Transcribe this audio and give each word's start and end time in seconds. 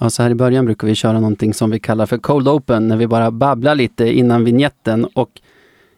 Ja, 0.00 0.10
så 0.10 0.22
här 0.22 0.30
i 0.30 0.34
början 0.34 0.64
brukar 0.64 0.86
vi 0.86 0.94
köra 0.94 1.20
någonting 1.20 1.54
som 1.54 1.70
vi 1.70 1.78
kallar 1.78 2.06
för 2.06 2.18
Cold 2.18 2.48
Open, 2.48 2.88
när 2.88 2.96
vi 2.96 3.06
bara 3.06 3.30
babblar 3.30 3.74
lite 3.74 4.12
innan 4.12 4.44
vignetten. 4.44 5.04
Och 5.04 5.40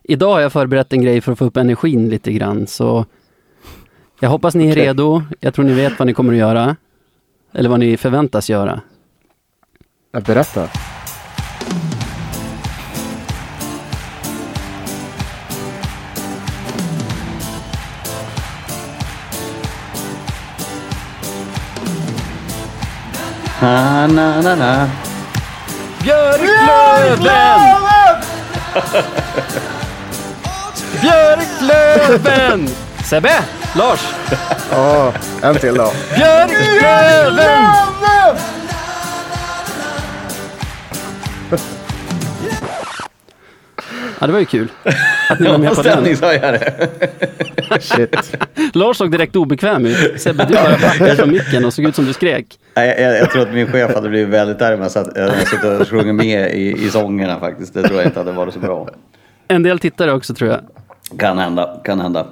idag 0.02 0.32
har 0.32 0.40
jag 0.40 0.52
förberett 0.52 0.92
en 0.92 1.02
grej 1.02 1.20
för 1.20 1.32
att 1.32 1.38
få 1.38 1.44
upp 1.44 1.56
energin 1.56 2.08
lite 2.08 2.32
grann, 2.32 2.66
så 2.66 3.06
jag 4.20 4.28
hoppas 4.28 4.54
ni 4.54 4.68
är 4.68 4.72
Okej. 4.72 4.86
redo. 4.86 5.22
Jag 5.40 5.54
tror 5.54 5.64
ni 5.64 5.72
vet 5.72 5.98
vad 5.98 6.06
ni 6.06 6.14
kommer 6.14 6.32
att 6.32 6.38
göra. 6.38 6.76
Eller 7.52 7.68
vad 7.70 7.80
ni 7.80 7.96
förväntas 7.96 8.50
göra. 8.50 8.80
Berätta. 10.12 10.68
Na, 23.60 24.06
na, 24.06 24.40
na, 24.40 24.54
na. 24.54 24.88
Björklöven! 26.02 27.60
Björklöven! 31.00 32.68
Sebbe! 33.04 33.32
Lars! 33.74 34.00
Ja, 34.70 35.12
en 35.42 35.54
till 35.54 35.74
då. 35.74 35.92
Björklöven! 36.16 37.64
Ja, 44.20 44.26
det 44.26 44.32
var 44.32 44.40
ju 44.40 44.44
kul. 44.46 44.68
Att 45.30 45.40
ni 45.40 45.48
var 45.48 45.58
med 45.58 45.74
på 45.74 45.82
den. 45.82 46.16
Shit. 47.80 48.36
Lars 48.74 48.96
såg 48.96 49.10
direkt 49.10 49.36
obekväm 49.36 49.86
ut. 49.86 50.20
Sebbe, 50.20 50.44
du 50.44 50.54
bara 50.54 50.70
backade 50.82 51.16
från 51.16 51.30
micken 51.30 51.64
och 51.64 51.74
såg 51.74 51.84
ut 51.84 51.94
som 51.94 52.04
du 52.04 52.12
skrek. 52.12 52.46
Nej, 52.76 52.88
Jag, 52.88 53.00
jag, 53.12 53.18
jag 53.20 53.30
tror 53.30 53.42
att 53.42 53.52
min 53.54 53.66
chef 53.72 53.94
hade 53.94 54.08
blivit 54.08 54.28
väldigt 54.28 54.62
arg 54.62 54.74
om 54.74 54.80
jag 54.80 54.90
suttit 54.90 55.64
och 55.80 55.88
sjungit 55.88 56.14
med 56.14 56.54
i, 56.54 56.72
i 56.84 56.90
sångerna 56.90 57.40
faktiskt. 57.40 57.74
Det 57.74 57.82
tror 57.82 57.96
jag 57.98 58.06
inte 58.06 58.20
hade 58.20 58.32
varit 58.32 58.54
så 58.54 58.60
bra. 58.60 58.88
En 59.48 59.62
del 59.62 59.78
tittare 59.78 60.12
också 60.12 60.34
tror 60.34 60.50
jag. 60.50 60.60
Kan 61.18 61.38
hända, 61.38 61.80
kan 61.84 62.00
hända. 62.00 62.26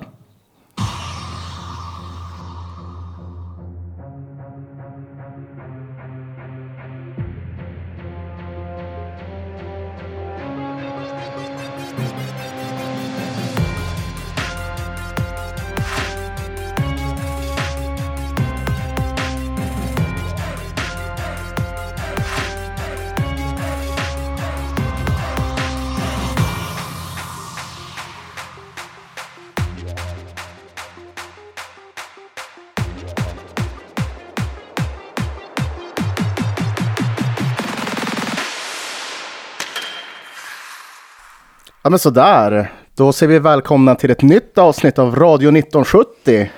Ja 41.87 41.91
men 41.91 41.99
sådär. 41.99 42.73
Då 42.97 43.13
säger 43.13 43.33
vi 43.33 43.39
välkomna 43.39 43.95
till 43.95 44.11
ett 44.11 44.23
nytt 44.23 44.59
avsnitt 44.59 44.99
av 44.99 45.17
Radio 45.17 45.49
1970. 45.49 46.51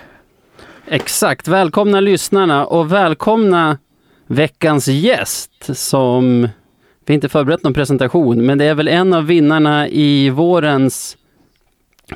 Exakt. 0.87 1.49
Välkomna 1.49 2.01
lyssnarna 2.01 2.67
och 2.67 2.93
välkomna 2.93 3.79
veckans 4.27 4.89
gäst 4.89 5.51
som 5.77 6.49
vi 7.07 7.15
inte 7.15 7.29
förberett 7.29 7.63
någon 7.63 7.75
presentation, 7.75 8.47
men 8.47 8.59
det 8.59 8.65
är 8.65 8.75
väl 8.75 8.89
en 8.89 9.13
av 9.13 9.27
vinnarna 9.27 9.89
i 9.89 10.31
vårens, 10.31 11.17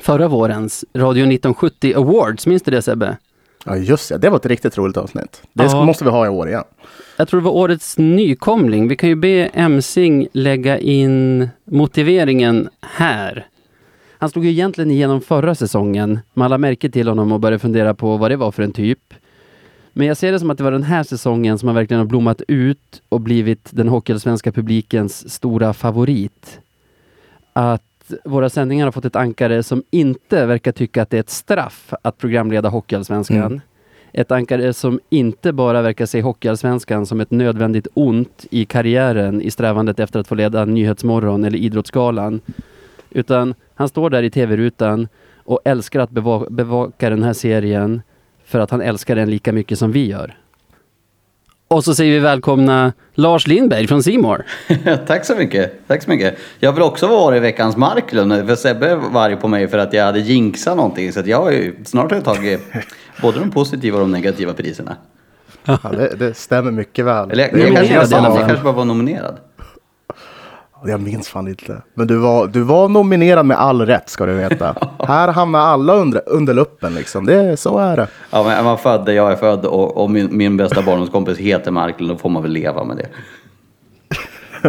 förra 0.01 0.27
vårens 0.27 0.85
Radio 0.93 1.23
1970 1.23 1.93
Awards. 1.95 2.47
Minns 2.47 2.63
du 2.63 2.71
det 2.71 2.81
Sebbe? 2.81 3.17
Ja 3.65 3.75
just 3.77 4.09
det, 4.09 4.17
det 4.17 4.29
var 4.29 4.37
ett 4.37 4.45
riktigt 4.45 4.77
roligt 4.77 4.97
avsnitt. 4.97 5.41
Det 5.53 5.63
Ja. 5.63 5.85
måste 5.85 6.03
vi 6.03 6.09
ha 6.09 6.25
i 6.25 6.29
år 6.29 6.47
igen. 6.49 6.63
Jag 7.17 7.27
tror 7.27 7.39
det 7.39 7.45
var 7.45 7.51
årets 7.51 7.97
nykomling. 7.97 8.87
Vi 8.87 8.95
kan 8.95 9.09
ju 9.09 9.15
be 9.15 9.45
Emsing 9.53 10.27
lägga 10.33 10.79
in 10.79 11.49
motiveringen 11.65 12.69
här. 12.81 13.47
Han 14.17 14.29
slog 14.29 14.45
ju 14.45 14.51
egentligen 14.51 14.91
igenom 14.91 15.21
förra 15.21 15.55
säsongen. 15.55 16.19
Man 16.33 16.49
la 16.49 16.57
märke 16.57 16.89
till 16.89 17.07
honom 17.07 17.31
och 17.31 17.39
började 17.39 17.59
fundera 17.59 17.93
på 17.93 18.17
vad 18.17 18.31
det 18.31 18.35
var 18.37 18.51
för 18.51 18.63
en 18.63 18.71
typ. 18.73 19.13
Men 19.93 20.07
jag 20.07 20.17
ser 20.17 20.31
det 20.31 20.39
som 20.39 20.49
att 20.49 20.57
det 20.57 20.63
var 20.63 20.71
den 20.71 20.83
här 20.83 21.03
säsongen 21.03 21.57
som 21.57 21.67
han 21.67 21.75
verkligen 21.75 21.99
har 21.99 22.05
blommat 22.07 22.41
ut 22.47 23.01
och 23.09 23.21
blivit 23.21 23.69
den 23.71 23.87
hockeyallsvenska 23.87 24.51
publikens 24.51 25.33
stora 25.33 25.73
favorit. 25.73 26.59
Att 27.53 27.83
våra 28.25 28.49
sändningar 28.49 28.85
har 28.85 28.91
fått 28.91 29.05
ett 29.05 29.15
ankare 29.15 29.63
som 29.63 29.83
inte 29.91 30.45
verkar 30.45 30.71
tycka 30.71 31.01
att 31.01 31.09
det 31.09 31.17
är 31.17 31.19
ett 31.19 31.29
straff 31.29 31.93
att 32.01 32.17
programleda 32.17 32.69
hockeyallsvenskan. 32.69 33.37
Mm. 33.37 33.61
Ett 34.11 34.31
ankare 34.31 34.73
som 34.73 34.99
inte 35.09 35.53
bara 35.53 35.81
verkar 35.81 36.05
se 36.05 36.21
hockeyallsvenskan 36.21 37.05
som 37.05 37.19
ett 37.21 37.31
nödvändigt 37.31 37.87
ont 37.93 38.45
i 38.49 38.65
karriären 38.65 39.41
i 39.41 39.51
strävandet 39.51 39.99
efter 39.99 40.19
att 40.19 40.27
få 40.27 40.35
leda 40.35 40.65
Nyhetsmorgon 40.65 41.43
eller 41.43 41.57
Idrottsgalan. 41.57 42.41
Utan 43.09 43.53
han 43.75 43.89
står 43.89 44.09
där 44.09 44.23
i 44.23 44.29
tv-rutan 44.29 45.07
och 45.37 45.59
älskar 45.65 45.99
att 45.99 46.11
beva- 46.11 46.49
bevaka 46.49 47.09
den 47.09 47.23
här 47.23 47.33
serien 47.33 48.01
för 48.45 48.59
att 48.59 48.71
han 48.71 48.81
älskar 48.81 49.15
den 49.15 49.29
lika 49.29 49.53
mycket 49.53 49.79
som 49.79 49.91
vi 49.91 50.07
gör. 50.07 50.37
Och 51.73 51.83
så 51.83 51.95
säger 51.95 52.11
vi 52.11 52.19
välkomna 52.19 52.93
Lars 53.13 53.47
Lindberg 53.47 53.87
från 53.87 54.03
Simor. 54.03 54.45
Tack 55.07 55.25
så 55.25 55.35
mycket. 55.35 55.87
Tack 55.87 56.03
så 56.03 56.09
mycket. 56.09 56.37
Jag 56.59 56.73
vill 56.73 56.83
också 56.83 57.07
vara 57.07 57.37
i 57.37 57.39
veckans 57.39 57.77
Marklund. 57.77 58.47
För 58.47 58.55
Sebbe 58.55 58.95
var 58.95 59.21
arg 59.21 59.35
på 59.35 59.47
mig 59.47 59.67
för 59.67 59.77
att 59.77 59.93
jag 59.93 60.05
hade 60.05 60.19
jinxat 60.19 60.77
någonting. 60.77 61.13
Så 61.13 61.19
att 61.19 61.27
jag 61.27 61.41
har 61.41 61.51
ju 61.51 61.75
snart 61.85 62.11
har 62.11 62.17
jag 62.17 62.25
tagit 62.25 62.61
både 63.21 63.39
de 63.39 63.51
positiva 63.51 63.97
och 63.97 64.01
de 64.01 64.11
negativa 64.11 64.53
priserna. 64.53 64.95
Ja, 65.65 65.79
det, 65.91 66.15
det 66.19 66.33
stämmer 66.33 66.71
mycket 66.71 67.05
väl. 67.05 67.31
Eller 67.31 67.43
jag, 67.43 67.59
jag, 67.59 67.67
många 67.67 67.75
kanske, 67.75 68.15
jag, 68.15 68.23
jag, 68.23 68.47
kanske 68.47 68.63
bara 68.63 68.73
var 68.73 68.85
nominerad. 68.85 69.37
Jag 70.85 71.01
minns 71.01 71.27
fan 71.27 71.47
inte. 71.47 71.81
Men 71.93 72.07
du 72.07 72.17
var, 72.17 72.47
du 72.47 72.61
var 72.61 72.89
nominerad 72.89 73.45
med 73.45 73.57
all 73.57 73.85
rätt 73.85 74.09
ska 74.09 74.25
du 74.25 74.33
veta. 74.33 74.75
Här 75.07 75.27
hamnar 75.27 75.59
alla 75.59 75.93
under, 75.93 76.21
under 76.25 76.53
luppen 76.53 76.95
liksom. 76.95 77.25
Det, 77.25 77.57
så 77.57 77.77
är 77.77 77.97
det. 77.97 78.07
Ja, 78.31 78.43
men 78.43 78.51
är 78.51 78.63
man 78.63 78.77
född 78.77 79.05
där 79.05 79.13
jag 79.13 79.31
är 79.31 79.35
född 79.35 79.65
och, 79.65 79.97
och 79.97 80.11
min, 80.11 80.37
min 80.37 80.57
bästa 80.57 80.81
barndomskompis 80.81 81.37
heter 81.37 81.71
Marklund, 81.71 82.11
då 82.11 82.17
får 82.17 82.29
man 82.29 82.43
väl 82.43 82.51
leva 82.51 82.83
med 82.83 82.97
det. 82.97 83.07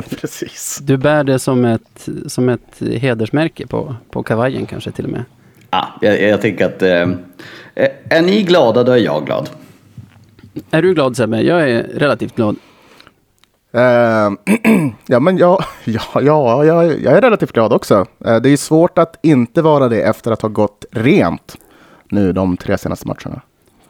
Precis. 0.20 0.78
Du 0.82 0.97
bär 0.97 1.25
det 1.25 1.38
som 1.38 1.64
ett, 1.64 2.08
som 2.26 2.48
ett 2.48 2.81
hedersmärke 2.81 3.66
på, 3.66 3.94
på 4.10 4.22
kavajen 4.22 4.66
kanske 4.66 4.91
till 4.91 5.04
och 5.04 5.10
med. 5.10 5.25
Ja, 5.70 5.88
jag, 6.00 6.22
jag 6.22 6.41
tänker 6.41 6.66
att 6.66 6.82
eh, 6.82 7.08
är 8.08 8.22
ni 8.22 8.42
glada, 8.42 8.84
då 8.84 8.92
är 8.92 8.96
jag 8.96 9.26
glad. 9.26 9.50
Är 10.70 10.82
du 10.82 10.94
glad 10.94 11.16
Sebbe? 11.16 11.42
Jag 11.42 11.70
är 11.70 11.82
relativt 11.82 12.36
glad. 12.36 12.56
Ehm, 13.75 14.39
ja, 15.07 15.21
men 15.21 15.39
jag, 15.39 15.65
ja, 15.85 16.05
ja, 16.15 16.65
jag, 16.65 16.85
jag 17.03 17.17
är 17.17 17.21
relativt 17.21 17.53
glad 17.53 17.73
också. 17.73 18.07
Eh, 18.25 18.37
det 18.37 18.51
är 18.51 18.57
svårt 18.57 18.99
att 18.99 19.19
inte 19.23 19.62
vara 19.62 19.89
det 19.89 20.03
efter 20.03 20.31
att 20.31 20.43
ha 20.43 20.49
gått 20.49 20.85
rent 20.91 21.57
nu 22.09 22.33
de 22.33 22.57
tre 22.57 22.79
senaste 22.79 23.09
matcherna. 23.09 23.41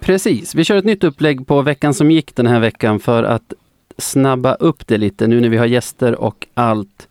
Precis, 0.00 0.54
vi 0.54 0.64
kör 0.64 0.76
ett 0.76 0.84
nytt 0.84 1.04
upplägg 1.04 1.46
på 1.46 1.62
veckan 1.62 1.94
som 1.94 2.10
gick 2.10 2.36
den 2.36 2.46
här 2.46 2.60
veckan 2.60 3.00
för 3.00 3.22
att 3.22 3.52
snabba 3.98 4.54
upp 4.54 4.86
det 4.86 4.98
lite 4.98 5.26
nu 5.26 5.40
när 5.40 5.48
vi 5.48 5.56
har 5.56 5.66
gäster 5.66 6.14
och 6.14 6.46
allt. 6.54 7.08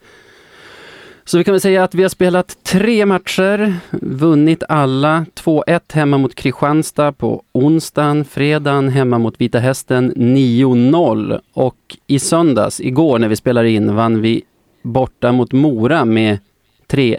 Så 1.26 1.38
vi 1.38 1.44
kan 1.44 1.52
väl 1.52 1.62
säga 1.62 1.84
att 1.84 1.96
vi 1.96 2.02
har 2.02 2.10
spelat 2.10 2.58
tre 2.64 3.06
matcher, 3.06 3.76
vunnit 3.92 4.64
alla. 4.70 5.26
2-1 5.36 5.80
hemma 5.94 6.18
mot 6.18 6.36
Kristianstad 6.36 7.12
på 7.12 7.44
onsdagen, 7.52 8.26
fredagen 8.26 8.90
hemma 8.90 9.18
mot 9.18 9.42
Vita 9.42 9.60
Hästen 9.60 10.14
9-0 10.16 11.40
och 11.54 11.76
i 12.08 12.20
söndags, 12.20 12.81
igår 12.81 13.20
när 13.20 13.28
vi 13.28 13.36
spelade 13.36 13.70
in, 13.70 13.96
vann 13.96 14.22
vi 14.22 14.44
borta 14.81 15.31
mot 15.31 15.52
Mora 15.52 16.06
med 16.06 16.40
3-1. 16.88 17.18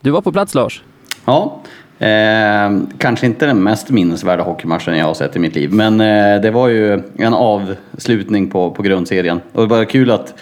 Du 0.00 0.10
var 0.10 0.20
på 0.20 0.32
plats 0.32 0.54
Lars? 0.54 0.82
Ja, 1.24 1.60
eh, 1.98 2.78
kanske 2.98 3.26
inte 3.26 3.46
den 3.46 3.62
mest 3.62 3.90
minnesvärda 3.90 4.42
hockeymatchen 4.42 4.98
jag 4.98 5.06
har 5.06 5.14
sett 5.14 5.36
i 5.36 5.38
mitt 5.38 5.54
liv, 5.54 5.72
men 5.72 6.00
eh, 6.00 6.40
det 6.40 6.50
var 6.50 6.68
ju 6.68 7.02
en 7.16 7.34
avslutning 7.34 8.50
på, 8.50 8.70
på 8.70 8.82
grundserien. 8.82 9.40
Och 9.52 9.62
det 9.62 9.68
var 9.68 9.84
kul 9.84 10.10
att, 10.10 10.34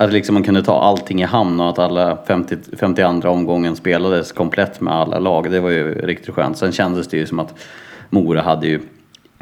att 0.00 0.12
liksom 0.12 0.34
man 0.34 0.42
kunde 0.42 0.62
ta 0.62 0.80
allting 0.80 1.22
i 1.22 1.24
hamn 1.24 1.60
och 1.60 1.68
att 1.68 1.78
alla 1.78 2.18
50, 2.26 2.56
52 2.78 3.28
omgången 3.28 3.76
spelades 3.76 4.32
komplett 4.32 4.80
med 4.80 4.94
alla 4.94 5.18
lag. 5.18 5.50
Det 5.50 5.60
var 5.60 5.70
ju 5.70 5.94
riktigt 5.94 6.34
skönt. 6.34 6.58
Sen 6.58 6.72
kändes 6.72 7.08
det 7.08 7.16
ju 7.16 7.26
som 7.26 7.38
att 7.38 7.54
Mora 8.10 8.40
hade 8.40 8.66
ju 8.66 8.80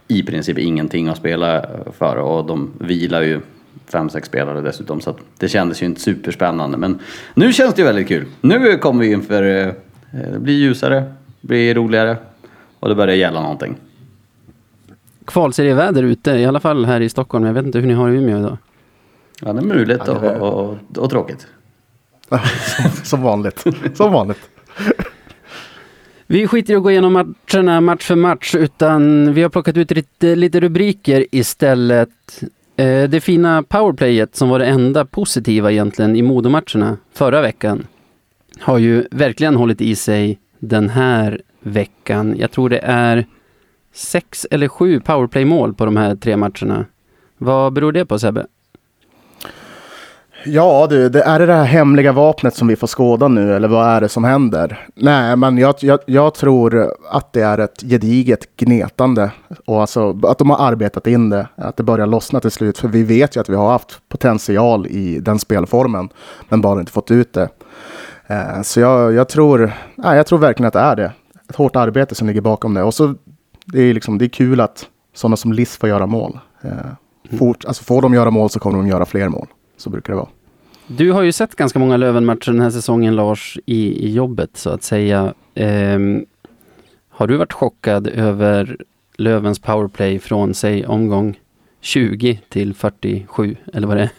i 0.09 0.23
princip 0.23 0.59
ingenting 0.59 1.09
att 1.09 1.17
spela 1.17 1.65
för 1.99 2.17
och 2.17 2.47
de 2.47 2.71
vilar 2.79 3.23
ju 3.23 3.41
fem, 3.87 4.11
sex 4.11 4.29
spelare 4.29 4.61
dessutom 4.61 5.01
så 5.01 5.11
att 5.11 5.19
det 5.39 5.49
kändes 5.49 5.83
ju 5.83 5.87
inte 5.87 6.01
superspännande. 6.01 6.79
Men 6.79 6.99
nu 7.35 7.53
känns 7.53 7.75
det 7.75 7.83
ju 7.83 7.87
väldigt 7.87 8.09
kul. 8.09 8.25
Nu 8.41 8.79
kommer 8.79 9.01
vi 9.01 9.13
inför, 9.13 9.43
eh, 9.43 9.73
det 10.33 10.39
blir 10.39 10.55
ljusare, 10.55 11.05
det 11.41 11.49
blir 11.49 11.75
roligare 11.75 12.17
och 12.81 12.89
det 12.89 12.95
börjar 12.95 13.17
gälla 13.17 13.43
någonting. 13.43 13.77
Kvalserieväder 15.25 16.03
ute, 16.03 16.31
i 16.31 16.47
alla 16.47 16.61
fall 16.61 16.85
här 16.85 17.01
i 17.01 17.09
Stockholm. 17.09 17.45
Jag 17.45 17.53
vet 17.53 17.67
inte 17.67 17.79
hur 17.79 17.87
ni 17.87 17.95
har 17.95 18.11
i 18.11 18.17
Umeå 18.17 18.39
idag. 18.39 18.57
Ja, 19.43 19.53
det 19.53 19.61
är 19.61 19.65
muligt 19.65 20.03
Ja, 20.07 20.15
det 20.15 20.29
är- 20.29 20.41
och, 20.41 20.71
och, 20.71 20.99
och 20.99 21.11
tråkigt. 21.11 21.47
Som 23.03 23.23
vanligt. 23.23 23.65
Som 23.95 24.13
vanligt. 24.13 24.41
Vi 26.27 26.47
skiter 26.47 26.73
i 26.73 26.77
att 26.77 26.83
gå 26.83 26.91
igenom 26.91 27.13
matcherna 27.13 27.81
match 27.81 28.07
för 28.07 28.17
match 28.17 28.55
utan 28.55 29.33
vi 29.35 29.43
har 29.43 29.49
plockat 29.49 29.77
ut 29.77 29.91
lite, 29.91 30.37
lite 30.37 30.61
rubriker 30.61 31.27
istället. 31.33 32.43
Eh, 32.77 33.09
det 33.09 33.21
fina 33.21 33.63
powerplayet 33.63 34.37
som 34.37 34.49
var 34.49 34.59
det 34.59 34.67
enda 34.67 35.05
positiva 35.05 35.73
egentligen 35.73 36.17
i 36.17 36.23
Modomatcherna 36.23 36.97
förra 37.13 37.41
veckan 37.41 37.87
har 38.61 38.79
ju 38.79 39.05
verkligen 39.11 39.57
hållit 39.57 39.81
i 39.81 39.95
sig 39.97 40.39
den 40.59 40.89
här 40.89 41.41
veckan. 41.61 42.35
Jag 42.39 42.51
tror 42.51 42.69
det 42.69 42.79
är 42.85 43.27
sex 43.95 44.47
eller 44.51 44.69
sju 44.69 45.01
powerplay-mål 45.01 45.75
på 45.75 45.85
de 45.85 45.97
här 45.97 46.17
tre 46.17 46.37
matcherna. 46.37 46.85
Vad 47.39 47.73
beror 47.73 47.93
det 47.93 48.07
på 48.07 48.19
Sebbe? 48.19 48.47
Ja 50.45 50.87
du, 50.91 51.09
det 51.09 51.23
är 51.23 51.39
det 51.39 51.47
det 51.47 51.53
här 51.53 51.65
hemliga 51.65 52.13
vapnet 52.13 52.55
som 52.55 52.69
vi 52.69 52.77
får 52.77 52.87
skåda 52.87 53.29
nu, 53.29 53.55
eller 53.57 53.69
vad 53.69 53.87
är 53.87 54.01
det 54.01 54.09
som 54.09 54.25
händer? 54.25 54.87
Nej, 54.95 55.37
men 55.37 55.59
jag, 55.59 55.75
jag, 55.81 55.99
jag 56.07 56.35
tror 56.35 56.95
att 57.11 57.33
det 57.33 57.41
är 57.43 57.59
ett 57.59 57.81
gediget 57.81 58.57
gnetande 58.57 59.31
och 59.67 59.81
alltså 59.81 60.21
att 60.23 60.39
de 60.39 60.51
har 60.51 60.67
arbetat 60.67 61.07
in 61.07 61.31
det, 61.31 61.49
att 61.57 61.77
det 61.77 61.83
börjar 61.83 62.07
lossna 62.07 62.41
till 62.41 62.51
slut. 62.51 62.79
För 62.79 62.89
vi 62.89 63.03
vet 63.03 63.37
ju 63.37 63.41
att 63.41 63.49
vi 63.49 63.55
har 63.55 63.71
haft 63.71 64.01
potential 64.09 64.87
i 64.87 65.19
den 65.21 65.39
spelformen, 65.39 66.09
men 66.49 66.61
bara 66.61 66.81
inte 66.81 66.93
fått 66.93 67.11
ut 67.11 67.33
det. 67.33 67.49
Eh, 68.27 68.63
Så 68.63 68.81
jag, 68.81 69.13
jag, 69.13 69.29
tror, 69.29 69.73
nej, 69.95 70.17
jag 70.17 70.27
tror 70.27 70.39
verkligen 70.39 70.69
att 70.69 70.75
det 70.75 70.81
är 70.81 70.97
det. 70.97 71.13
Ett 71.51 71.57
hårt 71.57 71.77
arbete 71.77 72.15
som 72.15 72.27
ligger 72.27 72.41
bakom 72.41 72.75
det. 72.75 72.83
Och 72.83 72.95
så 72.95 73.15
det 73.65 73.83
är, 73.83 73.95
liksom, 73.95 74.19
det 74.19 74.25
är 74.25 74.29
kul 74.29 74.61
att 74.61 74.87
sådana 75.15 75.37
som 75.37 75.53
Liss 75.53 75.77
får 75.77 75.89
göra 75.89 76.07
mål. 76.07 76.39
Eh, 76.63 76.71
Fort, 77.39 77.65
alltså 77.65 77.85
får 77.85 78.03
de 78.03 78.15
göra 78.15 78.31
mål 78.31 78.51
så 78.51 78.61
kommer 78.61 78.79
de 78.79 78.87
göra 78.87 79.05
fler 79.07 79.29
mål. 79.29 79.47
Så 79.79 79.91
brukar 79.91 80.13
det 80.13 80.17
vara. 80.17 80.29
Du 80.87 81.13
har 81.13 81.23
ju 81.23 81.33
sett 81.33 81.57
ganska 81.57 81.79
många 81.79 81.97
Löven-matcher 81.97 82.53
den 82.53 82.61
här 82.61 82.71
säsongen 82.71 83.17
Lars 83.17 83.59
i, 83.67 84.07
i 84.07 84.13
jobbet 84.13 84.51
så 84.55 84.71
att 84.71 84.83
säga. 84.83 85.35
Ehm, 85.55 86.25
har 87.09 87.27
du 87.27 87.37
varit 87.37 87.53
chockad 87.53 88.07
över 88.07 88.77
Lövens 89.17 89.59
powerplay 89.59 90.19
från 90.19 90.55
säg 90.55 90.87
omgång 90.87 91.41
20 91.81 92.41
till 92.49 92.75
47 92.75 93.57
eller 93.75 93.89
vad 93.89 93.97
det 93.97 94.03
är? 94.03 94.11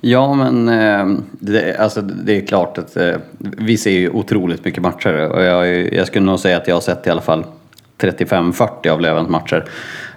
Ja, 0.00 0.34
men 0.34 0.68
eh, 0.68 1.18
det, 1.30 1.76
alltså, 1.76 2.00
det 2.02 2.36
är 2.36 2.46
klart 2.46 2.78
att 2.78 2.96
eh, 2.96 3.16
vi 3.38 3.76
ser 3.76 3.90
ju 3.90 4.10
otroligt 4.10 4.64
mycket 4.64 4.82
matcher 4.82 5.28
och 5.28 5.42
jag, 5.42 5.94
jag 5.94 6.06
skulle 6.06 6.26
nog 6.26 6.38
säga 6.38 6.56
att 6.56 6.68
jag 6.68 6.76
har 6.76 6.80
sett 6.80 7.06
i 7.06 7.10
alla 7.10 7.20
fall 7.20 7.44
35-40 7.98 8.88
av 8.88 9.00
Lövens 9.00 9.28
matcher. 9.28 9.64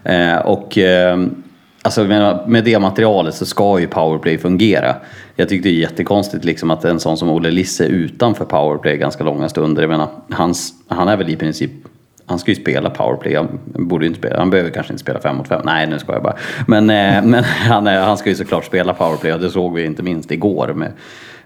Eh, 0.03 0.38
och 0.38 0.77
eh, 0.77 1.25
alltså, 1.81 2.04
med 2.48 2.63
det 2.63 2.80
materialet 2.80 3.36
så 3.36 3.45
ska 3.45 3.80
ju 3.80 3.88
powerplay 3.88 4.38
fungera. 4.38 4.95
Jag 5.36 5.50
tyckte 5.50 5.69
det 5.69 5.75
är 5.75 5.80
jättekonstigt 5.80 6.45
liksom 6.45 6.72
att 6.72 6.86
en 6.86 7.00
sån 7.00 7.18
som 7.18 7.30
Olle 7.30 7.51
Lisse 7.51 7.86
är 7.86 7.89
utanför 7.89 8.45
powerplay 8.45 8.98
ganska 8.98 9.24
långa 9.24 9.50
stunder. 9.50 9.81
Jag 9.81 9.89
menar, 9.89 10.07
hans, 10.30 10.74
han 10.88 11.07
är 11.07 11.18
väl 11.18 11.30
i 11.30 11.36
princip 11.36 11.72
han 12.31 12.39
ska 12.39 12.51
ju 12.51 12.56
spela 12.56 12.89
powerplay, 12.89 13.36
han 13.36 13.60
borde 13.66 14.06
ju 14.06 14.07
inte 14.07 14.19
spela, 14.19 14.39
han 14.39 14.50
behöver 14.50 14.69
kanske 14.69 14.94
inte 14.94 15.04
spela 15.04 15.19
fem 15.19 15.36
mot 15.36 15.48
fem. 15.48 15.62
Nej, 15.66 15.88
nu 15.88 16.00
ska 16.00 16.13
jag 16.13 16.24
bara. 16.24 16.36
Men, 16.68 16.89
eh, 16.89 17.24
men 17.24 17.44
han, 17.44 17.88
är, 17.88 18.00
han 18.00 18.18
ska 18.18 18.30
ju 18.30 18.36
såklart 18.36 18.66
spela 18.66 18.94
powerplay 18.94 19.34
och 19.34 19.39
det 19.39 19.50
såg 19.50 19.74
vi 19.74 19.86
inte 19.86 20.04
minst 20.04 20.31
igår 20.31 20.74
med, 20.74 20.92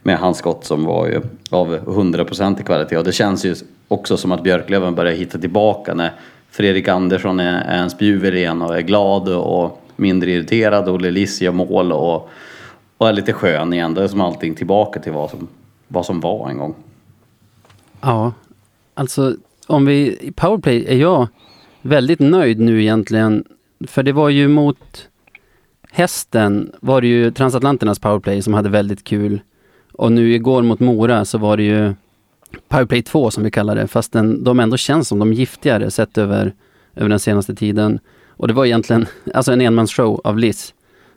med 0.04 0.18
hans 0.20 0.38
skott 0.38 0.66
som 0.66 0.86
var 0.86 1.08
ju 1.08 1.22
av 1.50 1.78
100% 1.78 2.62
i 2.62 2.64
kvalitet. 2.64 2.98
Och 2.98 3.04
det 3.04 3.12
känns 3.12 3.46
ju 3.46 3.56
också 3.88 4.18
som 4.18 4.32
att 4.32 4.44
Björklöven 4.44 4.96
börjar 4.96 5.14
hitta 5.14 5.38
tillbaka 5.38 5.94
när 5.94 6.12
Fredrik 6.52 6.88
Andersson 6.88 7.40
är, 7.40 7.62
är 7.62 7.78
en 7.78 7.90
spjuver 7.90 8.36
igen 8.36 8.62
och 8.62 8.78
är 8.78 8.82
glad 8.82 9.30
och 9.30 9.82
mindre 9.96 10.32
irriterad. 10.32 10.90
och 10.90 11.02
Lelis 11.02 11.42
gör 11.42 11.52
mål 11.52 11.92
och, 11.92 12.30
och 12.98 13.10
är 13.10 13.14
lite 13.14 13.34
skön 13.34 13.74
igen. 13.74 13.94
Det 13.94 14.04
är 14.04 14.08
som 14.08 14.22
allting 14.22 14.56
tillbaka 14.56 15.00
till 15.00 15.12
vad 15.12 15.30
som, 15.30 15.48
vad 15.88 16.06
som 16.06 16.20
var 16.20 16.50
en 16.50 16.58
gång. 16.58 16.76
Ja, 18.02 18.34
alltså 18.94 19.36
om 19.68 19.86
vi, 19.86 20.18
i 20.22 20.32
powerplay 20.32 20.86
är 20.88 20.98
jag 20.98 21.28
väldigt 21.82 22.20
nöjd 22.20 22.60
nu 22.60 22.82
egentligen. 22.82 23.46
För 23.88 24.04
det 24.04 24.12
var 24.12 24.30
ju 24.30 24.48
mot 24.48 25.08
Hästen 25.92 26.72
var 26.82 27.02
det 27.02 27.08
ju 27.08 27.32
Transatlanternas 27.32 28.00
powerplay 28.00 28.42
som 28.42 28.54
hade 28.54 28.70
väldigt 28.70 29.04
kul. 29.04 29.42
Och 29.92 30.12
nu 30.12 30.34
igår 30.34 30.64
mot 30.64 30.80
Mora 30.80 31.26
så 31.26 31.38
var 31.38 31.58
det 31.58 31.64
ju 31.64 31.94
powerplay 32.68 33.02
2 33.02 33.32
som 33.32 33.44
vi 33.44 33.52
kallar 33.52 33.76
det, 33.76 33.88
fast 33.88 34.12
den, 34.12 34.44
de 34.44 34.60
ändå 34.60 34.78
känns 34.78 35.08
som 35.08 35.20
de 35.20 35.34
giftigare 35.34 35.92
sett 35.92 36.18
över, 36.18 36.54
över 36.96 37.10
den 37.10 37.20
senaste 37.20 37.56
tiden. 37.56 38.00
Och 38.38 38.48
det 38.48 38.54
var 38.54 38.66
egentligen 38.66 39.06
alltså 39.34 39.52
en 39.52 39.62
enmansshow 39.62 40.22
av 40.24 40.38
Liss. 40.38 40.74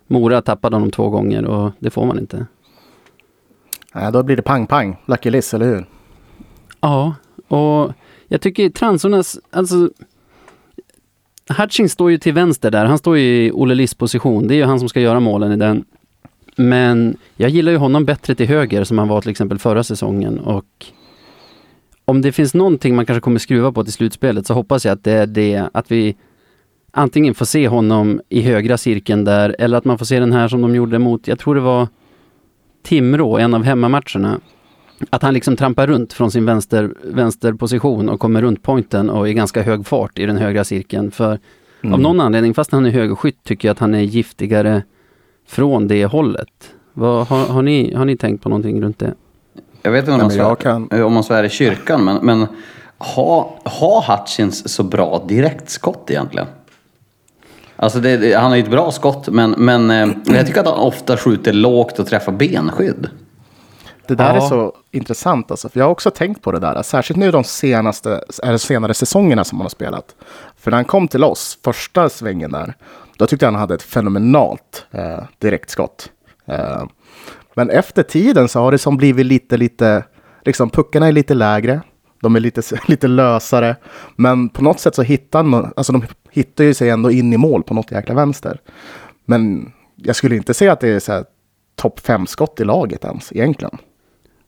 Mora 0.07 0.43
tappade 0.43 0.77
honom 0.77 0.91
två 0.91 1.11
gånger 1.11 1.45
och 1.45 1.73
det 1.79 1.91
får 1.91 2.07
man 2.07 2.19
inte. 2.19 2.47
Nej, 3.95 4.13
då 4.13 4.23
blir 4.23 4.37
det 4.37 4.43
pang-pang. 4.43 4.97
Lucky 5.07 5.31
Liss, 5.31 5.55
eller 5.55 5.67
hur? 5.67 5.87
Ja, 6.81 7.15
och 7.49 7.93
jag 8.29 8.41
tycker 8.41 8.71
transornas, 8.71 9.39
alltså 9.51 9.91
Hutchings 11.59 11.93
står 11.93 12.11
ju 12.11 12.19
till 12.19 12.33
vänster 12.33 12.71
där, 12.71 12.85
han 12.85 12.99
står 12.99 13.19
ju 13.19 13.47
i 13.47 13.51
Olle 13.55 13.75
Liss 13.75 13.95
position, 13.95 14.49
det 14.49 14.55
är 14.55 14.57
ju 14.57 14.65
han 14.65 14.79
som 14.79 14.89
ska 14.89 15.01
göra 15.01 15.21
målen 15.21 15.53
i 15.53 15.57
den. 15.57 15.85
Men 16.57 17.17
jag 17.37 17.51
gillar 17.51 17.73
ju 17.73 17.79
honom 17.79 18.05
bättre 18.05 18.35
till 18.35 18.47
höger 18.47 18.85
som 18.85 18.99
han 18.99 19.09
var 19.09 19.21
till 19.21 19.31
exempel 19.31 19.59
förra 19.59 19.85
säsongen 19.85 20.39
och 20.39 20.87
om 22.05 22.23
det 22.23 22.33
finns 22.33 22.55
någonting 22.55 22.97
man 22.97 23.07
kanske 23.07 23.21
kommer 23.21 23.39
skruva 23.39 23.73
på 23.73 23.85
till 23.85 23.93
slutspelet 23.93 24.47
så 24.47 24.55
hoppas 24.55 24.85
jag 24.85 24.93
att 24.93 25.05
det 25.05 25.13
är 25.13 25.27
det 25.27 25.69
att 25.73 25.91
vi 25.91 26.17
antingen 26.93 27.35
får 27.35 27.45
se 27.45 27.69
honom 27.69 28.21
i 28.29 28.41
högra 28.41 28.79
cirkeln 28.79 29.25
där 29.25 29.57
eller 29.59 29.79
att 29.79 29.85
man 29.85 29.99
får 29.99 30.07
se 30.07 30.21
den 30.21 30.33
här 30.33 30.49
som 30.49 30.63
de 30.63 30.75
gjorde 30.75 30.99
mot, 30.99 31.29
jag 31.29 31.39
tror 31.39 31.55
det 31.55 31.61
var 31.61 31.89
Timrå, 32.83 33.39
en 33.39 33.55
av 33.55 33.63
hemmamatcherna. 33.63 34.41
Att 35.11 35.23
han 35.23 35.35
liksom 35.35 35.57
trampar 35.57 35.87
runt 35.87 36.13
från 36.13 36.31
sin 36.31 36.45
vänster, 36.45 36.95
vänsterposition 37.03 38.09
och 38.09 38.21
kommer 38.21 38.43
runt 38.43 38.63
pointen 38.63 39.11
och 39.11 39.29
i 39.29 39.35
ganska 39.35 39.63
hög 39.63 39.87
fart 39.87 40.19
i 40.19 40.27
den 40.27 40.37
högra 40.37 40.65
cirkeln. 40.65 41.11
För 41.11 41.39
av 41.93 42.01
någon 42.01 42.21
anledning, 42.21 42.55
fast 42.55 42.73
han 42.73 42.87
är 42.87 42.91
högerskytt, 42.91 43.45
tycker 43.45 43.69
jag 43.69 43.73
att 43.73 43.79
han 43.79 43.95
är 43.95 44.01
giftigare 44.01 44.83
från 45.49 45.89
det 45.89 46.07
hållet. 46.07 46.49
Vad, 46.93 47.27
har, 47.27 47.47
har, 47.47 47.63
ni, 47.63 47.95
har 47.95 48.05
ni 48.05 48.17
tänkt 48.17 48.43
på 48.43 48.49
någonting 48.49 48.83
runt 48.83 48.99
det? 48.99 49.15
Jag 49.83 49.93
vet 49.93 50.01
inte 50.01 50.13
om, 50.13 50.19
Nej, 50.19 50.25
man, 50.25 50.31
svär, 50.31 50.55
kan- 50.55 51.03
om 51.03 51.13
man 51.13 51.25
svär 51.25 51.45
i 51.45 51.49
kyrkan, 51.49 52.05
men, 52.05 52.17
men 52.27 52.47
har 52.99 53.51
ha 53.65 54.05
Hutchins 54.09 54.69
så 54.69 54.83
bra 54.83 55.25
direktskott 55.29 56.11
egentligen? 56.11 56.47
Alltså 57.81 58.01
det, 58.01 58.17
det, 58.17 58.35
han 58.35 58.51
har 58.51 58.57
ju 58.57 58.63
ett 58.63 58.71
bra 58.71 58.91
skott, 58.91 59.29
men, 59.29 59.51
men 59.51 59.91
eh, 59.91 60.09
jag 60.37 60.47
tycker 60.47 60.61
att 60.61 60.67
han 60.67 60.79
ofta 60.79 61.17
skjuter 61.17 61.53
lågt 61.53 61.99
och 61.99 62.07
träffar 62.07 62.33
benskydd. 62.33 63.09
Det 64.07 64.15
där 64.15 64.35
Ja. 64.35 64.45
är 64.45 64.49
så 64.49 64.73
intressant 64.91 65.51
alltså, 65.51 65.69
för 65.69 65.81
jag 65.81 65.85
har 65.87 65.91
också 65.91 66.11
tänkt 66.11 66.43
på 66.43 66.53
det 66.53 66.59
där. 66.59 66.83
Särskilt 66.83 67.19
nu 67.19 67.31
de 67.31 67.45
senaste, 67.45 68.21
eller 68.43 68.59
senare 68.59 68.95
säsongerna 68.95 69.45
som 69.45 69.59
han 69.59 69.65
har 69.65 69.71
spelat. 69.71 70.05
För 70.57 70.71
när 70.71 70.79
han 70.79 70.85
kom 70.85 71.09
till 71.09 71.25
oss, 71.25 71.59
första 71.65 72.09
svängen 72.09 72.53
där, 72.53 72.75
då 73.17 73.27
tyckte 73.27 73.47
jag 73.47 73.53
han 73.53 73.61
hade 73.61 73.75
ett 73.75 73.83
fenomenalt 73.83 74.87
eh, 74.91 75.19
direktskott. 75.39 76.11
Eh, 76.47 76.83
men 77.55 77.71
efter 77.71 78.03
tiden 78.03 78.49
så 78.49 78.61
har 78.61 78.73
det 78.73 78.79
som 78.79 78.97
blivit 78.97 79.27
lite, 79.27 79.57
lite, 79.57 80.05
liksom 80.45 80.71
puckarna 80.71 81.09
är 81.09 81.13
lite 81.13 81.35
lägre. 81.35 81.81
De 82.21 82.37
är 82.37 82.41
lite, 82.41 82.63
lite 82.89 83.09
lösare. 83.09 83.77
Men 84.17 84.49
på 84.49 84.63
något 84.63 84.81
sätt 84.81 84.95
så 84.95 85.03
hittar 85.03 85.43
man, 85.43 85.73
alltså 85.77 85.93
de 85.93 86.03
hittar 86.31 86.65
ju 86.65 86.75
sig 86.75 86.91
ändå 86.91 87.11
in 87.11 87.33
i 87.33 87.37
mål 87.37 87.63
på 87.63 87.75
något 87.75 87.93
jäkla 87.93 88.15
vänster. 88.15 88.61
Men 89.25 89.73
jag 89.97 90.17
skulle 90.17 90.37
inte 90.37 90.55
säga 90.55 90.73
att 90.73 90.81
det 90.81 90.89
är 90.89 91.01
så 91.01 91.13
här 91.13 91.25
topp 91.77 92.01
fem 92.01 92.27
skott 92.27 92.61
i 92.61 92.65
laget 92.65 93.05
ens 93.05 93.33
egentligen. 93.33 93.79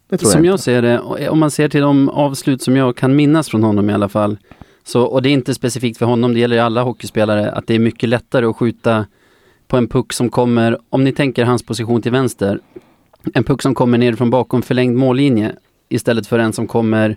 Det 0.09 0.19
tror 0.19 0.31
Som 0.31 0.45
jag, 0.45 0.53
jag 0.53 0.61
ser 0.61 0.83
det, 0.83 0.99
och 0.99 1.19
om 1.29 1.39
man 1.39 1.51
ser 1.51 1.69
till 1.69 1.81
de 1.81 2.09
avslut 2.09 2.63
som 2.63 2.77
jag 2.77 2.97
kan 2.97 3.17
minnas 3.17 3.49
från 3.49 3.63
honom 3.63 3.91
i 3.91 3.93
alla 3.93 4.09
fall. 4.09 4.39
Så, 4.85 5.03
och 5.03 5.23
det 5.23 5.29
är 5.29 5.33
inte 5.33 5.55
specifikt 5.55 5.99
för 5.99 6.07
honom, 6.07 6.35
det 6.35 6.41
gäller 6.41 6.59
alla 6.59 6.83
hockeyspelare, 6.83 7.51
att 7.51 7.67
det 7.67 7.75
är 7.75 7.79
mycket 7.79 8.09
lättare 8.09 8.47
att 8.47 8.57
skjuta 8.57 9.07
på 9.69 9.77
en 9.77 9.89
puck 9.89 10.13
som 10.13 10.31
kommer, 10.31 10.79
om 10.89 11.05
ni 11.05 11.13
tänker 11.13 11.45
hans 11.45 11.63
position 11.63 12.03
till 12.03 12.13
vänster, 12.13 12.61
en 13.35 13.45
puck 13.45 13.63
som 13.63 13.75
kommer 13.75 13.99
ner 13.99 14.15
från 14.15 14.31
bakom 14.31 14.63
förlängd 14.63 14.97
mållinje 14.97 15.53
istället 15.89 16.27
för 16.27 16.39
en 16.39 16.53
som 16.53 16.67
kommer 16.67 17.17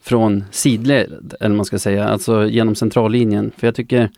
från 0.00 0.44
sidled, 0.50 1.34
eller 1.40 1.54
man 1.56 1.64
ska 1.64 1.78
säga, 1.78 2.08
alltså 2.08 2.46
genom 2.46 2.74
centrallinjen. 2.74 3.52
För 3.56 3.66
jag 3.66 3.74
tycker 3.74 4.10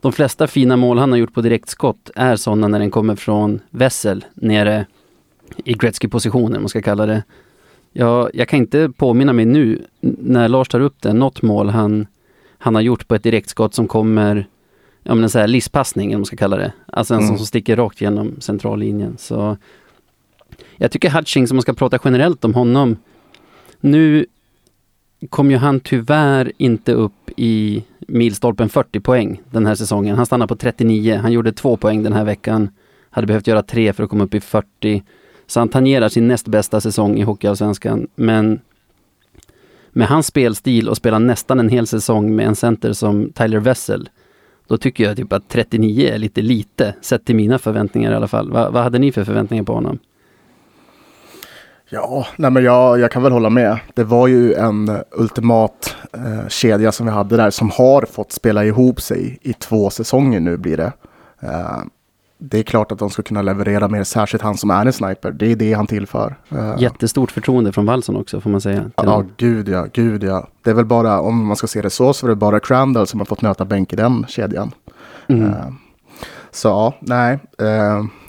de 0.00 0.12
flesta 0.12 0.46
fina 0.46 0.76
mål 0.76 0.98
han 0.98 1.10
har 1.10 1.18
gjort 1.18 1.34
på 1.34 1.40
direktskott 1.40 2.10
är 2.14 2.36
sådana 2.36 2.68
när 2.68 2.78
den 2.78 2.90
kommer 2.90 3.16
från 3.16 3.60
vässel 3.70 4.24
nere 4.34 4.86
i 5.64 5.72
Gretzky-positionen, 5.74 6.60
man 6.60 6.68
ska 6.68 6.82
kalla 6.82 7.06
det. 7.06 7.22
Jag, 7.92 8.30
jag 8.34 8.48
kan 8.48 8.58
inte 8.58 8.90
påminna 8.96 9.32
mig 9.32 9.44
nu, 9.44 9.82
när 10.00 10.48
Lars 10.48 10.68
tar 10.68 10.80
upp 10.80 11.02
det, 11.02 11.12
något 11.12 11.42
mål 11.42 11.68
han, 11.68 12.06
han 12.58 12.74
har 12.74 12.82
gjort 12.82 13.08
på 13.08 13.14
ett 13.14 13.22
direktskott 13.22 13.74
som 13.74 13.88
kommer, 13.88 14.46
ja 15.02 15.14
men 15.14 15.24
en 15.24 15.30
sån 15.30 15.40
här 15.40 15.48
listpassning, 15.48 16.08
eller 16.10 16.18
man 16.18 16.26
ska 16.26 16.36
kalla 16.36 16.56
det. 16.56 16.72
Alltså 16.86 17.14
en 17.14 17.20
Mm. 17.20 17.36
som 17.36 17.46
sticker 17.46 17.76
rakt 17.76 18.00
genom 18.00 18.40
centrallinjen. 18.40 19.16
Så 19.18 19.56
jag 20.76 20.90
tycker 20.90 21.10
Hutchings, 21.10 21.50
om 21.50 21.56
man 21.56 21.62
ska 21.62 21.72
prata 21.74 21.98
generellt 22.04 22.44
om 22.44 22.54
honom, 22.54 22.96
nu 23.80 24.26
kom 25.30 25.50
ju 25.50 25.56
han 25.56 25.80
tyvärr 25.80 26.52
inte 26.56 26.92
upp 26.92 27.30
i 27.36 27.84
milstolpen 27.98 28.68
40 28.68 29.00
poäng 29.00 29.40
den 29.50 29.66
här 29.66 29.74
säsongen. 29.74 30.16
Han 30.16 30.26
stannade 30.26 30.48
på 30.48 30.56
39, 30.56 31.16
han 31.22 31.32
gjorde 31.32 31.52
två 31.52 31.76
poäng 31.76 32.02
den 32.02 32.12
här 32.12 32.24
veckan. 32.24 32.70
hade 33.10 33.26
behövt 33.26 33.46
göra 33.46 33.62
tre 33.62 33.92
för 33.92 34.04
att 34.04 34.10
komma 34.10 34.24
upp 34.24 34.34
i 34.34 34.40
40. 34.40 35.02
Så 35.46 35.60
han 35.60 35.68
tangerar 35.68 36.08
sin 36.08 36.28
näst 36.28 36.48
bästa 36.48 36.80
säsong 36.80 37.18
i 37.18 37.22
Hockeyallsvenskan. 37.22 38.06
Men 38.14 38.60
med 39.90 40.08
hans 40.08 40.26
spelstil 40.26 40.88
och 40.88 40.96
spela 40.96 41.18
nästan 41.18 41.60
en 41.60 41.68
hel 41.68 41.86
säsong 41.86 42.36
med 42.36 42.46
en 42.46 42.56
center 42.56 42.92
som 42.92 43.32
Tyler 43.32 43.58
Wessel, 43.58 44.08
då 44.66 44.76
tycker 44.76 45.04
jag 45.04 45.16
typ 45.16 45.32
att 45.32 45.48
39 45.48 46.08
är 46.08 46.18
lite 46.18 46.42
lite, 46.42 46.94
sett 47.00 47.24
till 47.24 47.36
mina 47.36 47.58
förväntningar 47.58 48.12
i 48.12 48.14
alla 48.14 48.28
fall. 48.28 48.50
Va, 48.50 48.70
vad 48.70 48.82
hade 48.82 48.98
ni 48.98 49.12
för 49.12 49.24
förväntningar 49.24 49.64
på 49.64 49.74
honom? 49.74 49.98
Ja, 51.94 52.26
nej 52.36 52.50
men 52.50 52.64
jag, 52.64 52.98
jag 53.00 53.10
kan 53.10 53.22
väl 53.22 53.32
hålla 53.32 53.50
med. 53.50 53.78
Det 53.94 54.04
var 54.04 54.26
ju 54.26 54.54
en 54.54 54.98
ultimat 55.10 55.96
eh, 56.12 56.48
kedja 56.48 56.92
som 56.92 57.06
vi 57.06 57.12
hade 57.12 57.36
där 57.36 57.50
som 57.50 57.70
har 57.70 58.02
fått 58.02 58.32
spela 58.32 58.64
ihop 58.64 59.00
sig 59.00 59.38
i 59.42 59.52
två 59.52 59.90
säsonger 59.90 60.40
nu 60.40 60.56
blir 60.56 60.76
det. 60.76 60.92
Eh, 61.40 61.78
det 62.38 62.58
är 62.58 62.62
klart 62.62 62.92
att 62.92 62.98
de 62.98 63.10
ska 63.10 63.22
kunna 63.22 63.42
leverera 63.42 63.88
mer, 63.88 64.04
särskilt 64.04 64.42
han 64.42 64.56
som 64.56 64.70
är 64.70 64.86
en 64.86 64.92
sniper. 64.92 65.30
Det 65.30 65.52
är 65.52 65.56
det 65.56 65.72
han 65.72 65.86
tillför. 65.86 66.36
Eh, 66.48 66.74
Jättestort 66.78 67.30
förtroende 67.30 67.72
från 67.72 67.86
Wallson 67.86 68.16
också 68.16 68.40
får 68.40 68.50
man 68.50 68.60
säga. 68.60 68.90
Ja, 68.96 69.02
honom. 69.02 69.30
gud 69.36 69.68
ja, 69.68 69.86
gud 69.92 70.24
ja. 70.24 70.48
Det 70.62 70.70
är 70.70 70.74
väl 70.74 70.84
bara, 70.84 71.20
om 71.20 71.46
man 71.46 71.56
ska 71.56 71.66
se 71.66 71.82
det 71.82 71.90
så, 71.90 72.12
så 72.12 72.26
är 72.26 72.28
det 72.28 72.36
bara 72.36 72.60
Crandall 72.60 73.06
som 73.06 73.20
har 73.20 73.24
fått 73.24 73.42
möta 73.42 73.64
bänk 73.64 73.92
i 73.92 73.96
den 73.96 74.26
kedjan. 74.28 74.72
Mm. 75.26 75.44
Eh, 75.44 75.66
så 76.50 76.68
ja, 76.68 76.94
nej. 77.00 77.38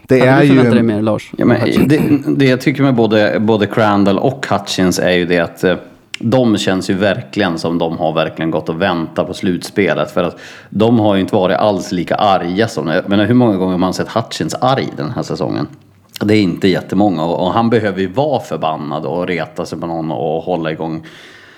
Det 0.08 0.20
Hade 0.20 0.46
är 0.46 0.50
du 0.50 0.64
ju... 0.64 0.70
dig 0.72 0.84
mer 0.84 1.02
Lars? 1.02 1.32
Ja, 1.38 1.46
men 1.46 1.88
det, 1.88 2.00
det 2.28 2.46
jag 2.46 2.62
tycker 2.62 2.84
med 2.84 2.96
både, 2.96 3.38
både 3.40 3.68
Crandall 3.68 4.20
och 4.20 4.46
Hutchins 4.50 5.00
är 5.00 5.12
ju 5.12 5.26
det 5.26 5.40
att 5.40 5.64
eh, 5.64 5.76
de 6.20 6.58
känns 6.58 6.90
ju 6.90 6.94
verkligen 6.94 7.60
som 7.60 7.78
de 7.78 7.98
har 7.98 8.14
verkligen 8.14 8.52
gått 8.52 8.70
och 8.70 8.82
väntat 8.82 9.28
på 9.28 9.34
slutspelet. 9.34 10.12
För 10.12 10.24
att 10.24 10.40
de 10.70 11.00
har 11.00 11.16
ju 11.16 11.22
inte 11.22 11.36
varit 11.36 11.58
alls 11.58 11.92
lika 11.92 12.16
arga 12.16 12.68
som... 12.68 12.88
Jag 12.88 13.10
menar, 13.10 13.26
hur 13.26 13.34
många 13.34 13.58
gånger 13.58 13.72
har 13.72 13.80
man 13.80 13.94
sett 13.94 14.10
Hutchins 14.10 14.56
arg 14.56 14.90
den 14.98 15.12
här 15.12 15.24
säsongen? 15.24 15.68
Det 16.22 16.36
är 16.36 16.42
inte 16.42 16.68
jättemånga 16.68 17.24
och, 17.24 17.48
och 17.48 17.54
han 17.54 17.70
behöver 17.70 18.02
ju 18.02 18.08
vara 18.08 18.40
förbannad 18.40 19.06
och 19.06 19.28
reta 19.28 19.66
sig 19.66 19.80
på 19.80 19.88
någon 19.88 20.12
och 20.12 20.44
hålla 20.44 20.72
igång 20.72 21.06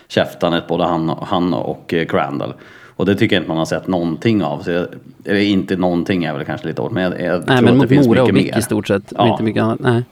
käftanet 0.08 0.68
både 0.68 0.84
han, 0.84 1.10
han 1.22 1.54
och 1.54 1.94
eh, 1.94 2.06
Crandall. 2.06 2.54
Och 2.98 3.06
det 3.06 3.16
tycker 3.16 3.36
jag 3.36 3.42
inte 3.42 3.48
man 3.50 3.58
har 3.58 3.66
sett 3.66 3.88
någonting 3.88 4.44
av. 4.44 4.60
Så 4.60 4.72
jag, 4.72 4.88
eller 5.25 5.39
inte 5.39 5.75
någonting 5.75 6.24
är 6.24 6.34
väl 6.34 6.46
kanske 6.46 6.68
lite 6.68 6.82
hårt 6.82 6.92
men 6.92 7.04
jag, 7.04 7.12
jag 7.12 7.20
Nej, 7.20 7.30
tror 7.30 7.56
men 7.56 7.58
att 7.58 7.66
det 7.66 7.74
mot 7.77 7.89
finns 7.89 8.08
Mora 8.08 8.22
och 8.24 8.27
mycket 8.34 8.46
Vick 8.46 8.51
mer. 8.54 8.60
i 8.60 8.62
stort 8.63 8.88
sett. 8.88 9.13
Ja. 9.18 9.32
Inte 9.32 9.44
mycket 9.44 9.63
annat. 9.63 9.80
Nej. 9.80 10.04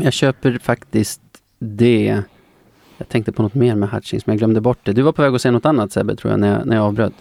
Jag 0.00 0.12
köper 0.12 0.58
faktiskt 0.62 1.20
det. 1.58 2.22
Jag 2.98 3.08
tänkte 3.08 3.32
på 3.32 3.42
något 3.42 3.54
mer 3.54 3.74
med 3.74 3.88
Hutchings, 3.90 4.26
men 4.26 4.32
jag 4.34 4.38
glömde 4.38 4.60
bort 4.60 4.78
det. 4.82 4.92
Du 4.92 5.02
var 5.02 5.12
på 5.12 5.22
väg 5.22 5.34
att 5.34 5.40
säga 5.42 5.52
något 5.52 5.66
annat 5.66 5.92
Sebbe, 5.92 6.16
tror 6.16 6.30
jag, 6.30 6.40
när 6.40 6.58
jag, 6.58 6.66
när 6.66 6.76
jag 6.76 6.84
avbröt. 6.84 7.12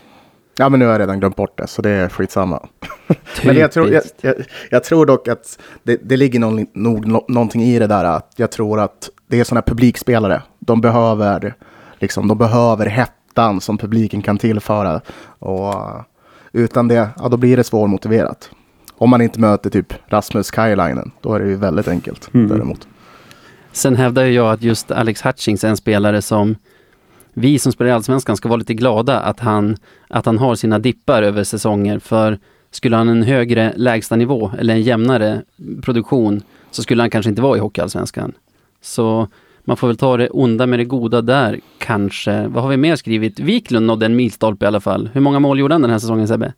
Ja, 0.57 0.69
men 0.69 0.79
nu 0.79 0.85
har 0.85 0.91
jag 0.91 1.01
redan 1.01 1.19
glömt 1.19 1.35
bort 1.35 1.57
det, 1.57 1.67
så 1.67 1.81
det 1.81 1.89
är 1.89 2.09
skitsamma. 2.09 2.67
Men 3.45 3.55
jag 3.55 3.71
tror, 3.71 3.89
jag, 3.89 4.03
jag, 4.21 4.35
jag 4.69 4.83
tror 4.83 5.05
dock 5.05 5.27
att 5.27 5.59
det, 5.83 5.99
det 6.03 6.17
ligger 6.17 6.39
någon, 6.39 6.65
nog 6.73 7.07
nå- 7.07 7.25
någonting 7.27 7.61
i 7.63 7.79
det 7.79 7.87
där. 7.87 8.03
Att 8.05 8.33
jag 8.35 8.51
tror 8.51 8.79
att 8.79 9.09
det 9.27 9.39
är 9.39 9.43
sådana 9.43 9.59
här 9.65 9.71
publikspelare. 9.73 10.41
De 10.59 10.81
behöver, 10.81 11.53
liksom, 11.99 12.27
de 12.27 12.37
behöver 12.37 12.85
hettan 13.35 13.61
som 13.61 13.77
publiken 13.77 14.21
kan 14.21 14.37
tillföra. 14.37 15.01
Och 15.39 15.73
uh, 15.73 16.01
utan 16.53 16.87
det, 16.87 17.09
ja, 17.17 17.29
då 17.29 17.37
blir 17.37 17.57
det 17.57 17.63
svårmotiverat. 17.63 18.49
Om 18.97 19.09
man 19.09 19.21
inte 19.21 19.39
möter 19.39 19.69
typ 19.69 19.93
Rasmus 20.07 20.51
Kajlainen, 20.51 21.11
då 21.21 21.33
är 21.33 21.39
det 21.39 21.49
ju 21.49 21.55
väldigt 21.55 21.87
enkelt 21.87 22.29
däremot. 22.31 22.87
Sen 23.71 23.95
hävdar 23.95 24.25
jag 24.25 24.51
att 24.51 24.63
just 24.63 24.91
Alex 24.91 25.21
Hutchings 25.25 25.63
är 25.63 25.69
en 25.69 25.77
spelare 25.77 26.21
som 26.21 26.55
vi 27.33 27.59
som 27.59 27.71
spelar 27.71 27.89
i 27.89 27.93
Allsvenskan 27.93 28.37
ska 28.37 28.49
vara 28.49 28.57
lite 28.57 28.73
glada 28.73 29.19
att 29.19 29.39
han, 29.39 29.77
att 30.09 30.25
han 30.25 30.37
har 30.37 30.55
sina 30.55 30.79
dippar 30.79 31.23
över 31.23 31.43
säsonger. 31.43 31.99
För 31.99 32.39
skulle 32.71 32.95
han 32.95 33.07
ha 33.07 33.15
en 33.15 33.23
högre 33.23 33.73
lägstanivå 33.75 34.51
eller 34.59 34.73
en 34.73 34.81
jämnare 34.81 35.41
produktion 35.81 36.41
så 36.71 36.83
skulle 36.83 37.03
han 37.03 37.09
kanske 37.09 37.29
inte 37.29 37.41
vara 37.41 37.57
i 37.57 37.59
Hockeyallsvenskan. 37.59 38.33
Så 38.81 39.27
man 39.65 39.77
får 39.77 39.87
väl 39.87 39.97
ta 39.97 40.17
det 40.17 40.29
onda 40.29 40.65
med 40.67 40.79
det 40.79 40.85
goda 40.85 41.21
där 41.21 41.59
kanske. 41.77 42.47
Vad 42.47 42.63
har 42.63 42.69
vi 42.69 42.77
mer 42.77 42.95
skrivit? 42.95 43.39
Wiklund 43.39 43.85
nådde 43.85 44.05
en 44.05 44.15
milstolpe 44.15 44.65
i 44.65 44.67
alla 44.67 44.79
fall. 44.79 45.09
Hur 45.13 45.21
många 45.21 45.39
mål 45.39 45.59
gjorde 45.59 45.73
han 45.73 45.81
den 45.81 45.91
här 45.91 45.99
säsongen 45.99 46.27
Sebbe? 46.27 46.53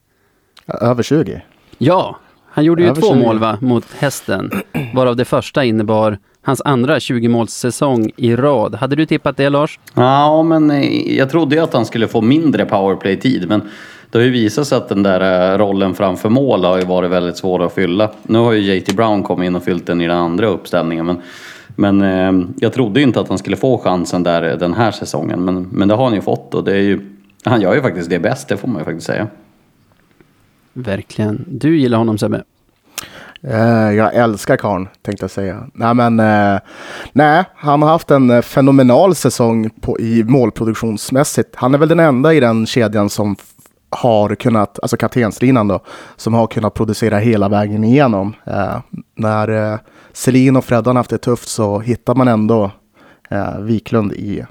Över 0.82 1.04
20. 1.04 1.42
Ja, 1.78 2.20
han 2.50 2.64
gjorde 2.64 2.82
ju 2.82 2.90
Över 2.90 3.02
två 3.02 3.08
20. 3.08 3.20
mål 3.20 3.40
va, 3.40 3.58
mot 3.62 3.86
hästen. 4.00 4.52
Varav 4.94 5.16
det 5.16 5.26
första 5.26 5.64
innebar 5.66 6.18
hans 6.42 6.62
andra 6.66 6.98
20-målssäsong 7.00 8.12
i 8.18 8.36
rad. 8.36 8.76
Hade 8.76 8.96
du 8.96 9.06
tippat 9.06 9.38
det 9.38 9.50
Lars? 9.50 9.80
Ja, 9.94 10.44
men 10.44 10.72
eh, 10.72 11.18
jag 11.18 11.30
trodde 11.30 11.56
ju 11.56 11.62
att 11.62 11.74
han 11.74 11.86
skulle 11.86 12.08
få 12.08 12.22
mindre 12.22 12.66
powerplay-tid. 12.66 13.50
Men 13.50 13.62
det 14.12 14.18
har 14.18 14.26
ju 14.26 14.32
visat 14.32 14.68
sig 14.68 14.78
att 14.78 14.90
den 14.90 15.04
där 15.04 15.52
eh, 15.54 15.58
rollen 15.58 15.94
framför 15.94 16.30
mål 16.30 16.66
har 16.66 16.78
ju 16.78 16.86
varit 16.86 17.12
väldigt 17.12 17.38
svår 17.38 17.66
att 17.66 17.74
fylla. 17.74 18.12
Nu 18.24 18.38
har 18.40 18.54
ju 18.54 18.76
JT 18.76 18.96
Brown 18.96 19.24
kommit 19.24 19.48
in 19.48 19.56
och 19.56 19.64
fyllt 19.64 19.86
den 19.86 20.02
i 20.02 20.08
den 20.08 20.18
andra 20.18 20.48
uppställningen. 20.48 21.06
Men, 21.06 21.22
men 21.80 22.02
eh, 22.02 22.48
jag 22.58 22.74
trodde 22.74 23.00
ju 23.00 23.06
inte 23.06 23.20
att 23.20 23.30
han 23.30 23.38
skulle 23.38 23.58
få 23.58 23.78
chansen 23.78 24.24
där 24.24 24.52
eh, 24.52 24.58
den 24.58 24.74
här 24.74 24.92
säsongen. 24.92 25.46
Men, 25.46 25.68
men 25.72 25.88
det 25.88 25.94
har 25.94 26.04
han 26.04 26.14
ju 26.14 26.22
fått 26.22 26.54
och 26.54 26.64
det 26.64 26.72
är 26.72 26.82
ju... 26.82 27.00
Han 27.44 27.62
gör 27.62 27.76
ju 27.76 27.82
faktiskt 27.82 28.10
det 28.10 28.20
bäst, 28.20 28.48
det 28.48 28.58
får 28.58 28.68
man 28.68 28.78
ju 28.78 28.86
faktiskt 28.86 29.08
säga. 29.08 29.28
Verkligen. 30.74 31.46
Du 31.48 31.78
gillar 31.78 31.98
honom 31.98 32.18
Sebbe? 32.18 32.44
Eh, 33.42 33.92
jag 33.92 34.16
älskar 34.16 34.58
karln, 34.58 34.88
tänkte 35.02 35.24
jag 35.24 35.32
säga. 35.32 35.68
Nej, 35.74 35.94
men 35.94 36.20
eh, 36.20 36.60
nej, 37.12 37.44
han 37.56 37.82
har 37.82 37.90
haft 37.90 38.12
en 38.12 38.44
fenomenal 38.44 39.16
säsong 39.16 39.70
på, 39.82 40.00
i 40.00 40.24
målproduktionsmässigt. 40.24 41.56
Han 41.56 41.74
är 41.74 41.78
väl 41.78 41.90
den 41.90 42.00
enda 42.00 42.34
i 42.34 42.40
den 42.40 42.66
kedjan 42.66 43.10
som 43.10 43.36
har 43.89 44.36
kunnat, 44.36 44.79
alltså 44.79 44.98
kaptenslinan 44.98 45.67
då, 45.67 45.79
som 46.15 46.34
har 46.34 46.48
kunnat 46.48 46.74
producera 46.74 47.17
hela 47.17 47.50
vägen 47.50 47.84
igenom. 47.84 48.34
Eh, 48.46 48.79
när 49.15 49.74
eh, 49.74 49.79
Selin 50.13 50.56
och 50.56 50.65
Freddan 50.65 50.96
haft 50.96 51.10
det 51.10 51.17
tufft 51.17 51.50
så 51.50 51.79
hittar 51.79 52.15
man 52.15 52.27
ändå 52.27 52.72
eh, 53.29 53.60
Wiklund 53.60 54.13
i, 54.13 54.46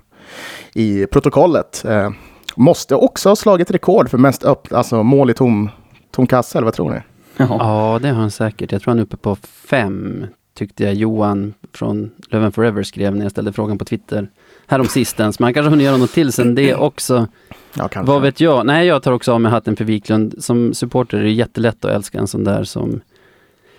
i 0.75 1.07
protokollet. 1.07 1.85
Eh, 1.85 2.11
måste 2.57 2.95
också 2.95 3.29
ha 3.29 3.37
slagit 3.37 3.71
rekord 3.71 4.11
för 4.11 4.19
mest 4.19 4.43
upp, 4.43 4.73
alltså 4.73 5.03
mål 5.03 5.31
i 5.31 5.35
tom, 5.35 5.71
tom 6.11 6.27
kasse, 6.27 6.59
eller 6.59 6.65
vad 6.65 6.75
tror 6.75 6.91
ni? 6.91 7.01
Ja. 7.37 7.47
Ja, 7.61 7.99
det 8.03 8.09
har 8.09 8.21
han 8.21 8.31
säkert. 8.31 8.73
Jag 8.73 8.83
tror 8.83 8.91
han 8.91 8.99
är 8.99 9.03
uppe 9.03 9.17
på 9.17 9.37
fem, 9.71 10.27
tyckte 10.55 10.85
jag 10.85 10.95
Johan 10.95 11.55
från 11.73 12.11
Löven 12.29 12.53
Forever 12.53 12.83
skrev 12.83 13.17
när 13.17 13.23
jag 13.23 13.33
ställde 13.33 13.53
frågan 13.53 13.79
på 13.79 13.85
Twitter 13.85 14.29
härom 14.67 14.87
sistens. 14.87 15.39
Man 15.39 15.55
kanske 15.55 15.71
hunnit 15.71 15.85
göra 15.85 15.97
något 15.97 16.13
till 16.13 16.33
sen 16.33 16.55
det 16.55 16.75
också. 16.75 17.29
Ja, 17.75 17.89
kanske. 17.89 18.13
Vad 18.13 18.23
vet 18.23 18.41
jag? 18.41 18.67
Nej, 18.67 18.87
jag 18.87 19.03
tar 19.03 19.13
också 19.13 19.33
av 19.33 19.41
mig 19.41 19.51
hatten 19.51 19.77
för 19.77 19.85
Wiklund. 19.85 20.35
Som 20.39 20.75
supporter 20.75 21.19
är 21.19 21.23
det 21.23 21.31
jättelätt 21.31 21.85
att 21.85 21.91
älska 21.91 22.19
en 22.19 22.27
sån 22.27 22.45
där 22.45 22.65
som 22.65 23.01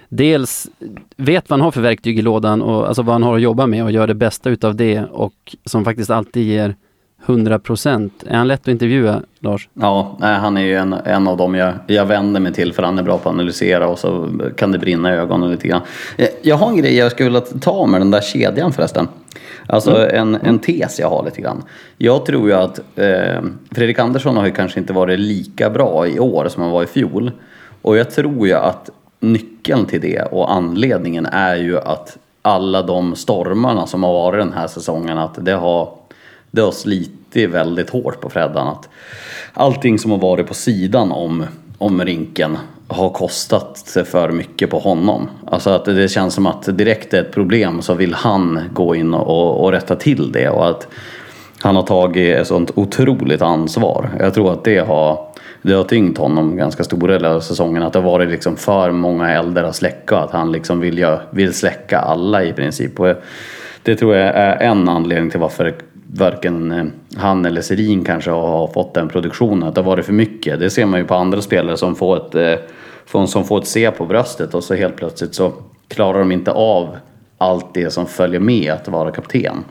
dels 0.10 0.68
vet 1.18 1.50
vad 1.50 1.60
han 1.60 1.66
har 1.66 1.72
för 1.72 1.82
verktyg 1.82 2.20
i 2.20 2.22
lådan 2.22 2.62
och 2.62 2.88
alltså 2.88 3.02
vad 3.02 3.14
han 3.14 3.24
har 3.24 3.36
att 3.36 3.42
jobba 3.42 3.68
med 3.68 3.84
och 3.84 3.92
gör 3.92 4.08
det 4.08 4.16
bästa 4.16 4.50
utav 4.50 4.76
det 4.76 5.04
och 5.04 5.56
som 5.66 5.86
faktiskt 5.86 6.10
alltid 6.10 6.48
ger 6.48 6.76
100 7.26 7.60
procent. 7.60 8.24
Är 8.28 8.38
han 8.38 8.48
lätt 8.48 8.62
att 8.62 8.68
intervjua, 8.68 9.22
Lars? 9.40 9.70
Ja, 9.74 10.18
nej, 10.20 10.36
han 10.36 10.58
är 10.58 10.62
ju 10.62 10.76
en, 10.76 10.94
en 10.94 11.28
av 11.28 11.38
dem 11.38 11.56
jag, 11.56 11.74
jag 11.88 12.06
vänder 12.06 12.40
mig 12.40 12.54
till 12.54 12.74
för 12.74 12.84
han 12.84 12.98
är 13.00 13.04
bra 13.04 13.18
på 13.18 13.30
att 13.30 13.36
analysera 13.36 13.88
och 13.88 14.00
så 14.00 14.30
kan 14.58 14.72
det 14.72 14.78
brinna 14.80 15.14
i 15.14 15.18
ögonen 15.18 15.52
lite 15.52 15.68
grann. 15.68 15.82
Eh, 16.18 16.28
Jag 16.42 16.56
har 16.56 16.70
en 16.70 16.78
grej 16.78 16.96
jag 16.96 17.12
skulle 17.12 17.30
vilja 17.30 17.42
ta 17.42 17.86
med 17.86 18.02
den 18.02 18.12
där 18.12 18.22
kedjan 18.22 18.74
förresten. 18.74 19.08
Alltså 19.68 20.10
en, 20.10 20.36
en 20.36 20.60
tes 20.60 21.00
jag 21.00 21.10
har 21.10 21.26
lite 21.26 21.42
grann. 21.42 21.64
Jag 21.98 22.26
tror 22.26 22.48
ju 22.50 22.54
att 22.56 22.80
eh, 22.96 23.42
Fredrik 23.72 24.00
Andersson 24.00 24.38
har 24.38 24.46
ju 24.46 24.52
kanske 24.52 24.80
inte 24.80 24.94
varit 24.94 25.20
lika 25.20 25.70
bra 25.70 26.08
i 26.08 26.20
år 26.20 26.48
som 26.50 26.64
han 26.64 26.72
var 26.72 26.84
i 26.84 26.88
fjol. 26.88 27.32
Och 27.82 27.98
jag 27.98 28.12
tror 28.12 28.48
ju 28.48 28.54
att 28.54 28.90
nyckeln 29.20 29.86
till 29.86 30.02
det 30.02 30.22
och 30.22 30.52
anledningen 30.54 31.26
är 31.26 31.56
ju 31.56 31.80
att 31.80 32.18
alla 32.42 32.82
de 32.82 33.16
stormarna 33.16 33.88
som 33.88 34.04
har 34.04 34.14
varit 34.14 34.40
den 34.42 34.54
här 34.54 34.68
säsongen, 34.68 35.18
att 35.18 35.46
det 35.46 35.52
har, 35.54 35.90
det 36.52 36.62
har 36.62 36.72
slitit 36.72 37.50
väldigt 37.50 37.90
hårt 37.90 38.22
på 38.22 38.30
Freddan. 38.30 38.68
Att 38.68 38.90
allting 39.54 40.00
som 40.00 40.12
har 40.12 40.18
varit 40.18 40.48
på 40.48 40.54
sidan 40.54 41.12
om, 41.12 41.46
om 41.78 42.06
rinken 42.06 42.58
har 42.88 43.10
kostat 43.10 43.98
för 44.06 44.32
mycket 44.32 44.70
på 44.70 44.80
honom. 44.80 45.30
Alltså 45.46 45.70
att 45.70 45.86
det 45.86 46.12
känns 46.12 46.34
som 46.34 46.46
att 46.46 46.78
direkt 46.78 47.14
är 47.14 47.22
ett 47.22 47.32
problem 47.32 47.82
så 47.82 47.94
vill 47.94 48.14
han 48.14 48.60
gå 48.74 48.96
in 48.96 49.14
och, 49.14 49.64
och 49.64 49.72
rätta 49.72 49.96
till 49.96 50.32
det. 50.32 50.50
Och 50.50 50.70
att 50.70 50.88
han 51.62 51.76
har 51.76 51.84
tagit 51.84 52.38
ett 52.38 52.48
sånt 52.48 52.72
otroligt 52.76 53.42
ansvar. 53.42 54.10
Jag 54.20 54.34
tror 54.34 54.54
att 54.54 54.64
det 54.64 54.78
har, 54.78 55.28
det 55.62 55.74
har 55.74 55.84
tyngt 55.84 56.18
honom 56.18 56.58
ganska 56.58 56.84
stora 56.84 57.14
delar 57.14 57.34
av 57.34 57.40
säsongen. 57.40 57.84
Att 57.84 57.94
det 57.94 58.00
har 58.00 58.12
varit 58.12 58.30
liksom 58.30 58.56
för 58.56 58.92
många 58.92 59.34
eldar 59.34 59.64
att 59.64 59.76
släcka. 59.76 60.18
Att 60.18 60.32
han 60.32 60.52
liksom 60.52 60.80
vill, 60.80 61.18
vill 61.30 61.54
släcka 61.54 62.00
alla 62.00 62.44
i 62.44 62.54
princip. 62.54 63.00
Och 63.00 63.16
det 63.84 63.96
tror 63.96 64.16
jag 64.16 64.28
är 64.36 64.56
en 64.56 64.90
anledning 64.90 65.30
till 65.30 65.40
varför 65.40 65.76
varken 66.14 66.72
eh, 66.72 66.86
han 67.16 67.46
eller 67.46 67.62
Serin 67.62 68.04
kanske 68.04 68.32
har 68.32 68.68
fått 68.68 68.94
den 68.94 69.10
produktionen. 69.10 69.70
Att 69.70 69.76
det 69.76 69.82
har 69.82 69.92
varit 69.92 70.06
för 70.06 70.14
mycket. 70.14 70.60
Det 70.60 70.70
ser 70.70 70.86
man 70.86 71.00
ju 71.00 71.06
på 71.06 71.16
andra 71.16 71.42
spelare 71.42 71.78
som 71.78 71.96
får 71.96 72.18
ett, 72.18 72.36
eh, 73.16 73.26
som 73.26 73.44
får 73.44 73.58
ett 73.58 73.68
C 73.68 73.92
på 73.92 74.06
bröstet 74.06 74.54
och 74.54 74.64
så 74.64 74.74
helt 74.74 74.96
plötsligt 74.96 75.36
så 75.36 75.54
klarar 75.88 76.20
de 76.20 76.32
inte 76.32 76.52
av 76.52 76.98
allt 77.38 77.74
det 77.74 77.92
som 77.92 78.06
följer 78.06 78.40
med 78.40 78.74
att 78.74 78.88
vara 78.88 79.12
kapten. 79.12 79.64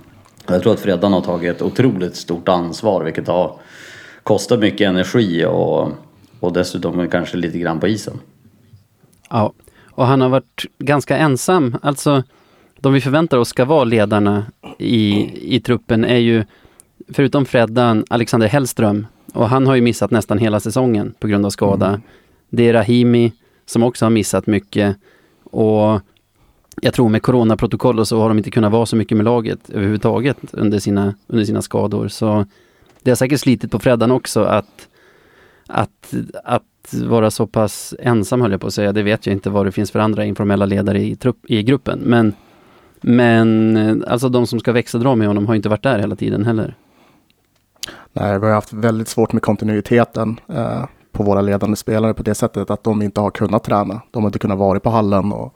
Jag 0.47 0.63
tror 0.63 0.73
att 0.73 0.81
Freddan 0.81 1.13
har 1.13 1.21
tagit 1.21 1.57
ett 1.57 1.63
otroligt 1.63 2.17
stort 2.17 2.49
ansvar 2.49 3.05
vilket 3.05 3.29
har 3.29 3.57
kostat 4.23 4.61
mycket 4.61 4.89
energi 4.89 5.45
och, 5.45 5.89
och 6.41 6.53
dessutom 6.53 7.09
kanske 7.11 7.37
lite 7.37 7.59
grann 7.59 7.81
på 7.81 7.89
isen. 7.89 8.21
Ja, 9.31 9.53
Och 9.91 10.07
han 10.07 10.21
har 10.21 10.29
varit 10.29 10.65
ganska 10.79 11.17
ensam. 11.17 11.77
Alltså, 11.83 12.23
de 12.81 12.93
vi 12.93 13.01
förväntar 13.01 13.39
oss 13.39 13.49
ska 13.49 13.65
vara 13.65 13.85
ledarna 13.85 14.47
i, 14.79 15.31
i 15.57 15.61
truppen 15.61 16.05
är 16.05 16.17
ju, 16.17 16.45
förutom 17.09 17.45
Freddan, 17.47 18.05
Alexander 18.11 18.49
Hellström. 18.49 19.07
Och 19.33 19.49
han 19.49 19.67
har 19.67 19.75
ju 19.75 19.81
missat 19.81 20.11
nästan 20.11 20.39
hela 20.39 20.61
säsongen 20.61 21.15
på 21.19 21.29
grund 21.29 21.47
av 21.47 21.51
skada. 21.51 21.89
Mm. 21.89 22.01
Det 22.51 22.69
är 22.69 22.73
Rahimi 22.73 23.33
som 23.67 23.83
också 23.83 24.05
har 24.05 24.11
missat 24.11 24.47
mycket. 24.47 24.97
Och 25.45 26.01
jag 26.83 26.95
tror 26.95 27.09
med 27.09 27.23
coronaprotokoll 27.23 27.99
och 27.99 28.09
så 28.09 28.21
har 28.21 28.29
de 28.29 28.39
inte 28.39 28.51
kunnat 28.51 28.73
vara 28.73 28.87
så 28.87 28.97
mycket 28.97 29.17
med 29.17 29.25
laget 29.25 29.71
överhuvudtaget 29.71 30.39
under 30.53 30.79
sina, 30.79 31.15
under 31.27 31.45
sina 31.45 31.63
skador. 31.63 32.09
Så 32.09 32.47
det 33.03 33.11
har 33.11 33.17
säkert 33.17 33.41
slitit 33.41 33.71
på 33.71 33.79
Freddan 33.79 34.11
också 34.11 34.43
att, 34.43 34.89
att, 35.67 36.15
att 36.45 36.95
vara 37.05 37.31
så 37.31 37.47
pass 37.47 37.95
ensam 37.99 38.41
höll 38.41 38.51
jag 38.51 38.61
på 38.61 38.67
att 38.67 38.75
säga. 38.75 38.93
Det 38.93 39.03
vet 39.03 39.27
jag 39.27 39.33
inte 39.33 39.51
vad 39.51 39.67
det 39.67 39.73
finns 39.73 39.91
för 39.91 39.99
andra 39.99 40.25
informella 40.25 40.67
ledare 40.67 41.03
i, 41.03 41.17
trupp, 41.17 41.51
i 41.51 41.63
gruppen. 41.63 41.99
Men, 41.99 42.33
men 43.09 43.77
eh, 43.77 44.13
alltså 44.13 44.29
de 44.29 44.47
som 44.47 44.61
ska 44.61 44.73
växeldra 44.73 45.15
med 45.15 45.29
honom 45.29 45.47
har 45.47 45.55
inte 45.55 45.69
varit 45.69 45.83
där 45.83 45.99
hela 45.99 46.17
tiden 46.17 46.45
heller. 46.45 46.75
Nej, 48.13 48.39
vi 48.39 48.47
har 48.47 48.55
haft 48.55 48.73
väldigt 48.73 49.09
svårt 49.09 49.33
med 49.33 49.43
kontinuiteten 49.43 50.41
eh, 50.49 50.85
på 51.13 51.23
våra 51.23 51.41
ledande 51.41 51.77
spelare 51.77 52.15
på 52.15 52.23
det 52.23 52.35
sättet 52.35 52.71
att 52.71 52.85
de 52.85 53.03
inte 53.03 53.21
har 53.21 53.31
kunnat 53.31 53.65
träna. 53.65 54.01
De 54.11 54.23
har 54.23 54.29
inte 54.29 54.39
kunnat 54.39 54.59
vara 54.59 54.81
på 54.81 54.91
hallen 54.91 55.33
och, 55.33 55.55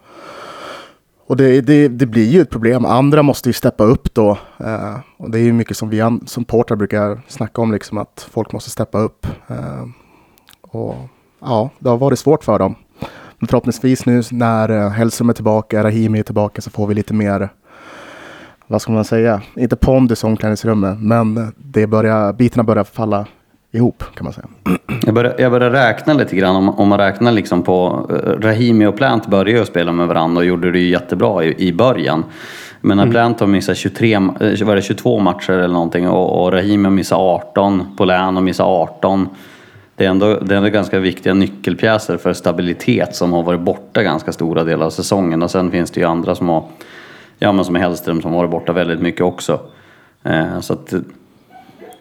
och 1.26 1.36
det, 1.36 1.60
det, 1.60 1.88
det 1.88 2.06
blir 2.06 2.28
ju 2.28 2.40
ett 2.40 2.50
problem. 2.50 2.84
Andra 2.84 3.22
måste 3.22 3.48
ju 3.48 3.52
steppa 3.52 3.84
upp 3.84 4.14
då. 4.14 4.38
Eh, 4.58 4.98
och 5.16 5.30
det 5.30 5.38
är 5.38 5.42
ju 5.42 5.52
mycket 5.52 5.76
som 5.76 5.90
vi 5.90 6.18
supportrar 6.26 6.76
brukar 6.76 7.20
snacka 7.28 7.62
om, 7.62 7.72
liksom 7.72 7.98
att 7.98 8.28
folk 8.30 8.52
måste 8.52 8.70
steppa 8.70 8.98
upp. 8.98 9.26
Eh, 9.46 9.84
och 10.60 10.94
ja, 11.40 11.70
det 11.78 11.88
har 11.88 11.98
varit 11.98 12.18
svårt 12.18 12.44
för 12.44 12.58
dem. 12.58 12.74
Men 13.40 13.48
förhoppningsvis 13.48 14.06
nu 14.06 14.22
när 14.30 14.68
eh, 14.68 14.90
Hellström 14.90 15.28
är 15.28 15.32
tillbaka, 15.32 15.84
Rahimi 15.84 16.18
är 16.18 16.22
tillbaka 16.22 16.62
så 16.62 16.70
får 16.70 16.86
vi 16.86 16.94
lite 16.94 17.14
mer 17.14 17.48
vad 18.66 18.82
ska 18.82 18.92
man 18.92 19.04
säga, 19.04 19.40
inte 19.56 19.76
pondus 19.76 20.24
i 20.24 20.26
omklädningsrummet, 20.26 21.00
men 21.00 21.52
det 21.56 21.86
börjar, 21.86 22.32
bitarna 22.32 22.64
börjar 22.64 22.84
falla 22.84 23.26
ihop 23.72 24.04
kan 24.14 24.24
man 24.24 24.32
säga. 24.32 24.46
Jag 25.06 25.14
börjar, 25.14 25.34
jag 25.38 25.52
börjar 25.52 25.70
räkna 25.70 26.12
lite 26.12 26.36
grann, 26.36 26.56
om, 26.56 26.68
om 26.68 26.88
man 26.88 26.98
räknar 26.98 27.32
liksom 27.32 27.62
på... 27.62 28.06
eh, 28.10 28.40
Rahimi 28.40 28.86
och 28.86 28.96
Plant 28.96 29.26
började 29.26 29.50
ju 29.50 29.64
spela 29.64 29.92
med 29.92 30.08
varandra 30.08 30.38
och 30.38 30.44
gjorde 30.44 30.72
det 30.72 30.78
ju 30.78 30.90
jättebra 30.90 31.44
i, 31.44 31.68
i 31.68 31.72
början. 31.72 32.24
Men 32.80 32.96
när 32.96 33.06
Plant 33.10 33.40
har 33.40 33.46
missat 33.46 33.76
23, 33.76 34.14
eh, 34.14 34.20
var 34.66 34.76
det 34.76 34.82
22 34.82 35.18
matcher 35.18 35.52
eller 35.52 35.74
någonting 35.74 36.08
och, 36.08 36.44
och 36.44 36.52
Rahimi 36.52 36.84
har 36.84 36.90
missat 36.90 37.18
18, 37.18 37.96
Polän 37.96 38.34
har 38.34 38.42
missat 38.42 38.66
18. 38.66 39.28
Det 40.00 40.06
är, 40.06 40.10
ändå, 40.10 40.34
det 40.34 40.54
är 40.54 40.56
ändå 40.56 40.68
ganska 40.68 40.98
viktiga 40.98 41.34
nyckelpjäser 41.34 42.16
för 42.16 42.32
stabilitet 42.32 43.16
som 43.16 43.32
har 43.32 43.42
varit 43.42 43.60
borta 43.60 44.02
ganska 44.02 44.32
stora 44.32 44.64
delar 44.64 44.86
av 44.86 44.90
säsongen. 44.90 45.42
Och 45.42 45.50
sen 45.50 45.70
finns 45.70 45.90
det 45.90 46.00
ju 46.00 46.06
andra 46.06 46.34
som 46.34 46.48
har, 46.48 46.64
ja 47.38 47.52
men 47.52 47.64
som 47.64 47.76
är 47.76 47.80
Hellström 47.80 48.22
som 48.22 48.30
har 48.30 48.38
varit 48.38 48.50
borta 48.50 48.72
väldigt 48.72 49.00
mycket 49.00 49.20
också. 49.20 49.60
Eh, 50.22 50.60
så 50.60 50.72
att 50.72 50.94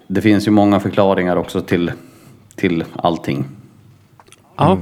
det 0.08 0.22
finns 0.22 0.48
ju 0.48 0.52
många 0.52 0.80
förklaringar 0.80 1.36
också 1.36 1.62
till, 1.62 1.92
till 2.56 2.84
allting. 2.96 3.46
Ja, 4.58 4.78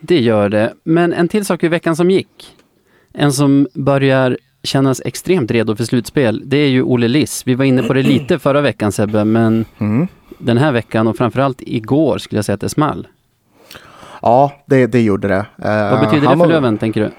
det 0.00 0.20
gör 0.20 0.48
det. 0.48 0.74
Men 0.84 1.12
en 1.12 1.28
till 1.28 1.44
sak 1.44 1.64
i 1.64 1.68
veckan 1.68 1.96
som 1.96 2.10
gick. 2.10 2.56
En 3.12 3.32
som 3.32 3.68
börjar 3.74 4.38
kännas 4.62 5.02
extremt 5.04 5.50
redo 5.50 5.76
för 5.76 5.84
slutspel, 5.84 6.42
det 6.44 6.56
är 6.56 6.68
ju 6.68 6.82
Olle 6.82 7.08
Liss. 7.08 7.42
Vi 7.46 7.54
var 7.54 7.64
inne 7.64 7.82
på 7.82 7.92
det 7.92 8.02
lite 8.02 8.38
förra 8.38 8.60
veckan 8.60 8.92
Sebbe, 8.92 9.24
men 9.24 9.64
Mm. 9.78 10.08
Den 10.38 10.58
här 10.58 10.72
veckan 10.72 11.08
och 11.08 11.16
framförallt 11.16 11.58
igår 11.60 12.18
skulle 12.18 12.38
jag 12.38 12.44
säga 12.44 12.54
att 12.54 12.60
det 12.60 12.68
small. 12.68 13.08
Ja, 14.22 14.52
det, 14.66 14.86
det 14.86 15.02
gjorde 15.02 15.28
det. 15.28 15.46
Eh, 15.58 15.90
Vad 15.90 16.00
betyder 16.00 16.28
det 16.30 16.36
för 16.38 16.46
Löven, 16.46 16.78
tänker 16.78 17.00
du? 17.00 17.10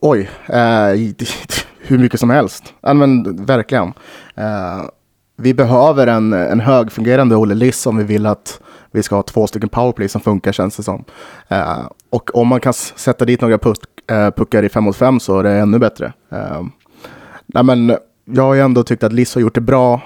Oj, 0.00 0.30
eh, 0.46 1.14
hur 1.78 1.98
mycket 1.98 2.20
som 2.20 2.30
helst. 2.30 2.74
Men 2.80 3.36
verkligen. 3.46 3.92
Eh, 4.34 4.82
vi 5.36 5.54
behöver 5.54 6.06
en, 6.06 6.32
en 6.32 6.60
högfungerande 6.60 7.36
Olle 7.36 7.54
Liss 7.54 7.86
om 7.86 7.96
vi 7.96 8.04
vill 8.04 8.26
att 8.26 8.60
vi 8.90 9.02
ska 9.02 9.14
ha 9.16 9.22
två 9.22 9.46
stycken 9.46 9.68
powerplay 9.68 10.08
som 10.08 10.20
funkar 10.20 10.52
känns 10.52 10.76
det 10.76 10.82
som. 10.82 11.04
Eh, 11.48 11.86
och 12.10 12.36
om 12.36 12.48
man 12.48 12.60
kan 12.60 12.72
sätta 12.72 13.24
dit 13.24 13.40
några 13.40 13.58
puck, 13.58 13.78
eh, 14.10 14.30
puckar 14.30 14.62
i 14.62 14.68
5 14.68 14.84
mot 14.84 14.96
5 14.96 15.20
så 15.20 15.38
är 15.38 15.42
det 15.42 15.52
ännu 15.52 15.78
bättre. 15.78 16.12
Eh, 16.32 16.62
nej, 17.46 17.64
men 17.64 17.96
jag 18.24 18.42
har 18.42 18.54
ju 18.54 18.60
ändå 18.60 18.82
tyckt 18.82 19.04
att 19.04 19.12
Liss 19.12 19.34
har 19.34 19.42
gjort 19.42 19.54
det 19.54 19.60
bra 19.60 20.00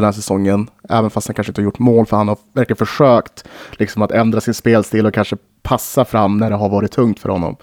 den 0.00 0.04
här 0.04 0.12
säsongen, 0.12 0.70
även 0.88 1.10
fast 1.10 1.28
han 1.28 1.34
kanske 1.34 1.50
inte 1.50 1.60
har 1.60 1.64
gjort 1.64 1.78
mål, 1.78 2.06
för 2.06 2.16
han 2.16 2.28
har 2.28 2.38
verkligen 2.52 2.76
försökt 2.76 3.44
liksom, 3.72 4.02
att 4.02 4.12
ändra 4.12 4.40
sin 4.40 4.54
spelstil 4.54 5.06
och 5.06 5.14
kanske 5.14 5.36
passa 5.62 6.04
fram 6.04 6.38
när 6.38 6.50
det 6.50 6.56
har 6.56 6.68
varit 6.68 6.92
tungt 6.92 7.20
för 7.20 7.28
honom. 7.28 7.56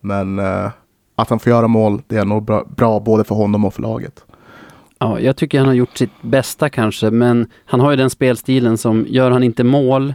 Men 0.00 0.38
eh, 0.38 0.70
att 1.14 1.30
han 1.30 1.38
får 1.38 1.50
göra 1.50 1.68
mål, 1.68 2.02
det 2.06 2.16
är 2.16 2.24
nog 2.24 2.44
bra, 2.44 2.64
bra 2.76 3.00
både 3.00 3.24
för 3.24 3.34
honom 3.34 3.64
och 3.64 3.74
för 3.74 3.82
laget. 3.82 4.24
Ja, 4.98 5.20
jag 5.20 5.36
tycker 5.36 5.58
han 5.58 5.66
har 5.66 5.74
gjort 5.74 5.96
sitt 5.96 6.22
bästa 6.22 6.68
kanske, 6.68 7.10
men 7.10 7.46
han 7.64 7.80
har 7.80 7.90
ju 7.90 7.96
den 7.96 8.10
spelstilen 8.10 8.78
som 8.78 9.06
gör 9.08 9.30
han 9.30 9.42
inte 9.42 9.64
mål, 9.64 10.14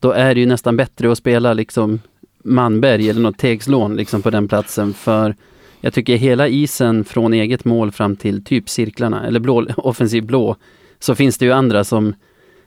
då 0.00 0.12
är 0.12 0.34
det 0.34 0.40
ju 0.40 0.46
nästan 0.46 0.76
bättre 0.76 1.12
att 1.12 1.18
spela 1.18 1.52
liksom 1.52 2.00
Manberg 2.44 3.10
eller 3.10 3.20
något 3.20 3.38
Tegslån 3.38 3.96
liksom 3.96 4.22
på 4.22 4.30
den 4.30 4.48
platsen. 4.48 4.94
För 4.94 5.34
jag 5.80 5.94
tycker 5.94 6.16
hela 6.16 6.48
isen 6.48 7.04
från 7.04 7.32
eget 7.32 7.64
mål 7.64 7.92
fram 7.92 8.16
till 8.16 8.44
typ 8.44 8.68
cirklarna, 8.68 9.26
eller 9.26 9.40
blå, 9.40 9.66
offensiv 9.76 10.26
blå, 10.26 10.56
så 11.00 11.14
finns 11.14 11.38
det 11.38 11.44
ju 11.44 11.52
andra 11.52 11.84
som, 11.84 12.14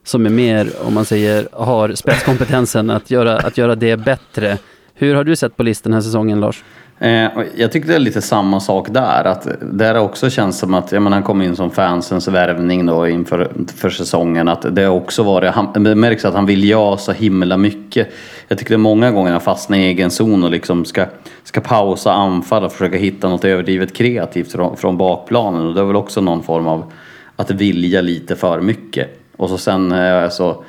som 0.04 0.26
är 0.26 0.30
mer, 0.30 0.70
om 0.86 0.94
man 0.94 1.06
säger, 1.06 1.48
har 1.52 1.94
spetskompetensen 1.94 2.90
att 2.90 3.12
göra, 3.12 3.38
att 3.38 3.58
göra 3.58 3.76
det 3.76 3.98
bättre. 3.98 4.58
Hur 4.94 5.16
har 5.16 5.24
du 5.24 5.36
sett 5.36 5.58
på 5.58 5.64
listan 5.64 5.92
den 5.92 5.94
här 5.94 6.02
säsongen, 6.02 6.40
Lars? 6.40 6.64
Eh, 7.00 7.30
jag 7.56 7.72
tycker 7.72 7.88
det 7.88 7.96
är 7.96 8.00
lite 8.00 8.22
samma 8.22 8.60
sak 8.60 8.88
där. 8.92 9.24
Att 9.26 9.48
där 9.62 9.98
också 9.98 10.30
känns 10.30 10.60
som 10.60 10.74
att, 10.74 10.92
jag 10.92 11.02
menar, 11.02 11.18
han 11.18 11.24
kom 11.24 11.42
in 11.42 11.56
som 11.56 11.72
fansens 11.72 12.28
värvning 12.28 12.86
då 12.86 13.08
inför 13.08 13.52
för 13.76 13.90
säsongen. 13.90 14.48
Att 14.48 14.76
det 14.76 14.84
har 14.84 14.96
också 14.96 15.24
varit, 15.24 15.52
han, 15.52 15.84
det 15.84 15.96
märks 15.96 16.26
att 16.26 16.34
han 16.34 16.46
vill 16.46 16.70
göra 16.70 16.98
så 16.98 17.12
himla 17.12 17.58
mycket. 17.58 18.08
Jag 18.48 18.58
tycker 18.58 18.70
det 18.70 18.76
är 18.76 18.78
många 18.78 19.12
gånger 19.12 19.32
han 19.32 19.42
fastnar 19.42 19.78
i 19.78 19.82
egen 19.82 20.12
zon 20.12 20.44
och 20.44 20.52
liksom 20.52 20.86
ska, 20.86 21.06
ska 21.44 21.62
pausa 21.62 22.14
anfall 22.14 22.64
och 22.64 22.72
försöka 22.72 22.98
hitta 22.98 23.30
något 23.30 23.46
överdrivet 23.46 23.96
kreativt 23.96 24.52
från, 24.52 24.78
från 24.78 24.98
bakplanen. 24.98 25.68
Och 25.68 25.74
det 25.74 25.82
är 25.82 25.86
väl 25.86 25.96
också 25.96 26.22
någon 26.22 26.44
form 26.44 26.68
av 26.68 26.92
att 27.36 27.52
vilja 27.52 28.02
lite 28.02 28.36
för 28.36 28.62
mycket. 28.62 29.20
Och 29.36 29.50
så 29.50 29.58
sen 29.58 29.92
eh, 29.92 30.30
så 30.30 30.64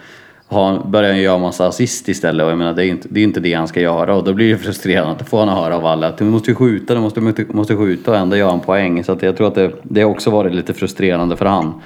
börjar 0.84 1.10
han 1.10 1.20
göra 1.20 1.38
massa 1.38 1.66
assist 1.66 2.08
istället 2.08 2.44
och 2.44 2.50
jag 2.50 2.58
menar 2.58 2.74
det 2.74 2.84
är 2.84 2.88
inte 2.88 3.08
det, 3.10 3.20
är 3.20 3.24
inte 3.24 3.40
det 3.40 3.54
han 3.54 3.68
ska 3.68 3.80
göra 3.80 4.16
och 4.16 4.24
då 4.24 4.32
blir 4.32 4.52
det 4.52 4.58
frustrerande. 4.58 5.20
att 5.20 5.28
få 5.28 5.38
han 5.38 5.48
höra 5.48 5.76
av 5.76 5.86
alla 5.86 6.08
att 6.08 6.18
du 6.18 6.24
måste 6.24 6.54
skjuta, 6.54 6.94
du 6.94 7.00
måste, 7.00 7.20
måste, 7.20 7.44
måste 7.48 7.76
skjuta 7.76 8.10
och 8.10 8.16
ändå 8.16 8.36
gör 8.36 8.50
han 8.50 8.60
poäng. 8.60 9.04
Så 9.04 9.12
att 9.12 9.22
jag 9.22 9.36
tror 9.36 9.48
att 9.48 9.54
det, 9.54 9.72
det 9.82 10.02
har 10.02 10.10
också 10.10 10.30
varit 10.30 10.54
lite 10.54 10.74
frustrerande 10.74 11.36
för 11.36 11.46
han. 11.46 11.80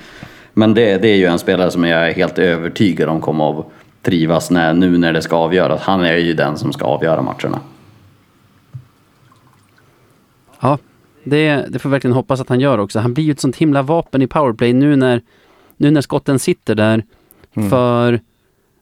Men 0.53 0.75
det, 0.75 0.99
det 1.03 1.09
är 1.09 1.17
ju 1.17 1.27
en 1.27 1.39
spelare 1.39 1.71
som 1.71 1.85
jag 1.85 2.09
är 2.09 2.15
helt 2.15 2.39
övertygad 2.39 3.09
om 3.09 3.21
kommer 3.21 3.61
att 3.61 3.67
trivas 4.03 4.51
när, 4.51 4.75
nu 4.75 4.99
när 4.99 5.13
det 5.13 5.23
ska 5.23 5.37
avgöras. 5.37 5.81
Han 5.81 6.05
är 6.05 6.17
ju 6.17 6.35
den 6.35 6.59
som 6.59 6.73
ska 6.73 6.85
avgöra 6.85 7.23
matcherna. 7.23 7.61
Ja, 10.61 10.79
det, 11.29 11.67
det 11.69 11.79
får 11.79 11.91
verkligen 11.91 12.15
hoppas 12.15 12.41
att 12.41 12.49
han 12.49 12.61
gör 12.61 12.79
också. 12.79 12.99
Han 12.99 13.15
blir 13.15 13.25
ju 13.25 13.33
ett 13.33 13.41
sånt 13.41 13.57
himla 13.57 13.83
vapen 13.83 14.23
i 14.23 14.27
powerplay 14.27 14.73
nu 14.73 14.97
när, 14.97 15.23
nu 15.77 15.91
när 15.91 16.01
skotten 16.01 16.39
sitter 16.39 16.75
där. 16.75 17.05
För 17.71 18.21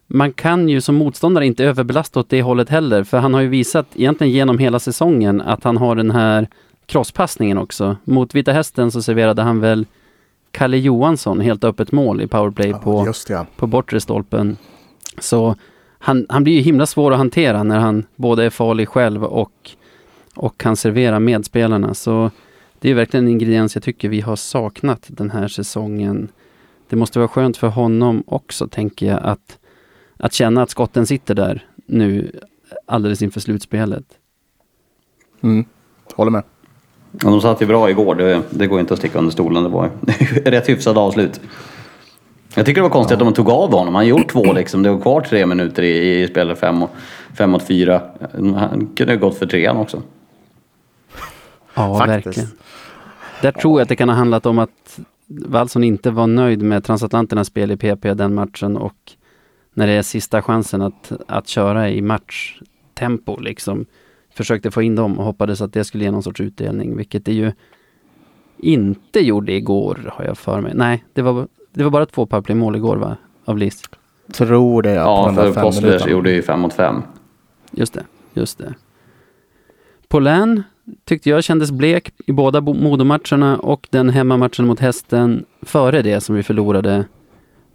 man 0.06 0.32
kan 0.32 0.68
ju 0.68 0.80
som 0.80 0.94
motståndare 0.94 1.46
inte 1.46 1.64
överbelasta 1.64 2.20
åt 2.20 2.28
det 2.28 2.42
hållet 2.42 2.68
heller. 2.68 3.04
För 3.04 3.18
han 3.18 3.34
har 3.34 3.40
ju 3.40 3.48
visat 3.48 3.86
egentligen 3.94 4.32
genom 4.32 4.58
hela 4.58 4.78
säsongen 4.78 5.40
att 5.40 5.64
han 5.64 5.76
har 5.76 5.96
den 5.96 6.10
här 6.10 6.48
crosspassningen 6.86 7.58
också. 7.58 7.96
Mot 8.04 8.34
Vita 8.34 8.52
Hästen 8.52 8.90
så 8.90 9.02
serverade 9.02 9.42
han 9.42 9.60
väl 9.60 9.86
Kalle 10.50 10.76
Johansson 10.76 11.40
helt 11.40 11.64
öppet 11.64 11.92
mål 11.92 12.20
i 12.20 12.26
powerplay 12.26 12.72
på, 12.72 13.06
Just 13.06 13.28
det, 13.28 13.46
på 13.56 13.66
bortre 13.66 14.00
stolpen. 14.00 14.56
Så 15.18 15.56
han, 15.98 16.26
han 16.28 16.44
blir 16.44 16.54
ju 16.54 16.60
himla 16.60 16.86
svår 16.86 17.12
att 17.12 17.18
hantera 17.18 17.62
när 17.62 17.78
han 17.78 18.04
både 18.16 18.44
är 18.44 18.50
farlig 18.50 18.88
själv 18.88 19.24
och, 19.24 19.70
och 20.36 20.58
kan 20.58 20.76
servera 20.76 21.20
medspelarna. 21.20 21.94
Så 21.94 22.30
det 22.78 22.90
är 22.90 22.94
verkligen 22.94 23.24
en 23.26 23.32
ingrediens 23.32 23.76
jag 23.76 23.82
tycker 23.82 24.08
vi 24.08 24.20
har 24.20 24.36
saknat 24.36 25.04
den 25.08 25.30
här 25.30 25.48
säsongen. 25.48 26.28
Det 26.88 26.96
måste 26.96 27.18
vara 27.18 27.28
skönt 27.28 27.56
för 27.56 27.68
honom 27.68 28.24
också, 28.26 28.68
tänker 28.68 29.06
jag, 29.06 29.20
att, 29.22 29.58
att 30.18 30.32
känna 30.32 30.62
att 30.62 30.70
skotten 30.70 31.06
sitter 31.06 31.34
där 31.34 31.64
nu 31.86 32.32
alldeles 32.86 33.22
inför 33.22 33.40
slutspelet. 33.40 34.04
Mm. 35.42 35.64
Håller 36.14 36.30
med. 36.30 36.42
Och 37.12 37.30
de 37.30 37.40
satt 37.40 37.62
ju 37.62 37.66
bra 37.66 37.90
igår, 37.90 38.14
det, 38.14 38.42
det 38.50 38.66
går 38.66 38.80
inte 38.80 38.92
att 38.94 38.98
sticka 38.98 39.18
under 39.18 39.30
stolen. 39.32 39.62
Det 39.62 39.68
var 39.68 39.90
rätt 40.44 40.68
hyfsat 40.68 40.96
avslut. 40.96 41.40
Jag 42.54 42.66
tycker 42.66 42.80
det 42.80 42.88
var 42.88 42.90
konstigt 42.94 43.14
att 43.14 43.24
de 43.24 43.32
tog 43.32 43.50
av 43.50 43.72
honom. 43.72 43.94
Han 43.94 44.06
gjort 44.06 44.30
två 44.32 44.52
liksom. 44.52 44.82
Det 44.82 44.90
var 44.90 45.00
kvar 45.00 45.20
tre 45.20 45.46
minuter 45.46 45.82
i, 45.82 46.22
i 46.22 46.28
spelet 46.28 46.58
fem, 46.58 46.82
och- 46.82 46.90
fem 47.34 47.50
mot 47.50 47.62
fyra. 47.62 48.02
Han 48.32 48.90
kunde 48.96 49.12
ha 49.12 49.20
gått 49.20 49.38
för 49.38 49.46
trean 49.46 49.76
också. 49.76 50.02
Ja, 51.76 51.98
Faktiskt. 51.98 52.26
verkligen. 52.26 52.48
Där 53.42 53.52
tror 53.52 53.80
jag 53.80 53.82
att 53.82 53.88
det 53.88 53.96
kan 53.96 54.08
ha 54.08 54.16
handlat 54.16 54.46
om 54.46 54.58
att 54.58 55.00
Wallson 55.26 55.84
inte 55.84 56.10
var 56.10 56.26
nöjd 56.26 56.62
med 56.62 56.84
transatlanternas 56.84 57.46
spel 57.46 57.70
i 57.70 57.76
PP 57.76 58.14
den 58.14 58.34
matchen 58.34 58.76
och 58.76 59.12
när 59.74 59.86
det 59.86 59.92
är 59.92 60.02
sista 60.02 60.42
chansen 60.42 60.82
att, 60.82 61.12
att 61.26 61.48
köra 61.48 61.90
i 61.90 62.02
matchtempo 62.02 63.40
liksom, 63.40 63.86
försökte 64.34 64.70
få 64.70 64.82
in 64.82 64.94
dem 64.94 65.18
och 65.18 65.24
hoppades 65.24 65.60
att 65.60 65.72
det 65.72 65.84
skulle 65.84 66.04
ge 66.04 66.10
någon 66.10 66.22
sorts 66.22 66.40
utdelning, 66.40 66.96
vilket 66.96 67.24
det 67.24 67.32
ju 67.32 67.52
inte 68.58 69.20
gjorde 69.20 69.52
igår, 69.52 70.10
har 70.12 70.24
jag 70.24 70.38
för 70.38 70.60
mig. 70.60 70.72
Nej, 70.74 71.04
det 71.12 71.22
var, 71.22 71.48
det 71.72 71.84
var 71.84 71.90
bara 71.90 72.06
två 72.06 72.26
powerplay-mål 72.26 72.76
igår, 72.76 72.96
va? 72.96 73.16
Av 73.44 73.58
Lis. 73.58 73.82
Tror 74.32 74.82
det, 74.82 74.90
ja. 74.92 75.32
på 75.34 75.42
Ja, 75.42 75.52
för 75.52 75.82
minuterna. 75.82 76.10
gjorde 76.10 76.30
ju 76.30 76.42
fem 76.42 76.60
mot 76.60 76.72
fem. 76.74 77.02
Just 77.70 77.94
det, 77.94 78.04
just 78.34 78.58
det. 78.58 78.74
Polän 80.08 80.62
tyckte 81.04 81.30
jag 81.30 81.44
kändes 81.44 81.70
blek 81.70 82.10
i 82.26 82.32
båda 82.32 82.60
bo- 82.60 82.74
Modomatcherna 82.74 83.58
och 83.58 83.86
den 83.90 84.08
hemmamatchen 84.10 84.66
mot 84.66 84.80
hästen 84.80 85.44
före 85.62 86.02
det 86.02 86.20
som 86.20 86.34
vi 86.34 86.42
förlorade. 86.42 87.04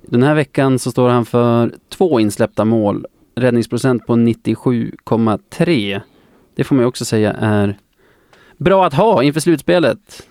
Den 0.07 0.23
här 0.23 0.35
veckan 0.35 0.79
så 0.79 0.91
står 0.91 1.09
han 1.09 1.25
för 1.25 1.73
två 1.89 2.19
insläppta 2.19 2.65
mål, 2.65 3.05
räddningsprocent 3.35 4.07
på 4.07 4.13
97,3. 4.13 6.01
Det 6.55 6.63
får 6.63 6.75
man 6.75 6.83
ju 6.83 6.87
också 6.87 7.05
säga 7.05 7.33
är 7.33 7.77
bra 8.57 8.85
att 8.85 8.93
ha 8.93 9.23
inför 9.23 9.39
slutspelet. 9.39 10.27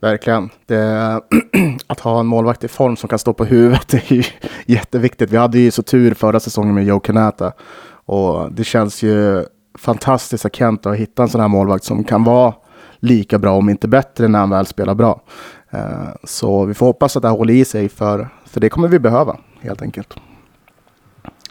Verkligen. 0.00 0.50
Det, 0.66 1.20
att 1.86 2.00
ha 2.00 2.20
en 2.20 2.26
målvakt 2.26 2.64
i 2.64 2.68
form 2.68 2.96
som 2.96 3.08
kan 3.08 3.18
stå 3.18 3.32
på 3.32 3.44
huvudet 3.44 3.94
är 3.94 4.12
ju 4.12 4.22
jätteviktigt. 4.66 5.30
Vi 5.30 5.36
hade 5.36 5.58
ju 5.58 5.70
så 5.70 5.82
tur 5.82 6.14
förra 6.14 6.40
säsongen 6.40 6.74
med 6.74 6.84
Joe 6.86 7.00
Kanata 7.00 7.52
Och 8.06 8.52
det 8.52 8.64
känns 8.64 9.02
ju 9.02 9.44
fantastiskt 9.78 10.44
att 10.44 10.56
Kent 10.56 10.84
har 10.84 10.94
hittat 10.94 11.18
en 11.18 11.28
sån 11.28 11.40
här 11.40 11.48
målvakt 11.48 11.84
som 11.84 12.04
kan 12.04 12.24
vara 12.24 12.54
lika 13.00 13.38
bra, 13.38 13.56
om 13.56 13.68
inte 13.68 13.88
bättre, 13.88 14.28
när 14.28 14.38
han 14.38 14.50
väl 14.50 14.66
spelar 14.66 14.94
bra. 14.94 15.20
Eh, 15.70 15.80
så 16.24 16.64
vi 16.64 16.74
får 16.74 16.86
hoppas 16.86 17.16
att 17.16 17.22
det 17.22 17.28
här 17.28 17.36
håller 17.36 17.54
i 17.54 17.64
sig, 17.64 17.88
för, 17.88 18.28
för 18.46 18.60
det 18.60 18.68
kommer 18.68 18.88
vi 18.88 18.98
behöva, 18.98 19.36
helt 19.60 19.82
enkelt. 19.82 20.14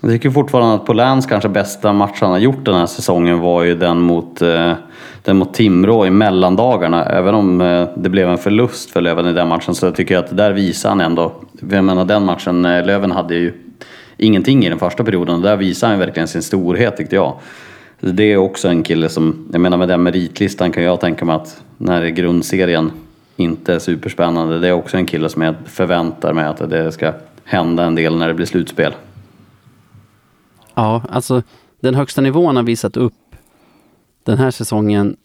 Jag 0.01 0.12
tycker 0.12 0.29
fortfarande 0.29 0.75
att 0.75 0.86
Polans 0.86 1.25
kanske 1.25 1.49
bästa 1.49 1.93
match 1.93 2.17
han 2.21 2.31
har 2.31 2.38
gjort 2.38 2.65
den 2.65 2.75
här 2.75 2.86
säsongen 2.86 3.39
var 3.39 3.63
ju 3.63 3.75
den 3.75 3.99
mot, 3.99 4.41
eh, 4.41 4.73
den 5.23 5.38
mot 5.38 5.53
Timrå 5.53 6.05
i 6.05 6.09
mellandagarna. 6.09 7.05
Även 7.05 7.36
om 7.36 7.62
eh, 7.62 7.88
det 7.95 8.09
blev 8.09 8.29
en 8.29 8.38
förlust 8.38 8.91
för 8.91 9.01
Löven 9.01 9.27
i 9.27 9.33
den 9.33 9.47
matchen 9.47 9.75
så 9.75 9.91
tycker 9.91 10.15
jag 10.15 10.23
att 10.23 10.38
där 10.38 10.51
visar 10.51 10.89
han 10.89 11.01
ändå. 11.01 11.31
Jag 11.69 11.83
menar 11.83 12.05
den 12.05 12.25
matchen, 12.25 12.62
Löven 12.62 13.12
hade 13.12 13.36
ju 13.36 13.53
ingenting 14.17 14.65
i 14.65 14.69
den 14.69 14.79
första 14.79 15.03
perioden 15.03 15.36
och 15.36 15.41
där 15.41 15.57
visar 15.57 15.88
han 15.88 15.99
verkligen 15.99 16.27
sin 16.27 16.41
storhet 16.43 16.97
tyckte 16.97 17.15
jag. 17.15 17.39
Det 17.99 18.23
är 18.23 18.38
också 18.38 18.67
en 18.67 18.84
kille 18.84 19.10
som, 19.10 19.47
jag 19.51 19.62
menar 19.62 19.77
med 19.77 19.88
den 19.88 20.03
meritlistan 20.03 20.71
kan 20.71 20.84
jag 20.84 20.99
tänka 20.99 21.25
mig 21.25 21.36
att 21.36 21.63
när 21.77 22.08
grundserien 22.08 22.91
inte 23.36 23.73
är 23.73 23.79
superspännande, 23.79 24.60
det 24.60 24.67
är 24.67 24.73
också 24.73 24.97
en 24.97 25.06
kille 25.06 25.29
som 25.29 25.41
jag 25.41 25.56
förväntar 25.65 26.34
mig 26.34 26.45
att 26.45 26.69
det 26.69 26.91
ska 26.91 27.13
hända 27.43 27.86
en 27.86 27.95
del 27.95 28.17
när 28.17 28.27
det 28.27 28.34
blir 28.34 28.45
slutspel. 28.45 28.93
Ja, 30.73 31.01
alltså 31.10 31.43
den 31.79 31.95
högsta 31.95 32.21
nivån 32.21 32.56
har 32.56 32.63
visat 32.63 32.97
upp 32.97 33.13
den 34.23 34.38
här 34.38 34.51
säsongen, 34.51 35.17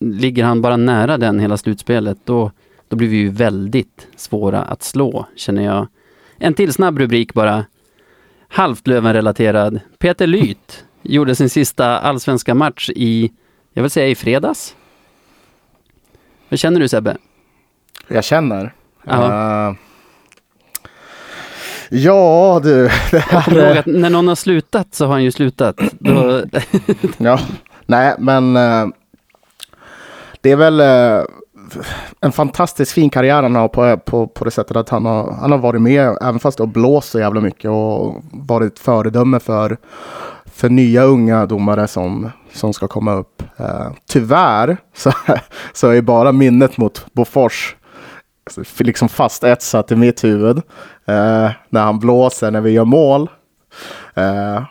ligger 0.00 0.44
han 0.44 0.62
bara 0.62 0.76
nära 0.76 1.18
den 1.18 1.40
hela 1.40 1.56
slutspelet, 1.56 2.18
då, 2.24 2.50
då 2.88 2.96
blir 2.96 3.08
vi 3.08 3.16
ju 3.16 3.28
väldigt 3.28 4.06
svåra 4.16 4.62
att 4.62 4.82
slå, 4.82 5.26
känner 5.36 5.62
jag. 5.62 5.86
En 6.38 6.54
till 6.54 6.72
snabb 6.72 6.98
rubrik 6.98 7.34
bara. 7.34 7.64
Halvt 8.48 8.86
Löven-relaterad. 8.86 9.80
Peter 9.98 10.26
Lyth 10.26 10.74
gjorde 11.02 11.34
sin 11.34 11.50
sista 11.50 11.98
allsvenska 11.98 12.54
match 12.54 12.90
i, 12.90 13.32
jag 13.72 13.82
vill 13.82 13.90
säga 13.90 14.08
i 14.08 14.14
fredags. 14.14 14.74
Vad 16.48 16.58
känner 16.58 16.80
du 16.80 16.88
Sebbe? 16.88 17.16
Jag 18.08 18.24
känner. 18.24 18.74
Ja. 19.04 19.68
Eh, 19.68 19.74
ja, 21.90 22.60
du. 22.62 22.82
Det 23.10 23.18
här, 23.18 23.76
att 23.76 23.86
när 23.86 24.10
någon 24.10 24.28
har 24.28 24.34
slutat 24.34 24.94
så 24.94 25.06
har 25.06 25.12
han 25.12 25.24
ju 25.24 25.32
slutat. 25.32 25.80
Då, 25.98 26.42
ja, 27.18 27.40
nej, 27.86 28.14
men 28.18 28.56
eh, 28.56 28.86
det 30.40 30.50
är 30.50 30.56
väl 30.56 30.80
eh, 30.80 31.24
en 32.20 32.32
fantastiskt 32.32 32.92
fin 32.92 33.10
karriär 33.10 33.42
han 33.42 33.54
har 33.54 33.68
på, 33.68 33.96
på, 33.96 34.26
på 34.26 34.44
det 34.44 34.50
sättet 34.50 34.76
att 34.76 34.88
han 34.88 35.06
har, 35.06 35.32
han 35.32 35.50
har 35.50 35.58
varit 35.58 35.82
med, 35.82 36.18
även 36.20 36.38
fast 36.38 36.58
det 36.58 36.62
har 36.64 36.68
blåst 36.68 37.10
så 37.10 37.18
jävla 37.18 37.40
mycket 37.40 37.70
och 37.70 38.22
varit 38.32 38.78
föredöme 38.78 39.40
för, 39.40 39.76
för 40.60 40.68
nya 40.68 41.02
unga 41.02 41.46
domare 41.46 41.88
som, 41.88 42.30
som 42.52 42.72
ska 42.72 42.88
komma 42.88 43.14
upp. 43.14 43.42
Eh, 43.56 43.92
tyvärr 44.08 44.76
så, 44.94 45.12
så 45.72 45.88
är 45.88 46.02
bara 46.02 46.32
minnet 46.32 46.76
mot 46.78 47.06
Bofors 47.12 47.76
liksom 48.78 49.08
fastetsat 49.08 49.92
i 49.92 49.96
mitt 49.96 50.24
huvud. 50.24 50.56
Eh, 51.06 51.50
när 51.68 51.80
han 51.80 51.98
blåser 51.98 52.50
när 52.50 52.60
vi 52.60 52.70
gör 52.70 52.84
mål. 52.84 53.30
Eh, 54.14 54.62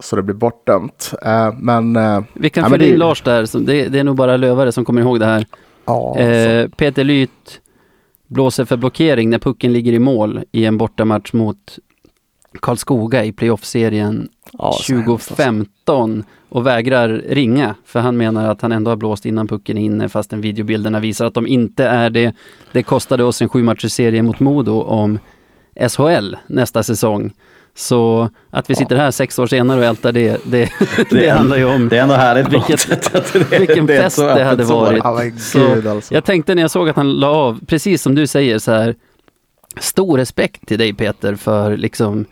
så 0.00 0.16
det 0.16 0.22
blir 0.22 0.34
bortdömt. 0.34 1.14
Eh, 1.22 1.52
men... 1.58 1.96
Eh, 1.96 2.20
vi 2.34 2.50
kan 2.50 2.64
Ja, 2.64 2.70
fylla 2.70 2.84
in 2.84 2.98
Lars 2.98 3.22
där, 3.22 3.46
som, 3.46 3.64
det, 3.64 3.88
det 3.88 3.98
är 3.98 4.04
nog 4.04 4.16
bara 4.16 4.36
lövare 4.36 4.72
som 4.72 4.84
kommer 4.84 5.00
ihåg 5.00 5.20
det 5.20 5.26
här. 5.26 5.46
ja, 5.84 6.18
Eh, 6.18 6.68
Peter 6.68 7.04
Lyth 7.04 7.32
blåser 8.26 8.64
för 8.64 8.76
blockering 8.76 9.30
när 9.30 9.38
pucken 9.38 9.72
ligger 9.72 9.92
i 9.92 9.98
mål 9.98 10.40
i 10.52 10.64
en 10.64 10.78
bortamatch 10.78 11.32
mot 11.32 11.78
Karlskoga 12.60 13.24
i 13.24 13.32
playoff-serien 13.32 14.28
Ja, 14.58 14.72
så 14.72 14.92
hemskt 14.94 15.08
alltså. 15.08 15.34
2015 15.34 16.24
och 16.48 16.66
vägrar 16.66 17.08
ringa 17.28 17.74
för 17.84 18.00
han 18.00 18.16
menar 18.16 18.50
att 18.50 18.62
han 18.62 18.72
ändå 18.72 18.90
har 18.90 18.96
blåst 18.96 19.26
innan 19.26 19.48
pucken 19.48 19.78
är 19.78 19.82
inne 19.82 20.08
fastän 20.08 20.40
videobilderna 20.40 21.00
visar 21.00 21.26
att 21.26 21.34
de 21.34 21.46
inte 21.46 21.84
är 21.84 22.10
det. 22.10 22.34
Det 22.72 22.82
kostade 22.82 23.24
oss 23.24 23.42
en 23.42 23.48
sju 23.48 23.62
matchers 23.62 23.92
serie 23.92 24.22
mot 24.22 24.40
Modo 24.40 24.80
om 24.82 25.18
SHL 25.88 26.34
nästa 26.46 26.82
säsong. 26.82 27.32
Så 27.76 28.30
att 28.50 28.70
vi 28.70 28.74
sitter 28.74 28.96
här 28.96 29.10
sex 29.10 29.38
år 29.38 29.46
senare 29.46 29.78
och 29.80 29.86
ältar 29.86 30.12
det, 30.12 30.40
det, 30.44 30.70
det, 31.10 31.28
handlar 31.28 31.56
ju 31.56 31.64
om 31.64 31.88
Det 31.88 31.98
är 31.98 32.02
ändå 32.02 32.14
härligt 32.14 32.52
Vilket- 32.52 33.14
att 33.14 33.32
det, 33.32 33.58
vilken 33.58 33.86
det 33.86 34.02
fest 34.02 34.16
det 34.16 34.44
hade 34.44 34.64
varit. 34.64 35.04
Men 35.04 35.38
Så 35.38 35.90
alltså. 35.90 36.14
Jag 36.14 36.24
tänkte 36.24 36.54
när 36.54 36.62
jag 36.62 36.70
såg 36.70 36.88
att 36.88 36.96
han 36.96 37.12
la 37.12 37.28
av, 37.28 37.60
precis 37.66 38.02
som 38.02 38.14
du 38.14 38.26
säger 38.26 38.58
så 38.58 38.72
här, 38.72 38.94
stor 39.80 40.18
respekt 40.18 40.66
till 40.68 40.78
dig 40.78 40.94
Peter 40.94 41.34
för, 41.34 41.76
liksom, 41.76 42.24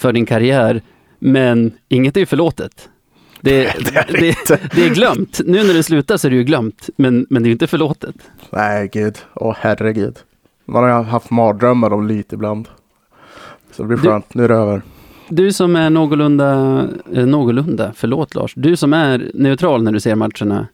för 0.00 0.12
din 0.12 0.26
karriär, 0.26 0.82
men 1.18 1.72
inget 1.88 2.16
är 2.16 2.20
ju 2.20 2.26
förlåtet. 2.26 2.88
Det, 3.40 3.62
det, 4.08 4.34
det, 4.74 4.86
är 4.86 4.94
glömt. 4.94 5.40
Nu 5.46 5.64
när 5.64 5.74
det 5.74 5.82
slutar 5.82 6.16
så 6.16 6.26
är 6.26 6.30
det 6.30 6.36
ju 6.36 6.44
glömt, 6.44 6.90
men, 6.96 7.26
men 7.30 7.42
det 7.42 7.46
är 7.46 7.48
ju 7.48 7.52
inte 7.52 7.66
förlåtet. 7.66 8.14
Nej, 8.50 8.90
gud. 8.92 9.18
Åh, 9.34 9.54
herregud. 9.60 10.16
Man 10.64 10.84
har 10.84 11.02
haft 11.02 11.30
mardrömmar 11.30 11.92
om 11.92 12.06
lite 12.06 12.34
ibland. 12.34 12.68
Så 13.72 13.82
det 13.82 13.88
blir 13.88 13.96
Du- 13.98 14.02
skönt. 14.08 14.34
Nu 14.34 14.44
är 14.44 14.48
det 14.48 14.54
över. 14.54 14.82
Du 15.28 15.52
som 15.52 15.76
är 15.76 15.90
någorlunda, 15.90 16.48
eh, 17.14 17.26
någorlunda, 17.26 17.92
förlåt 17.96 18.34
Lars, 18.34 18.52
du 18.56 18.76
som 18.76 18.92
är 18.92 19.30
neutral 19.34 19.82
när 19.82 19.92
du 19.92 20.00
ser 20.00 20.14
matcherna, 20.14 20.66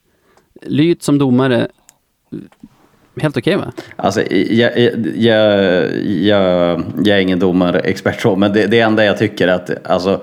Lyt 0.63 1.03
som 1.03 1.19
domare, 1.19 1.69
helt 3.23 3.37
okej 3.37 3.57
va? 3.57 3.73
Alltså, 3.97 4.23
jag, 4.33 4.79
jag, 4.79 4.93
jag, 5.97 6.83
jag, 7.05 7.17
är 7.17 7.19
ingen 7.19 7.39
domarexpert 7.39 8.21
så, 8.21 8.37
men 8.37 8.53
det, 8.53 8.67
det 8.67 8.81
enda 8.81 9.05
jag 9.05 9.19
tycker 9.19 9.49
är 9.49 9.53
att 9.53 9.87
alltså, 9.87 10.21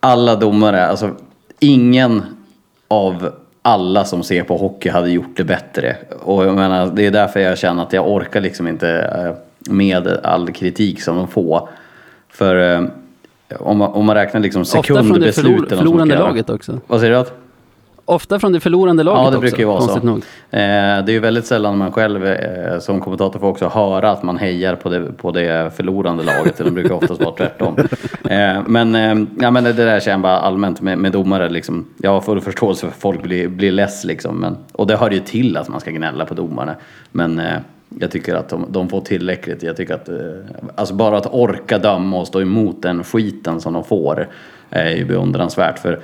alla 0.00 0.36
domare, 0.36 0.86
alltså 0.86 1.10
ingen 1.58 2.22
av 2.88 3.32
alla 3.62 4.04
som 4.04 4.22
ser 4.22 4.42
på 4.42 4.56
hockey 4.56 4.88
hade 4.88 5.10
gjort 5.10 5.36
det 5.36 5.44
bättre. 5.44 5.96
Och 6.20 6.46
jag 6.46 6.54
menar, 6.54 6.90
det 6.94 7.06
är 7.06 7.10
därför 7.10 7.40
jag 7.40 7.58
känner 7.58 7.82
att 7.82 7.92
jag 7.92 8.08
orkar 8.08 8.40
liksom 8.40 8.68
inte 8.68 8.88
eh, 8.90 9.72
med 9.74 10.08
all 10.22 10.52
kritik 10.52 11.02
som 11.02 11.16
de 11.16 11.28
får. 11.28 11.68
För 12.28 12.74
eh, 12.74 12.86
om 13.60 13.78
man, 13.78 13.92
om 13.92 14.06
man 14.06 14.14
räknar 14.14 14.40
liksom 14.40 14.62
Ofta 14.62 14.82
från 14.82 14.96
det 14.96 15.02
sekundbesluten. 15.02 15.68
förlor, 15.68 15.78
förlorande 15.78 16.18
laget 16.18 16.50
också. 16.50 16.80
Vad 16.86 17.00
säger 17.00 17.12
du? 17.12 17.18
Att? 17.18 17.43
Ofta 18.04 18.38
från 18.38 18.52
det 18.52 18.60
förlorande 18.60 19.02
laget 19.02 19.18
Ja, 19.18 19.22
det 19.22 19.28
också, 19.28 19.40
brukar 19.40 19.58
ju 19.58 19.64
vara 19.64 19.80
så. 19.80 19.98
nog. 19.98 20.16
Eh, 20.16 20.22
det 20.50 20.60
är 20.60 21.10
ju 21.10 21.20
väldigt 21.20 21.46
sällan 21.46 21.78
man 21.78 21.92
själv 21.92 22.26
eh, 22.26 22.78
som 22.78 23.00
kommentator 23.00 23.40
får 23.40 23.46
också 23.48 23.68
höra 23.68 24.10
att 24.10 24.22
man 24.22 24.36
hejar 24.38 24.76
på 24.76 24.88
det, 24.88 25.12
på 25.12 25.30
det 25.30 25.70
förlorande 25.76 26.24
laget. 26.24 26.56
Det 26.56 26.70
brukar 26.70 26.94
oftast 26.94 27.20
vara 27.20 27.34
tvärtom. 27.34 27.76
Eh, 28.30 28.62
men, 28.66 28.94
ja, 29.40 29.50
men 29.50 29.64
det 29.64 29.72
där 29.72 30.00
känner 30.00 30.14
jag 30.14 30.20
bara 30.20 30.38
allmänt 30.38 30.80
med, 30.80 30.98
med 30.98 31.12
domare. 31.12 31.48
Liksom. 31.48 31.86
Jag 31.96 32.10
har 32.10 32.20
full 32.20 32.40
förståelse 32.40 32.80
för 32.80 32.88
att 32.88 32.94
folk 32.94 33.22
blir, 33.22 33.48
blir 33.48 33.72
less. 33.72 34.04
Liksom, 34.04 34.40
men, 34.40 34.56
och 34.72 34.86
det 34.86 34.96
hör 34.96 35.10
ju 35.10 35.20
till 35.20 35.56
att 35.56 35.68
man 35.68 35.80
ska 35.80 35.90
gnälla 35.90 36.26
på 36.26 36.34
domarna. 36.34 36.74
Men 37.12 37.40
jag 37.98 38.10
tycker 38.10 38.34
att 38.34 38.48
de, 38.48 38.66
de 38.68 38.88
får 38.88 39.00
tillräckligt. 39.00 39.62
Jag 39.62 39.76
tycker 39.76 39.94
att, 39.94 40.08
eh, 40.08 40.16
alltså 40.74 40.94
bara 40.94 41.16
att 41.16 41.34
orka 41.34 41.78
döma 41.78 42.18
och 42.18 42.26
stå 42.26 42.40
emot 42.40 42.82
den 42.82 43.04
skiten 43.04 43.60
som 43.60 43.72
de 43.72 43.84
får 43.84 44.28
är 44.70 44.90
ju 44.90 45.04
beundransvärt. 45.04 45.78
För 45.78 46.00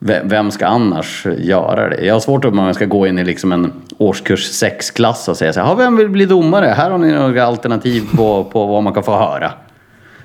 Vem 0.00 0.50
ska 0.50 0.66
annars 0.66 1.26
göra 1.38 1.88
det? 1.88 2.04
Jag 2.06 2.14
har 2.14 2.20
svårt 2.20 2.44
att 2.44 2.54
man 2.54 2.74
ska 2.74 2.84
gå 2.84 3.06
in 3.06 3.18
i 3.18 3.24
liksom 3.24 3.52
en 3.52 3.72
årskurs 3.98 4.62
6-klass 4.62 5.28
och 5.28 5.36
säga 5.36 5.52
så 5.52 5.60
här, 5.60 5.66
"Ja, 5.68 5.74
vem 5.74 5.96
vill 5.96 6.08
bli 6.08 6.26
domare? 6.26 6.66
Här 6.66 6.90
har 6.90 6.98
ni 6.98 7.12
några 7.12 7.44
alternativ 7.44 8.02
på, 8.16 8.44
på 8.44 8.66
vad 8.66 8.82
man 8.82 8.92
kan 8.92 9.02
få 9.02 9.12
höra. 9.12 9.52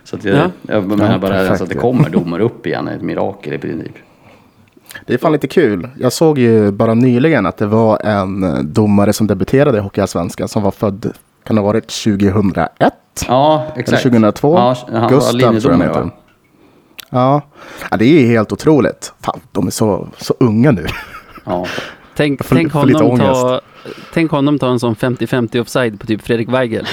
Så 0.03 0.15
att 0.15 0.23
jag, 0.23 0.35
Ja. 0.37 0.49
jag 0.61 0.87
menar 0.87 1.11
Ja, 1.11 1.17
bara 1.17 1.31
perfekt. 1.31 1.49
alltså 1.49 1.63
att 1.63 1.69
det 1.69 1.75
kommer 1.75 2.09
domare 2.09 2.43
upp 2.43 2.67
igen 2.67 2.87
ett 2.87 3.01
mirakel 3.01 3.53
i 3.53 3.57
princip. 3.57 3.91
Det 5.05 5.13
är 5.13 5.17
fan 5.17 5.31
lite 5.31 5.47
kul. 5.47 5.87
Jag 5.99 6.13
såg 6.13 6.37
ju 6.39 6.71
bara 6.71 6.93
nyligen 6.93 7.45
att 7.45 7.57
det 7.57 7.65
var 7.65 7.99
en 8.05 8.45
domare 8.73 9.13
som 9.13 9.27
debuterade 9.27 9.77
i 9.77 9.81
Hockeyallsvenskan 9.81 10.47
som 10.47 10.63
var 10.63 10.71
född, 10.71 11.13
kan 11.45 11.55
det 11.55 11.61
ha 11.61 11.67
varit 11.67 11.87
2001? 12.03 12.93
Ja, 13.27 13.63
Eller 13.73 13.79
exakt. 13.79 14.03
2002? 14.03 14.55
Ja, 14.57 14.75
han 14.91 15.01
var 15.01 15.09
Gustav 15.09 15.39
tror 15.59 15.73
jag 15.73 15.79
han 15.79 15.81
heter. 15.81 16.09
Ja. 17.13 17.41
ja, 17.91 17.97
det 17.97 18.05
är 18.05 18.27
helt 18.27 18.51
otroligt. 18.51 19.13
Fan, 19.21 19.39
de 19.51 19.67
är 19.67 19.71
så, 19.71 20.07
så 20.17 20.33
unga 20.39 20.71
nu. 20.71 20.85
Ja. 21.45 21.65
Tänk, 22.15 22.43
får- 22.45 22.55
tänk, 22.55 22.73
honom 22.73 23.17
ta, 23.19 23.61
tänk 24.13 24.31
honom 24.31 24.59
ta 24.59 24.69
en 24.69 24.79
sån 24.79 24.95
50-50 24.95 25.59
offside 25.61 25.99
på 25.99 26.07
typ 26.07 26.21
Fredrik 26.21 26.49
Weigel. 26.49 26.87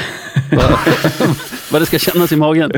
Vad- 1.73 1.83
det 1.83 1.87
ska 1.87 1.99
kännas 1.99 2.33
i 2.33 2.37
magen. 2.37 2.73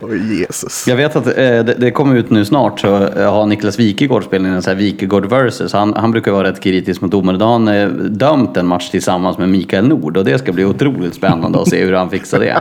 Oj, 0.00 0.38
Jesus. 0.40 0.88
Jag 0.88 0.96
vet 0.96 1.16
att 1.16 1.26
eh, 1.26 1.32
det, 1.34 1.74
det 1.78 1.90
kommer 1.90 2.16
ut 2.16 2.30
nu 2.30 2.44
snart 2.44 2.80
så 2.80 3.06
eh, 3.06 3.32
har 3.32 3.46
Niklas 3.46 3.78
Wikegård 3.78 4.24
spelat 4.24 4.46
in 4.46 4.52
en 4.54 4.62
sån 4.62 4.70
här 4.70 4.78
Wikegård 4.78 5.26
versus. 5.26 5.72
Han, 5.72 5.94
han 5.94 6.10
brukar 6.10 6.32
vara 6.32 6.48
rätt 6.50 6.60
kritisk 6.60 7.00
mot 7.00 7.10
domare. 7.10 7.36
Då 7.36 7.44
har 7.44 7.52
han 7.52 7.68
eh, 7.68 7.88
dömt 7.88 8.56
en 8.56 8.66
match 8.66 8.88
tillsammans 8.90 9.38
med 9.38 9.48
Mikael 9.48 9.88
Nord 9.88 10.16
och 10.16 10.24
det 10.24 10.38
ska 10.38 10.52
bli 10.52 10.64
otroligt 10.64 11.14
spännande 11.14 11.60
att 11.60 11.68
se 11.68 11.84
hur 11.84 11.92
han 11.92 12.10
fixar 12.10 12.40
det. 12.40 12.60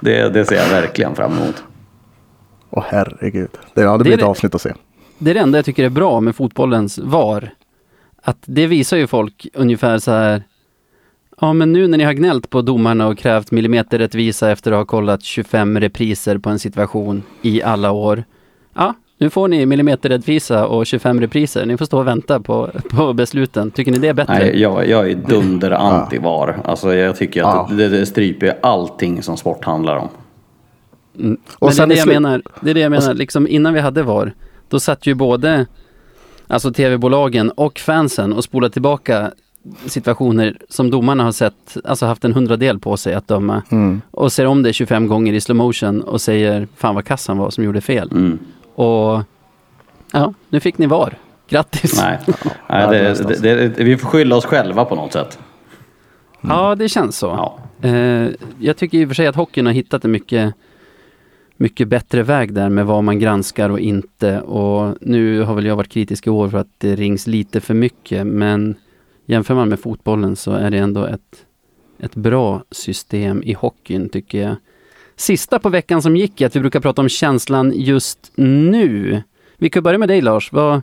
Det, 0.00 0.28
det 0.28 0.44
ser 0.44 0.56
jag 0.56 0.68
verkligen 0.68 1.14
fram 1.14 1.32
emot. 1.32 1.62
Åh 2.70 2.84
herregud. 2.88 3.48
Det, 3.74 3.80
ja, 3.82 3.92
det 3.92 3.98
Det 3.98 4.04
blir 4.04 4.12
är 4.12 4.18
ett 4.18 4.24
avsnitt 4.24 4.54
att 4.54 4.60
se. 4.60 4.72
Det 5.18 5.30
är 5.30 5.34
det 5.34 5.40
enda 5.40 5.58
jag 5.58 5.64
tycker 5.64 5.84
är 5.84 5.88
bra 5.88 6.20
med 6.20 6.36
fotbollens 6.36 6.98
VAR. 6.98 7.50
Att 8.22 8.38
det 8.44 8.66
visar 8.66 8.96
ju 8.96 9.06
folk 9.06 9.46
ungefär 9.54 9.98
så 9.98 10.10
här. 10.10 10.42
Ja, 11.40 11.52
men 11.52 11.72
nu 11.72 11.88
när 11.88 11.98
ni 11.98 12.04
har 12.04 12.12
gnällt 12.12 12.50
på 12.50 12.62
domarna 12.62 13.06
och 13.06 13.18
krävt 13.18 13.50
millimeterrättvisa 13.50 14.50
efter 14.50 14.72
att 14.72 14.78
ha 14.78 14.84
kollat 14.84 15.22
25 15.22 15.80
repriser 15.80 16.38
på 16.38 16.50
en 16.50 16.58
situation 16.58 17.22
i 17.42 17.62
alla 17.62 17.90
år. 17.90 18.24
Ja, 18.74 18.94
nu 19.18 19.30
får 19.30 19.48
ni 19.48 19.66
millimeterrättvisa 19.66 20.66
och 20.66 20.86
25 20.86 21.20
repriser. 21.20 21.66
Ni 21.66 21.76
får 21.76 21.84
stå 21.84 21.98
och 21.98 22.06
vänta 22.06 22.40
på, 22.40 22.70
på 22.90 23.12
besluten. 23.12 23.70
Tycker 23.70 23.92
ni 23.92 23.98
det 23.98 24.08
är 24.08 24.14
bättre? 24.14 24.38
Nej, 24.38 24.60
jag, 24.60 24.88
jag 24.88 25.10
är 25.10 25.14
dunder 25.14 25.70
anti-VAR. 25.70 26.60
Alltså 26.64 26.94
jag 26.94 27.16
tycker 27.16 27.42
att 27.42 27.70
Ja. 27.70 27.76
det, 27.76 27.88
det 27.88 28.06
stryper 28.06 28.58
allting 28.62 29.22
som 29.22 29.36
sport 29.36 29.64
handlar 29.64 29.96
om. 29.96 30.08
Och 31.58 31.72
Men 31.76 31.76
det 31.76 31.82
är 31.82 31.86
det 31.86 31.94
jag 31.94 32.08
menar. 32.08 32.42
Det 32.60 32.70
är 32.70 32.74
det 32.74 32.80
jag 32.80 32.90
menar. 32.90 33.14
Liksom 33.14 33.48
innan 33.48 33.74
vi 33.74 33.80
hade 33.80 34.02
VAR, 34.02 34.34
då 34.68 34.80
satt 34.80 35.06
ju 35.06 35.14
både 35.14 35.66
alltså 36.46 36.72
tv-bolagen 36.72 37.50
och 37.50 37.78
fansen 37.78 38.32
och 38.32 38.44
spolade 38.44 38.72
tillbaka 38.72 39.32
situationer 39.86 40.56
som 40.68 40.90
domarna 40.90 41.24
har 41.24 41.32
sett, 41.32 41.76
alltså 41.84 42.06
haft 42.06 42.24
en 42.24 42.32
hundradel 42.32 42.78
på 42.78 42.96
sig 42.96 43.14
att 43.14 43.28
döma. 43.28 43.62
Mm. 43.70 44.00
Och 44.10 44.32
ser 44.32 44.46
om 44.46 44.62
det 44.62 44.72
25 44.72 45.06
gånger 45.06 45.32
i 45.32 45.40
slow 45.40 45.56
motion 45.56 46.02
och 46.02 46.20
säger 46.20 46.68
fan 46.76 46.94
vad 46.94 47.04
kassan 47.04 47.38
var 47.38 47.50
som 47.50 47.64
gjorde 47.64 47.80
fel. 47.80 48.10
Mm. 48.10 48.38
Och 48.74 49.22
ja, 50.12 50.34
nu 50.48 50.60
fick 50.60 50.78
ni 50.78 50.86
VAR. 50.86 51.18
Grattis! 51.48 52.02
Nej, 52.02 52.18
Nej 52.66 52.88
det, 52.90 53.28
det, 53.28 53.42
det, 53.42 53.68
det, 53.68 53.84
vi 53.84 53.96
får 53.96 54.08
skylla 54.08 54.36
oss 54.36 54.44
själva 54.44 54.84
på 54.84 54.94
något 54.94 55.12
sätt. 55.12 55.38
Ja, 56.40 56.74
det 56.74 56.88
känns 56.88 57.18
så. 57.18 57.26
Ja. 57.26 57.58
Eh, 57.88 58.28
jag 58.58 58.76
tycker 58.76 58.98
i 58.98 59.04
och 59.04 59.08
för 59.08 59.14
sig 59.14 59.26
att 59.26 59.36
hockeyn 59.36 59.66
har 59.66 59.72
hittat 59.72 60.04
en 60.04 60.10
mycket, 60.10 60.54
mycket 61.60 61.88
bättre 61.88 62.22
väg 62.22 62.54
där 62.54 62.68
med 62.68 62.86
vad 62.86 63.04
man 63.04 63.18
granskar 63.18 63.70
och 63.70 63.80
inte. 63.80 64.40
Och 64.40 64.96
nu 65.00 65.40
har 65.40 65.54
väl 65.54 65.66
jag 65.66 65.76
varit 65.76 65.88
kritisk 65.88 66.26
i 66.26 66.30
år 66.30 66.48
för 66.48 66.58
att 66.58 66.68
det 66.78 66.96
rings 66.96 67.26
lite 67.26 67.60
för 67.60 67.74
mycket. 67.74 68.26
Men 68.26 68.74
jämför 69.26 69.54
man 69.54 69.68
med 69.68 69.80
fotbollen 69.80 70.36
så 70.36 70.52
är 70.52 70.70
det 70.70 70.78
ändå 70.78 71.04
ett, 71.04 71.46
ett 71.98 72.14
bra 72.14 72.64
system 72.70 73.42
i 73.42 73.52
hockeyn 73.52 74.08
tycker 74.08 74.42
jag. 74.42 74.56
Sista 75.16 75.58
på 75.58 75.68
veckan 75.68 76.02
som 76.02 76.16
gick 76.16 76.40
är 76.40 76.46
att 76.46 76.56
vi 76.56 76.60
brukar 76.60 76.80
prata 76.80 77.02
om 77.02 77.08
känslan 77.08 77.72
just 77.74 78.32
nu. 78.34 79.22
Vi 79.56 79.70
kan 79.70 79.82
börja 79.82 79.98
med 79.98 80.08
dig 80.08 80.20
Lars. 80.20 80.52
Vad, 80.52 80.82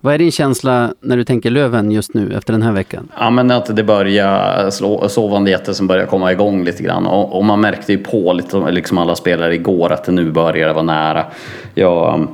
vad 0.00 0.14
är 0.14 0.18
din 0.18 0.32
känsla 0.32 0.94
när 1.00 1.16
du 1.16 1.24
tänker 1.24 1.50
Löven 1.50 1.90
just 1.90 2.14
nu 2.14 2.34
efter 2.36 2.52
den 2.52 2.62
här 2.62 2.72
veckan? 2.72 3.08
Ja 3.18 3.30
men 3.30 3.50
att 3.50 3.76
det 3.76 3.84
börjar 3.84 4.70
slå, 4.70 5.08
sovande 5.08 5.50
jätte 5.50 5.74
som 5.74 5.86
börjar 5.86 6.06
komma 6.06 6.32
igång 6.32 6.64
lite 6.64 6.82
grann 6.82 7.06
och, 7.06 7.36
och 7.36 7.44
man 7.44 7.60
märkte 7.60 7.92
ju 7.92 7.98
på 7.98 8.32
lite, 8.32 8.70
liksom 8.70 8.98
alla 8.98 9.14
spelare 9.14 9.54
igår 9.54 9.92
att 9.92 10.04
det 10.04 10.12
nu 10.12 10.30
börjar 10.30 10.74
vara 10.74 10.82
nära. 10.82 11.24
Jag, 11.74 12.28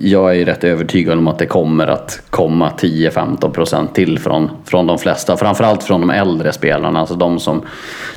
jag 0.00 0.36
är 0.36 0.44
rätt 0.44 0.64
övertygad 0.64 1.18
om 1.18 1.28
att 1.28 1.38
det 1.38 1.46
kommer 1.46 1.86
att 1.86 2.22
komma 2.30 2.72
10-15% 2.78 3.92
till 3.92 4.18
från, 4.18 4.50
från 4.64 4.86
de 4.86 4.98
flesta. 4.98 5.36
Framförallt 5.36 5.82
från 5.82 6.00
de 6.00 6.10
äldre 6.10 6.52
spelarna, 6.52 7.00
alltså 7.00 7.14
de 7.14 7.38
som, 7.38 7.62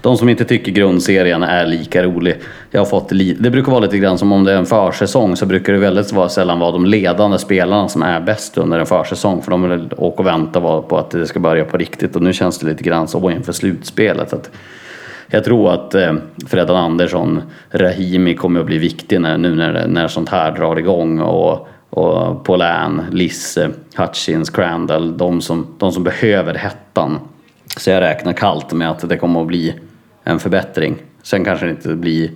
de 0.01 0.17
som 0.17 0.29
inte 0.29 0.45
tycker 0.45 0.71
grundserien 0.71 1.43
är 1.43 1.65
lika 1.65 2.03
rolig. 2.03 2.35
Jag 2.71 2.81
har 2.81 2.85
fått 2.85 3.11
li, 3.11 3.33
det 3.39 3.49
brukar 3.49 3.71
vara 3.71 3.81
lite 3.81 3.97
grann 3.97 4.17
som 4.17 4.31
om 4.31 4.43
det 4.43 4.51
är 4.51 4.57
en 4.57 4.65
försäsong 4.65 5.35
så 5.35 5.45
brukar 5.45 5.73
det 5.73 5.79
väldigt 5.79 6.13
sällan 6.31 6.59
vara 6.59 6.71
de 6.71 6.85
ledande 6.85 7.37
spelarna 7.37 7.87
som 7.87 8.01
är 8.01 8.21
bäst 8.21 8.57
under 8.57 8.79
en 8.79 8.85
försäsong. 8.85 9.41
För 9.41 9.51
de 9.51 9.69
vill 9.69 9.89
åka 9.97 10.19
och 10.19 10.27
vänta 10.27 10.61
på 10.61 10.97
att 10.97 11.11
det 11.11 11.27
ska 11.27 11.39
börja 11.39 11.65
på 11.65 11.77
riktigt 11.77 12.15
och 12.15 12.21
nu 12.21 12.33
känns 12.33 12.59
det 12.59 12.67
lite 12.67 12.83
grann 12.83 13.07
så 13.07 13.31
inför 13.31 13.53
slutspelet. 13.53 14.33
Att 14.33 14.51
jag 15.33 15.43
tror 15.43 15.73
att 15.73 15.95
eh, 15.95 16.13
Fredan 16.47 16.75
Andersson, 16.75 17.41
Rahimi 17.71 18.35
kommer 18.35 18.59
att 18.59 18.65
bli 18.65 18.77
viktig 18.77 19.21
när, 19.21 19.37
nu 19.37 19.55
när, 19.55 19.87
när 19.87 20.07
sånt 20.07 20.29
här 20.29 20.51
drar 20.51 20.79
igång 20.79 21.19
och, 21.19 21.67
och 21.89 22.45
Paulin, 22.45 23.01
Lisse, 23.11 23.69
Hutchins, 23.95 24.49
Crandall, 24.49 25.17
de 25.17 25.41
som, 25.41 25.67
de 25.77 25.91
som 25.91 26.03
behöver 26.03 26.53
hettan. 26.53 27.19
Så 27.77 27.89
jag 27.89 28.01
räknar 28.01 28.33
kallt 28.33 28.73
med 28.73 28.91
att 28.91 29.09
det 29.09 29.17
kommer 29.17 29.41
att 29.41 29.47
bli 29.47 29.75
en 30.23 30.39
förbättring. 30.39 30.95
Sen 31.23 31.45
kanske 31.45 31.65
det 31.65 31.71
inte 31.71 31.95
blir 31.95 32.29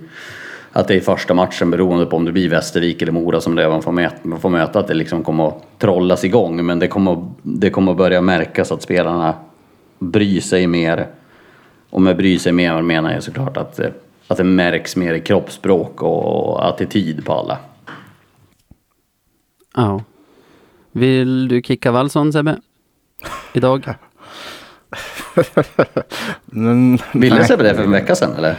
att 0.72 0.88
det 0.88 0.94
är 0.94 0.98
i 0.98 1.00
första 1.00 1.34
matchen 1.34 1.70
beroende 1.70 2.06
på 2.06 2.16
om 2.16 2.24
det 2.24 2.32
blir 2.32 2.48
Västervik 2.48 3.02
eller 3.02 3.12
Mora 3.12 3.40
som 3.40 3.54
Löven 3.54 3.82
får 3.82 3.92
möta, 3.92 4.36
får 4.40 4.50
möta 4.50 4.78
att 4.78 4.88
det 4.88 4.94
liksom 4.94 5.24
kommer 5.24 5.48
att 5.48 5.78
trollas 5.78 6.24
igång. 6.24 6.66
Men 6.66 6.78
det 6.78 6.88
kommer, 6.88 7.26
det 7.42 7.70
kommer 7.70 7.92
att 7.92 7.98
börja 7.98 8.20
märkas 8.20 8.72
att 8.72 8.82
spelarna 8.82 9.34
bryr 9.98 10.40
sig 10.40 10.66
mer 10.66 11.06
och 11.90 12.02
med 12.02 12.16
bry 12.16 12.38
sig 12.38 12.52
mer 12.52 12.82
menar 12.82 13.12
jag 13.12 13.22
såklart 13.22 13.56
att, 13.56 13.76
det- 13.76 13.92
att 14.28 14.36
det 14.36 14.44
märks 14.44 14.96
mer 14.96 15.14
i 15.14 15.20
kroppsspråk 15.20 16.02
och 16.02 16.68
attityd 16.68 17.24
på 17.24 17.32
alla. 17.32 17.58
Ja. 19.76 20.02
Vill 20.92 21.48
du 21.48 21.62
kicka 21.62 21.90
Wallson 21.90 22.32
Sebbe? 22.32 22.56
Idag? 23.52 23.94
Ville. 27.14 27.44
Sebbe 27.44 27.62
det 27.62 27.74
för 27.74 27.82
en 27.84 27.90
vecka 27.90 28.14
sedan 28.14 28.34
eller? 28.36 28.56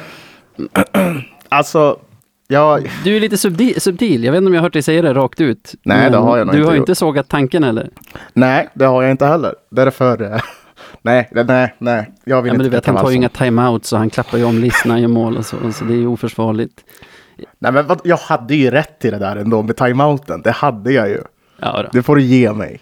Alltså, 1.52 2.00
jag... 2.48 2.92
Du 3.04 3.16
är 3.16 3.20
lite 3.20 3.38
subtil. 3.82 4.24
Jag 4.24 4.32
vet 4.32 4.38
inte 4.38 4.48
om 4.48 4.54
jag 4.54 4.62
har 4.62 4.66
hört 4.66 4.74
dig 4.74 4.82
säga 4.82 5.02
det 5.02 5.14
rakt 5.14 5.42
ut. 5.42 5.76
Nej, 5.84 6.12
det 6.12 6.18
har 6.18 6.38
jag 6.38 6.48
nog 6.48 6.56
Du 6.56 6.60
inte 6.60 6.70
har 6.70 6.76
gjort. 6.76 6.82
inte 6.90 6.96
sågat 6.96 7.30
tanken 7.30 7.64
heller. 7.64 7.90
Nej, 8.34 8.70
det 8.74 8.86
har 8.86 9.02
jag 9.04 9.12
inte 9.12 9.26
heller. 9.26 9.56
Därför... 9.70 10.42
Nej, 11.02 11.30
nej, 11.32 11.76
nej. 11.80 12.12
Jag 12.24 12.42
vill 12.42 12.50
Ja, 12.50 12.54
men 12.54 12.60
du 12.60 12.66
inte 12.66 12.78
vet, 12.78 12.86
han 12.86 12.96
tar 12.96 13.10
ju 13.10 13.16
inga 13.16 13.30
timeouts 13.30 13.94
och 13.94 14.00
han 14.00 14.10
klappar 14.10 14.38
ju 14.38 14.44
om 14.44 14.62
när 14.62 14.90
han 14.90 15.02
gör 15.02 15.08
mål 15.08 15.38
och 15.38 15.46
så. 15.46 15.56
Så 15.74 15.84
det 15.84 15.94
är 15.94 15.98
ju 15.98 16.08
oförsvarligt. 16.08 16.84
Nej, 17.60 17.72
men 17.72 17.88
vad, 17.88 18.02
jag 18.04 18.18
hade 18.18 18.56
ju 18.56 18.72
rätt 18.72 19.06
i 19.06 19.10
det 19.12 19.18
där 19.20 19.36
ändå 19.36 19.62
med 19.62 19.78
timeouten. 19.78 20.42
Det 20.42 20.52
hade 20.52 20.92
jag 20.92 21.10
ju. 21.10 21.22
Ja, 21.62 21.82
då. 21.84 21.90
Det 21.92 22.04
får 22.04 22.16
du 22.16 22.22
ge 22.22 22.54
mig. 22.54 22.80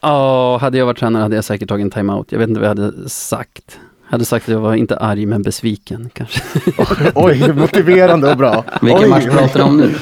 Ja, 0.00 0.58
hade 0.60 0.78
jag 0.78 0.86
varit 0.86 0.98
tränare 0.98 1.22
hade 1.22 1.34
jag 1.34 1.44
säkert 1.44 1.68
tagit 1.68 1.84
en 1.84 1.90
timeout. 1.90 2.32
Jag 2.32 2.38
vet 2.38 2.48
inte 2.48 2.60
vad 2.60 2.70
jag 2.70 2.76
hade 2.84 3.08
sagt. 3.08 3.78
Jag 4.04 4.10
hade 4.12 4.24
sagt 4.24 4.44
att 4.48 4.52
jag 4.52 4.60
var 4.60 4.74
inte 4.74 4.96
arg 4.98 5.26
men 5.26 5.42
besviken 5.42 6.10
kanske. 6.12 6.40
Oj, 7.14 7.52
motiverande 7.52 8.30
och 8.30 8.36
bra. 8.36 8.64
Vilken 8.82 9.02
Oj, 9.04 9.08
match 9.08 9.24
pratar 9.26 9.58
du 9.60 9.64
om 9.66 9.76
nu? 9.76 9.94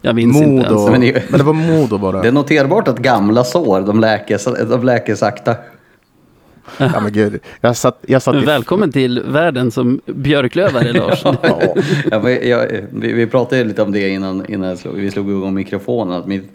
Jag 0.00 0.14
minns 0.14 0.36
inte 0.36 0.48
Modo. 0.48 0.64
ens. 0.74 0.90
Men 0.90 1.00
det- 1.00 1.30
Men 1.30 1.38
det 1.38 1.44
var 1.44 1.52
Modo 1.52 1.98
bara. 1.98 2.22
Det 2.22 2.28
är 2.28 2.32
noterbart 2.32 2.88
att 2.88 2.98
gamla 2.98 3.44
sår, 3.44 3.80
de 3.80 4.00
läker, 4.00 4.64
de 4.70 4.84
läker 4.84 5.14
sakta. 5.14 5.54
Ja, 6.78 7.00
men 7.00 7.12
gud. 7.12 7.40
Jag 7.60 7.76
satt, 7.76 7.98
jag 8.06 8.22
satt 8.22 8.34
i... 8.34 8.38
Välkommen 8.38 8.92
till 8.92 9.22
världen 9.26 9.70
som 9.70 10.00
björklövare 10.06 10.92
Lars. 11.00 11.22
Ja. 11.24 11.60
Jag, 12.42 12.66
vi, 12.92 13.12
vi 13.12 13.26
pratade 13.26 13.58
ju 13.58 13.64
lite 13.68 13.82
om 13.82 13.92
det 13.92 14.08
innan, 14.08 14.46
innan 14.46 14.68
jag 14.68 14.78
slog, 14.78 14.94
vi 14.94 15.10
slog 15.10 15.30
igång 15.30 15.54
mikrofonen. 15.54 16.16
Att 16.20 16.26
mitt, 16.26 16.52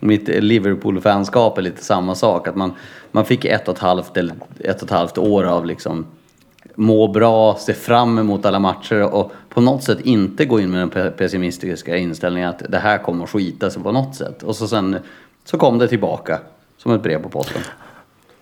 mitt 0.00 0.28
Liverpool-fanskap 0.28 1.58
är 1.58 1.62
lite 1.62 1.84
samma 1.84 2.14
sak. 2.14 2.48
Att 2.48 2.56
man, 2.56 2.72
man 3.12 3.24
fick 3.24 3.44
ett 3.44 3.68
och 3.68 3.74
ett 3.74 3.80
halvt, 3.80 4.16
eller 4.16 4.34
ett 4.60 4.76
och 4.76 4.88
ett 4.88 4.90
halvt 4.90 5.18
år 5.18 5.44
av 5.44 5.66
liksom 5.66 6.06
må 6.74 7.08
bra, 7.08 7.56
se 7.58 7.74
fram 7.74 8.18
emot 8.18 8.46
alla 8.46 8.58
matcher 8.58 9.14
och 9.14 9.32
på 9.48 9.60
något 9.60 9.84
sätt 9.84 9.98
inte 10.00 10.44
gå 10.44 10.60
in 10.60 10.70
med 10.70 10.80
den 10.80 10.90
pe- 10.90 11.10
pessimistiska 11.10 11.96
inställningen 11.96 12.48
att 12.48 12.62
det 12.68 12.78
här 12.78 12.98
kommer 12.98 13.24
att 13.24 13.30
skita 13.30 13.70
sig 13.70 13.82
på 13.82 13.92
något 13.92 14.14
sätt. 14.14 14.42
Och 14.42 14.56
så 14.56 14.68
sen 14.68 14.96
så 15.44 15.58
kom 15.58 15.78
det 15.78 15.88
tillbaka 15.88 16.38
som 16.78 16.92
ett 16.92 17.02
brev 17.02 17.22
på 17.22 17.28
posten. 17.28 17.62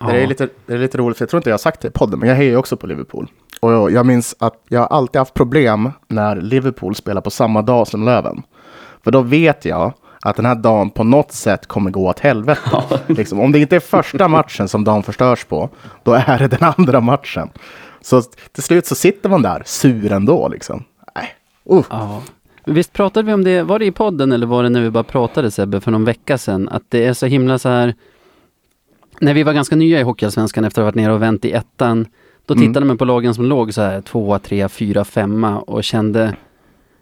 Det, 0.07 0.23
är 0.23 0.27
lite, 0.27 0.49
det 0.65 0.73
är 0.73 0.77
lite 0.77 0.97
roligt, 0.97 1.17
för 1.17 1.23
jag 1.23 1.29
tror 1.29 1.37
inte 1.37 1.49
jag 1.49 1.53
har 1.53 1.59
sagt 1.59 1.81
det 1.81 1.87
i 1.87 1.91
podden, 1.91 2.19
men 2.19 2.29
jag 2.29 2.35
hejar 2.35 2.51
ju 2.51 2.57
också 2.57 2.77
på 2.77 2.87
Liverpool. 2.87 3.27
Och 3.59 3.71
jag, 3.71 3.91
jag 3.91 4.05
minns 4.05 4.35
att 4.39 4.63
jag 4.67 4.79
har 4.79 4.87
alltid 4.87 5.19
haft 5.19 5.33
problem 5.33 5.91
när 6.07 6.35
Liverpool 6.35 6.95
spelar 6.95 7.21
på 7.21 7.31
samma 7.31 7.61
dag 7.61 7.87
som 7.87 8.05
Löven. 8.05 8.43
För 9.03 9.11
då 9.11 9.21
vet 9.21 9.65
jag 9.65 9.93
att 10.21 10.35
den 10.35 10.45
här 10.45 10.55
dagen 10.55 10.89
på 10.89 11.03
något 11.03 11.31
sätt 11.31 11.67
kommer 11.67 11.91
gå 11.91 12.09
åt 12.09 12.19
helvete. 12.19 12.99
liksom, 13.07 13.39
om 13.39 13.51
det 13.51 13.59
inte 13.59 13.75
är 13.75 13.79
första 13.79 14.27
matchen 14.27 14.67
som 14.67 14.83
dagen 14.83 15.03
förstörs 15.03 15.45
på, 15.45 15.69
då 16.03 16.13
är 16.13 16.39
det 16.39 16.47
den 16.47 16.73
andra 16.77 17.01
matchen. 17.01 17.49
Så 18.01 18.21
till 18.51 18.63
slut 18.63 18.85
så 18.85 18.95
sitter 18.95 19.29
man 19.29 19.41
där 19.41 19.63
sur 19.65 20.11
ändå. 20.11 20.47
Liksom. 20.47 20.83
Nej. 21.15 21.35
Uh. 21.71 21.85
Ja. 21.89 22.21
Visst 22.65 22.93
pratade 22.93 23.25
vi 23.25 23.33
om 23.33 23.43
det, 23.43 23.63
var 23.63 23.79
det 23.79 23.85
i 23.85 23.91
podden 23.91 24.31
eller 24.31 24.47
var 24.47 24.63
det 24.63 24.69
när 24.69 24.81
vi 24.81 24.89
bara 24.89 25.03
pratade 25.03 25.51
Sebbe 25.51 25.81
för 25.81 25.91
någon 25.91 26.05
vecka 26.05 26.37
sedan? 26.37 26.69
Att 26.69 26.83
det 26.89 27.05
är 27.05 27.13
så 27.13 27.25
himla 27.25 27.59
så 27.59 27.69
här, 27.69 27.95
när 29.19 29.33
vi 29.33 29.43
var 29.43 29.53
ganska 29.53 29.75
nya 29.75 29.99
i 29.99 30.03
Hockeyallsvenskan 30.03 30.63
efter 30.65 30.81
att 30.81 30.83
ha 30.83 30.87
varit 30.87 30.95
nere 30.95 31.13
och 31.13 31.21
vänt 31.21 31.45
i 31.45 31.51
ettan, 31.51 32.05
då 32.45 32.53
Mm. 32.53 32.67
tittade 32.67 32.85
man 32.85 32.97
på 32.97 33.05
lagen 33.05 33.33
som 33.33 33.45
låg 33.45 33.73
så 33.73 33.81
här 33.81 34.01
tvåa, 34.01 34.39
trea, 34.39 34.69
fyra, 34.69 35.05
femma 35.05 35.59
och 35.59 35.83
kände 35.83 36.35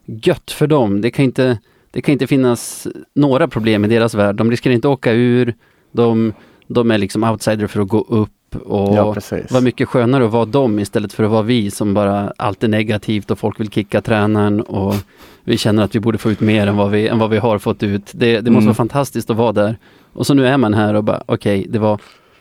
gött 0.06 0.52
för 0.52 0.68
dem. 0.68 1.02
Det 1.02 1.12
kan 1.12 1.26
inte, 1.26 1.60
det 1.92 2.02
kan 2.02 2.14
inte 2.14 2.28
finnas 2.28 2.88
några 3.16 3.48
problem 3.48 3.86
i 3.86 3.88
deras 3.88 4.14
värld. 4.14 4.36
De 4.36 4.52
riskerar 4.52 4.74
inte 4.74 4.88
åka 4.88 5.12
ur, 5.12 5.54
de, 5.92 6.34
de 6.68 6.92
är 6.92 6.98
liksom 6.98 7.24
outsider 7.24 7.68
för 7.68 7.82
att 7.82 7.88
gå 7.88 8.02
upp 8.02 8.32
och 8.66 8.96
Ja, 8.96 9.16
var 9.52 9.62
mycket 9.62 9.88
skönare 9.88 10.26
att 10.26 10.32
vara 10.32 10.46
dem 10.46 10.80
istället 10.80 11.14
för 11.14 11.24
att 11.24 11.32
vara 11.32 11.42
vi 11.42 11.72
som 11.72 11.94
bara 11.94 12.34
allt 12.38 12.64
är 12.64 12.68
negativt 12.68 13.32
och 13.32 13.40
folk 13.40 13.60
vill 13.60 13.70
kicka 13.70 14.02
tränaren 14.02 14.62
och 14.62 14.96
vi 15.44 15.58
känner 15.58 15.84
att 15.84 15.96
vi 15.96 16.00
borde 16.00 16.18
få 16.18 16.32
ut 16.32 16.40
mer 16.40 16.68
än 16.68 16.78
vad 16.78 16.92
vi, 16.92 17.08
än 17.08 17.20
vad 17.20 17.30
vi 17.30 17.38
har 17.38 17.58
fått 17.60 17.84
ut. 17.84 18.12
Det, 18.14 18.32
det 18.42 18.52
måste 18.52 18.52
Mm. 18.52 18.66
vara 18.66 18.74
fantastiskt 18.76 19.30
att 19.30 19.38
vara 19.38 19.52
där. 19.52 19.78
Och 20.14 20.28
så 20.28 20.34
nu 20.34 20.48
är 20.48 20.58
man 20.58 20.74
här 20.74 20.94
och 20.94 21.04
bara 21.04 21.24
okej, 21.26 21.66
det 21.70 21.80
var 21.80 22.00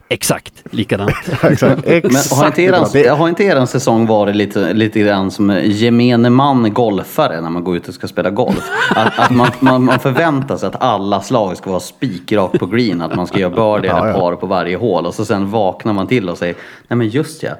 exakt 0.08 0.62
likadant. 0.70 1.14
Exakt. 1.42 1.86
Men 1.86 2.38
har 2.38 2.46
inte, 2.46 2.62
eran, 2.62 3.16
har 3.18 3.28
inte 3.28 3.44
eran 3.44 3.66
säsong 3.66 4.06
varit 4.06 4.36
lite, 4.36 4.72
lite 4.72 5.00
grann 5.00 5.30
som 5.30 5.60
gemene 5.64 6.30
man 6.30 6.72
golfare 6.72 7.40
när 7.40 7.50
man 7.50 7.64
går 7.64 7.76
ut 7.76 7.88
och 7.88 7.94
ska 7.94 8.08
spela 8.08 8.30
golf? 8.30 8.70
Att, 8.94 9.18
att 9.18 9.30
man, 9.30 9.48
man, 9.60 9.84
man 9.84 9.98
förväntar 9.98 10.56
sig 10.56 10.66
att 10.66 10.82
alla 10.82 11.20
slag 11.20 11.56
ska 11.56 11.70
vara 11.70 11.80
spikrakt 11.80 12.58
på 12.58 12.66
green, 12.66 13.02
att 13.02 13.16
man 13.16 13.26
ska 13.26 13.38
göra 13.38 13.50
birdie 13.50 13.90
eller 13.90 14.12
par 14.12 14.34
på 14.36 14.46
varje 14.46 14.76
hål 14.76 15.06
och 15.06 15.14
så 15.14 15.24
sen 15.24 15.50
vaknar 15.50 15.92
man 15.92 16.06
till 16.06 16.28
och 16.28 16.38
säger 16.38 16.54
nej 16.88 16.96
men 16.96 17.08
just 17.08 17.42
ja, 17.42 17.50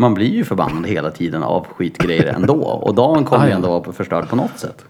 man 0.00 0.14
blir 0.14 0.30
ju 0.30 0.44
förbannad 0.44 0.86
hela 0.86 1.10
tiden 1.10 1.42
av 1.42 1.66
skitgrejer 1.66 2.24
ändå 2.34 2.54
och 2.62 2.94
dagen 2.94 3.24
kommer 3.24 3.42
Ah, 3.42 3.46
ju 3.46 3.50
ja. 3.50 3.56
ändå 3.56 3.68
vara 3.80 3.92
förstörd 3.92 4.28
på 4.28 4.36
något 4.36 4.58
sätt. 4.58 4.84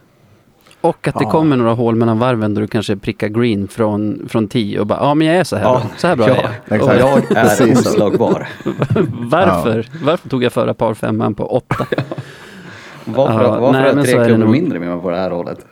Och 0.81 1.09
att 1.09 1.15
det 1.15 1.25
Ja. 1.25 1.31
kommer 1.31 1.57
några 1.57 1.73
hål 1.73 1.95
mellan 1.95 2.19
varven 2.19 2.55
där 2.55 2.63
du 2.63 2.69
kanske 2.69 2.97
prickar 2.97 3.29
green 3.29 3.69
från, 3.69 4.27
från 4.29 4.49
10 4.49 4.81
och 4.81 4.87
bara 4.87 4.99
ja 4.99 5.15
men 5.15 5.27
jag 5.27 5.37
är 5.37 5.45
så 5.45 5.57
här 5.57 5.63
bra. 5.65 5.83
Så 5.97 6.07
här 6.07 6.17
bra 6.17 6.29
ja, 6.29 6.35
är 6.35 6.43
jag. 6.43 6.77
Exakt. 6.77 6.83
Och 6.83 7.29
jag 7.31 7.71
är 7.71 7.73
oslagbar. 7.73 8.49
varför? 9.31 9.87
Varför 10.05 10.29
tog 10.29 10.43
jag 10.45 10.53
förra 10.53 10.75
par 10.75 10.95
femman 10.95 11.35
på 11.35 11.45
8? 11.47 11.77
Varför, 13.05 13.45
Ja, 13.45 13.61
varför 13.61 13.73
nej, 13.73 13.91
har 13.91 13.97
jag 13.97 14.05
tre 14.05 14.15
är 14.15 14.19
det 14.19 14.25
kunder 14.29 14.47
nog. 14.47 14.53
mindre 14.53 14.79
med 14.81 14.89
mig 14.89 15.01
på 15.01 15.11
det 15.11 15.17
här 15.17 15.31
hållet? 15.31 15.67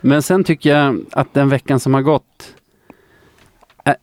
Men 0.00 0.22
sen 0.22 0.44
tycker 0.44 0.70
jag 0.76 1.00
att 1.12 1.34
den 1.34 1.48
veckan 1.48 1.80
som 1.80 1.94
har 1.94 2.02
gått 2.02 2.54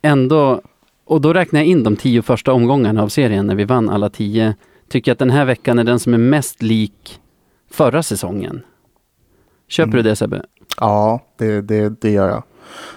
ändå, 0.01 0.61
och 1.05 1.21
då 1.21 1.33
räknar 1.33 1.59
jag 1.59 1.67
in 1.67 1.83
de 1.83 1.95
tio 1.95 2.21
första 2.21 2.53
omgångarna 2.53 3.03
av 3.03 3.09
serien 3.09 3.47
när 3.47 3.55
vi 3.55 3.63
vann 3.63 3.89
alla 3.89 4.09
tio, 4.09 4.55
tycker 4.89 5.11
jag 5.11 5.13
att 5.13 5.19
den 5.19 5.29
här 5.29 5.45
veckan 5.45 5.79
är 5.79 5.83
den 5.83 5.99
som 5.99 6.13
är 6.13 6.17
mest 6.17 6.61
lik 6.61 7.19
förra 7.71 8.03
säsongen. 8.03 8.61
Köper 9.67 9.91
Mm. 9.93 10.03
du 10.03 10.09
det 10.09 10.15
Sebbe? 10.15 10.45
Ja, 10.79 11.19
det, 11.37 11.61
det, 11.61 12.01
det 12.01 12.11
gör 12.11 12.29
jag. 12.29 12.43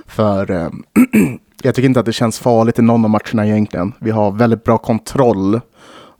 För 0.07 0.51
eh, 0.51 0.69
jag 1.63 1.75
tycker 1.75 1.89
inte 1.89 2.01
att 2.01 2.07
det 2.07 2.13
känns 2.13 2.39
farligt 2.39 2.79
i 2.79 2.83
någon 2.83 3.05
av 3.05 3.11
matcherna 3.11 3.47
egentligen. 3.47 3.93
Vi 3.99 4.11
har 4.11 4.31
väldigt 4.31 4.65
bra 4.65 4.79
kontroll. 4.79 5.61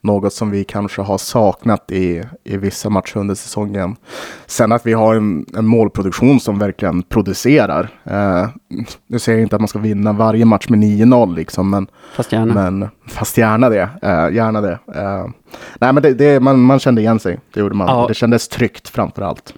Något 0.01 0.33
som 0.33 0.51
vi 0.51 0.65
kanske 0.65 1.03
har 1.03 1.19
saknat 1.19 1.93
i, 1.93 2.23
i 2.45 2.57
vissa 2.57 2.91
matcher 2.91 3.17
under 3.17 3.35
säsongen. 3.35 3.97
Sen 4.47 4.73
att 4.73 4.87
vi 4.87 4.93
har 4.93 5.15
en, 5.15 5.47
en 5.57 5.67
målproduktion 5.67 6.41
som 6.41 6.59
verkligen 6.59 7.03
producerar. 7.03 7.89
Eh, 8.05 8.49
nu 9.07 9.19
säger 9.19 9.39
jag 9.39 9.45
inte 9.45 9.57
att 9.57 9.61
man 9.61 9.69
ska 9.69 9.79
vinna 9.79 10.13
varje 10.13 10.45
match 10.45 10.69
med 10.69 10.79
9-0 10.79 11.35
liksom, 11.35 11.71
men 11.71 11.87
Fast 12.15 12.33
gärna. 12.33 12.55
Men 12.55 12.89
fast 13.09 13.39
gärna 13.39 13.69
det. 13.69 13.89
Eh, 14.03 14.35
gärna 14.35 14.61
det. 14.61 14.79
Eh, 14.95 15.27
nej, 15.81 15.93
men 15.93 16.03
det, 16.03 16.15
det, 16.15 16.41
man, 16.41 16.61
man 16.61 16.79
kände 16.79 17.01
igen 17.01 17.19
sig. 17.19 17.39
Det 17.55 17.61
gjorde 17.61 17.75
man. 17.75 17.89
Ja. 17.89 18.07
Det 18.09 18.15
kändes 18.15 18.49
tryggt 18.49 18.89
framför 18.89 19.23
allt. 19.23 19.55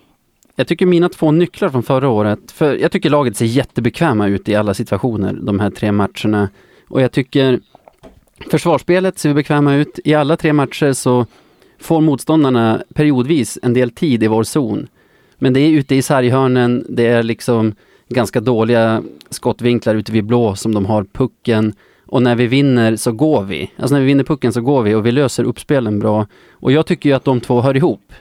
Jag 0.56 0.66
tycker 0.66 0.86
mina 0.86 1.08
två 1.08 1.30
nycklar 1.32 1.68
från 1.68 1.82
förra 1.82 2.08
året, 2.08 2.52
för 2.52 2.74
jag 2.74 2.92
tycker 2.92 3.10
laget 3.10 3.36
ser 3.36 3.44
jättebekväma 3.44 4.26
ut 4.26 4.48
i 4.48 4.54
alla 4.54 4.74
situationer, 4.74 5.38
de 5.42 5.60
här 5.60 5.70
tre 5.70 5.92
matcherna. 5.92 6.48
Och 6.88 7.02
jag 7.02 7.12
tycker 7.12 7.60
försvarsspelet 8.50 9.18
ser 9.18 9.34
bekväma 9.34 9.74
ut. 9.74 10.00
I 10.04 10.14
alla 10.14 10.36
tre 10.36 10.52
matcher 10.52 10.92
så 10.92 11.26
får 11.78 12.00
motståndarna 12.00 12.82
periodvis 12.94 13.58
en 13.62 13.74
del 13.74 13.90
tid 13.90 14.22
i 14.22 14.26
vår 14.26 14.42
zon. 14.42 14.86
Men 15.38 15.52
det 15.52 15.60
är 15.60 15.70
ute 15.70 15.94
i 15.94 16.02
sarghörnen, 16.02 16.86
det 16.88 17.06
är 17.06 17.22
liksom 17.22 17.74
ganska 18.08 18.40
dåliga 18.40 19.02
skottvinklar 19.30 19.94
ute 19.94 20.12
vid 20.12 20.24
blå 20.24 20.54
som 20.54 20.74
de 20.74 20.86
har 20.86 21.04
pucken. 21.04 21.72
Och 22.06 22.22
när 22.22 22.36
vi 22.36 22.46
vinner 22.46 22.96
så 22.96 23.12
går 23.12 23.42
vi. 23.42 23.70
Alltså 23.76 23.94
när 23.94 24.00
vi 24.00 24.06
vinner 24.06 24.24
pucken 24.24 24.52
så 24.52 24.60
går 24.60 24.82
vi 24.82 24.94
och 24.94 25.06
vi 25.06 25.12
löser 25.12 25.44
uppspelen 25.44 25.98
bra. 25.98 26.26
Och 26.50 26.72
jag 26.72 26.86
tycker 26.86 27.08
ju 27.08 27.16
att 27.16 27.24
de 27.24 27.40
två 27.40 27.60
hör 27.60 27.76
ihop. 27.76 28.12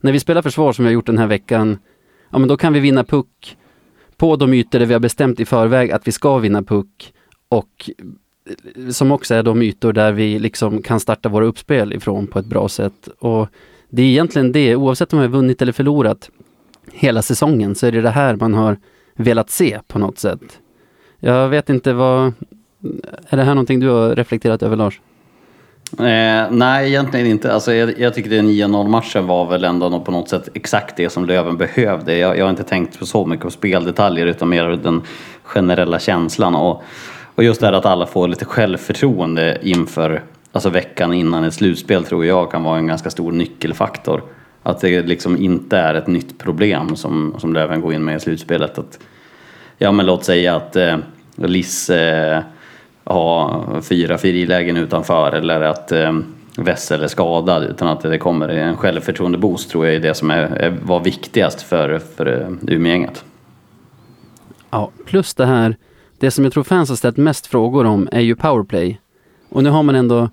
När 0.00 0.12
vi 0.12 0.20
spelar 0.20 0.42
försvar 0.42 0.72
som 0.72 0.84
vi 0.84 0.88
har 0.88 0.94
gjort 0.94 1.06
den 1.06 1.18
här 1.18 1.26
veckan, 1.26 1.78
ja 2.30 2.38
men 2.38 2.48
då 2.48 2.56
kan 2.56 2.72
vi 2.72 2.80
vinna 2.80 3.04
puck 3.04 3.56
på 4.16 4.36
de 4.36 4.54
ytor 4.54 4.78
där 4.78 4.86
vi 4.86 4.92
har 4.92 5.00
bestämt 5.00 5.40
i 5.40 5.44
förväg 5.44 5.90
att 5.90 6.06
vi 6.06 6.12
ska 6.12 6.38
vinna 6.38 6.62
puck 6.62 7.12
och 7.48 7.90
som 8.90 9.12
också 9.12 9.34
är 9.34 9.42
de 9.42 9.62
ytor 9.62 9.92
där 9.92 10.12
vi 10.12 10.38
liksom 10.38 10.82
kan 10.82 11.00
starta 11.00 11.28
våra 11.28 11.44
uppspel 11.44 11.92
ifrån 11.92 12.26
på 12.26 12.38
ett 12.38 12.46
bra 12.46 12.68
sätt. 12.68 13.08
Och 13.18 13.48
det 13.90 14.02
är 14.02 14.06
egentligen 14.06 14.52
det, 14.52 14.76
oavsett 14.76 15.12
om 15.12 15.18
vi 15.18 15.24
har 15.24 15.32
vunnit 15.32 15.62
eller 15.62 15.72
förlorat 15.72 16.30
hela 16.92 17.22
säsongen, 17.22 17.74
så 17.74 17.86
är 17.86 17.92
det 17.92 18.00
det 18.00 18.10
här 18.10 18.36
man 18.36 18.54
har 18.54 18.76
velat 19.14 19.50
se 19.50 19.80
på 19.86 19.98
något 19.98 20.18
sätt. 20.18 20.58
Jag 21.20 21.48
vet 21.48 21.70
inte 21.70 21.92
vad, 21.92 22.32
är 23.28 23.36
det 23.36 23.42
här 23.42 23.54
någonting 23.54 23.80
du 23.80 23.88
har 23.88 24.16
reflekterat 24.16 24.62
över 24.62 24.76
Lars? 24.76 25.00
Eh, 25.98 26.50
nej, 26.50 26.88
egentligen 26.88 27.26
inte. 27.26 27.52
Alltså, 27.52 27.74
jag, 27.74 28.00
jag 28.00 28.14
tycker 28.14 28.30
den 28.30 28.48
9-0 28.48 28.88
matchen 28.88 29.26
var 29.26 29.46
väl 29.46 29.64
ändå 29.64 30.00
på 30.00 30.10
något 30.10 30.28
sätt 30.28 30.48
exakt 30.54 30.96
det 30.96 31.10
som 31.10 31.26
Löven 31.26 31.56
behövde. 31.56 32.16
Jag, 32.16 32.38
jag 32.38 32.44
har 32.44 32.50
inte 32.50 32.64
tänkt 32.64 32.98
på 32.98 33.06
så 33.06 33.26
mycket 33.26 33.44
på 33.44 33.50
speldetaljer 33.50 34.26
utan 34.26 34.48
mer 34.48 34.64
den 34.82 35.02
generella 35.42 35.98
känslan. 35.98 36.54
Och, 36.54 36.82
och 37.38 37.44
just 37.44 37.60
det 37.60 37.66
här 37.66 37.72
att 37.72 37.86
alla 37.86 38.06
får 38.06 38.28
lite 38.28 38.44
självförtroende 38.44 39.58
inför 39.62 40.22
alltså 40.52 40.70
veckan 40.70 41.12
innan 41.12 41.44
ett 41.44 41.54
slutspel 41.54 42.04
tror 42.04 42.26
jag 42.26 42.50
kan 42.50 42.62
vara 42.62 42.78
en 42.78 42.86
ganska 42.86 43.10
stor 43.10 43.32
nyckelfaktor. 43.32 44.22
Att 44.62 44.80
det 44.80 45.02
liksom 45.02 45.36
inte 45.36 45.78
är 45.78 45.94
ett 45.94 46.06
nytt 46.06 46.38
problem 46.38 46.96
som, 46.96 47.34
som 47.38 47.54
Löven 47.54 47.80
går 47.80 47.94
in 47.94 48.04
med 48.04 48.16
i 48.16 48.20
slutspelet. 48.20 48.78
Att, 48.78 48.98
ja 49.76 49.92
men 49.92 50.06
låt 50.06 50.24
säga 50.24 50.56
att 50.56 50.76
eh, 50.76 50.96
Liss 51.36 51.90
eh, 51.90 52.42
har 53.04 53.80
fyra 53.80 54.18
frilägen 54.18 54.76
utanför 54.76 55.32
eller 55.32 55.60
att 55.60 55.92
eh, 55.92 56.18
Wessel 56.56 57.02
är 57.02 57.08
skadad 57.08 57.64
utan 57.64 57.88
att 57.88 58.00
det 58.00 58.18
kommer 58.18 58.48
en 58.48 58.76
självförtroende-boost 58.76 59.70
tror 59.70 59.86
jag 59.86 59.94
är 59.94 60.00
det 60.00 60.14
som 60.14 60.30
är, 60.30 60.42
är, 60.42 60.70
var 60.70 61.00
viktigast 61.00 61.62
för, 61.62 61.98
för 62.16 62.26
eh, 62.26 62.74
Umeå-gänget. 62.74 63.24
Ja, 64.70 64.90
plus 65.06 65.34
det 65.34 65.46
här, 65.46 65.76
det 66.18 66.30
som 66.30 66.44
jag 66.44 66.52
tror 66.52 66.64
fans 66.64 66.88
har 66.88 66.96
ställt 66.96 67.16
mest 67.16 67.46
frågor 67.46 67.84
om 67.84 68.08
är 68.12 68.20
ju 68.20 68.36
powerplay. 68.36 69.00
Och 69.48 69.62
nu 69.62 69.70
har 69.70 69.82
man 69.82 69.94
ändå 69.94 70.30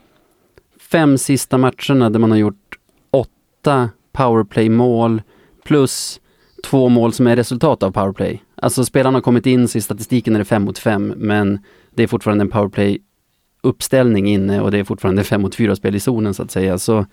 fem 0.79 1.17
sista 1.17 1.57
matcherna 1.57 2.09
där 2.09 2.19
man 2.19 2.31
har 2.31 2.37
gjort 2.37 2.75
åtta 3.11 3.89
powerplay-mål 4.13 5.21
plus 5.63 6.19
två 6.63 6.89
mål 6.89 7.13
som 7.13 7.27
är 7.27 7.35
resultat 7.35 7.83
av 7.83 7.91
powerplay. 7.91 8.43
Alltså 8.55 8.85
spelarna 8.85 9.15
har 9.17 9.21
kommit 9.21 9.45
in, 9.45 9.67
så 9.67 9.77
i 9.77 9.81
statistiken 9.81 10.35
är 10.35 10.39
det 10.39 10.45
fem 10.45 10.63
mot 10.63 10.77
fem, 10.77 11.13
men 11.17 11.59
det 11.95 12.03
är 12.03 12.07
fortfarande 12.07 12.41
en 12.41 12.49
powerplay-uppställning 12.51 14.27
inne 14.29 14.61
och 14.61 14.71
det 14.71 14.77
är 14.79 14.83
fortfarande 14.83 15.23
fem 15.23 15.41
mot 15.41 15.55
fyra 15.55 15.75
spel 15.75 15.95
i 15.95 15.99
zonen 15.99 16.33
så 16.33 16.43
att 16.43 16.51
säga. 16.51 16.77
Så 16.77 17.05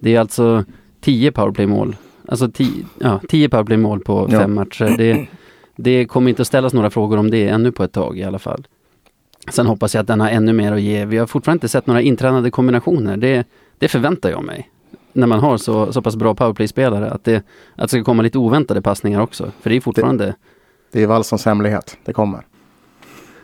det 0.00 0.14
är 0.14 0.20
alltså 0.20 0.64
tio 1.00 1.32
powerplay-mål. 1.32 1.96
Alltså 2.28 2.50
tio, 2.50 2.84
ja, 3.00 3.20
tio 3.28 3.48
powerplay-mål 3.48 4.00
på 4.00 4.28
Ja. 4.30 4.38
fem 4.40 4.54
matcher. 4.54 4.94
Det, 4.98 5.26
det 5.76 6.06
kommer 6.06 6.30
inte 6.30 6.42
att 6.42 6.48
ställas 6.48 6.72
några 6.72 6.90
frågor 6.90 7.18
om 7.18 7.30
det 7.30 7.48
ännu 7.48 7.72
på 7.72 7.84
ett 7.84 7.92
tag 7.92 8.18
i 8.18 8.24
alla 8.24 8.38
fall. 8.38 8.66
Sen 9.48 9.66
hoppas 9.66 9.94
jag 9.94 10.00
att 10.00 10.06
den 10.06 10.20
har 10.20 10.28
ännu 10.28 10.52
mer 10.52 10.72
att 10.72 10.80
ge. 10.80 11.04
Vi 11.04 11.18
har 11.18 11.26
fortfarande 11.26 11.56
inte 11.56 11.68
sett 11.68 11.86
några 11.86 12.00
intränade 12.00 12.50
kombinationer. 12.50 13.16
Det, 13.16 13.46
det 13.78 13.88
förväntar 13.88 14.30
jag 14.30 14.44
mig. 14.44 14.70
När 15.12 15.26
man 15.26 15.40
har 15.40 15.56
så, 15.56 15.92
så 15.92 16.02
pass 16.02 16.16
bra 16.16 16.34
powerplay-spelare. 16.34 17.10
Att 17.10 17.24
det, 17.24 17.36
att 17.36 17.42
det 17.82 17.88
ska 17.88 18.04
komma 18.04 18.22
lite 18.22 18.38
oväntade 18.38 18.82
passningar 18.82 19.20
också. 19.20 19.50
För 19.60 19.70
det 19.70 19.76
är 19.76 19.80
fortfarande... 19.80 20.34
Det 20.92 21.02
är 21.02 21.06
Wallsons 21.06 21.44
hemlighet. 21.44 21.96
Det 22.04 22.12
kommer. 22.12 22.40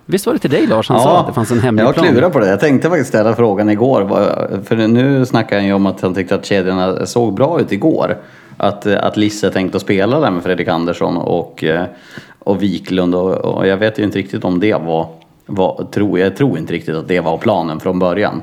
Visst 0.06 0.26
var 0.26 0.32
det 0.32 0.38
till 0.38 0.50
dig 0.50 0.66
Lars 0.66 0.88
han 0.88 1.00
sa 1.00 1.20
att 1.20 1.26
det 1.26 1.32
fanns 1.32 1.50
en 1.50 1.60
hemlig 1.60 1.84
jag 1.84 1.94
plan? 1.94 2.06
klurat 2.06 2.32
på 2.32 2.38
det. 2.38 2.48
Jag 2.48 2.60
tänkte 2.60 2.88
faktiskt 2.88 3.08
ställa 3.08 3.36
frågan 3.36 3.70
igår. 3.70 4.08
För 4.64 4.76
nu 4.76 5.26
snackar 5.26 5.56
han 5.56 5.66
ju 5.66 5.72
om 5.72 5.86
att 5.86 6.00
han 6.00 6.14
tyckte 6.14 6.34
att 6.34 6.44
kedjorna 6.44 7.06
såg 7.06 7.34
bra 7.34 7.60
ut 7.60 7.72
igår. 7.72 8.16
Att, 8.60 8.86
eh, 8.86 9.04
att 9.04 9.16
Lisse 9.16 9.50
tänkte 9.50 9.76
att 9.76 9.82
spela 9.82 10.20
där 10.20 10.30
med 10.30 10.42
Fredrik 10.42 10.68
Andersson 10.68 11.16
och, 11.16 11.64
eh, 11.64 11.84
och 12.38 12.62
Wiklund. 12.62 13.14
Och, 13.14 13.34
och 13.34 13.66
jag 13.66 13.76
vet 13.76 13.98
ju 13.98 14.02
inte 14.02 14.18
riktigt 14.18 14.44
om 14.44 14.60
det 14.60 14.74
var, 14.74 15.08
var 15.46 15.86
tror, 15.92 16.18
jag 16.18 16.36
tror 16.36 16.58
inte 16.58 16.72
riktigt 16.72 16.94
att 16.94 17.08
det 17.08 17.20
var 17.20 17.38
planen 17.38 17.80
från 17.80 17.98
början. 17.98 18.42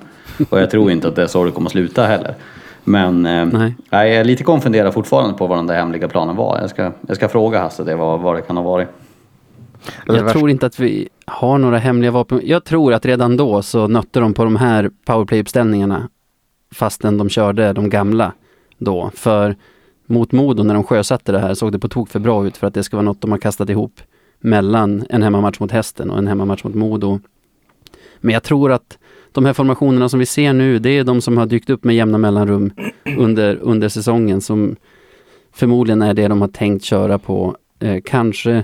Och 0.50 0.60
jag 0.60 0.72
tror 0.72 0.92
inte 0.92 1.08
att 1.08 1.16
det 1.16 1.24
är 1.24 1.28
så 1.28 1.44
det 1.44 1.52
kommer 1.52 1.68
att 1.68 1.72
sluta 1.72 2.06
heller. 2.06 2.36
Men 2.84 3.26
eh, 3.26 3.46
Nej. 3.46 3.76
jag 3.90 4.10
är 4.10 4.24
lite 4.24 4.44
konfunderad 4.44 4.94
fortfarande 4.94 5.38
på 5.38 5.48
vad 5.48 5.58
den 5.58 5.68
där 5.68 5.76
hemliga 5.76 6.08
planen 6.08 6.36
var. 6.36 6.58
Jag 6.62 6.70
ska, 6.70 6.92
jag 7.08 7.18
ska 7.18 7.30
fråga 7.30 7.60
Hasse 7.60 7.84
det, 7.84 7.96
vad, 7.96 8.20
vad 8.20 8.36
det 8.36 8.42
kan 8.42 8.58
ha 8.58 8.64
varit. 8.64 8.88
Jag 10.06 10.30
tror 10.30 10.50
inte 10.50 10.66
att 10.66 10.80
vi 10.80 11.10
har 11.26 11.58
några 11.58 11.78
hemliga 11.78 12.12
vapen. 12.12 12.42
Jag 12.44 12.64
tror 12.64 12.94
att 12.94 13.06
redan 13.06 13.38
då 13.38 13.62
så 13.62 13.88
nötte 13.88 14.20
de 14.20 14.34
på 14.34 14.44
de 14.44 14.56
här 14.56 14.92
powerplay-uppställningarna 15.06 16.10
fastän 16.72 17.18
de 17.18 17.30
körde 17.30 17.74
de 17.74 17.90
gamla 17.90 18.32
då. 18.78 19.12
För 19.16 19.56
mot 20.08 20.32
Modo 20.32 20.64
när 20.64 20.74
de 20.74 20.84
sjösatte 20.84 21.32
det 21.32 21.40
här 21.40 21.54
såg 21.54 21.72
det 21.72 21.80
på 21.80 21.88
tok 21.88 22.10
för 22.10 22.20
bra 22.20 22.48
ut 22.48 22.58
för 22.58 22.68
att 22.68 22.74
det 22.74 22.84
ska 22.84 22.98
vara 22.98 23.06
något 23.06 23.22
de 23.22 23.32
har 23.32 23.38
kastat 23.38 23.70
ihop 23.70 24.02
mellan 24.40 25.06
en 25.10 25.24
hemmamatch 25.24 25.60
mot 25.60 25.72
Hästen 25.72 26.10
och 26.12 26.18
en 26.18 26.28
hemmamatch 26.28 26.64
mot 26.64 26.76
Modo. 26.76 27.20
Men 28.20 28.34
jag 28.34 28.44
tror 28.44 28.72
att 28.72 28.98
de 29.32 29.46
här 29.46 29.54
formationerna 29.54 30.10
som 30.10 30.20
vi 30.20 30.26
ser 30.26 30.54
nu, 30.54 30.80
det 30.80 30.90
är 30.90 31.04
de 31.04 31.22
som 31.22 31.38
har 31.38 31.46
dykt 31.46 31.70
upp 31.70 31.84
med 31.84 31.96
jämna 31.96 32.18
mellanrum 32.18 32.72
under, 33.18 33.56
under 33.62 33.90
säsongen 33.90 34.42
som 34.42 34.76
förmodligen 35.54 36.02
är 36.02 36.14
det 36.14 36.28
de 36.28 36.42
har 36.42 36.48
tänkt 36.48 36.84
köra 36.86 37.20
på. 37.20 37.56
Eh, 37.80 38.02
kanske 38.06 38.64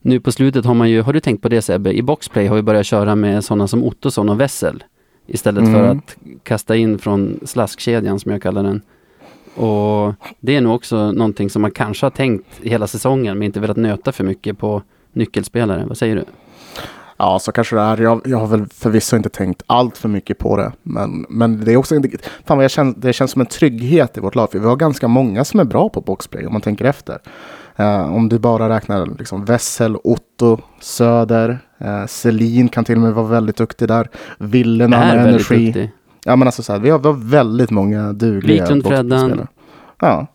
nu 0.00 0.20
på 0.20 0.32
slutet 0.32 0.64
har 0.64 0.74
man 0.74 0.90
ju, 0.90 1.02
har 1.02 1.12
du 1.12 1.20
tänkt 1.20 1.42
på 1.42 1.48
det 1.48 1.62
Sebbe? 1.62 1.92
I 1.92 2.02
boxplay 2.02 2.46
har 2.46 2.56
vi 2.56 2.62
börjat 2.62 2.86
köra 2.86 3.14
med 3.14 3.44
sådana 3.44 3.68
som 3.68 3.84
Ottosson 3.84 4.28
och 4.28 4.40
Wessel. 4.40 4.84
Istället 5.26 5.64
för 5.64 5.84
Mm. 5.84 5.98
att 5.98 6.16
kasta 6.42 6.76
in 6.76 6.98
från 6.98 7.40
slaskkedjan 7.44 8.20
som 8.20 8.32
jag 8.32 8.42
kallar 8.42 8.62
den. 8.62 8.82
Och 9.56 10.14
det 10.40 10.56
är 10.56 10.60
nog 10.60 10.74
också 10.74 11.12
någonting 11.12 11.50
som 11.50 11.62
man 11.62 11.70
kanske 11.70 12.06
har 12.06 12.10
tänkt 12.10 12.46
hela 12.62 12.86
säsongen 12.86 13.38
men 13.38 13.46
inte 13.46 13.60
velat 13.60 13.76
nöta 13.76 14.12
för 14.12 14.24
mycket 14.24 14.58
på 14.58 14.82
nyckelspelare. 15.12 15.84
Vad 15.86 15.98
säger 15.98 16.16
du? 16.16 16.24
Ja, 17.16 17.38
så 17.38 17.52
kanske 17.52 17.76
det 17.76 17.82
är. 17.82 17.96
Jag, 17.96 18.20
jag 18.24 18.38
har 18.38 18.46
väl 18.46 18.66
förvisso 18.66 19.16
inte 19.16 19.28
tänkt 19.28 19.62
allt 19.66 19.98
för 19.98 20.08
mycket 20.08 20.38
på 20.38 20.56
det. 20.56 20.72
Men, 20.82 21.26
men 21.28 21.64
det 21.64 21.72
är 21.72 21.76
också 21.76 21.94
inte, 21.94 22.08
fan 22.44 22.56
vad 22.56 22.64
jag 22.64 22.70
känner, 22.70 22.94
det 22.96 23.12
känns 23.12 23.30
som 23.30 23.40
en 23.40 23.46
trygghet 23.46 24.16
i 24.16 24.20
vårt 24.20 24.34
lag. 24.34 24.50
För 24.50 24.58
vi 24.58 24.66
har 24.66 24.76
ganska 24.76 25.08
många 25.08 25.44
som 25.44 25.60
är 25.60 25.64
bra 25.64 25.88
på 25.88 26.00
boxplay 26.00 26.46
om 26.46 26.52
man 26.52 26.62
tänker 26.62 26.84
efter. 26.84 27.18
Eh, 27.76 28.14
om 28.14 28.28
du 28.28 28.38
bara 28.38 28.68
räknar 28.68 29.06
liksom 29.18 29.44
Wessel, 29.44 29.96
Otto, 30.04 30.58
Söder, 30.80 31.58
uh, 31.84 32.06
Selin 32.06 32.68
kan 32.68 32.84
till 32.84 32.94
och 32.94 33.02
med 33.02 33.12
vara 33.12 33.26
väldigt 33.26 33.56
duktig 33.56 33.88
där. 33.88 34.08
Ville 34.38 34.88
när 34.88 34.98
han 34.98 35.18
har 35.18 35.26
energi. 35.26 35.66
duktig. 35.66 35.90
Ja, 36.26 36.36
men 36.36 36.48
alltså 36.48 36.62
så 36.62 36.72
här, 36.72 36.80
vi, 36.80 36.90
har, 36.90 36.98
vi 36.98 37.06
har 37.08 37.14
väldigt 37.30 37.70
många 37.70 38.12
dugliga 38.12 38.62
Wiklund. 38.62 38.86
Freddan. 38.86 39.46
Ja. 40.00 40.26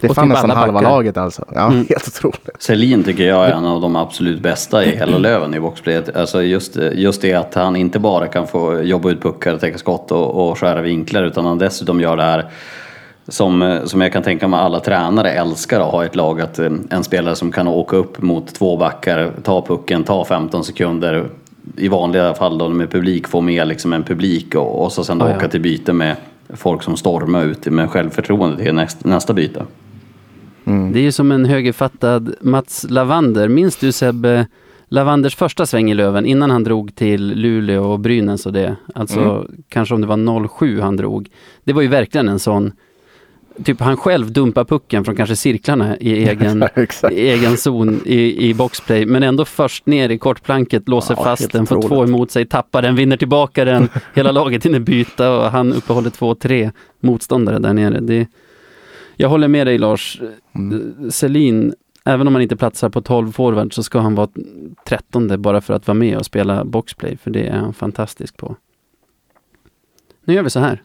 Det 0.00 0.06
är 0.06 0.10
Och 0.10 0.14
fan 0.16 0.28
nästan 0.28 0.50
halva 0.50 0.72
backar. 0.72 0.90
laget 0.90 1.16
alltså. 1.16 1.44
Ja, 1.54 1.66
Mm. 1.66 1.76
helt 1.88 2.08
otroligt. 2.08 2.48
Selin 2.58 3.04
tycker 3.04 3.24
jag 3.28 3.46
är 3.48 3.52
en 3.52 3.64
av 3.64 3.80
de 3.80 3.96
absolut 3.96 4.40
bästa 4.42 4.84
i 4.84 4.96
hela 4.96 5.18
Löven 5.18 5.54
i 5.54 5.60
boxplayet. 5.60 6.16
Alltså 6.16 6.42
just, 6.42 6.76
just 6.92 7.22
det 7.22 7.34
att 7.34 7.54
han 7.54 7.76
inte 7.76 7.98
bara 7.98 8.26
kan 8.26 8.46
få 8.46 8.82
jobba 8.82 9.10
ut 9.10 9.22
puckar, 9.22 9.58
täcka 9.58 9.78
skott 9.78 10.12
och, 10.12 10.48
och 10.50 10.58
skära 10.58 10.80
vinklar 10.82 11.22
utan 11.22 11.44
han 11.46 11.58
dessutom 11.58 12.00
gör 12.00 12.16
det 12.16 12.22
här 12.22 12.46
som, 13.28 13.80
som 13.84 14.00
jag 14.00 14.12
kan 14.12 14.22
tänka 14.22 14.48
mig 14.48 14.60
alla 14.60 14.80
tränare 14.80 15.30
älskar 15.30 15.80
att 15.80 15.92
ha 15.92 16.04
ett 16.04 16.16
lag. 16.16 16.40
Att 16.40 16.58
en 16.90 17.04
spelare 17.04 17.34
som 17.36 17.52
kan 17.52 17.68
åka 17.68 17.96
upp 17.96 18.22
mot 18.22 18.54
två 18.54 18.76
backar, 18.76 19.32
ta 19.42 19.62
pucken, 19.66 20.04
ta 20.04 20.24
15 20.24 20.64
sekunder. 20.64 21.28
I 21.76 21.88
vanliga 21.88 22.34
fall 22.34 22.58
då 22.58 22.68
med 22.68 22.90
publik, 22.90 23.28
få 23.28 23.40
med 23.40 23.68
liksom 23.68 23.92
en 23.92 24.02
publik 24.02 24.54
och, 24.54 24.84
och 24.84 24.92
så 24.92 25.04
sen 25.04 25.18
då 25.18 25.24
Ja, 25.24 25.30
ja. 25.30 25.36
åka 25.36 25.48
till 25.48 25.60
byte 25.60 25.92
med 25.92 26.16
folk 26.54 26.82
som 26.82 26.96
stormar 26.96 27.44
ut 27.44 27.66
med 27.66 27.90
självförtroende 27.90 28.64
till 28.64 28.74
nästa, 28.74 29.08
nästa 29.08 29.32
byte. 29.32 29.64
Det 30.64 30.98
är 30.98 31.02
ju 31.02 31.12
som 31.12 31.32
en 31.32 31.44
högerfattad 31.44 32.34
Mats 32.40 32.86
Lavander. 32.88 33.48
Minns 33.48 33.76
du 33.76 33.92
Sebbe 33.92 34.46
Lavanders 34.88 35.36
första 35.36 35.66
sväng 35.66 35.90
i 35.90 35.94
Löven 35.94 36.26
innan 36.26 36.50
han 36.50 36.64
drog 36.64 36.94
till 36.94 37.26
Luleå 37.34 37.84
och 37.84 38.00
Brynäs 38.00 38.46
och 38.46 38.52
det? 38.52 38.76
Alltså 38.94 39.46
kanske 39.68 39.94
om 39.94 40.00
det 40.00 40.06
var 40.06 40.48
07 40.48 40.80
han 40.80 40.96
drog. 40.96 41.28
Det 41.64 41.72
var 41.72 41.82
ju 41.82 41.88
verkligen 41.88 42.28
en 42.28 42.38
sån 42.38 42.72
Typ 43.64 43.80
han 43.80 43.96
själv 43.96 44.32
dumpar 44.32 44.64
pucken 44.64 45.04
från 45.04 45.16
kanske 45.16 45.36
cirklarna 45.36 45.96
i 45.96 46.12
egen, 46.28 46.64
i 47.10 47.28
egen 47.28 47.56
zon 47.56 48.00
i, 48.04 48.48
i 48.48 48.54
boxplay. 48.54 49.06
Men 49.06 49.22
ändå 49.22 49.44
först 49.44 49.86
ner 49.86 50.08
i 50.08 50.18
kortplanket, 50.18 50.88
låser 50.88 51.14
Ja, 51.18 51.24
fast 51.24 51.52
den, 51.52 51.66
får 51.66 51.88
två 51.88 52.04
emot 52.04 52.30
sig, 52.30 52.46
tappar 52.46 52.82
den, 52.82 52.96
vinner 52.96 53.16
tillbaka 53.16 53.64
den. 53.64 53.88
Hela 54.14 54.32
laget 54.32 54.66
hinner 54.66 54.80
byta 54.80 55.36
och 55.38 55.50
han 55.50 55.72
uppehåller 55.72 56.10
två, 56.10 56.34
tre 56.34 56.70
motståndare 57.00 57.58
där 57.58 57.72
nere. 57.72 58.00
Det, 58.00 58.26
jag 59.16 59.28
håller 59.28 59.48
med 59.48 59.66
dig 59.66 59.78
Lars. 59.78 60.20
Mm. 60.54 61.10
Selin, 61.10 61.74
även 62.04 62.26
om 62.26 62.34
han 62.34 62.42
inte 62.42 62.56
platsar 62.56 62.88
på 62.88 63.00
12 63.00 63.32
forward 63.32 63.74
så 63.74 63.82
ska 63.82 63.98
han 63.98 64.14
vara 64.14 64.28
13 64.86 65.42
bara 65.42 65.60
för 65.60 65.74
att 65.74 65.86
vara 65.86 65.98
med 65.98 66.16
och 66.16 66.26
spela 66.26 66.64
boxplay. 66.64 67.16
För 67.16 67.30
det 67.30 67.46
är 67.46 67.56
han 67.56 67.74
fantastisk 67.74 68.36
på. 68.36 68.56
Nu 70.24 70.34
gör 70.34 70.42
vi 70.42 70.50
så 70.50 70.60
här. 70.60 70.82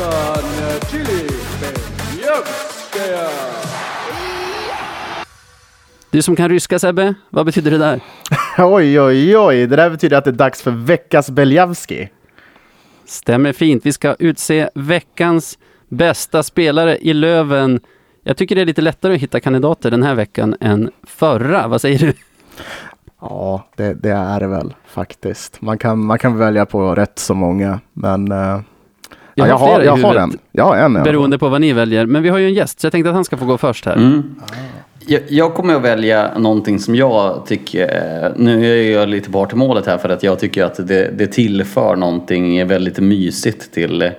Это 0.00 0.86
Чили 0.90 1.28
Беньевская. 1.60 3.28
Du 6.10 6.22
som 6.22 6.36
kan 6.36 6.48
ryska 6.48 6.78
Sebbe, 6.78 7.14
vad 7.30 7.46
betyder 7.46 7.70
det 7.70 7.78
där? 7.78 8.00
Oj, 8.58 9.00
oj, 9.00 9.38
oj. 9.38 9.66
Det 9.66 9.76
där 9.76 9.90
betyder 9.90 10.16
att 10.18 10.24
det 10.24 10.30
är 10.30 10.32
dags 10.32 10.62
för 10.62 10.70
veckas 10.70 11.30
Beljavski. 11.30 12.08
Stämmer 13.04 13.52
fint. 13.52 13.86
Vi 13.86 13.92
ska 13.92 14.14
utse 14.18 14.70
veckans 14.74 15.58
bästa 15.88 16.42
spelare 16.42 16.98
i 16.98 17.12
Löven. 17.12 17.80
Jag 18.22 18.36
tycker 18.36 18.54
det 18.54 18.60
är 18.60 18.66
lite 18.66 18.82
lättare 18.82 19.14
att 19.14 19.20
hitta 19.20 19.40
kandidater 19.40 19.90
den 19.90 20.02
här 20.02 20.14
veckan 20.14 20.56
än 20.60 20.90
förra. 21.06 21.68
Vad 21.68 21.80
säger 21.80 21.98
du? 21.98 22.12
Ja, 23.20 23.68
det, 23.76 23.94
det 23.94 24.10
är 24.10 24.40
det 24.40 24.46
väl 24.46 24.74
faktiskt. 24.86 25.60
Man 25.62 25.78
kan, 25.78 26.04
man 26.06 26.18
kan 26.18 26.38
välja 26.38 26.66
på 26.66 26.94
rätt 26.94 27.18
så 27.18 27.34
många, 27.34 27.80
men... 27.92 28.32
eh, 28.32 28.60
ja, 29.35 29.47
jag 29.47 29.57
har, 29.57 29.67
flera 29.67 29.83
i 29.83 29.85
jag 29.85 30.07
har 30.07 30.15
en. 30.15 30.37
Jag 30.51 30.63
har 30.63 30.75
en. 30.75 30.93
Beroende 30.93 31.37
på 31.37 31.49
vad 31.49 31.61
ni 31.61 31.73
väljer. 31.73 32.05
Men 32.05 32.23
vi 32.23 32.29
har 32.29 32.37
ju 32.37 32.45
en 32.45 32.53
gäst, 32.53 32.79
så 32.79 32.85
jag 32.85 32.91
tänkte 32.91 33.09
att 33.09 33.15
han 33.15 33.25
ska 33.25 33.37
få 33.37 33.45
gå 33.45 33.57
först 33.57 33.85
här. 33.85 33.95
Mm. 33.95 34.35
Jag, 35.07 35.21
jag 35.29 35.53
kommer 35.53 35.75
att 35.75 35.81
välja 35.81 36.37
någonting 36.37 36.79
som 36.79 36.95
jag 36.95 37.45
tycker, 37.45 38.33
nu 38.35 38.65
är 38.65 38.91
jag 38.91 39.09
lite 39.09 39.31
part 39.31 39.53
i 39.53 39.55
målet 39.55 39.85
här 39.85 39.97
för 39.97 40.09
att 40.09 40.23
jag 40.23 40.39
tycker 40.39 40.63
att 40.63 40.87
det, 40.87 41.11
det 41.17 41.27
tillför 41.27 41.95
någonting 41.95 42.67
väldigt 42.67 42.99
mysigt 42.99 43.73
till, 43.73 44.11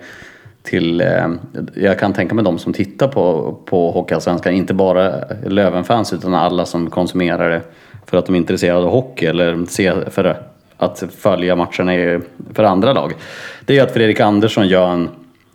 till, 0.62 1.00
eh, 1.00 1.28
jag 1.74 1.98
kan 1.98 2.12
tänka 2.12 2.34
mig 2.34 2.44
de 2.44 2.58
som 2.58 2.72
tittar 2.72 3.08
på, 3.08 3.56
på 3.64 3.90
Hockeyallsvenskan, 3.90 4.54
inte 4.54 4.74
bara 4.74 5.12
Lövenfans 5.46 6.12
utan 6.12 6.34
alla 6.34 6.66
som 6.66 6.90
konsumerar 6.90 7.50
det 7.50 7.60
för 8.06 8.16
att 8.16 8.26
de 8.26 8.34
är 8.34 8.38
intresserade 8.38 8.78
av 8.78 8.90
hockey 8.90 9.26
eller 9.26 9.66
ser 9.66 10.10
för 10.10 10.24
att 10.76 11.04
följa 11.18 11.56
matcherna 11.56 12.20
för 12.54 12.64
andra 12.64 12.92
lag. 12.92 13.12
Det 13.64 13.78
är 13.78 13.82
att 13.82 13.92
Fredrik 13.92 14.20
Andersson 14.20 14.68
gör 14.68 14.88
en 14.88 15.08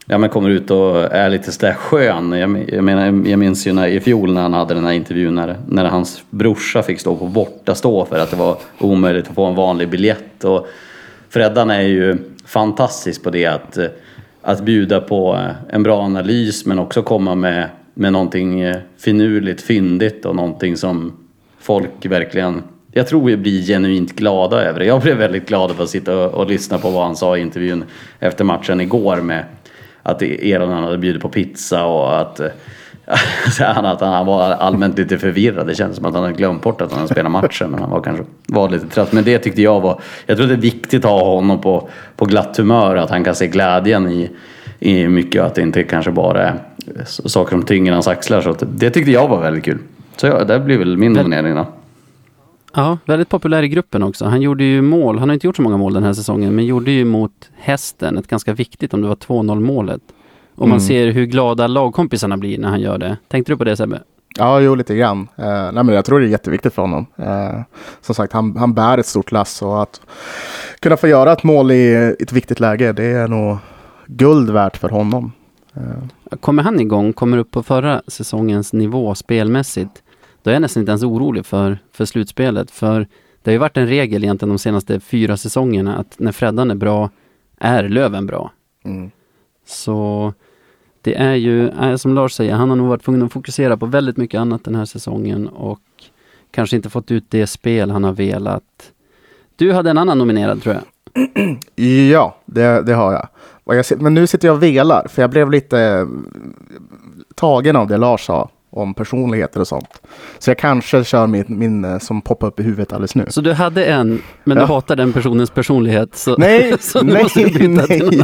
Ja 0.09 0.17
men 0.17 0.29
kommer 0.29 0.49
ut 0.49 0.71
och 0.71 0.97
är 0.97 1.29
lite 1.29 1.51
sådär 1.51 1.73
skön. 1.73 2.31
Jag, 2.31 2.73
jag 2.73 2.83
menar, 2.83 3.29
jag 3.29 3.39
minns 3.39 3.67
ju 3.67 3.73
när, 3.73 3.87
i 3.87 3.99
fjol 3.99 4.33
när 4.33 4.41
han 4.41 4.53
hade 4.53 4.73
den 4.73 4.85
här 4.85 4.91
intervjun 4.91 5.35
när, 5.35 5.55
när 5.67 5.85
hans 5.85 6.23
brorsa 6.29 6.83
fick 6.83 6.99
stå 6.99 7.15
på 7.15 7.25
borta 7.25 7.75
stå 7.75 8.05
för 8.05 8.19
att 8.19 8.31
det 8.31 8.37
var 8.37 8.57
omöjligt 8.79 9.27
att 9.27 9.35
få 9.35 9.45
en 9.45 9.55
vanlig 9.55 9.89
biljett. 9.89 10.43
Och 10.43 10.67
Freddan 11.29 11.69
är 11.69 11.81
ju 11.81 12.17
fantastisk 12.45 13.23
på 13.23 13.29
det 13.29 13.45
att, 13.45 13.77
att 14.41 14.61
bjuda 14.61 15.01
på 15.01 15.35
eh, 15.35 15.75
en 15.75 15.83
bra 15.83 16.01
analys 16.01 16.65
men 16.65 16.79
också 16.79 17.01
komma 17.01 17.35
med, 17.35 17.69
med 17.93 18.13
någonting 18.13 18.61
eh, 18.61 18.77
finurligt, 18.97 19.61
fyndigt 19.61 20.25
och 20.25 20.35
någonting 20.35 20.77
som 20.77 21.13
folk 21.59 22.05
verkligen 22.05 22.63
jag 22.97 23.07
tror 23.07 23.25
vi 23.25 23.37
blir 23.37 23.61
genuint 23.61 24.15
glada 24.15 24.61
över 24.61 24.79
det. 24.79 24.85
Jag 24.85 25.01
blev 25.01 25.17
väldigt 25.17 25.47
glad 25.47 25.71
över 25.71 25.83
att 25.83 25.89
sitta 25.89 26.17
och, 26.17 26.33
och 26.33 26.47
lyssna 26.47 26.77
på 26.77 26.89
vad 26.89 27.03
han 27.03 27.15
sa 27.15 27.37
i 27.37 27.41
intervjun 27.41 27.83
efter 28.19 28.43
matchen 28.43 28.81
igår 28.81 29.17
med 29.17 29.43
att 30.03 30.21
Eronen 30.21 30.83
hade 30.83 30.97
bjudit 30.97 31.21
på 31.21 31.29
pizza 31.29 31.85
och 31.85 32.21
att, 32.21 32.39
eh, 32.39 32.47
han, 33.59 33.85
att 33.85 34.01
han 34.01 34.25
var 34.25 34.51
allmänt 34.51 34.97
lite 34.97 35.17
förvirrad. 35.17 35.67
Det 35.67 35.75
kändes 35.75 35.97
som 35.97 36.05
att 36.05 36.13
han 36.13 36.23
hade 36.23 36.35
glömt 36.35 36.61
bort 36.61 36.81
att 36.81 36.91
han 36.91 36.99
hade 36.99 37.13
spelat 37.13 37.31
matchen 37.31 37.71
men 37.71 37.79
han 37.79 37.89
var 37.89 38.01
kanske 38.01 38.23
var 38.47 38.69
lite 38.69 38.87
trött. 38.87 39.11
Men 39.11 39.23
det 39.23 39.39
tyckte 39.39 39.61
jag 39.61 39.81
var, 39.81 40.01
jag 40.25 40.37
tror 40.37 40.47
det 40.47 40.53
är 40.53 40.57
viktigt 40.57 41.05
att 41.05 41.11
ha 41.11 41.35
honom 41.35 41.61
på, 41.61 41.89
på 42.15 42.25
glatt 42.25 42.57
humör, 42.57 42.95
att 42.95 43.09
han 43.09 43.23
kan 43.23 43.35
se 43.35 43.47
glädjen 43.47 44.11
i, 44.11 44.29
i 44.79 45.07
mycket 45.07 45.41
och 45.41 45.47
att 45.47 45.55
det 45.55 45.61
inte 45.61 45.83
kanske 45.83 46.11
bara 46.11 46.43
är 46.43 46.59
saker 47.05 47.51
som 47.51 47.63
tynger 47.63 47.93
hans 47.93 48.07
axlar. 48.07 48.41
Så 48.41 48.55
det 48.59 48.89
tyckte 48.89 49.11
jag 49.11 49.27
var 49.27 49.41
väldigt 49.41 49.63
kul. 49.63 49.77
Så 50.15 50.27
ja, 50.27 50.43
det 50.43 50.59
blir 50.59 50.77
väl 50.77 50.97
min 50.97 51.13
nominering 51.13 51.55
då. 51.55 51.65
Ja, 52.77 52.97
väldigt 53.05 53.29
populär 53.29 53.63
i 53.63 53.67
gruppen 53.67 54.03
också. 54.03 54.25
Han 54.25 54.41
gjorde 54.41 54.63
ju 54.63 54.81
mål, 54.81 55.19
han 55.19 55.29
har 55.29 55.33
inte 55.33 55.47
gjort 55.47 55.55
så 55.55 55.61
många 55.61 55.77
mål 55.77 55.93
den 55.93 56.03
här 56.03 56.13
säsongen, 56.13 56.55
men 56.55 56.65
gjorde 56.65 56.91
ju 56.91 57.05
mot 57.05 57.49
hästen 57.55 58.17
ett 58.17 58.27
ganska 58.27 58.53
viktigt 58.53 58.93
om 58.93 59.01
det 59.01 59.07
var 59.07 59.15
2-0 59.15 59.59
målet. 59.59 60.01
Och 60.55 60.67
man 60.67 60.77
Mm. 60.77 60.87
ser 60.87 61.07
hur 61.07 61.25
glada 61.25 61.67
lagkompisarna 61.67 62.37
blir 62.37 62.57
när 62.57 62.69
han 62.69 62.81
gör 62.81 62.97
det. 62.97 63.17
Tänkte 63.27 63.51
du 63.51 63.57
på 63.57 63.63
det 63.63 63.77
Sebbe? 63.77 64.01
Ja, 64.37 64.59
jo, 64.59 64.75
lite 64.75 64.95
grann. 64.95 65.27
Eh, 65.35 65.45
nej, 65.71 65.83
men 65.83 65.87
jag 65.89 66.05
tror 66.05 66.19
det 66.19 66.25
är 66.25 66.29
jätteviktigt 66.29 66.73
för 66.73 66.81
honom. 66.81 67.05
Eh, 67.15 67.61
som 68.01 68.15
sagt, 68.15 68.33
han, 68.33 68.57
han 68.57 68.73
bär 68.73 68.97
ett 68.97 69.05
stort 69.05 69.31
lass 69.31 69.61
och 69.61 69.81
att 69.81 70.01
kunna 70.79 70.97
få 70.97 71.07
göra 71.07 71.31
ett 71.31 71.43
mål 71.43 71.71
i 71.71 72.15
ett 72.19 72.31
viktigt 72.33 72.59
läge, 72.59 72.93
det 72.93 73.03
är 73.05 73.27
nog 73.27 73.57
guld 74.07 74.49
värt 74.49 74.77
för 74.77 74.89
honom. 74.89 75.31
Eh, 75.75 76.37
Kommer 76.39 76.63
han 76.63 76.79
igång, 76.79 77.13
kommer 77.13 77.37
upp 77.37 77.51
på 77.51 77.63
förra 77.63 78.01
säsongens 78.07 78.73
nivå 78.73 79.15
spelmässigt, 79.15 80.03
då 80.47 80.51
är 80.51 80.55
jag 80.55 80.61
nästan 80.61 80.81
inte 80.81 80.89
ens 80.89 81.03
orolig 81.03 81.45
för, 81.45 81.77
för 81.91 82.05
slutspelet. 82.05 82.71
För 82.71 83.07
det 83.43 83.51
har 83.51 83.53
ju 83.53 83.57
varit 83.57 83.77
en 83.77 83.87
regel 83.87 84.23
egentligen 84.23 84.49
de 84.49 84.59
senaste 84.59 84.99
fyra 84.99 85.37
säsongerna 85.37 85.97
att 85.97 86.19
när 86.19 86.31
Freddan 86.31 86.71
är 86.71 86.75
bra, 86.75 87.09
är 87.57 87.89
Löven 87.89 88.25
bra. 88.27 88.51
mm. 88.83 89.11
Så 89.65 90.33
det 91.01 91.15
är 91.15 91.33
ju, 91.33 91.69
eh, 91.69 91.95
som 91.95 92.13
Lars 92.13 92.33
säger, 92.33 92.53
han 92.53 92.69
har 92.69 92.75
nog 92.75 92.87
varit 92.87 93.03
tvungen 93.03 93.23
att 93.23 93.33
fokusera 93.33 93.77
på 93.77 93.85
väldigt 93.85 94.17
mycket 94.17 94.39
annat 94.39 94.63
den 94.63 94.75
här 94.75 94.85
säsongen 94.85 95.47
och 95.47 95.81
kanske 96.51 96.75
inte 96.75 96.89
fått 96.89 97.11
ut 97.11 97.25
det 97.29 97.47
spel 97.47 97.91
han 97.91 98.03
har 98.03 98.13
velat. 98.13 98.91
Du 99.55 99.73
hade 99.73 99.89
en 99.89 99.97
annan 99.97 100.17
nominerad 100.17 100.61
tror 100.61 100.75
jag. 100.75 100.83
Ja, 102.11 102.37
det, 102.45 102.81
det 102.81 102.93
har 102.93 103.13
jag. 103.13 103.27
Jag. 103.77 104.01
Men 104.01 104.13
nu 104.13 104.27
sitter 104.27 104.47
jag 104.47 104.55
och 104.55 104.63
velar, 104.63 105.07
för 105.07 105.21
jag 105.21 105.29
blev 105.29 105.51
lite 105.51 105.79
eh, 105.79 106.07
tagen 107.35 107.75
av 107.75 107.87
det 107.87 107.97
Lars 107.97 108.25
sa 108.25 108.49
om 108.77 108.93
personligheter 108.93 109.59
och 109.59 109.67
sånt. 109.67 110.01
Så 110.39 110.49
jag 110.49 110.57
kanske 110.57 111.03
kör 111.03 111.27
min, 111.27 111.45
min 111.47 111.85
eh, 111.85 111.99
som 111.99 112.21
poppar 112.21 112.47
upp 112.47 112.59
i 112.59 112.63
huvudet 112.63 112.93
alldeles 112.93 113.15
nu. 113.15 113.25
Så 113.29 113.41
du 113.41 113.53
hade 113.53 113.85
en, 113.85 114.21
men 114.43 114.57
Ja. 114.57 114.63
du 114.65 114.73
hatar 114.73 114.95
den 114.95 115.13
personens 115.13 115.49
personlighet. 115.49 116.15
Så, 116.15 116.35
Nej, 116.37 116.73
så 116.79 117.01
nej, 117.01 117.25
nej. 117.67 118.21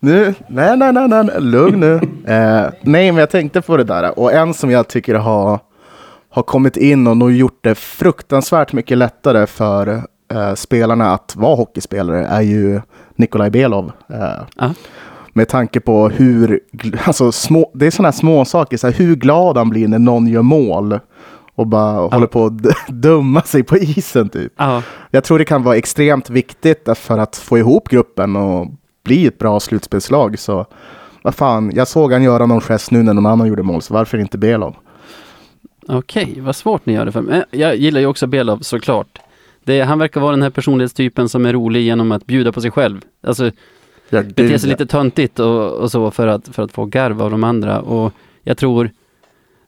Nu, 0.00 0.34
nej, 0.48 0.76
nej, 0.76 0.92
nej, 0.92 1.08
nej, 1.08 1.28
lugn 1.40 1.80
nu. 1.80 1.94
Eh, 2.34 2.66
nej, 2.82 3.12
men 3.12 3.16
jag 3.16 3.30
tänkte 3.30 3.60
på 3.62 3.76
det 3.76 3.84
där. 3.84 4.18
Och 4.18 4.32
en 4.32 4.54
som 4.54 4.70
jag 4.70 4.88
tycker 4.88 5.14
har, 5.14 5.58
har 6.30 6.42
kommit 6.42 6.76
in 6.76 7.06
och 7.06 7.16
nog 7.16 7.32
gjort 7.32 7.58
det 7.60 7.74
fruktansvärt 7.74 8.72
mycket 8.72 8.98
lättare 8.98 9.46
för 9.46 10.02
eh, 10.32 10.54
spelarna 10.54 11.12
att 11.12 11.36
vara 11.36 11.54
hockeyspelare 11.56 12.26
är 12.26 12.40
ju 12.42 12.80
Nikolaj 13.16 13.50
Belov. 13.50 13.92
Eh, 14.08 14.18
Ja. 14.56 14.74
Med 15.32 15.48
tanke 15.48 15.80
på 15.80 16.08
hur, 16.08 16.60
alltså 17.04 17.32
små, 17.32 17.70
det 17.74 17.86
är 17.86 17.90
sådana 17.90 18.12
små 18.12 18.44
saker, 18.44 18.76
så 18.76 18.86
här, 18.86 18.94
hur 18.94 19.16
glad 19.16 19.56
han 19.56 19.70
blir 19.70 19.88
när 19.88 19.98
någon 19.98 20.26
gör 20.26 20.42
mål 20.42 20.98
och 21.54 21.66
bara 21.66 22.06
håller 22.08 22.26
på 22.26 22.44
att 22.46 22.62
d- 22.62 22.70
dumma 22.88 23.42
sig 23.42 23.62
på 23.62 23.76
isen 23.78 24.28
typ. 24.28 24.52
Ja, 24.56 24.82
Jag 25.10 25.24
tror 25.24 25.38
det 25.38 25.44
kan 25.44 25.62
vara 25.62 25.76
extremt 25.76 26.30
viktigt 26.30 26.88
för 26.96 27.18
att 27.18 27.36
få 27.36 27.58
ihop 27.58 27.88
gruppen 27.88 28.36
och 28.36 28.66
bli 29.04 29.26
ett 29.26 29.38
bra 29.38 29.60
slutspelslag. 29.60 30.38
Så 30.38 30.66
vad 31.22 31.34
fan, 31.34 31.72
jag 31.74 31.88
såg 31.88 32.12
han 32.12 32.22
göra 32.22 32.46
någon 32.46 32.60
gest 32.60 32.90
nu 32.90 33.02
när 33.02 33.14
någon 33.14 33.26
annan 33.26 33.46
gjorde 33.48 33.62
mål, 33.62 33.82
så 33.82 33.94
varför 33.94 34.18
inte 34.18 34.38
Belov? 34.38 34.76
okej, 35.88 36.34
vad 36.40 36.56
svårt 36.56 36.86
ni 36.86 36.92
gör 36.92 37.06
det 37.06 37.12
för 37.12 37.20
mig. 37.22 37.44
Jag 37.50 37.76
gillar 37.76 38.00
ju 38.00 38.06
också 38.06 38.26
Belov 38.26 38.58
såklart. 38.58 39.18
Det, 39.64 39.80
han 39.82 39.98
verkar 39.98 40.20
vara 40.20 40.30
den 40.30 40.42
här 40.42 40.50
personlighetstypen 40.50 41.28
som 41.28 41.46
är 41.46 41.52
rolig 41.52 41.82
genom 41.82 42.12
att 42.12 42.26
bjuda 42.26 42.52
på 42.52 42.60
sig 42.60 42.70
själv. 42.70 43.00
Alltså 43.26 43.50
Ja, 44.10 44.22
bete 44.22 44.58
sig 44.58 44.68
lite 44.68 44.86
töntigt 44.86 45.38
och, 45.38 45.72
och 45.72 45.90
så 45.90 46.10
för 46.10 46.26
att, 46.26 46.48
för 46.48 46.62
att 46.62 46.72
få 46.72 46.84
garv 46.84 47.22
av 47.22 47.30
de 47.30 47.44
andra. 47.44 47.80
Och 47.80 48.12
jag 48.42 48.58
tror 48.58 48.90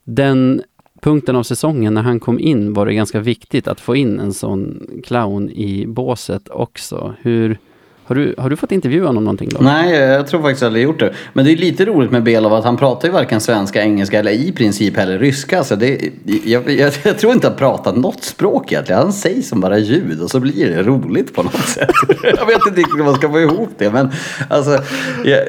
den 0.04 0.62
punkten 1.00 1.36
av 1.36 1.42
säsongen 1.42 1.94
när 1.94 2.02
han 2.02 2.20
kom 2.20 2.38
in 2.38 2.72
var 2.72 2.86
det 2.86 2.94
ganska 2.94 3.20
viktigt 3.20 3.68
att 3.68 3.80
få 3.80 3.96
in 3.96 4.20
en 4.20 4.32
sån 4.32 4.86
clown 5.04 5.50
i 5.50 5.86
båset 5.86 6.48
också. 6.48 7.14
Hur, 7.20 7.58
har, 8.04 8.14
du, 8.14 8.34
har 8.38 8.50
du 8.50 8.56
fått 8.56 8.72
intervjua 8.72 9.06
honom 9.06 9.24
någonting 9.24 9.48
då? 9.48 9.58
Nej, 9.60 9.98
jag 9.98 10.26
tror 10.26 10.42
faktiskt 10.42 10.62
aldrig 10.62 10.84
gjort 10.84 11.00
det. 11.00 11.12
Men 11.32 11.44
det 11.44 11.52
är 11.52 11.56
lite 11.56 11.84
roligt 11.84 12.10
med 12.10 12.22
Belov 12.22 12.54
att 12.54 12.64
han 12.64 12.76
pratar 12.76 13.08
ju 13.08 13.12
varken 13.12 13.40
svenska, 13.40 13.82
engelska 13.82 14.18
eller 14.18 14.32
i 14.32 14.52
princip 14.52 14.96
heller 14.96 15.18
ryska. 15.18 15.64
Så 15.64 15.76
det, 15.76 16.10
jag, 16.44 16.70
jag, 16.70 16.92
jag 17.02 17.18
tror 17.18 17.32
inte 17.32 17.48
han 17.48 17.56
pratar 17.56 17.92
något 17.92 18.24
språk 18.24 18.72
egentligen. 18.72 19.02
Han 19.02 19.12
säger 19.12 19.42
som 19.42 19.60
bara 19.60 19.78
ljud 19.78 20.20
och 20.20 20.30
så 20.30 20.40
blir 20.40 20.68
det 20.68 20.82
roligt 20.82 21.34
på 21.34 21.42
något 21.42 21.68
sätt. 21.68 21.90
Jag 22.22 22.46
vet 22.46 22.66
inte 22.66 22.80
riktigt 22.80 22.98
hur 22.98 23.04
man 23.04 23.14
ska 23.14 23.30
få 23.30 23.40
ihop 23.40 23.70
det. 23.78 23.90
Men 23.90 24.10
alltså, 24.48 24.78
jag, 25.24 25.40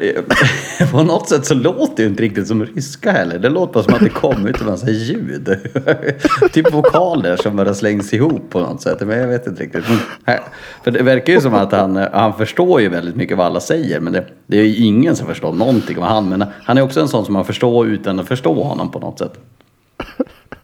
jag, 0.80 0.92
på 0.92 1.04
något 1.04 1.30
sätt 1.30 1.46
så 1.46 1.54
låter 1.54 2.04
det 2.04 2.10
inte 2.10 2.24
riktigt 2.24 2.48
som 2.48 2.66
ryska 2.66 3.12
heller. 3.12 3.40
Det 3.40 3.50
låter 3.50 3.74
bara 3.74 3.84
som 3.84 3.94
att 3.94 4.00
det 4.00 4.10
kommer 4.10 4.50
ut 4.50 4.62
en 4.62 4.68
massa 4.68 4.90
ljud. 4.90 5.58
typ 6.52 6.74
vokaler 6.74 7.36
som 7.36 7.56
bara 7.56 7.74
slängs 7.74 8.14
ihop 8.14 8.50
på 8.50 8.60
något 8.60 8.82
sätt. 8.82 8.98
Men 9.02 9.20
jag 9.20 9.28
vet 9.28 9.48
inte 9.48 9.64
riktigt. 9.64 9.86
För 10.84 10.92
det 10.92 11.04
verkar 11.04 11.34
ju 11.34 11.42
som 11.42 11.54
att 11.54 11.72
han, 11.72 11.96
han 12.14 12.34
förstår 12.46 12.82
ju 12.82 12.90
väldigt 12.90 13.16
mycket 13.16 13.38
vad 13.38 13.46
alla 13.46 13.60
säger. 13.60 14.00
Men 14.00 14.14
det, 14.14 14.26
det 14.48 14.60
är 14.60 14.64
ju 14.64 14.76
ingen 14.76 15.16
som 15.16 15.28
förstår 15.28 15.54
någonting 15.54 15.98
om 15.98 16.04
han. 16.04 16.30
Men 16.30 16.46
han 16.64 16.78
är 16.78 16.82
också 16.82 17.00
en 17.02 17.08
sån 17.08 17.26
som 17.26 17.34
man 17.34 17.46
förstår 17.46 17.88
utan 17.88 18.20
att 18.20 18.28
förstå 18.28 18.64
honom 18.64 18.92
på 18.92 19.00
något 19.00 19.20
sätt. 19.20 19.40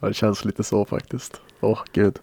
Ja, 0.00 0.08
Det 0.08 0.14
känns 0.14 0.44
lite 0.44 0.62
så 0.64 0.84
faktiskt. 0.84 1.40
Åh, 1.60 1.78
gud. 1.92 2.18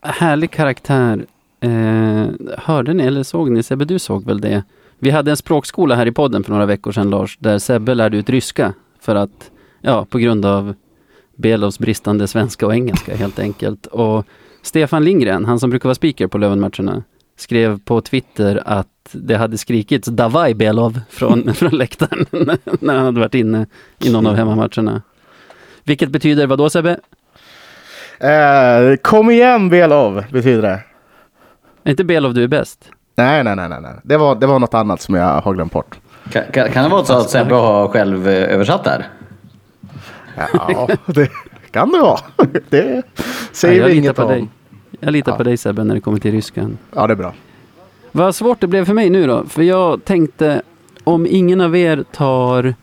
Härlig 0.00 0.50
karaktär. 0.50 1.26
Eh, 1.60 2.26
hörde 2.58 2.94
ni 2.94 3.04
eller 3.04 3.22
såg 3.22 3.50
ni? 3.50 3.62
Sebbe, 3.62 3.84
du 3.84 3.98
såg 3.98 4.24
väl 4.24 4.40
det? 4.40 4.62
Vi 4.98 5.10
hade 5.10 5.30
en 5.30 5.36
språkskola 5.36 5.94
här 5.94 6.06
i 6.06 6.12
podden 6.12 6.44
för 6.44 6.52
några 6.52 6.66
veckor 6.66 6.92
sedan 6.92 7.10
Lars, 7.10 7.38
där 7.40 7.58
Sebbe 7.58 7.94
lärde 7.94 8.16
ut 8.16 8.30
ryska 8.30 8.74
för 9.00 9.14
att, 9.14 9.50
ja, 9.80 10.04
på 10.04 10.18
grund 10.18 10.46
av 10.46 10.74
Belovs 11.36 11.78
bristande 11.78 12.28
svenska 12.28 12.66
och 12.66 12.74
engelska 12.74 13.16
helt 13.16 13.38
enkelt. 13.38 13.86
Och 13.86 14.26
Stefan 14.62 15.04
Lindgren, 15.04 15.44
han 15.44 15.60
som 15.60 15.70
brukar 15.70 15.88
vara 15.88 15.94
speaker 15.94 16.26
på 16.26 16.38
Lövenmatcherna, 16.38 17.02
skrev 17.36 17.78
på 17.78 18.00
Twitter 18.00 18.62
att 18.66 18.88
det 19.12 19.36
hade 19.36 19.58
skrikits 19.58 20.08
Davaj 20.08 20.54
Belov 20.54 21.00
från, 21.08 21.54
från 21.54 21.70
läktaren 21.70 22.26
när 22.80 22.94
han 22.94 23.04
hade 23.04 23.20
varit 23.20 23.34
inne 23.34 23.66
i 23.98 24.12
någon 24.12 24.26
av 24.26 24.34
hemmamatcherna. 24.34 25.02
Vilket 25.84 26.08
betyder 26.08 26.46
vad 26.46 26.58
då 26.58 26.70
Sebbe? 26.70 27.00
Eh, 28.18 28.96
kom 29.02 29.30
igen 29.30 29.68
Belov, 29.68 30.24
betyder 30.30 30.62
det. 30.62 30.80
Är 31.84 31.90
inte 31.90 32.04
Belov 32.04 32.34
du 32.34 32.44
är 32.44 32.48
bäst? 32.48 32.90
Nej, 33.14 33.44
nej, 33.44 33.56
nej, 33.56 33.68
nej. 33.68 33.94
Det, 34.02 34.16
var, 34.16 34.34
det 34.34 34.46
var 34.46 34.58
något 34.58 34.74
annat 34.74 35.00
som 35.00 35.14
jag 35.14 35.40
har 35.40 35.54
glömt 35.54 35.72
bort. 35.72 35.98
Kan, 36.32 36.42
kan, 36.52 36.70
kan 36.70 36.82
det 36.82 36.88
vara 36.88 37.04
så 37.04 37.18
att 37.18 37.30
Sebbe 37.30 37.54
har 37.54 37.88
själv 37.88 38.28
eh, 38.28 38.54
översatt 38.54 38.84
det 38.84 38.90
här? 38.90 39.08
Ja, 40.68 40.88
det 41.06 41.30
kan 41.70 41.92
det 41.92 41.98
vara. 41.98 42.20
Det 42.68 43.02
säger 43.52 43.86
vi 43.86 43.94
inget 43.94 44.16
på 44.16 44.22
om. 44.22 44.28
dig. 44.28 44.48
Jag 45.04 45.12
litar 45.12 45.32
Ja. 45.32 45.36
på 45.36 45.42
dig 45.42 45.56
Sebbe 45.56 45.84
när 45.84 45.94
det 45.94 46.00
kommer 46.00 46.18
till 46.18 46.32
ryskan. 46.32 46.78
Ja, 46.94 47.06
det 47.06 47.12
är 47.12 47.16
bra. 47.16 47.34
Vad 48.12 48.34
svårt 48.34 48.60
det 48.60 48.66
blev 48.66 48.84
för 48.84 48.94
mig 48.94 49.10
nu 49.10 49.26
då. 49.26 49.44
För 49.44 49.62
jag 49.62 50.04
tänkte 50.04 50.62
om 51.04 51.26
ingen 51.30 51.60
av 51.60 51.76
er 51.76 52.04
tar 52.12 52.74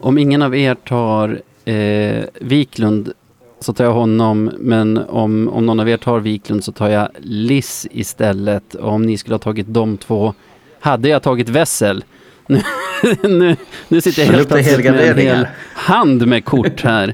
om 0.00 0.18
ingen 0.18 0.42
av 0.42 0.56
er 0.56 0.74
tar 0.74 1.40
eh, 1.64 2.24
Wiklund 2.40 3.12
så 3.60 3.72
tar 3.72 3.84
jag 3.84 3.92
honom. 3.92 4.50
Men 4.58 4.98
om, 4.98 5.48
om 5.48 5.66
någon 5.66 5.80
av 5.80 5.88
er 5.88 5.96
tar 5.96 6.20
Wiklund 6.20 6.64
så 6.64 6.72
tar 6.72 6.88
jag 6.88 7.08
Liss 7.18 7.86
istället. 7.90 8.74
Och 8.74 8.92
om 8.92 9.02
ni 9.06 9.16
skulle 9.18 9.34
ha 9.34 9.38
tagit 9.38 9.66
de 9.68 9.96
två 9.96 10.34
hade 10.80 11.08
jag 11.08 11.22
tagit 11.22 11.48
Wessel. 11.48 12.04
Nu, 12.46 12.62
nu, 13.22 13.56
nu 13.88 14.00
sitter 14.00 14.22
jag 14.22 14.32
helt 14.32 14.48
plötsligt 14.48 14.84
med 14.90 15.10
en 15.10 15.18
hel 15.18 15.46
hand 15.74 16.26
med 16.26 16.44
kort 16.44 16.82
här. 16.82 17.08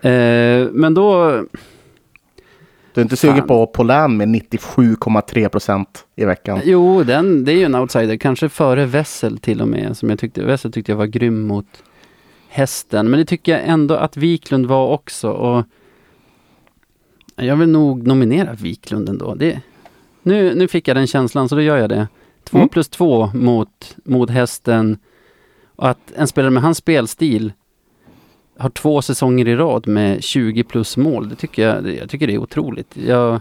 Eh, 0.00 0.66
men 0.72 0.94
då, 0.94 1.40
Du 2.94 3.00
är 3.00 3.02
inte 3.02 3.16
sugen 3.16 3.36
Fan. 3.36 3.46
på 3.46 3.66
Polan 3.66 4.16
med 4.16 4.28
97,3 4.28 5.48
procent 5.48 6.06
i 6.16 6.24
veckan? 6.24 6.60
Jo, 6.64 7.02
den, 7.02 7.44
det 7.44 7.52
är 7.52 7.56
ju 7.56 7.64
en 7.64 7.74
outsider. 7.74 8.16
Kanske 8.16 8.48
före 8.48 8.86
Wessel 8.86 9.38
till 9.38 9.60
och 9.60 9.68
med. 9.68 9.96
Som 9.96 10.10
jag 10.10 10.18
tyckte, 10.18 10.44
Wessel 10.44 10.72
tyckte 10.72 10.92
jag 10.92 10.96
var 10.96 11.06
grym 11.06 11.40
mot 11.40 11.66
hästen. 12.48 13.10
Men 13.10 13.18
det 13.20 13.26
tycker 13.26 13.52
jag 13.52 13.60
ändå 13.66 13.94
att 13.94 14.16
Wiklund 14.16 14.66
var 14.66 14.88
också. 14.88 15.30
Och 15.30 15.64
jag 17.36 17.56
vill 17.56 17.68
nog 17.68 18.06
nominera 18.06 18.52
Wiklund 18.52 19.08
ändå. 19.08 19.34
Det, 19.34 19.60
nu, 20.22 20.54
nu 20.54 20.68
fick 20.68 20.88
jag 20.88 20.96
den 20.96 21.06
känslan, 21.06 21.48
så 21.48 21.54
då 21.54 21.62
gör 21.62 21.76
jag 21.76 21.88
det. 21.88 22.08
Två 22.44 22.56
Mm. 22.58 22.68
plus 22.68 22.88
två 22.88 23.26
mot, 23.34 23.96
mot 24.04 24.30
hästen. 24.30 24.98
Och 25.76 25.88
att 25.88 26.12
en 26.16 26.26
spelare 26.26 26.50
med 26.50 26.62
hans 26.62 26.78
spelstil 26.78 27.52
har 28.58 28.70
två 28.70 29.02
säsonger 29.02 29.48
i 29.48 29.56
rad 29.56 29.86
med 29.88 30.22
20 30.24 30.62
plus 30.64 30.96
mål. 30.96 31.28
Det 31.28 31.34
tycker 31.36 31.68
jag, 31.68 31.94
jag 31.94 32.10
tycker 32.10 32.26
det 32.26 32.34
är 32.34 32.38
otroligt. 32.38 32.96
Jag, 33.06 33.40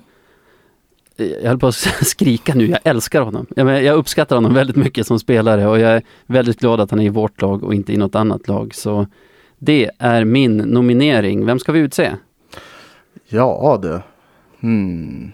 jag 1.16 1.48
höll 1.50 1.60
på 1.60 1.68
att 1.68 1.76
skrika 2.02 2.54
nu, 2.56 2.68
jag 2.68 2.80
älskar 2.84 3.22
honom. 3.22 3.46
Jag, 3.56 3.66
men, 3.66 3.84
jag 3.86 3.96
uppskattar 3.98 4.36
honom 4.36 4.54
väldigt 4.54 4.76
mycket 4.76 5.08
som 5.08 5.20
spelare 5.20 5.68
och 5.68 5.80
jag 5.80 5.92
är 5.92 6.02
väldigt 6.26 6.60
glad 6.60 6.80
att 6.82 6.92
han 6.92 7.00
är 7.00 7.06
i 7.06 7.10
vårt 7.10 7.42
lag 7.42 7.64
och 7.64 7.74
inte 7.74 7.94
i 7.94 7.98
något 7.98 8.16
annat 8.16 8.48
lag. 8.48 8.76
Så 8.76 9.08
det 9.58 9.90
är 10.00 10.24
min 10.26 10.58
nominering. 10.58 11.46
Vem 11.46 11.60
ska 11.60 11.72
vi 11.72 11.80
utse? 11.80 12.12
Ja 13.30 13.80
du. 13.82 14.00
Hmm. 14.60 15.32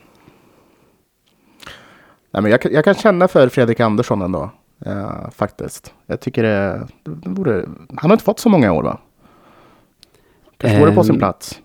Nej, 2.32 2.42
men 2.42 2.52
jag, 2.52 2.62
kan- 2.62 2.74
jag 2.74 2.84
kan 2.84 2.96
känna 2.96 3.28
för 3.28 3.50
Fredrik 3.50 3.80
Andersson 3.80 4.22
ändå. 4.22 4.52
eh, 4.86 5.30
faktiskt. 5.36 5.94
Jag 6.06 6.20
tycker 6.20 6.44
det, 6.44 6.88
det 7.04 7.30
vore... 7.30 7.66
Han 7.98 8.10
har 8.10 8.12
inte 8.12 8.24
fått 8.24 8.40
så 8.40 8.50
många 8.50 8.72
år 8.74 8.84
va? 8.84 9.00
Kanske 10.58 10.80
vore 10.80 10.92
på 10.92 11.04
sin 11.04 11.16
Ehm, 11.16 11.20
plats. 11.20 11.60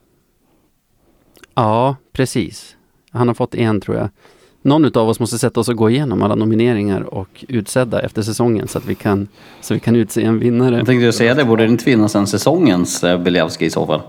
Ja, 1.54 1.96
precis. 2.12 2.76
Han 3.10 3.28
har 3.28 3.34
fått 3.34 3.54
en 3.54 3.80
tror 3.80 3.96
jag. 3.96 4.08
Någon 4.62 4.96
av 4.98 5.08
oss 5.08 5.20
måste 5.20 5.38
sätta 5.38 5.60
oss 5.60 5.68
och 5.68 5.76
gå 5.76 5.90
igenom 5.90 6.22
alla 6.22 6.34
nomineringar 6.34 7.00
och 7.00 7.44
utsedda 7.48 8.00
efter 8.00 8.22
säsongen 8.22 8.68
så 8.68 8.78
att 8.78 8.86
vi 8.86 8.94
kan, 8.94 9.28
så 9.60 9.74
vi 9.74 9.80
kan 9.80 9.96
utse 9.96 10.22
en 10.22 10.38
vinnare. 10.38 10.76
Jag 10.76 10.86
tänkte 10.86 11.04
ju 11.04 11.12
säga 11.12 11.34
det, 11.34 11.44
borde 11.44 11.64
det 11.64 11.70
inte 11.70 11.84
finnas 11.84 12.14
en 12.16 12.26
säsongens 12.26 13.04
eh, 13.04 13.18
Biljavski 13.18 13.64
i 13.66 13.70
så 13.70 13.86
fall? 13.86 14.00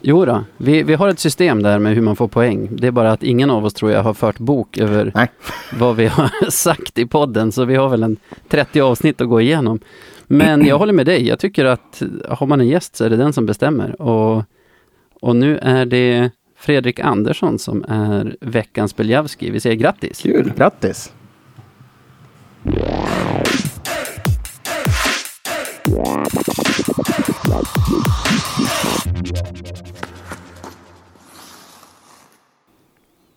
Jo 0.00 0.24
då, 0.24 0.44
vi, 0.56 0.82
vi 0.82 0.94
har 0.94 1.08
ett 1.08 1.18
system 1.18 1.62
där 1.62 1.78
med 1.78 1.94
hur 1.94 2.02
man 2.02 2.16
får 2.16 2.28
poäng. 2.28 2.68
Det 2.72 2.86
är 2.86 2.90
bara 2.90 3.12
att 3.12 3.22
ingen 3.22 3.50
av 3.50 3.64
oss 3.64 3.74
tror 3.74 3.90
jag 3.90 4.02
har 4.02 4.14
fört 4.14 4.38
bok 4.38 4.78
över 4.78 5.12
Nej. 5.14 5.28
vad 5.78 5.96
vi 5.96 6.06
har 6.06 6.50
sagt 6.50 6.98
i 6.98 7.06
podden. 7.06 7.52
Så 7.52 7.64
vi 7.64 7.76
har 7.76 7.88
väl 7.88 8.02
en 8.02 8.16
30 8.48 8.80
avsnitt 8.80 9.20
att 9.20 9.28
gå 9.28 9.40
igenom. 9.40 9.80
Men 10.28 10.66
jag 10.66 10.78
håller 10.78 10.92
med 10.92 11.06
dig. 11.06 11.28
Jag 11.28 11.38
tycker 11.38 11.64
att 11.64 12.02
har 12.28 12.46
man 12.46 12.60
en 12.60 12.68
gäst 12.68 12.96
så 12.96 13.04
är 13.04 13.10
det 13.10 13.16
den 13.16 13.32
som 13.32 13.46
bestämmer. 13.46 14.02
Och, 14.02 14.44
och 15.20 15.36
nu 15.36 15.58
är 15.58 15.86
det 15.86 16.30
Fredrik 16.56 17.00
Andersson 17.00 17.58
som 17.58 17.84
är 17.88 18.36
veckans 18.40 18.96
Beljavski. 18.96 19.50
Vi 19.50 19.60
säger 19.60 19.76
grattis! 19.76 20.22
Kul! 20.22 20.52
Grattis! 20.56 21.12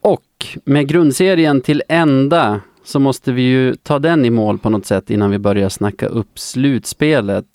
Och 0.02 0.46
med 0.66 0.88
grundserien 0.88 1.62
till 1.62 1.84
ända 1.88 2.62
så 2.84 3.00
måste 3.00 3.32
vi 3.32 3.42
ju 3.42 3.76
ta 3.76 4.00
den 4.00 4.26
i 4.26 4.30
mål 4.30 4.58
på 4.60 4.70
något 4.70 4.86
sätt 4.86 5.10
innan 5.10 5.32
vi 5.32 5.40
börjar 5.40 5.70
snacka 5.70 6.06
upp 6.08 6.40
slutspelet. 6.40 7.46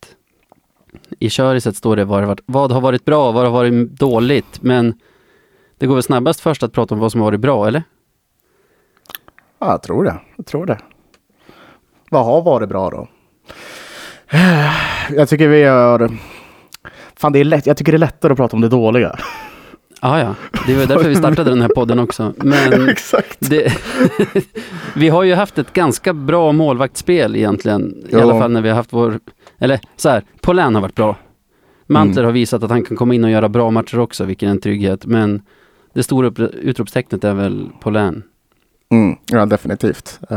I 1.19 1.31
köriset 1.31 1.77
står 1.77 1.97
det 1.97 2.05
vad, 2.05 2.21
har 2.21 2.27
varit- 2.27 2.41
vad 2.47 2.73
har 2.73 2.81
varit 2.81 3.05
bra, 3.05 3.33
vad 3.33 3.45
har 3.45 3.51
varit 3.51 3.91
dåligt, 3.91 4.63
men 4.63 4.95
det 5.79 5.87
går 5.87 5.95
väl 5.95 6.03
snabbast 6.03 6.41
först 6.41 6.63
att 6.63 6.73
prata 6.73 6.95
om 6.95 7.01
vad 7.01 7.13
som 7.13 7.21
har 7.21 7.27
varit 7.29 7.41
bra, 7.41 7.67
eller? 7.69 7.83
Ja, 9.59 9.71
jag 9.71 9.83
tror 9.83 10.05
det. 10.05 10.17
Jag 10.37 10.47
tror 10.47 10.67
det. 10.67 10.79
vad 12.11 12.25
har 12.25 12.43
varit 12.43 12.69
bra 12.69 12.91
då? 12.91 13.09
Jag 15.17 15.29
tycker 15.29 15.49
vi 15.49 15.59
gör... 15.59 16.11
Fan, 17.17 17.33
det 17.33 17.39
är 17.39 17.45
lätt. 17.45 17.67
Jag 17.67 17.77
tycker 17.77 17.93
det 17.93 17.97
är 17.97 17.99
lättare 17.99 18.33
att 18.33 18.37
prata 18.37 18.57
om 18.57 18.61
det 18.61 18.69
dåliga. 18.69 19.19
Ja, 20.03 20.21
ja. 20.21 20.35
Det 20.67 20.75
var 20.77 20.87
därför 20.87 21.09
vi 21.09 21.15
startade 21.25 21.51
den 21.51 21.61
här 21.63 21.69
podden 21.69 21.99
också. 21.99 22.35
Men 22.37 22.89
Exakt. 22.89 23.51
det, 23.51 23.73
vi 24.95 25.09
har 25.09 25.23
ju 25.23 25.35
haft 25.35 25.59
ett 25.59 25.73
ganska 25.73 26.13
bra 26.13 26.53
målvaktsspel 26.53 27.37
egentligen. 27.37 27.95
I 28.09 28.13
Ja. 28.13 28.23
alla 28.23 28.39
fall 28.41 28.53
när 28.53 28.61
vi 28.61 28.69
har 28.69 28.77
haft 28.77 28.93
vår... 28.93 29.21
Eller 29.59 29.81
så 29.97 30.09
här, 30.09 30.23
Paulin 30.41 30.75
har 30.75 30.83
varit 30.83 30.95
bra. 30.95 31.17
Mantler 31.87 32.23
Mm. 32.23 32.27
har 32.29 32.33
visat 32.33 32.63
att 32.63 32.71
han 32.71 32.85
kan 32.85 32.97
komma 32.97 33.15
in 33.15 33.25
och 33.25 33.31
göra 33.31 33.49
bra 33.49 33.71
matcher 33.71 33.99
också, 33.99 34.25
vilken 34.25 34.49
är 34.49 34.53
en 34.53 34.61
trygghet. 34.61 35.07
Men 35.07 35.43
det 35.95 36.03
stora 36.03 36.27
upp, 36.27 36.39
utropstecknet 36.39 37.25
är 37.25 37.35
väl 37.35 37.69
Paulin. 37.81 38.23
Mm, 38.91 39.17
ja, 39.27 39.47
definitivt. 39.47 40.19
Uh, 40.33 40.37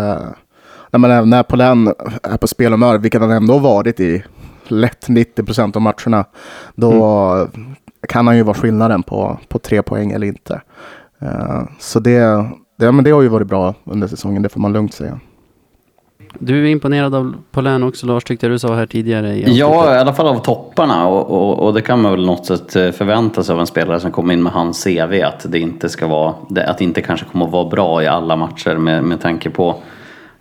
när, 0.91 0.97
man, 0.97 1.30
när 1.30 1.43
Polen 1.43 1.88
är 2.24 2.38
på 2.38 2.47
spelhumör, 2.47 2.97
vilket 2.97 3.22
han 3.22 3.32
ändå 3.32 3.57
varit 3.60 3.99
i 3.99 4.24
lätt 4.72 5.09
90 5.09 5.43
procent 5.43 5.76
av 5.76 5.82
matcherna, 5.82 6.26
då 6.76 7.47
kan 8.07 8.28
han 8.28 8.38
ju 8.38 8.43
vara 8.43 8.53
skillnaden 8.53 9.03
på, 9.03 9.38
på 9.47 9.59
tre 9.59 9.82
poäng 9.82 10.11
eller 10.11 10.28
inte. 10.28 10.61
Eh, 11.22 11.61
så 11.80 11.99
det, 11.99 12.45
det, 12.78 12.91
men 12.91 13.03
det 13.03 13.11
har 13.11 13.22
ju 13.22 13.28
varit 13.28 13.47
bra 13.47 13.74
under 13.84 14.07
säsongen, 14.07 14.41
det 14.41 14.49
får 14.49 14.59
man 14.59 14.74
lugnt 14.74 14.93
säga. 14.93 15.20
Du 16.39 16.63
är 16.67 16.72
imponerad 16.72 17.15
av 17.15 17.34
Paulin 17.51 17.84
också 17.84 18.05
Lars, 18.05 18.24
tyckte 18.24 18.45
jag 18.45 18.53
du 18.53 18.59
sa 18.59 18.76
här 18.76 18.86
tidigare. 18.86 19.34
i 19.34 19.57
Ja, 19.57 19.95
i 19.95 19.97
alla 19.97 20.13
fall 20.13 20.28
av 20.28 20.39
topparna 20.39 21.07
och, 21.07 21.32
och, 21.32 21.65
och 21.65 21.74
det 21.74 21.82
kan 21.82 22.01
man 22.01 22.11
väl 22.11 22.26
något 22.26 22.45
sätt 22.45 22.76
eh, 22.76 22.91
förvänta 22.91 23.43
sig 23.43 23.53
av 23.53 23.59
en 23.59 23.67
spelare 23.67 23.99
som 23.99 24.11
kommer 24.11 24.34
in 24.34 24.43
med 24.43 24.51
hans 24.51 24.84
CV 24.84 25.24
att 25.24 25.45
det 25.51 25.59
inte 25.59 25.89
ska 25.89 26.07
vara, 26.07 26.34
att 26.65 26.78
det 26.78 26.84
inte 26.84 27.01
kanske 27.01 27.26
kommer 27.26 27.45
att 27.45 27.51
vara 27.51 27.70
bra 27.70 28.03
i 28.03 28.07
alla 28.07 28.36
matcher 28.36 28.76
med, 28.76 29.03
med 29.03 29.22
tanke 29.22 29.49
på 29.49 29.76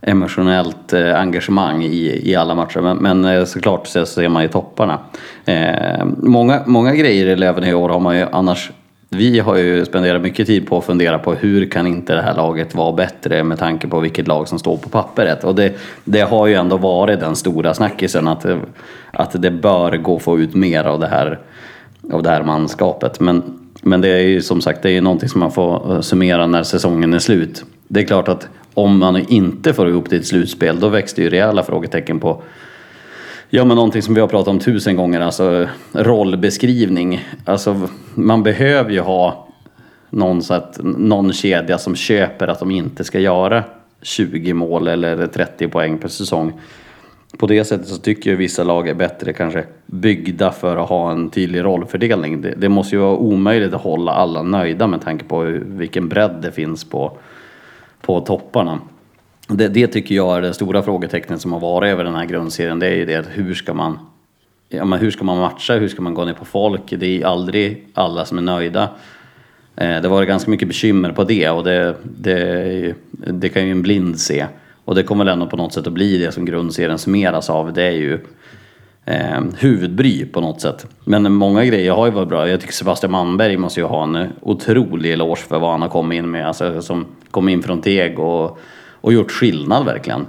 emotionellt 0.00 0.92
eh, 0.92 1.20
engagemang 1.20 1.82
i, 1.84 2.30
i 2.30 2.34
alla 2.34 2.54
matcher. 2.54 2.80
Men, 2.80 2.96
men 2.96 3.24
eh, 3.24 3.44
såklart 3.44 3.86
så 3.86 4.06
ser 4.06 4.28
man 4.28 4.42
ju 4.42 4.48
topparna. 4.48 4.98
Eh, 5.44 6.04
många, 6.16 6.62
många 6.66 6.94
grejer 6.94 7.26
i 7.26 7.36
Löven 7.36 7.64
i 7.64 7.74
år 7.74 7.88
har 7.88 8.00
man 8.00 8.18
ju 8.18 8.26
annars 8.32 8.70
vi 9.10 9.38
har 9.38 9.56
ju 9.56 9.84
spenderat 9.84 10.22
mycket 10.22 10.46
tid 10.46 10.66
på 10.66 10.78
att 10.78 10.84
fundera 10.84 11.18
på 11.18 11.34
hur 11.34 11.70
kan 11.70 11.86
inte 11.86 12.14
det 12.14 12.22
här 12.22 12.34
laget 12.34 12.74
vara 12.74 12.92
bättre 12.92 13.44
med 13.44 13.58
tanke 13.58 13.88
på 13.88 14.00
vilket 14.00 14.28
lag 14.28 14.48
som 14.48 14.58
står 14.58 14.76
på 14.76 14.88
pappret. 14.88 15.44
Och 15.44 15.54
det, 15.54 15.72
det 16.04 16.20
har 16.20 16.46
ju 16.46 16.54
ändå 16.54 16.76
varit 16.76 17.20
den 17.20 17.36
stora 17.36 17.74
snackisen 17.74 18.28
att, 18.28 18.40
det- 18.40 18.58
att 19.12 19.42
det 19.42 19.50
bör 19.50 19.96
gå 19.96 20.16
att 20.16 20.22
få 20.22 20.38
ut 20.38 20.54
mer 20.54 20.84
av 20.84 21.00
det 21.00 21.06
här, 21.06 21.38
av 22.12 22.22
det 22.22 22.30
här 22.30 22.42
manskapet. 22.42 23.20
Men, 23.20 23.42
men 23.82 24.00
det 24.00 24.08
är 24.08 24.22
ju 24.22 24.42
som 24.42 24.60
sagt 24.60 24.82
det 24.82 24.88
är 24.88 24.92
ju 24.92 25.00
någonting 25.00 25.28
som 25.28 25.40
man 25.40 25.50
får 25.52 25.94
eh, 25.94 26.00
summera 26.00 26.46
när 26.46 26.62
säsongen 26.62 27.14
är 27.14 27.18
slut. 27.18 27.64
Det 27.88 28.00
är 28.00 28.04
klart 28.04 28.28
att 28.28 28.48
om 28.78 28.98
man 28.98 29.16
inte 29.16 29.74
får 29.74 29.88
ihop 29.88 30.10
det 30.10 30.16
i 30.16 30.18
ett 30.18 30.26
slutspel 30.26 30.80
då 30.80 30.88
växte 30.88 31.20
det 31.20 31.24
ju 31.24 31.30
rejäla 31.30 31.62
frågetecken 31.62 32.20
på 32.20 32.42
Ja 33.50 33.64
men 33.64 33.76
någonting 33.76 34.02
som 34.02 34.14
vi 34.14 34.20
har 34.20 34.28
pratat 34.28 34.48
om 34.48 34.58
tusen 34.58 34.96
gånger, 34.96 35.20
alltså 35.20 35.68
rollbeskrivning. 35.92 37.24
Alltså 37.44 37.88
man 38.14 38.42
behöver 38.42 38.90
ju 38.90 39.00
ha 39.00 39.48
någon, 40.10 40.42
så 40.42 40.54
att, 40.54 40.78
någon 40.82 41.32
kedja 41.32 41.78
som 41.78 41.96
köper 41.96 42.48
att 42.48 42.58
de 42.58 42.70
inte 42.70 43.04
ska 43.04 43.18
göra 43.18 43.64
20 44.02 44.52
mål 44.52 44.88
eller 44.88 45.26
30 45.26 45.68
poäng 45.68 45.98
per 45.98 46.08
säsong. 46.08 46.60
På 47.38 47.46
det 47.46 47.64
sättet 47.64 47.88
så 47.88 47.96
tycker 47.96 48.30
jag 48.30 48.36
vissa 48.36 48.64
lag 48.64 48.88
är 48.88 48.94
bättre 48.94 49.32
kanske 49.32 49.64
byggda 49.86 50.52
för 50.52 50.76
att 50.76 50.88
ha 50.88 51.12
en 51.12 51.30
tydlig 51.30 51.64
rollfördelning. 51.64 52.42
Det, 52.42 52.54
det 52.56 52.68
måste 52.68 52.96
ju 52.96 53.00
vara 53.00 53.16
omöjligt 53.16 53.74
att 53.74 53.82
hålla 53.82 54.12
alla 54.12 54.42
nöjda 54.42 54.86
med 54.86 55.02
tanke 55.02 55.24
på 55.24 55.40
vilken 55.66 56.08
bredd 56.08 56.38
det 56.42 56.52
finns 56.52 56.84
på, 56.84 57.18
på 58.00 58.20
topparna. 58.20 58.80
Det, 59.48 59.68
det 59.68 59.86
tycker 59.86 60.14
jag 60.14 60.36
är 60.36 60.42
det 60.42 60.54
stora 60.54 60.82
frågetecknet 60.82 61.40
som 61.40 61.52
har 61.52 61.60
varit 61.60 61.88
över 61.88 62.04
den 62.04 62.14
här 62.14 62.24
grundserien. 62.26 62.78
Det 62.78 62.86
är 62.86 62.96
ju 62.96 63.04
det 63.06 63.14
att 63.14 63.28
hur 63.30 63.54
ska 63.54 63.74
man, 63.74 63.98
ja, 64.68 64.84
men 64.84 64.98
hur 64.98 65.10
ska 65.10 65.24
man 65.24 65.38
matcha, 65.38 65.74
hur 65.74 65.88
ska 65.88 66.02
man 66.02 66.14
gå 66.14 66.24
ner 66.24 66.32
på 66.32 66.44
folk? 66.44 66.82
Det 66.90 67.22
är 67.22 67.26
aldrig 67.26 67.86
alla 67.94 68.24
som 68.24 68.38
är 68.38 68.42
nöjda. 68.42 68.88
Eh, 69.76 70.00
Det 70.00 70.08
var 70.08 70.24
ganska 70.24 70.50
mycket 70.50 70.68
bekymmer 70.68 71.12
på 71.12 71.24
det 71.24 71.50
och 71.50 71.64
det, 71.64 71.96
det, 72.02 72.94
det 73.12 73.48
kan 73.48 73.66
ju 73.66 73.70
en 73.70 73.82
blind 73.82 74.20
se. 74.20 74.46
Och 74.84 74.94
det 74.94 75.02
kommer 75.02 75.24
väl 75.24 75.32
ändå 75.32 75.46
på 75.46 75.56
något 75.56 75.72
sätt 75.72 75.86
att 75.86 75.92
bli 75.92 76.18
det 76.18 76.32
som 76.32 76.44
grundserien 76.44 76.98
summeras 76.98 77.50
av. 77.50 77.72
Det 77.72 77.82
är 77.82 77.90
ju 77.92 78.20
eh, 79.08 79.40
huvudbry 79.58 80.26
på 80.26 80.40
något 80.40 80.60
sätt. 80.60 80.86
Men 81.04 81.32
många 81.32 81.64
grejer 81.64 81.92
har 81.92 82.06
ju 82.06 82.12
varit 82.12 82.28
bra. 82.28 82.48
Jag 82.48 82.60
tycker 82.60 82.74
Sebastian 82.74 83.12
Manberg 83.12 83.56
måste 83.56 83.80
ju 83.80 83.86
ha 83.86 84.02
en 84.02 84.28
otrolig 84.40 85.12
eloge 85.12 85.40
för 85.40 85.58
vad 85.58 85.70
han 85.70 85.82
har 85.82 85.88
kommit 85.88 86.16
in 86.16 86.30
med. 86.30 86.46
Alltså 86.46 86.82
som 86.82 87.06
kom 87.30 87.48
in 87.48 87.62
från 87.62 87.80
Teg 87.80 88.18
och, 88.18 88.58
och 89.00 89.12
gjort 89.12 89.30
skillnad 89.30 89.84
verkligen. 89.84 90.26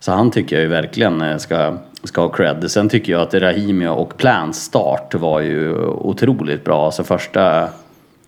Så 0.00 0.12
han 0.12 0.30
tycker 0.30 0.56
jag 0.56 0.62
ju 0.62 0.68
verkligen 0.68 1.20
eh, 1.20 1.36
ska, 1.36 1.76
ska 2.04 2.20
ha 2.20 2.28
cred. 2.28 2.70
Sen 2.70 2.88
tycker 2.88 3.12
jag 3.12 3.22
att 3.22 3.34
Rahimi 3.34 3.86
och 3.86 4.16
Plans 4.16 4.64
start 4.64 5.14
var 5.14 5.40
ju 5.40 5.76
otroligt 5.84 6.64
bra. 6.64 6.84
Alltså 6.84 7.04
första, 7.04 7.68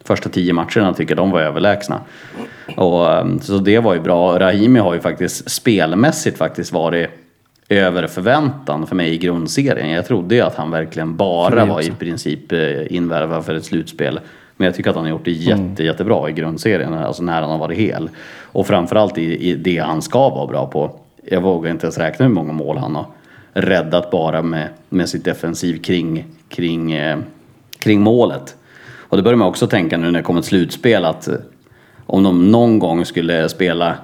första 0.05 0.29
tio 0.29 0.53
matcherna 0.53 0.95
tycker 0.95 1.11
jag 1.11 1.25
de 1.25 1.31
var 1.31 1.41
överlägsna. 1.41 2.01
Och, 2.77 3.13
ehm, 3.13 3.41
så 3.41 3.59
det 3.59 3.79
var 3.79 3.95
ju 3.95 4.01
bra. 4.01 4.39
Rahimi 4.39 4.79
har 4.79 4.95
ju 4.95 5.01
faktiskt 5.01 5.51
spelmässigt 5.51 6.39
faktiskt 6.39 6.73
varit 6.73 7.22
över 7.69 8.07
förväntan 8.07 8.87
för 8.87 8.97
mig 8.97 9.15
i 9.15 9.19
grundserien. 9.19 9.91
Jag 9.91 10.07
trodde 10.07 10.35
ju 10.35 10.41
att 10.41 10.55
han 10.55 10.71
verkligen 10.71 11.17
bara 11.17 11.65
var 11.65 11.81
i 11.81 11.91
princip 11.91 12.53
eh, 12.53 12.95
invärvad 12.95 13.45
för 13.45 13.55
ett 13.55 13.65
slutspel. 13.65 14.21
Men 14.57 14.67
jag 14.67 14.75
tycker 14.75 14.91
att 14.91 14.97
han 14.97 15.05
har 15.05 15.11
gjort 15.11 15.25
det 15.25 15.31
jätte, 15.31 15.85
jättebra 15.85 16.31
i 16.31 16.33
grundserien, 16.33 16.95
alltså 16.95 17.23
när 17.23 17.41
han 17.41 17.51
har 17.51 17.59
varit 17.59 17.79
hel. 17.79 18.11
Och 18.41 18.67
framförallt 18.67 19.19
i, 19.19 19.51
i 19.51 19.55
det 19.55 19.79
han 19.79 20.03
ska 20.03 20.29
vara 20.29 20.47
bra 20.47 20.67
på. 20.67 21.01
Jag 21.25 21.41
vågar 21.41 21.71
inte 21.71 21.87
ens 21.87 21.99
räkna 21.99 22.27
hur 22.27 22.33
många 22.33 22.53
mål 22.53 22.79
han 22.79 22.95
har 22.95 23.07
räddat 23.53 24.11
bara 24.11 24.43
med, 24.43 24.69
med 24.89 25.09
sitt 25.09 25.25
defensiv 25.25 25.83
kring, 25.83 26.25
kring, 26.49 26.93
eh, 26.93 27.19
kring 27.79 28.01
målet. 28.01 28.57
Och 28.97 29.17
det 29.17 29.23
börjar 29.23 29.37
man 29.37 29.49
också 29.49 29.67
tänka 29.67 29.97
nu 29.97 30.11
när 30.11 30.19
det 30.19 30.23
kommer 30.23 30.41
ett 30.41 30.47
slutspel 30.47 31.05
att 31.05 31.29
eh, 31.29 31.35
om 32.07 32.23
de 32.23 32.51
någon 32.51 32.79
gång 32.79 33.05
skulle 33.05 33.49
spela 33.49 33.95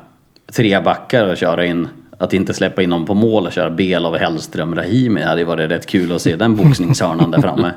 tre 0.53 0.81
backar 0.81 1.27
och 1.27 1.37
köra 1.37 1.67
in, 1.67 1.89
att 2.19 2.33
inte 2.33 2.55
släppa 2.55 2.83
in 2.83 2.91
dem 2.91 3.07
på 3.07 3.15
mål 3.15 3.47
och 3.47 3.53
köra 3.53 3.71
Belov, 3.71 4.17
Hellström, 4.17 4.75
Rahimi, 4.75 5.21
det 5.21 5.27
hade 5.27 5.41
ju 5.41 5.47
varit 5.47 5.71
rätt 5.71 5.87
kul 5.87 6.13
att 6.13 6.23
se 6.23 6.37
den 6.37 6.57
boxningshörnan 6.57 7.31
där 7.31 7.41
framme. 7.41 7.73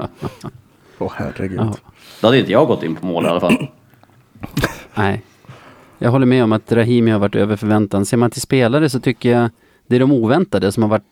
Åh 1.00 1.12
herregud. 1.16 1.60
Ja. 1.60 1.76
Då 2.22 2.28
hade 2.28 2.40
inte 2.40 2.52
jag 2.52 2.68
gått 2.68 2.84
in 2.84 2.96
på 2.96 3.06
mål 3.06 3.26
i 3.26 3.28
alla 3.28 3.40
fall. 3.40 3.68
Nej. 4.96 5.22
Jag 6.00 6.12
håller 6.12 6.26
med 6.26 6.44
om 6.44 6.52
att 6.52 6.72
Rahimi 6.72 7.12
har 7.12 7.20
varit 7.20 7.36
över 7.36 7.56
förväntan. 7.56 8.06
Ser 8.06 8.18
man 8.18 8.32
till 8.32 8.42
spelare 8.42 8.90
så 8.90 9.00
tycker 9.00 9.32
jag 9.32 9.50
det 9.88 9.96
är 9.96 10.00
de 10.00 10.12
oväntade 10.12 10.72
som 10.72 10.84
har 10.84 10.90
varit 10.90 11.06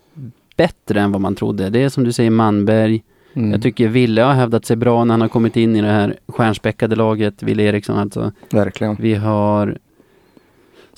bättre 0.57 1.01
än 1.01 1.11
vad 1.11 1.21
man 1.21 1.35
trodde. 1.35 1.69
Det 1.69 1.83
är 1.83 1.89
som 1.89 2.03
du 2.03 2.11
säger 2.11 2.29
Manberg. 2.29 3.03
Mm. 3.33 3.51
Jag 3.51 3.61
tycker 3.61 3.87
Ville 3.87 4.21
har 4.21 4.33
hävdat 4.33 4.65
sig 4.65 4.75
bra 4.75 5.03
när 5.03 5.13
han 5.13 5.21
har 5.21 5.27
kommit 5.27 5.57
in 5.57 5.75
i 5.75 5.81
det 5.81 5.87
här 5.87 6.15
stjärnspäckade 6.27 6.95
laget. 6.95 7.43
Ville 7.43 7.63
Eriksson 7.63 7.97
alltså. 7.97 8.31
Verkligen. 8.51 8.95
Vi 8.99 9.15
har 9.15 9.77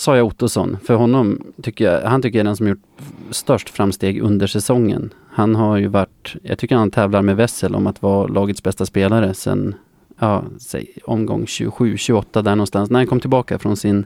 Saja 0.02 0.24
Ottosson. 0.24 0.78
För 0.84 0.94
honom 0.96 1.42
tycker 1.64 1.86
jag, 1.92 2.10
han 2.10 2.22
tycker 2.22 2.38
jag 2.40 2.44
är 2.44 2.48
den 2.48 2.58
som 2.58 2.68
gjort 2.68 2.82
störst 3.30 3.70
framsteg 3.70 4.22
under 4.22 4.48
säsongen. 4.48 5.14
Han 5.32 5.56
har 5.56 5.78
ju 5.78 5.88
varit, 5.88 6.36
jag 6.44 6.58
tycker 6.58 6.76
han 6.76 6.92
tävlar 6.92 7.22
med 7.22 7.36
Wessel 7.36 7.76
om 7.76 7.88
att 7.88 8.02
vara 8.02 8.28
lagets 8.28 8.64
bästa 8.64 8.86
spelare 8.86 9.34
sen, 9.34 9.76
ja, 10.20 10.44
säg 10.60 10.88
omgång 11.06 11.46
27, 11.48 11.98
28 11.98 12.42
där 12.42 12.56
någonstans. 12.56 12.90
När 12.90 13.00
han 13.00 13.08
kom 13.08 13.20
tillbaka 13.20 13.60
från 13.60 13.78
sin, 13.78 14.06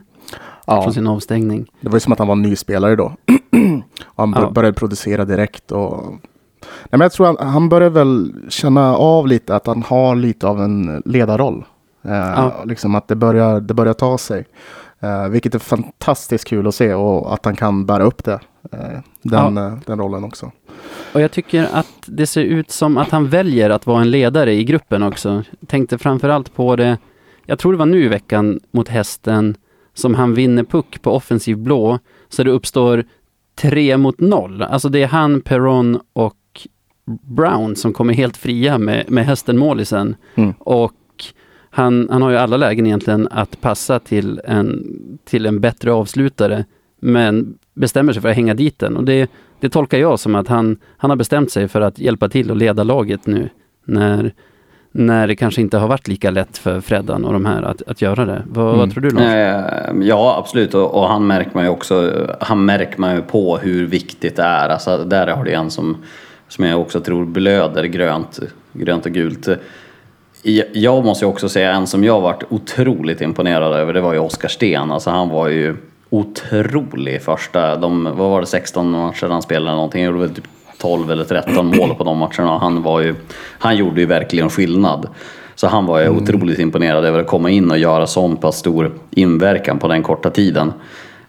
Ja, 0.66 0.82
från 0.82 0.92
sin 0.94 1.06
avstängning. 1.06 1.66
det 1.80 1.88
var 1.88 1.96
ju 1.96 2.00
som 2.00 2.12
att 2.12 2.18
han 2.18 2.28
var 2.28 2.36
en 2.36 2.42
ny 2.42 2.56
spelare 2.56 2.96
då. 2.96 3.04
och 4.04 4.22
han 4.22 4.34
Ja. 4.36 4.50
började 4.50 4.74
producera 4.74 5.24
direkt. 5.24 5.72
Och... 5.72 6.02
Nej, 6.60 6.90
men 6.90 7.00
jag 7.00 7.12
tror 7.12 7.26
han, 7.26 7.36
han 7.48 7.68
börjar 7.68 7.90
väl 7.90 8.34
känna 8.48 8.96
av 8.96 9.26
lite 9.26 9.56
att 9.56 9.66
han 9.66 9.82
har 9.82 10.16
lite 10.16 10.46
av 10.48 10.62
en 10.62 11.02
ledarroll. 11.04 11.64
Eh, 12.04 12.10
Ja. 12.12 12.52
Liksom 12.64 12.94
att 12.94 13.08
det 13.08 13.16
börjar, 13.16 13.60
det 13.60 13.74
börjar 13.74 13.94
ta 13.94 14.18
sig. 14.18 14.44
Eh, 15.00 15.28
vilket 15.28 15.54
är 15.54 15.58
fantastiskt 15.58 16.44
kul 16.44 16.66
att 16.66 16.74
se 16.74 16.94
och 16.94 17.34
att 17.34 17.44
han 17.44 17.56
kan 17.56 17.86
bära 17.86 18.04
upp 18.04 18.24
det. 18.24 18.40
Eh, 18.72 19.00
den, 19.22 19.58
eh, 19.58 19.78
den 19.86 19.98
rollen 19.98 20.24
också. 20.24 20.52
Och 21.12 21.20
jag 21.20 21.32
tycker 21.32 21.68
att 21.72 21.86
det 22.06 22.26
ser 22.26 22.44
ut 22.44 22.70
som 22.70 22.98
att 22.98 23.10
han 23.10 23.28
väljer 23.28 23.70
att 23.70 23.86
vara 23.86 24.00
en 24.00 24.10
ledare 24.10 24.52
i 24.52 24.64
gruppen 24.64 25.02
också. 25.02 25.42
Tänkte 25.66 25.98
framförallt 25.98 26.54
på 26.54 26.76
det, 26.76 26.98
jag 27.46 27.58
tror 27.58 27.72
det 27.72 27.78
var 27.78 27.86
nu 27.86 28.04
i 28.04 28.08
veckan 28.08 28.60
mot 28.70 28.88
hästen, 28.88 29.56
som 29.94 30.14
han 30.14 30.34
vinner 30.34 30.64
puck 30.64 31.02
på 31.02 31.10
offensiv 31.10 31.58
blå, 31.58 31.98
så 32.28 32.42
det 32.42 32.50
uppstår 32.50 33.04
tre 33.60 33.96
mot 33.96 34.20
noll. 34.20 34.62
Alltså 34.62 34.88
det 34.88 35.02
är 35.02 35.06
han, 35.06 35.40
Perron 35.40 36.00
och 36.12 36.36
Brown 37.22 37.76
som 37.76 37.92
kommer 37.92 38.14
helt 38.14 38.36
fria 38.36 38.78
med, 38.78 39.10
med 39.10 39.26
hästen 39.26 39.58
målisen. 39.58 40.16
Mm. 40.34 40.54
Och 40.58 40.92
han, 41.76 42.08
han 42.10 42.22
har 42.22 42.30
ju 42.30 42.36
alla 42.36 42.56
lägen 42.56 42.86
egentligen 42.86 43.28
att 43.30 43.60
passa 43.60 43.98
till 43.98 44.40
en, 44.44 44.84
till 45.24 45.46
en 45.46 45.60
bättre 45.60 45.92
avslutare, 45.92 46.64
men 47.00 47.54
bestämmer 47.74 48.12
sig 48.12 48.22
för 48.22 48.28
att 48.28 48.36
hänga 48.36 48.54
dit 48.54 48.78
den. 48.78 48.96
Och 48.96 49.04
det, 49.04 49.30
det 49.60 49.68
tolkar 49.68 49.98
jag 49.98 50.20
som 50.20 50.34
att 50.34 50.48
han, 50.48 50.76
han 50.96 51.10
har 51.10 51.16
bestämt 51.16 51.50
sig 51.50 51.68
för 51.68 51.80
att 51.80 51.98
hjälpa 51.98 52.28
till 52.28 52.50
och 52.50 52.56
leda 52.56 52.82
laget 52.82 53.26
nu 53.26 53.48
när, 53.84 54.32
när 54.92 55.26
det 55.26 55.36
kanske 55.36 55.60
inte 55.60 55.78
har 55.78 55.88
varit 55.88 56.08
lika 56.08 56.30
lätt 56.30 56.58
för 56.58 56.80
Freddan 56.80 57.24
och 57.24 57.32
de 57.32 57.44
här 57.44 57.62
att, 57.62 57.82
att 57.86 58.02
göra 58.02 58.24
det. 58.24 58.42
Vad, 58.46 58.66
Mm. 58.66 58.78
vad 58.78 58.92
tror 58.92 59.02
du 59.02 59.10
Lars? 59.10 59.22
Eh, 59.22 59.92
Ja, 60.02 60.36
absolut. 60.38 60.74
Och, 60.74 60.94
och 60.94 61.08
han 61.08 61.26
märker 61.26 61.50
man 61.54 61.64
ju 61.64 61.70
också, 61.70 62.26
han 62.40 62.64
märker 62.64 63.00
man 63.00 63.14
ju 63.16 63.22
på 63.22 63.56
hur 63.58 63.86
viktigt 63.86 64.36
det 64.36 64.42
är. 64.42 64.68
Alltså, 64.68 65.04
där 65.04 65.26
har 65.26 65.44
du 65.44 65.50
en 65.52 65.70
som, 65.70 65.96
som 66.48 66.64
jag 66.64 66.80
också 66.80 67.00
tror 67.00 67.24
blöder 67.24 67.84
grönt, 67.84 68.40
grönt 68.72 69.06
och 69.06 69.12
gult. 69.12 69.48
Jag- 70.72 71.04
måste 71.04 71.24
ju 71.24 71.28
också 71.28 71.48
säga 71.48 71.72
en 71.72 71.86
som 71.86 72.04
jag 72.04 72.20
varit 72.20 72.42
otroligt 72.48 73.20
imponerad 73.20 73.72
över, 73.72 73.92
det 73.92 74.00
var 74.00 74.12
ju 74.12 74.18
Oskar 74.18 74.48
Sten. 74.48 74.92
Alltså 74.92 75.10
han 75.10 75.28
var 75.28 75.48
ju 75.48 75.76
otrolig 76.10 77.22
första, 77.22 77.76
de, 77.76 78.04
vad 78.04 78.30
var 78.30 78.40
det, 78.40 78.46
16 78.46 78.90
matcher 78.90 79.26
han 79.28 79.42
spelade 79.42 79.66
eller 79.66 79.76
någonting. 79.76 80.04
Han 80.04 80.12
gjorde 80.14 80.26
väl 80.26 80.34
typ 80.36 80.44
12 80.80 81.10
eller 81.10 81.24
13 81.24 81.66
mål 81.66 81.94
på 81.94 82.04
de 82.04 82.18
matcherna. 82.18 82.58
Han, 82.58 82.82
var 82.82 83.00
ju, 83.00 83.14
han 83.58 83.76
gjorde 83.76 84.00
ju 84.00 84.06
verkligen 84.06 84.50
skillnad. 84.50 85.08
Så 85.54 85.66
han 85.66 85.86
var 85.86 86.00
ju 86.00 86.08
otroligt 86.08 86.58
imponerad 86.58 87.04
över 87.04 87.20
att 87.20 87.26
komma 87.26 87.50
in 87.50 87.70
och 87.70 87.78
göra 87.78 88.06
sån 88.06 88.36
pass 88.36 88.56
stor 88.58 88.92
inverkan 89.10 89.78
på 89.78 89.88
den 89.88 90.02
korta 90.02 90.30
tiden. 90.30 90.72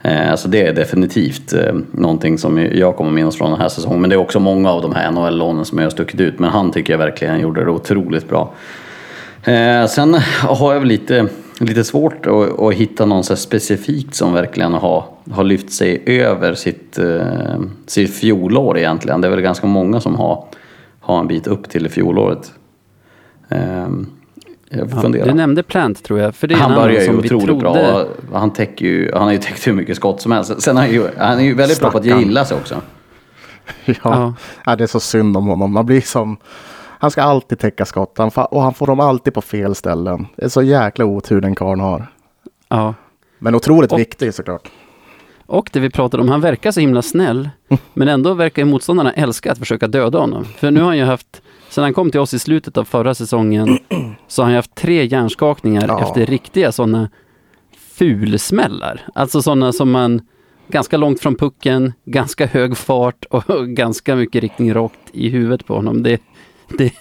Eh, 0.02 0.36
Så 0.36 0.48
det 0.48 0.62
är 0.68 0.74
definitivt 0.74 1.54
eh, 1.54 1.74
någonting 1.92 2.38
som 2.38 2.58
jag 2.72 2.96
kommer 2.96 3.12
minnas 3.12 3.38
från 3.38 3.52
den 3.52 3.60
här 3.60 3.70
säsongen. 3.70 4.02
Men 4.02 4.10
det 4.10 4.16
är 4.16 4.18
också 4.20 4.40
många 4.40 4.72
av 4.72 4.82
de 4.82 4.96
här 4.96 5.12
NHL-lånen 5.12 5.66
som 5.66 5.78
jag 5.78 5.86
har 5.86 5.90
stuckit 5.92 6.20
ut. 6.20 6.40
Men 6.40 6.50
han 6.50 6.72
tycker 6.72 6.94
jag 6.94 6.98
verkligen 6.98 7.40
gjorde 7.40 7.66
det 7.66 7.72
otroligt 7.72 8.30
bra. 8.30 8.54
Eh, 9.48 9.88
sen 9.88 10.14
har 10.42 10.74
jag 10.74 10.80
väl 10.80 10.88
lite, 10.90 11.28
lite 11.60 11.84
svårt 11.84 12.26
att, 12.26 12.60
att 12.60 12.74
hitta 12.74 13.06
någon 13.06 13.24
så 13.24 13.36
specifikt 13.36 14.16
som 14.16 14.34
verkligen 14.34 14.74
har, 14.74 15.06
har 15.32 15.44
lyft 15.44 15.72
sig 15.74 16.04
över 16.06 16.54
sitt, 16.54 17.00
eh, 17.00 17.60
sitt 17.86 18.16
fjolår 18.16 18.78
egentligen. 18.78 19.22
Det 19.22 19.28
är 19.28 19.32
väl 19.32 19.42
ganska 19.42 19.68
många 19.68 20.00
som 20.02 20.16
har, 20.16 20.46
har 21.00 21.20
en 21.20 21.28
bit 21.28 21.48
upp 21.48 21.70
till 21.70 21.90
fjolåret. 21.90 22.52
Eh, 23.50 23.60
jag 24.70 24.90
får 24.90 24.98
Ja, 24.98 25.02
fundera. 25.02 25.26
du 25.26 25.34
nämnde 25.34 25.64
Plant 25.64 26.04
tror 26.04 26.20
jag. 26.20 26.36
För 26.36 26.48
det 26.48 26.54
är 26.56 26.60
Han 26.60 26.76
börjar 26.76 27.02
ju 27.02 27.10
otroligt 27.18 27.46
trodde... 27.48 27.54
bra. 27.60 28.06
Han, 28.34 28.54
täcker 28.54 28.86
ju, 28.86 29.12
han 29.14 29.22
har 29.24 29.32
ju 29.32 29.38
täckt 29.38 29.68
hur 29.68 29.74
mycket 29.74 29.96
skott 29.96 30.22
som 30.22 30.32
helst. 30.32 30.62
Sen 30.62 30.78
är 30.78 30.82
han 30.82 30.92
ju, 30.92 31.08
han 31.18 31.40
är 31.40 31.44
ju 31.44 31.54
väldigt 31.54 31.80
bra 31.80 31.92
på 31.92 31.98
att 31.98 32.04
Stackarn. 32.04 32.24
gilla 32.24 32.46
sig 32.46 32.58
också. 32.58 32.76
Ja. 33.86 33.94
Ja. 34.04 34.34
Ja. 34.66 34.76
det 34.76 34.84
är 34.84 34.88
så 34.88 35.00
synd 35.00 35.38
om 35.38 35.48
honom. 35.48 35.72
Man 35.74 35.86
blir 35.86 36.02
som... 36.02 36.38
Han 37.00 37.12
ska 37.12 37.22
alltid 37.22 37.60
täcka 37.60 37.86
skott 37.86 38.18
han 38.18 38.32
och 38.52 38.62
han 38.62 38.74
får 38.74 38.88
dem 38.88 39.00
alltid 39.00 39.34
på 39.34 39.42
fel 39.42 39.76
ställen. 39.76 40.28
Det 40.36 40.46
är 40.46 40.50
så 40.50 40.62
jäkla 40.62 41.06
otur 41.06 41.42
den 41.42 41.56
karln 41.56 41.80
har. 41.80 42.08
Ja. 42.70 42.94
Men 43.40 43.56
otroligt 43.56 43.92
Och- 43.92 44.00
viktig 44.00 44.34
såklart. 44.34 44.70
Och 45.46 45.70
det 45.74 45.80
vi 45.80 45.90
pratade 45.90 46.24
om, 46.24 46.30
han 46.30 46.42
verkar 46.42 46.72
så 46.72 46.80
himla 46.80 47.02
snäll. 47.02 47.50
Men 47.94 48.08
ändå 48.08 48.34
verkar 48.34 48.66
motståndarna 48.66 49.14
älska 49.14 49.52
att 49.52 49.58
försöka 49.58 49.88
döda 49.88 50.20
honom. 50.20 50.46
För 50.46 50.72
nu 50.72 50.80
har 50.80 50.88
han 50.88 50.98
ju 50.98 51.04
haft, 51.04 51.42
sen 51.70 51.84
han 51.84 51.94
kom 51.94 52.12
till 52.12 52.20
oss 52.20 52.34
i 52.34 52.40
slutet 52.40 52.78
av 52.78 52.84
förra 52.84 53.14
säsongen, 53.16 53.78
så 54.28 54.42
har 54.42 54.44
han 54.46 54.52
ju 54.52 54.56
haft 54.58 54.76
tre 54.76 55.06
hjärnskakningar 55.06 55.86
Ja. 55.88 56.02
efter 56.02 56.26
riktiga 56.26 56.72
sådana 56.72 57.10
fulsmällar. 57.98 59.02
Alltså 59.16 59.42
sådana 59.42 59.72
som 59.74 59.92
man, 59.92 60.22
ganska 60.68 60.98
långt 60.98 61.20
från 61.20 61.36
pucken, 61.36 61.94
ganska 62.06 62.46
hög 62.46 62.78
fart 62.78 63.26
och 63.30 63.44
ganska 63.68 64.16
mycket 64.16 64.42
riktning 64.42 64.74
rakt 64.74 65.00
i 65.12 65.30
huvudet 65.30 65.66
på 65.68 65.76
honom. 65.76 66.04
Det, 66.04 66.22
det, 66.78 66.92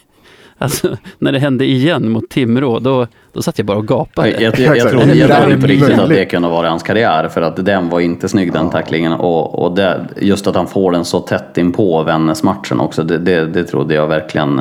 alltså, 0.58 0.96
när 1.18 1.32
det 1.32 1.38
hände 1.38 1.64
igen 1.64 2.10
mot 2.10 2.28
Timrå, 2.28 2.78
då, 2.78 3.06
då 3.32 3.42
satt 3.42 3.58
jag 3.58 3.66
bara 3.66 3.78
och 3.78 3.88
gapade. 3.88 4.30
Jag, 4.30 4.58
jag, 4.58 4.76
jag, 4.76 4.90
trodde, 4.90 5.14
jag 5.14 5.30
trodde 5.30 5.54
är 5.54 5.60
på 5.60 5.66
riktigt 5.66 5.98
att 5.98 6.08
det 6.08 6.24
kunde 6.24 6.48
vara 6.48 6.68
hans 6.68 6.82
karriär 6.82 7.28
för 7.28 7.42
att 7.42 7.64
den 7.64 7.88
var 7.88 8.00
inte 8.00 8.28
snygg 8.28 8.52
den 8.52 8.70
tacklingen 8.70 9.12
och, 9.12 9.64
och 9.64 9.74
det, 9.74 10.06
just 10.20 10.46
att 10.46 10.54
han 10.54 10.66
får 10.66 10.92
den 10.92 11.04
så 11.04 11.20
tätt 11.20 11.58
in 11.58 11.72
på 11.72 12.02
Vännäs-matchen 12.02 12.80
också 12.80 13.02
det, 13.02 13.18
det, 13.18 13.46
det 13.46 13.64
trodde 13.64 13.94
jag 13.94 14.06
verkligen 14.06 14.60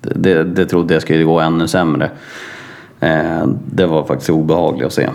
det, 0.00 0.44
det 0.44 0.66
trodde 0.66 0.94
jag 0.94 1.02
skulle 1.02 1.24
gå 1.24 1.40
ännu 1.40 1.68
sämre. 1.68 2.10
Eh, 3.00 3.46
det 3.72 3.86
var 3.86 4.04
faktiskt 4.04 4.30
obehagligt 4.30 4.86
att 4.86 4.92
se. 4.92 5.08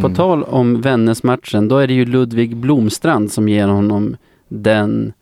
På 0.00 0.08
tal 0.08 0.42
om 0.42 0.80
Vännäs-matchen, 0.80 1.68
då 1.68 1.78
är 1.78 1.86
det 1.86 1.94
ju 1.94 2.04
Ludvig 2.04 2.56
Blomstrand 2.56 3.32
som 3.32 3.48
ger 3.48 3.66
honom 3.68 4.16
den 4.48 5.12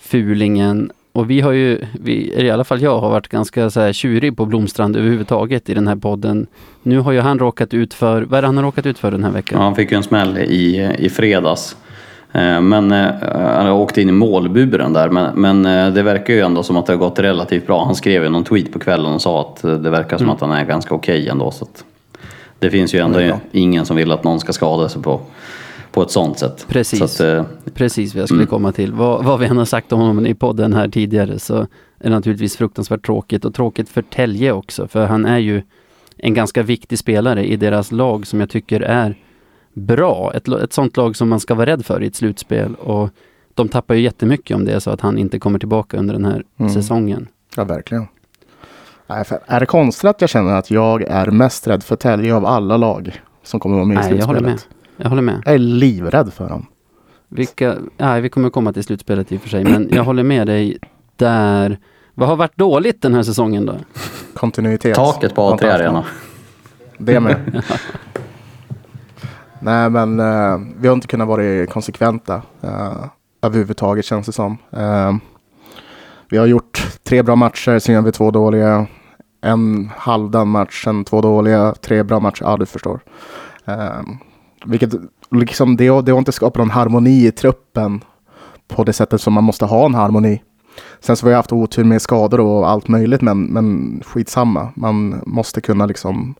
fulingen. 0.00 0.90
Och 1.16 1.30
vi 1.30 1.40
har 1.40 1.52
ju, 1.52 1.78
vi, 2.00 2.42
i 2.44 2.50
alla 2.50 2.64
fall 2.64 2.82
jag 2.82 2.98
har 3.00 3.10
varit 3.10 3.28
ganska 3.28 3.70
så 3.70 3.80
här 3.80 3.92
tjurig 3.92 4.36
på 4.36 4.46
Blomstrand 4.46 4.96
överhuvudtaget 4.96 5.68
i 5.68 5.74
den 5.74 5.88
här 5.88 5.96
podden. 5.96 6.46
Nu 6.82 6.98
har 6.98 7.12
ju 7.12 7.20
han 7.20 7.38
råkat 7.38 7.74
ut 7.74 7.94
för, 7.94 8.22
vad 8.22 8.38
är 8.38 8.42
det 8.42 8.48
han 8.48 8.56
har 8.56 8.64
råkat 8.64 8.86
ut 8.86 8.98
för 8.98 9.10
den 9.10 9.22
här 9.24 9.30
Ja, 9.30 9.34
veckan? 9.34 9.60
han 9.60 9.74
fick 9.74 9.90
ju 9.90 9.96
en 9.96 10.02
smäll 10.02 10.38
i, 10.38 10.90
i 10.98 11.08
fredags. 11.08 11.76
Eh, 12.32 12.60
Men 12.60 12.92
eh, 12.92 13.06
han 13.56 13.68
åkte 13.68 14.02
in 14.02 14.08
i 14.08 14.12
målburen 14.12 14.92
där. 14.92 15.08
Men, 15.08 15.34
men 15.34 15.66
eh, 15.86 15.94
det 15.94 16.02
verkar 16.02 16.34
ju 16.34 16.40
ändå 16.40 16.62
som 16.62 16.76
att 16.76 16.86
det 16.86 16.92
har 16.92 16.98
gått 16.98 17.18
relativt 17.18 17.66
bra. 17.66 17.84
Han 17.84 17.94
skrev 17.94 18.22
ju 18.22 18.28
någon 18.28 18.44
tweet 18.44 18.72
på 18.72 18.78
kvällen 18.78 19.12
och 19.12 19.22
sa 19.22 19.40
att 19.40 19.62
det 19.62 19.90
verkar 19.90 20.18
som 20.18 20.30
att 20.30 20.40
han 20.40 20.52
är 20.52 20.64
ganska 20.64 20.94
okej 20.94 21.28
ändå. 21.28 21.50
Så 21.50 21.66
det 22.58 22.70
finns 22.70 22.94
ju 22.94 22.98
ändå 22.98 23.18
Det 23.18 23.40
ingen 23.52 23.84
som 23.86 23.96
vill 23.96 24.12
att 24.12 24.24
någon 24.24 24.40
ska 24.40 24.52
skada 24.52 24.88
sig 24.88 25.02
på, 25.02 25.20
på 25.94 26.02
ett 26.02 26.10
sånt 26.10 26.38
sätt. 26.38 26.66
Precis. 26.68 26.98
Så 26.98 27.04
att, 27.04 27.20
eh, 27.20 27.44
Precis 27.74 28.14
vad 28.14 28.22
jag 28.22 28.28
skulle 28.28 28.46
komma 28.46 28.72
till. 28.72 28.92
Vad, 28.92 29.24
vad 29.24 29.40
vi 29.40 29.46
än 29.46 29.56
har 29.56 29.64
sagt 29.64 29.92
om 29.92 30.00
honom 30.00 30.26
i 30.26 30.34
podden 30.34 30.72
här 30.72 30.88
tidigare 30.88 31.38
så 31.38 31.56
är 31.56 31.66
det 31.98 32.10
naturligtvis 32.10 32.56
fruktansvärt 32.56 33.06
tråkigt 33.06 33.44
och 33.44 33.54
tråkigt 33.54 33.88
för 33.88 34.02
Telge 34.02 34.52
också 34.52 34.88
för 34.88 35.06
han 35.06 35.24
är 35.26 35.38
ju 35.38 35.62
en 36.16 36.34
ganska 36.34 36.62
viktig 36.62 36.98
spelare 36.98 37.44
i 37.46 37.56
deras 37.56 37.92
lag 37.92 38.26
som 38.26 38.40
jag 38.40 38.50
tycker 38.50 38.80
är 38.80 39.18
bra. 39.74 40.32
Ett, 40.34 40.48
ett 40.48 40.72
sånt 40.72 40.96
lag 40.96 41.16
som 41.16 41.28
man 41.28 41.40
ska 41.40 41.54
vara 41.54 41.66
rädd 41.66 41.84
för 41.86 42.02
i 42.02 42.06
ett 42.06 42.16
slutspel 42.16 42.74
och 42.74 43.08
de 43.54 43.68
tappar 43.68 43.94
ju 43.94 44.00
jättemycket 44.00 44.54
om 44.56 44.64
det 44.64 44.72
är 44.72 44.78
så 44.78 44.90
att 44.90 45.00
han 45.00 45.18
inte 45.18 45.38
kommer 45.38 45.58
tillbaka 45.58 45.96
under 45.96 46.14
den 46.14 46.24
här 46.24 46.42
Mm. 46.58 46.72
säsongen. 46.72 47.28
Ja, 47.56 47.64
verkligen. 47.64 48.06
Är 49.46 49.60
det 49.60 49.66
konstigt 49.66 50.04
att 50.10 50.20
jag 50.20 50.30
känner 50.30 50.54
att 50.54 50.70
jag 50.70 51.02
är 51.02 51.26
mest 51.30 51.66
rädd 51.68 51.82
för 51.82 51.96
Tälje 51.96 52.34
av 52.34 52.46
alla 52.46 52.76
lag 52.76 53.20
som 53.42 53.60
kommer 53.60 53.76
att 53.76 53.78
vara 53.78 53.86
med 53.88 53.94
i 54.06 54.08
Nej, 54.10 54.18
jag 54.18 54.26
håller 54.26 54.38
slutspelet? 54.40 54.66
med. 54.70 54.83
Jag 54.96 55.08
håller 55.08 55.22
med. 55.22 55.42
Jag 55.44 55.54
är 55.54 55.58
livrädd 55.58 56.32
för 56.32 56.48
dem. 56.48 56.66
Vilka, 57.28 57.76
nej, 57.96 58.20
vi 58.20 58.28
kommer 58.28 58.50
komma 58.50 58.72
till 58.72 58.84
slutspelet 58.84 59.32
i 59.32 59.36
och 59.36 59.40
för 59.40 59.48
sig, 59.48 59.64
men 59.64 59.88
jag 59.92 60.04
håller 60.04 60.22
med 60.22 60.46
dig 60.46 60.78
där. 61.16 61.78
Vad 62.14 62.28
har 62.28 62.36
varit 62.36 62.56
dåligt 62.56 63.02
den 63.02 63.14
här 63.14 63.22
säsongen 63.22 63.66
då? 63.66 63.76
Kontinuitet. 64.34 64.94
taket 64.94 65.34
på 65.34 65.42
A3 65.42 65.48
Fantastiskt. 65.48 65.80
Arena. 65.80 66.04
Det 66.98 67.20
med. 67.20 67.62
Nej, 69.60 69.90
men 69.90 70.20
eh, 70.20 70.58
vi 70.76 70.88
har 70.88 70.94
inte 70.94 71.06
kunnat 71.06 71.28
vara 71.28 71.66
konsekventa 71.66 72.42
uh, 72.64 73.06
överhuvudtaget 73.42 74.04
känns 74.04 74.26
det 74.26 74.32
som. 74.32 74.58
Eh, 74.70 75.14
vi 76.28 76.36
har 76.36 76.46
gjort 76.46 76.86
tre 77.02 77.22
bra 77.22 77.36
matcher, 77.36 77.78
sen 77.78 77.94
gör 77.94 78.02
vi 78.02 78.12
två 78.12 78.30
dåliga. 78.30 78.86
En 79.40 79.90
halvdan 79.96 80.48
match, 80.48 80.84
sen 80.84 81.04
två 81.04 81.20
dåliga, 81.20 81.74
tre 81.80 82.02
bra 82.02 82.20
matcher. 82.20 82.42
Ja, 82.42 82.56
du 82.56 82.66
förstår. 82.66 83.00
Eh, 83.64 84.00
vilket 84.66 84.90
liksom 85.30 85.76
det, 85.76 85.84
det 86.02 86.12
har 86.12 86.18
inte 86.18 86.32
skapat 86.32 86.58
någon 86.58 86.70
harmoni 86.70 87.26
i 87.26 87.32
truppen 87.32 88.00
på 88.68 88.84
det 88.84 88.92
sättet 88.92 89.20
som 89.20 89.32
man 89.32 89.44
måste 89.44 89.64
ha 89.64 89.86
en 89.86 89.94
harmoni. 89.94 90.42
Sen 91.00 91.16
så 91.16 91.26
har 91.26 91.30
vi 91.30 91.36
haft 91.36 91.52
otur 91.52 91.84
med 91.84 92.02
skador 92.02 92.40
och 92.40 92.70
allt 92.70 92.88
möjligt, 92.88 93.20
men, 93.22 93.44
men 93.44 94.00
skitsamma. 94.06 94.72
Man 94.76 95.22
måste 95.26 95.60
kunna 95.60 95.86
liksom 95.86 96.34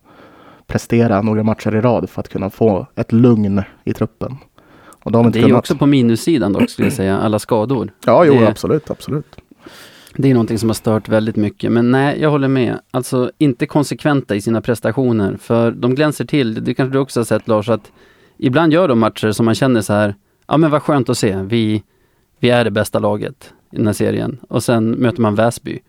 prestera 0.67 1.23
några 1.23 1.43
matcher 1.43 1.75
i 1.75 1.81
rad 1.81 2.11
för 2.11 2.21
att 2.21 2.29
kunna 2.29 2.51
få 2.51 2.87
ett 2.97 3.13
lugn 3.13 3.63
i 3.85 3.93
truppen. 3.93 4.37
Och 5.05 5.13
de 5.13 5.27
inte 5.27 5.39
Det 5.39 5.45
är 5.45 5.49
ju 5.49 5.57
också 5.57 5.77
på 5.77 5.87
minussidan 5.87 6.53
dock 6.53 6.71
skulle 6.71 6.87
jag 6.87 6.93
säga, 6.93 7.19
alla 7.19 7.39
skador. 7.39 7.93
Ja, 8.07 8.25
jo, 8.25 8.35
det- 8.35 8.49
absolut, 8.49 8.91
absolut. 8.91 9.37
Det 10.17 10.31
är 10.31 10.35
någonting 10.35 10.59
som 10.59 10.69
har 10.69 10.75
stört 10.75 11.09
väldigt 11.09 11.37
mycket. 11.37 11.73
Men 11.73 11.91
nej, 11.91 12.21
jag 12.21 12.31
håller 12.31 12.49
med. 12.49 12.79
Alltså 12.91 13.31
inte 13.39 13.67
konsekventa 13.67 14.35
i 14.35 14.41
sina 14.41 14.61
prestationer. 14.61 15.37
För 15.41 15.71
de 15.71 15.95
glänser 15.95 16.25
till. 16.25 16.65
Det 16.65 16.75
kanske 16.75 16.93
du 16.93 16.99
också 16.99 17.21
har 17.21 17.25
sett 17.25 17.49
Lars, 17.49 17.69
att 17.69 17.93
ibland 18.39 18.73
gör 18.73 18.89
de 18.89 18.99
matcher 18.99 19.33
som 19.33 19.47
man 19.47 19.55
känner 19.55 19.81
så 19.81 19.93
här, 19.93 20.15
ja 20.47 20.57
men 20.57 20.71
vad 20.71 20.83
skönt 20.83 21.09
att 21.09 21.19
se. 21.19 21.37
Vi, 21.37 21.83
vi 22.41 22.51
är 22.51 22.65
det 22.65 22.71
bästa 22.71 22.99
laget 22.99 23.53
i 23.73 23.77
den 23.77 23.87
här 23.87 23.95
serien. 23.95 24.41
Och 24.49 24.63
sen 24.63 24.91
möter 24.91 25.21
man 25.21 25.35
Väsby. 25.35 25.81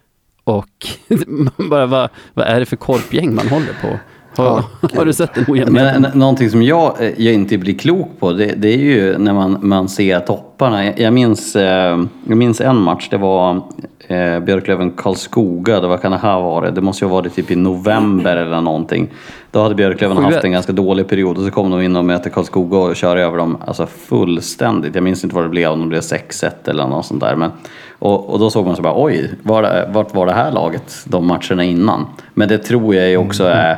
Och 0.43 0.87
man 1.27 1.69
bara, 1.69 1.85
vad, 1.85 2.09
vad 2.33 2.47
är 2.47 2.59
det 2.59 2.65
för 2.65 2.75
korpgäng 2.75 3.35
man 3.35 3.47
håller 3.47 3.73
på? 3.81 3.99
Har, 4.37 4.63
har 4.95 5.05
du 5.05 5.13
sett 5.13 5.33
den 5.33 5.45
ojämnheten? 5.47 6.01
Men 6.01 6.19
någonting 6.19 6.49
som 6.49 6.63
jag, 6.63 7.01
eh, 7.01 7.11
jag 7.17 7.33
inte 7.33 7.57
blir 7.57 7.77
klok 7.77 8.09
på, 8.19 8.31
det, 8.31 8.45
det 8.45 8.73
är 8.73 8.77
ju 8.77 9.17
när 9.17 9.33
man, 9.33 9.57
man 9.61 9.89
ser 9.89 10.19
topparna. 10.19 10.85
Jag, 10.85 10.99
jag, 10.99 11.13
minns, 11.13 11.55
eh, 11.55 12.03
jag 12.27 12.37
minns 12.37 12.61
en 12.61 12.81
match, 12.81 13.07
det 13.11 13.17
var 13.17 13.61
eh, 14.07 14.39
Björklöven-Karlskoga, 14.39 15.81
det 15.81 15.87
var 15.87 15.97
kan 15.97 16.11
det 16.11 16.17
här 16.17 16.41
vara? 16.41 16.71
Det 16.71 16.81
måste 16.81 17.05
ju 17.05 17.09
ha 17.09 17.15
varit 17.17 17.35
typ 17.35 17.51
i 17.51 17.55
november 17.55 18.37
eller 18.37 18.61
någonting. 18.61 19.09
Då 19.51 19.61
hade 19.61 19.75
Björklöven 19.75 20.17
haft 20.17 20.37
7-1. 20.37 20.45
en 20.45 20.51
ganska 20.51 20.73
dålig 20.73 21.07
period 21.07 21.37
och 21.37 21.43
så 21.43 21.51
kom 21.51 21.71
de 21.71 21.81
in 21.81 21.95
och 21.95 22.05
mötte 22.05 22.29
Karlskoga 22.29 22.77
och 22.77 22.95
kör 22.95 23.17
över 23.17 23.37
dem 23.37 23.57
alltså 23.67 23.85
fullständigt. 23.85 24.95
Jag 24.95 25.03
minns 25.03 25.23
inte 25.23 25.35
vad 25.35 25.45
det 25.45 25.49
blev, 25.49 25.71
om 25.71 25.81
det 25.81 25.87
blev 25.87 26.01
6-1 26.01 26.49
eller 26.65 26.87
något 26.87 27.05
sånt 27.05 27.21
där. 27.21 27.35
Men, 27.35 27.51
och, 27.99 28.29
och 28.29 28.39
då 28.39 28.49
såg 28.49 28.65
man 28.65 28.75
så 28.75 28.81
bara, 28.81 29.03
oj, 29.03 29.31
var 29.43 29.85
vart 29.93 30.15
var 30.15 30.25
det 30.25 30.31
här 30.31 30.51
laget 30.51 31.05
de 31.05 31.27
matcherna 31.27 31.63
innan? 31.63 32.05
Men 32.33 32.49
det 32.49 32.57
tror 32.57 32.95
jag 32.95 33.09
ju 33.09 33.17
också 33.17 33.43
är 33.43 33.71
en 33.71 33.77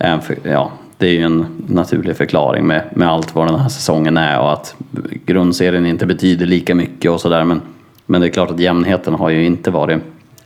Eh, 0.00 0.20
för, 0.20 0.38
ja, 0.42 0.72
det 0.98 1.06
är 1.06 1.12
ju 1.12 1.22
en 1.22 1.46
naturlig 1.66 2.16
förklaring 2.16 2.66
med, 2.66 2.90
med 2.96 3.08
allt 3.08 3.34
vad 3.34 3.46
den 3.46 3.60
här 3.60 3.68
säsongen 3.68 4.16
är 4.16 4.40
och 4.40 4.52
att 4.52 4.76
grundserien 5.24 5.86
inte 5.86 6.06
betyder 6.06 6.46
lika 6.46 6.74
mycket 6.74 7.10
och 7.10 7.20
sådär. 7.20 7.44
Men, 7.44 7.60
men 8.06 8.20
det 8.20 8.26
är 8.26 8.30
klart 8.30 8.50
att 8.50 8.60
jämnheten 8.60 9.14
har 9.14 9.30
ju 9.30 9.44
inte 9.44 9.70
varit, 9.70 10.02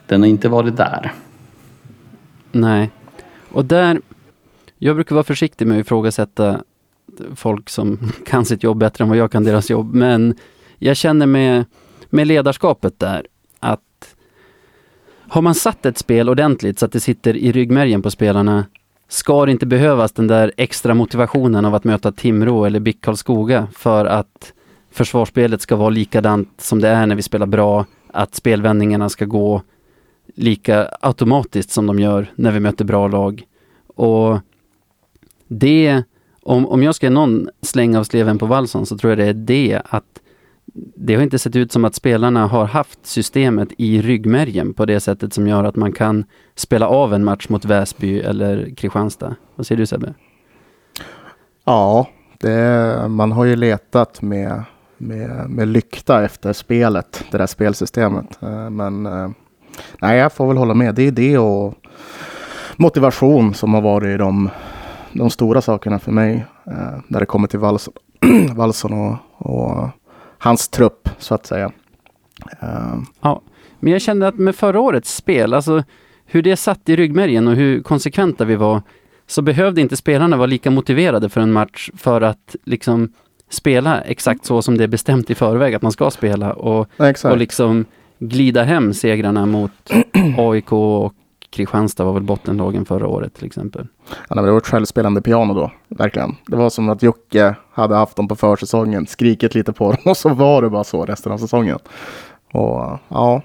den 0.07 0.21
har 0.21 0.27
inte 0.27 0.49
varit 0.49 0.77
där. 0.77 1.13
Nej. 2.51 2.89
Och 3.49 3.65
där, 3.65 4.01
jag 4.77 4.95
brukar 4.95 5.15
vara 5.15 5.23
försiktig 5.23 5.67
med 5.67 5.79
att 5.79 5.85
ifrågasätta 5.85 6.61
folk 7.35 7.69
som 7.69 8.11
kan 8.25 8.45
sitt 8.45 8.63
jobb 8.63 8.77
bättre 8.77 9.03
än 9.03 9.09
vad 9.09 9.17
jag 9.17 9.31
kan 9.31 9.43
deras 9.43 9.69
jobb. 9.69 9.93
Men 9.93 10.35
jag 10.77 10.97
känner 10.97 11.25
med, 11.25 11.65
med 12.09 12.27
ledarskapet 12.27 12.99
där 12.99 13.27
att 13.59 13.81
har 15.27 15.41
man 15.41 15.55
satt 15.55 15.85
ett 15.85 15.97
spel 15.97 16.29
ordentligt 16.29 16.79
så 16.79 16.85
att 16.85 16.91
det 16.91 16.99
sitter 16.99 17.37
i 17.37 17.51
ryggmärgen 17.51 18.01
på 18.01 18.11
spelarna 18.11 18.65
ska 19.07 19.45
det 19.45 19.51
inte 19.51 19.65
behövas 19.65 20.11
den 20.11 20.27
där 20.27 20.51
extra 20.57 20.93
motivationen 20.93 21.65
av 21.65 21.75
att 21.75 21.83
möta 21.83 22.11
Timrå 22.11 22.65
eller 22.65 22.79
BIK 22.79 23.01
Karlskoga 23.01 23.67
för 23.73 24.05
att 24.05 24.53
försvarsspelet 24.91 25.61
ska 25.61 25.75
vara 25.75 25.89
likadant 25.89 26.61
som 26.61 26.81
det 26.81 26.89
är 26.89 27.05
när 27.05 27.15
vi 27.15 27.21
spelar 27.21 27.45
bra, 27.45 27.85
att 28.07 28.35
spelvändningarna 28.35 29.09
ska 29.09 29.25
gå 29.25 29.61
lika 30.35 30.89
automatiskt 31.01 31.71
som 31.71 31.87
de 31.87 31.99
gör 31.99 32.31
när 32.35 32.51
vi 32.51 32.59
möter 32.59 32.85
bra 32.85 33.07
lag. 33.07 33.43
Och 33.87 34.39
det, 35.47 36.03
om, 36.43 36.67
om 36.67 36.83
jag 36.83 36.95
ska 36.95 37.05
ge 37.05 37.09
någon 37.09 37.49
släng 37.61 37.97
av 37.97 38.03
sleven 38.03 38.37
på 38.37 38.45
Wallson 38.45 38.85
så 38.85 38.97
tror 38.97 39.11
jag 39.11 39.17
det 39.17 39.25
är 39.25 39.33
det 39.33 39.81
att 39.85 40.21
det 40.73 41.15
har 41.15 41.23
inte 41.23 41.39
sett 41.39 41.55
ut 41.55 41.71
som 41.71 41.85
att 41.85 41.95
spelarna 41.95 42.47
har 42.47 42.65
haft 42.65 43.05
systemet 43.05 43.69
i 43.77 44.01
ryggmärgen 44.01 44.73
på 44.73 44.85
det 44.85 44.99
sättet 44.99 45.33
som 45.33 45.47
gör 45.47 45.63
att 45.63 45.75
man 45.75 45.91
kan 45.91 46.25
spela 46.55 46.87
av 46.87 47.13
en 47.13 47.23
match 47.23 47.49
mot 47.49 47.65
Väsby 47.65 48.19
eller 48.19 48.75
Kristianstad. 48.75 49.35
Vad 49.55 49.67
säger 49.67 49.79
du 49.79 49.85
Sebbe? 49.85 50.13
Ja, 51.65 52.07
det, 52.39 53.07
man 53.09 53.31
har 53.31 53.45
ju 53.45 53.55
letat 53.55 54.21
med, 54.21 54.63
med, 54.97 55.49
med 55.49 55.67
lykta 55.67 56.25
efter 56.25 56.53
spelet, 56.53 57.23
det 57.31 57.37
där 57.37 57.47
spelsystemet. 57.47 58.43
Eh, 58.43 58.69
men 58.69 59.05
eh, 59.05 59.29
nej, 60.01 60.17
jag 60.17 60.33
får 60.33 60.47
väl 60.47 60.57
hålla 60.57 60.73
med. 60.73 60.95
Det 60.95 61.07
är 61.07 61.11
det 61.11 61.37
och 61.37 61.73
motivation 62.75 63.53
som 63.53 63.73
har 63.73 63.81
varit 63.81 64.19
de, 64.19 64.49
de 65.13 65.29
stora 65.29 65.61
sakerna 65.61 65.99
för 65.99 66.11
mig 66.11 66.45
eh, 66.67 66.99
när 67.07 67.19
det 67.19 67.25
kommer 67.25 67.47
till 67.47 67.59
Wallson, 67.59 67.93
Wallson 68.55 68.93
och, 68.93 69.15
och 69.37 69.89
hans 70.45 70.67
trupp 70.67 71.09
så 71.17 71.35
att 71.35 71.45
säga. 71.45 71.71
Eh, 72.61 72.95
Ja, 73.21 73.41
men 73.79 73.93
jag 73.93 74.01
kände 74.01 74.27
att 74.27 74.37
med 74.37 74.55
förra 74.55 74.79
årets 74.79 75.15
spel, 75.15 75.53
alltså 75.53 75.83
hur 76.25 76.41
det 76.41 76.57
satt 76.57 76.89
i 76.89 76.95
ryggmärgen 76.95 77.47
och 77.47 77.55
hur 77.55 77.81
konsekventa 77.81 78.45
vi 78.45 78.55
var, 78.55 78.81
så 79.27 79.41
behövde 79.41 79.81
inte 79.81 79.97
spelarna 79.97 80.37
vara 80.37 80.47
lika 80.47 80.71
motiverade 80.71 81.29
för 81.29 81.41
en 81.41 81.51
match 81.51 81.89
för 81.97 82.21
att 82.21 82.55
liksom 82.63 83.13
spela 83.49 84.01
exakt 84.01 84.45
så 84.45 84.61
som 84.61 84.77
det 84.77 84.83
är 84.83 84.87
bestämt 84.87 85.29
i 85.29 85.35
förväg 85.35 85.75
att 85.75 85.81
man 85.81 85.91
ska 85.91 86.11
spela 86.11 86.53
och, 86.53 86.87
och 87.31 87.37
liksom 87.37 87.85
glida 88.19 88.63
hem 88.63 88.93
segrarna 88.93 89.45
mot 89.45 89.71
AIK 90.37 90.71
och 90.71 91.13
Kristianstad 91.55 92.03
var 92.03 92.13
väl 92.13 92.23
bottenlagen 92.23 92.85
förra 92.85 93.07
året 93.07 93.33
till 93.33 93.45
exempel. 93.45 93.87
Ja, 94.09 94.35
men 94.35 94.43
det 94.43 94.51
var 94.51 94.57
ett 94.57 94.67
självspelande 94.67 95.21
piano 95.21 95.53
då, 95.53 95.71
verkligen. 95.87 96.35
Det 96.47 96.55
var 96.55 96.69
som 96.69 96.89
att 96.89 97.03
Jocke 97.03 97.55
hade 97.71 97.95
haft 97.95 98.15
dem 98.15 98.27
på 98.27 98.35
försäsongen, 98.35 99.07
skrikit 99.07 99.55
lite 99.55 99.73
på 99.73 99.91
dem 99.91 100.01
och 100.05 100.17
så 100.17 100.29
var 100.29 100.61
det 100.61 100.69
bara 100.69 100.83
så 100.83 101.05
resten 101.05 101.31
av 101.31 101.37
säsongen. 101.37 101.79
Och 102.53 102.99
ja, 103.07 103.41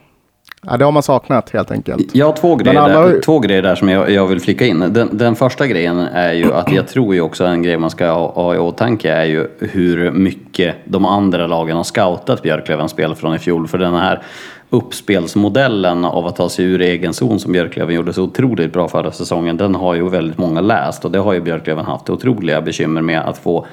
ja 0.67 0.77
det 0.77 0.85
har 0.85 0.93
man 0.93 1.03
saknat 1.03 1.51
helt 1.51 1.71
enkelt. 1.71 2.15
Jag 2.15 2.27
har 2.27 2.33
två 2.33 2.57
grejer, 2.57 2.81
alla 2.81 3.07
där, 3.07 3.21
två 3.21 3.39
grejer 3.39 3.63
där 3.63 3.75
som 3.75 3.89
jag, 3.89 4.11
jag 4.11 4.27
vill 4.27 4.41
flika 4.41 4.67
in. 4.67 4.85
Den, 4.89 5.09
den 5.13 5.37
första 5.37 5.67
grejen 5.67 5.99
är 5.99 6.33
ju 6.33 6.53
att 6.53 6.73
jag 6.73 6.89
tror 6.89 7.15
ju 7.15 7.21
också 7.21 7.45
en 7.45 7.63
grej 7.63 7.79
man 7.79 7.91
ska 7.91 8.11
ha, 8.11 8.33
ha 8.33 8.55
i 8.55 8.59
åtanke 8.59 9.13
är 9.13 9.25
ju 9.25 9.49
hur 9.59 10.11
mycket 10.11 10.75
de 10.85 11.07
andra 11.07 11.47
lagen 11.47 11.77
har 11.77 11.85
scoutat 11.85 12.43
Björklövens 12.43 12.93
spel 12.93 13.15
från 13.15 13.35
i 13.35 13.39
fjol. 13.39 13.69
För 13.69 13.79
den 13.79 13.95
här 13.95 14.23
uppspelsmodellen 14.71 16.05
av 16.05 16.27
att 16.27 16.37
ta 16.37 16.49
sig 16.49 16.65
ur 16.65 16.81
egen 16.81 17.15
zon 17.15 17.41
som 17.41 17.53
Björklöven 17.53 17.95
gjorde 17.95 18.13
så 18.13 18.23
otroligt 18.23 18.73
bra 18.73 18.89
förra 18.89 19.13
säsongen, 19.13 19.57
den 19.57 19.75
har 19.75 19.95
ju 19.95 20.09
väldigt 20.09 20.39
många 20.39 20.61
läst 20.61 21.05
och 21.05 21.11
det 21.11 21.19
har 21.19 21.33
ju 21.33 21.41
Björklöven 21.41 21.85
haft 21.85 22.11
otroliga 22.11 22.61
bekymmer 22.61 23.03
med 23.03 23.21
att 23.21 23.39
få 23.39 23.67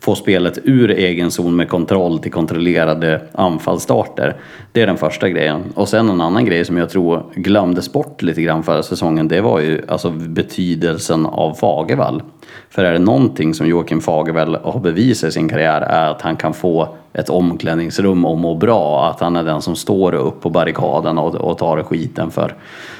få 0.00 0.14
spelet 0.14 0.58
ur 0.64 0.90
egen 0.90 1.30
zon 1.30 1.56
med 1.56 1.68
kontroll 1.68 2.18
till 2.18 2.32
kontrollerade 2.32 3.20
anfallsstarter. 3.32 4.36
Det 4.72 4.82
är 4.82 4.86
den 4.86 4.96
första 4.96 5.28
grejen. 5.28 5.62
Och 5.74 5.88
sen 5.88 6.08
en 6.08 6.20
annan 6.20 6.44
grej 6.44 6.64
som 6.64 6.76
jag 6.76 6.90
tror 6.90 7.22
glömdes 7.34 7.92
bort 7.92 8.22
lite 8.22 8.42
grann 8.42 8.62
förra 8.62 8.82
säsongen, 8.82 9.28
det 9.28 9.40
var 9.40 9.60
ju 9.60 9.82
alltså 9.88 10.10
betydelsen 10.10 11.26
av 11.26 11.54
Fagervall. 11.54 12.22
För 12.70 12.84
är 12.84 12.92
det 12.92 12.98
någonting 12.98 13.54
som 13.54 13.66
Joakim 13.66 14.00
Fagervall 14.00 14.56
har 14.62 14.80
bevisat 14.80 15.28
i 15.28 15.32
sin 15.32 15.48
karriär 15.48 15.80
är 15.80 16.10
att 16.10 16.22
han 16.22 16.36
kan 16.36 16.54
få 16.54 16.88
ett 17.12 17.30
omklädningsrum 17.30 18.24
och 18.24 18.38
må 18.38 18.54
bra. 18.54 19.10
Att 19.10 19.20
han 19.20 19.36
är 19.36 19.44
den 19.44 19.62
som 19.62 19.76
står 19.76 20.14
upp 20.14 20.40
på 20.40 20.50
barrikaden 20.50 21.18
och, 21.18 21.34
och 21.34 21.58
tar 21.58 21.82
skiten 21.82 22.30
för, 22.30 22.54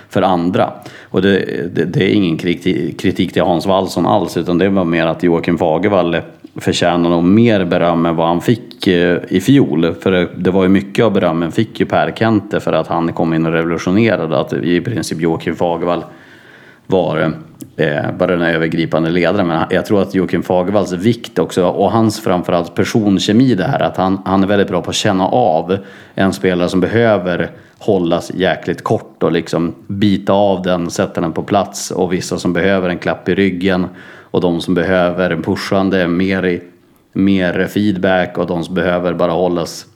för 0.09 0.23
andra. 0.23 0.73
Och 1.03 1.23
det, 1.23 1.39
det, 1.75 1.85
det 1.85 2.05
är 2.05 2.15
ingen 2.15 2.37
kritik, 2.37 3.01
kritik 3.01 3.33
till 3.33 3.43
Hans 3.43 3.67
Wallson 3.67 4.07
alls 4.07 4.37
utan 4.37 4.59
det 4.59 4.69
var 4.69 4.85
mer 4.85 5.07
att 5.07 5.23
Joakim 5.23 5.59
Fagervall 5.59 6.17
förtjänar 6.57 7.11
nog 7.11 7.25
mer 7.25 7.65
beröm 7.65 8.07
än 8.07 8.17
vad 8.17 8.27
han 8.27 8.41
fick 8.41 8.87
eh, 8.87 9.19
i 9.29 9.41
fjol. 9.41 9.95
För 9.95 10.29
det, 10.37 10.51
var 10.51 10.63
ju 10.63 10.69
mycket 10.69 11.05
av 11.05 11.13
berömmen 11.13 11.53
fick 11.53 11.81
ju 11.81 11.87
Per 11.87 12.11
Kente 12.11 12.61
för 12.61 12.73
att 12.73 12.87
han 12.87 13.13
kom 13.13 13.35
in 13.35 13.47
och 13.47 13.53
revolutionerade. 13.53 14.39
Att 14.39 14.53
i 14.53 14.81
princip 14.81 15.21
Joakim 15.21 15.57
Fagervall 15.57 16.05
var 16.87 17.33
eh, 17.77 18.13
bara 18.19 18.37
den 18.37 18.43
övergripande 18.43 19.11
ledaren. 19.11 19.47
Men 19.47 19.65
jag 19.71 19.87
tror 19.87 20.03
att 20.03 20.15
Joakim 20.15 20.43
Fagervalls 20.43 20.93
vikt 20.93 21.39
också 21.39 21.67
och 21.67 21.93
hans 21.93 22.21
framförallt 22.21 22.75
personkemi 22.75 23.55
det 23.55 23.65
här 23.65 23.81
att 23.81 23.97
han, 23.97 24.23
han 24.25 24.43
är 24.43 24.47
väldigt 24.47 24.69
bra 24.69 24.83
på 24.83 24.91
att 24.91 24.97
känna 24.97 25.29
av 25.29 25.79
en 26.15 26.33
spelare 26.33 26.69
som 26.69 26.81
behöver 26.81 27.51
hållas 27.79 28.35
jäkligt 28.35 28.85
kort 28.85 29.23
och 29.23 29.33
liksom 29.33 29.75
bita 29.87 30.33
av 30.33 30.63
den, 30.63 30.91
sätta 30.91 31.21
den 31.21 31.33
på 31.33 31.43
plats 31.43 31.91
och 31.91 32.13
vissa 32.13 32.39
som 32.39 32.53
behöver 32.53 32.89
en 32.89 32.99
klapp 32.99 33.29
i 33.29 33.35
ryggen 33.35 33.87
och 34.35 34.41
de 34.41 34.61
som 34.61 34.75
behöver 34.75 35.31
en 35.31 35.43
pushande, 35.43 36.09
mer, 36.09 36.61
mer 37.13 37.67
feedback 37.67 38.39
och 38.39 38.47
de 38.47 38.65
som 38.65 38.75
behöver 38.75 39.15
bara 39.15 39.33
hållas 39.33 39.87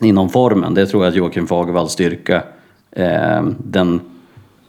inom 0.00 0.28
formen. 0.28 0.74
Det 0.74 0.86
tror 0.86 1.04
jag 1.04 1.10
att 1.10 1.16
Joakim 1.16 1.46
Fagervalls 1.46 1.92
styrka. 1.92 2.42
Eh, 2.90 3.42
den, 3.58 4.00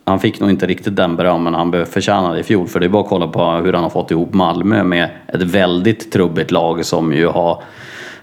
han 0.04 0.20
fick 0.20 0.40
nog 0.40 0.50
inte 0.50 0.68
riktigt 0.68 0.96
den 0.96 1.16
berömmen 1.16 1.54
han 1.54 1.86
förtjänade 1.86 2.40
i 2.40 2.44
fjol. 2.44 2.68
För 2.68 2.80
det 2.80 2.86
är 2.86 2.90
bara 2.90 3.04
att 3.04 3.10
kolla 3.10 3.28
på 3.28 3.52
hur 3.52 3.74
han 3.74 3.84
har 3.84 3.90
fått 3.90 4.12
ihop 4.12 4.34
Malmö 4.34 4.84
med 4.84 5.10
ett 5.28 5.42
väldigt 5.42 6.12
trubbigt 6.12 6.52
lag 6.52 6.86
som 6.86 7.14
ju 7.14 7.28
har 7.28 7.64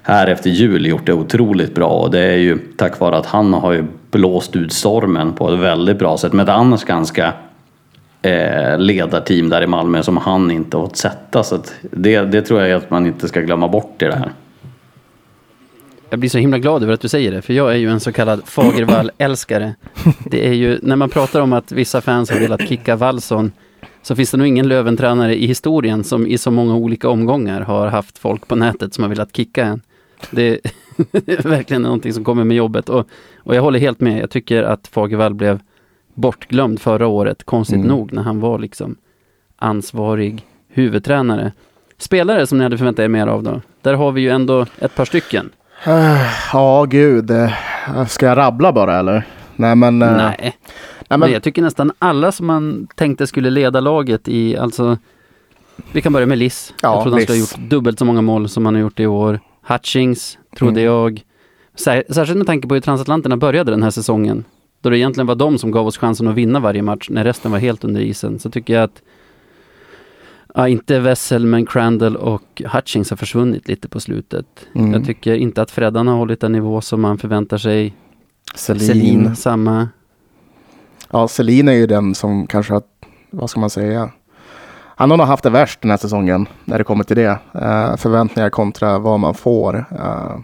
här 0.03 0.27
efter 0.27 0.51
jul 0.51 0.87
gjort 0.87 1.07
det 1.07 1.13
otroligt 1.13 1.75
bra. 1.75 1.89
Och 1.89 2.11
det 2.11 2.21
är 2.21 2.39
ju 2.39 2.59
tack 2.77 3.01
vare 3.01 3.17
att 3.17 3.27
han 3.27 3.55
har 3.55 3.73
ju 3.73 3.85
blåst 4.11 4.57
ut 4.57 4.73
stormen 4.73 5.33
på 5.33 5.53
ett 5.53 5.61
väldigt 5.61 5.99
bra 5.99 6.17
sätt. 6.17 6.33
Med 6.33 6.43
ett 6.43 6.49
annars 6.49 6.85
ganska 6.85 7.33
eh, 8.23 8.79
ledarteam 8.79 9.49
där 9.49 9.63
i 9.63 9.67
Malmö 9.67 10.03
som 10.03 10.17
han 10.17 10.51
inte 10.51 10.77
har 10.77 10.85
fått 10.85 10.97
sätta. 10.97 11.43
Så 11.43 11.55
att 11.55 11.75
det, 11.81 12.21
det 12.21 12.43
tror 12.43 12.61
jag 12.61 12.73
att 12.73 12.91
man 12.91 13.07
inte 13.07 13.29
ska 13.29 13.41
glömma 13.41 13.69
bort 13.69 14.03
i 14.03 14.05
det 14.05 14.17
här. 14.17 14.33
Jag 16.11 16.19
blir 16.19 16.31
så 16.31 16.39
himla 16.39 16.59
glad 16.59 16.83
över 16.83 16.93
att 16.93 17.01
du 17.01 17.09
säger 17.09 17.33
det, 17.33 17.43
för 17.43 17.55
jag 17.55 17.73
är 17.73 17.77
ju 17.77 17.91
en 17.91 18.01
så 18.01 18.13
kallad 18.13 18.43
Fagervall-älskare. 18.45 19.75
Det 20.25 20.49
är 20.49 20.53
ju, 20.53 20.79
när 20.83 20.97
man 20.97 21.11
pratar 21.11 21.41
om 21.41 21.53
att 21.53 21.73
vissa 21.73 22.01
fans 22.01 22.31
har 22.31 22.41
velat 22.41 22.69
kicka 22.69 22.97
Wallson, 22.97 23.53
så 24.03 24.17
finns 24.17 24.31
det 24.31 24.37
nog 24.37 24.47
ingen 24.47 24.69
Löventränare 24.69 25.37
i 25.37 25.47
historien 25.47 26.05
som 26.05 26.27
i 26.27 26.39
så 26.39 26.51
många 26.51 26.75
olika 26.75 27.09
omgångar 27.09 27.61
har 27.61 27.87
haft 27.87 28.19
folk 28.19 28.49
på 28.49 28.57
nätet 28.57 28.95
som 28.95 29.05
har 29.05 29.09
velat 29.09 29.37
kicka 29.37 29.65
en. 29.65 29.83
Det 30.31 30.49
är 31.13 31.49
verkligen 31.49 31.83
någonting 31.83 32.13
som 32.13 32.25
kommer 32.25 32.45
med 32.45 32.57
jobbet 32.57 32.89
och, 32.89 33.09
och 33.37 33.55
jag 33.55 33.63
håller 33.63 33.79
helt 33.79 34.01
med. 34.01 34.23
Jag 34.23 34.31
tycker 34.31 34.63
att 34.63 34.89
Fagervall 34.89 35.35
blev 35.35 35.61
bortglömd 36.21 36.81
förra 36.81 37.07
året, 37.07 37.45
konstigt 37.45 37.77
Mm. 37.77 37.89
nog, 37.89 38.13
när 38.13 38.23
han 38.23 38.41
var 38.41 38.59
liksom 38.59 38.97
ansvarig 39.57 40.47
huvudtränare. 40.69 41.53
Spelare 41.99 42.47
som 42.47 42.59
ni 42.59 42.65
hade 42.65 42.79
förväntat 42.79 43.03
er 43.05 43.09
mer 43.09 43.27
av 43.27 43.43
då? 43.43 43.61
Där 43.83 43.95
har 43.95 44.13
vi 44.13 44.21
ju 44.21 44.29
ändå 44.31 44.67
ett 44.79 44.95
par 44.95 45.05
stycken. 45.05 45.51
Ja, 46.53 46.85
gud. 46.85 47.31
eh, 47.31 48.07
Ska 48.09 48.27
jag 48.27 48.37
rabbla 48.39 48.73
bara 48.73 48.99
eller? 48.99 49.27
Nej, 49.57 49.77
men... 49.77 50.03
eh, 50.03 50.17
Nej. 50.17 50.37
nej, 50.41 50.57
Men 51.09 51.21
men 51.21 51.33
jag 51.33 51.43
tycker 51.43 51.63
nästan 51.63 51.93
alla 51.99 52.33
som 52.33 52.47
man 52.47 52.89
tänkte 52.97 53.27
skulle 53.27 53.51
leda 53.51 53.81
laget 53.81 54.29
i, 54.29 54.57
alltså 54.57 54.99
vi 55.93 56.01
kan 56.01 56.13
börja 56.13 56.27
med 56.27 56.39
Liss. 56.39 56.75
Ja, 56.83 56.95
jag 56.95 57.03
trodde 57.03 57.17
han 57.17 57.23
skulle 57.23 57.39
ha 57.39 57.41
gjort 57.41 57.71
dubbelt 57.71 57.99
så 57.99 58.05
många 58.05 58.23
mål 58.23 58.49
som 58.49 58.65
han 58.65 58.75
har 58.75 58.83
gjort 58.83 59.01
i 59.01 59.07
år. 59.07 59.41
Hutchings, 59.69 60.39
trodde 60.57 60.81
Mm. 60.81 60.85
jag. 60.95 61.23
Sär, 61.75 62.05
särskilt 62.11 62.39
med 62.39 62.47
tanke 62.47 62.69
på 62.69 62.75
hur 62.75 62.81
transatlanterna 62.81 63.37
började 63.37 63.71
den 63.71 63.83
här 63.83 63.91
säsongen. 63.91 64.45
Då 64.81 64.91
det 64.91 64.99
egentligen 64.99 65.27
var 65.27 65.35
de 65.35 65.59
som 65.59 65.71
gav 65.71 65.87
oss 65.87 65.99
chansen 65.99 66.29
att 66.29 66.35
vinna 66.35 66.61
varje 66.61 66.83
match 66.83 67.09
när 67.11 67.25
resten 67.25 67.53
var 67.53 67.59
helt 67.59 67.85
under 67.85 68.01
isen. 68.01 68.39
Så 68.39 68.51
tycker 68.51 68.75
jag 68.75 68.83
att 68.83 69.03
Ja, 70.55 70.69
inte 70.69 71.01
Wessel 71.01 71.47
men 71.47 71.67
Crandall 71.67 72.17
och 72.17 72.63
Hutchings 72.73 73.11
har 73.11 73.17
försvunnit 73.17 73.69
lite 73.69 73.89
på 73.89 74.01
slutet. 74.01 74.47
Mm. 74.75 74.93
Jag 74.93 75.05
tycker 75.05 75.35
inte 75.35 75.63
att 75.63 75.71
Freddan 75.71 76.07
har 76.09 76.17
hållit 76.17 76.41
den 76.41 76.53
nivå 76.53 76.81
som 76.81 77.01
man 77.01 77.19
förväntar 77.19 77.59
sig. 77.59 77.95
Selin. 78.55 78.87
Selin, 78.87 79.37
samma. 79.37 79.89
Ja, 81.11 81.29
Selin 81.29 81.69
är 81.69 81.73
ju 81.73 81.87
den 81.87 82.15
som 82.15 82.47
kanske 82.47 82.73
har, 82.73 82.83
vad 83.31 83.51
ska 83.51 83.61
man 83.61 83.71
säga? 83.71 84.11
Han 84.97 85.11
har 85.11 85.19
nog 85.19 85.27
haft 85.27 85.43
det 85.43 85.51
värst 85.51 85.81
den 85.81 85.91
här 85.91 85.99
säsongen 85.99 86.47
när 86.65 86.79
det 86.79 86.85
kommer 86.85 87.05
till 87.05 87.17
det. 87.17 87.39
Eh, 87.55 87.97
förväntningar 87.97 88.51
kontra 88.51 88.99
vad 88.99 89.21
man 89.21 89.35
får. 89.35 89.85
Eh, 89.91 90.39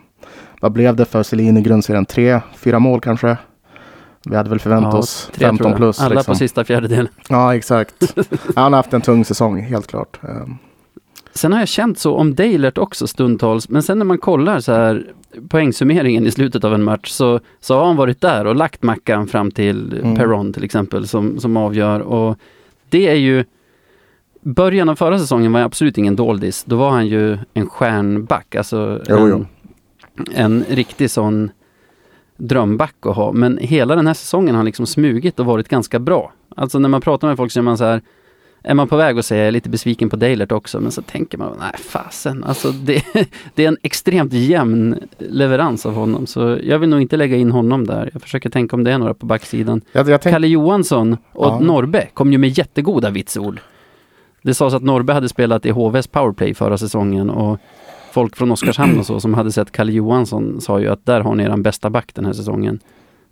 vad 0.60 0.72
blev 0.72 0.96
det 0.96 1.04
för 1.04 1.22
Selin 1.22 1.56
i 1.56 1.62
grundserien? 1.62 2.06
Tre, 2.06 2.40
fyra 2.56 2.78
mål 2.78 3.00
kanske? 3.00 3.36
Vi 4.30 4.36
hade 4.36 4.50
väl 4.50 4.58
förväntat 4.58 4.92
Ja, 4.92 4.98
oss 4.98 5.30
tre 5.32 5.38
tror 5.38 5.48
15 5.48 5.66
jag. 5.70 5.76
plus. 5.76 6.00
Alla 6.00 6.14
liksom. 6.14 6.32
på 6.32 6.38
sista 6.38 6.64
fjärdedel. 6.64 7.08
Ja, 7.28 7.54
exakt. 7.54 7.94
Han 8.56 8.72
har 8.72 8.76
haft 8.78 8.92
en 8.92 9.00
tung 9.00 9.24
säsong, 9.24 9.60
helt 9.60 9.86
klart. 9.86 10.20
Ehm, 10.22 10.54
Sen 11.34 11.52
har 11.52 11.58
jag 11.58 11.68
känt 11.68 11.98
så 11.98 12.14
om 12.16 12.34
Dalert 12.34 12.78
också 12.78 13.06
stundtals, 13.06 13.68
men 13.68 13.82
sen 13.82 13.98
när 13.98 14.04
man 14.04 14.18
kollar 14.18 14.60
så 14.60 14.72
här 14.72 15.06
poängsummeringen 15.48 16.26
i 16.26 16.30
slutet 16.30 16.64
av 16.64 16.74
en 16.74 16.82
match 16.84 17.10
så, 17.10 17.40
så 17.60 17.74
har 17.78 17.86
han 17.86 17.96
varit 17.96 18.20
där 18.20 18.44
och 18.46 18.56
lagt 18.56 18.82
mackan 18.82 19.26
fram 19.26 19.50
till 19.50 20.00
Mm. 20.02 20.16
Perron 20.16 20.52
till 20.52 20.64
exempel 20.64 21.08
som, 21.08 21.40
som 21.40 21.56
avgör 21.56 22.00
och 22.00 22.36
det 22.88 23.08
är 23.08 23.14
ju 23.14 23.44
Början 24.40 24.88
av 24.88 24.94
förra 24.96 25.18
säsongen 25.18 25.52
var 25.52 25.60
absolut 25.60 25.98
ingen 25.98 26.16
doldis. 26.16 26.64
Då 26.64 26.76
var 26.76 26.90
han 26.90 27.06
ju 27.06 27.38
en 27.54 27.68
stjärnback, 27.68 28.54
alltså 28.54 29.00
Jo, 29.08 29.16
en, 29.16 29.28
jo. 30.18 30.24
en 30.34 30.64
riktig 30.68 31.10
sån 31.10 31.50
drömback 32.36 32.94
att 33.00 33.16
ha. 33.16 33.32
Men 33.32 33.58
hela 33.58 33.96
den 33.96 34.06
här 34.06 34.14
säsongen 34.14 34.54
har 34.54 34.64
liksom 34.64 34.86
smugit 34.86 35.40
och 35.40 35.46
varit 35.46 35.68
ganska 35.68 35.98
bra. 35.98 36.32
Alltså 36.56 36.78
när 36.78 36.88
man 36.88 37.00
pratar 37.00 37.28
med 37.28 37.36
folk 37.36 37.52
så 37.52 37.60
är 37.60 37.62
man 37.62 37.78
så 37.78 37.84
här 37.84 38.00
är 38.68 38.74
man 38.74 38.88
på 38.88 38.96
väg 38.96 39.18
att 39.18 39.26
säga 39.26 39.40
jag 39.40 39.48
är 39.48 39.52
lite 39.52 39.68
besviken 39.68 40.08
på 40.10 40.16
Dalert 40.16 40.52
också, 40.52 40.80
men 40.80 40.92
så 40.92 41.02
tänker 41.02 41.38
man, 41.38 41.56
nej 41.60 41.72
fasen, 41.78 42.44
alltså 42.44 42.70
det, 42.72 43.02
det 43.54 43.64
är 43.64 43.68
en 43.68 43.76
extremt 43.82 44.32
jämn 44.32 44.98
leverans 45.18 45.86
av 45.86 45.94
honom, 45.94 46.26
så 46.26 46.58
jag 46.62 46.78
vill 46.78 46.88
nog 46.88 47.02
inte 47.02 47.16
lägga 47.16 47.36
in 47.36 47.50
honom 47.50 47.86
där. 47.86 48.10
Jag 48.12 48.22
försöker 48.22 48.50
tänka 48.50 48.76
om 48.76 48.84
det 48.84 48.92
är 48.92 48.98
några 48.98 49.14
på 49.14 49.26
backsidan. 49.26 49.80
Jag, 49.92 50.08
jag 50.08 50.20
tänk, 50.20 50.34
Kalle 50.34 50.46
Johansson 50.46 51.16
och 51.32 51.46
Ja. 51.46 51.60
Norbe 51.60 52.08
kom 52.14 52.32
ju 52.32 52.38
med 52.38 52.58
jättegoda 52.58 53.10
vitsord. 53.10 53.60
Det 54.42 54.54
sades 54.54 54.74
att 54.74 54.82
Norbe 54.82 55.12
hade 55.12 55.28
spelat 55.28 55.66
i 55.66 55.70
HVs 55.70 56.06
powerplay 56.06 56.54
förra 56.54 56.78
säsongen 56.78 57.30
och 57.30 57.58
folk 58.16 58.36
från 58.36 58.50
Oskarshamn 58.50 58.98
och 58.98 59.06
så 59.06 59.20
som 59.20 59.34
hade 59.34 59.52
sett 59.52 59.72
Kalle 59.72 59.92
Johansson 59.92 60.60
sa 60.60 60.80
ju 60.80 60.88
att 60.88 61.06
där 61.06 61.20
har 61.20 61.34
ni 61.34 61.42
eran 61.42 61.62
bästa 61.62 61.90
back 61.90 62.14
den 62.14 62.24
här 62.24 62.32
säsongen. 62.32 62.80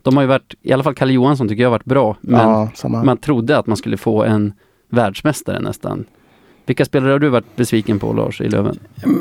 De 0.03 0.17
har 0.17 0.23
ju 0.23 0.29
varit, 0.29 0.55
i 0.63 0.73
alla 0.73 0.83
fall 0.83 0.95
Kalle 0.95 1.13
Johansson 1.13 1.49
tycker 1.49 1.63
jag 1.63 1.69
har 1.69 1.75
varit 1.75 1.85
bra, 1.85 2.17
men 2.21 2.69
ja, 2.83 2.89
man 2.89 3.17
trodde 3.17 3.59
att 3.59 3.67
man 3.67 3.77
skulle 3.77 3.97
få 3.97 4.25
en 4.25 4.53
världsmästare 4.91 5.61
nästan. 5.61 6.05
Vilka 6.67 6.85
spelare 6.85 7.13
har 7.13 7.19
du 7.19 7.29
varit 7.29 7.57
besviken 7.57 7.99
på 7.99 8.13
Lars 8.13 8.41
i 8.41 8.49
Löven? 8.49 8.79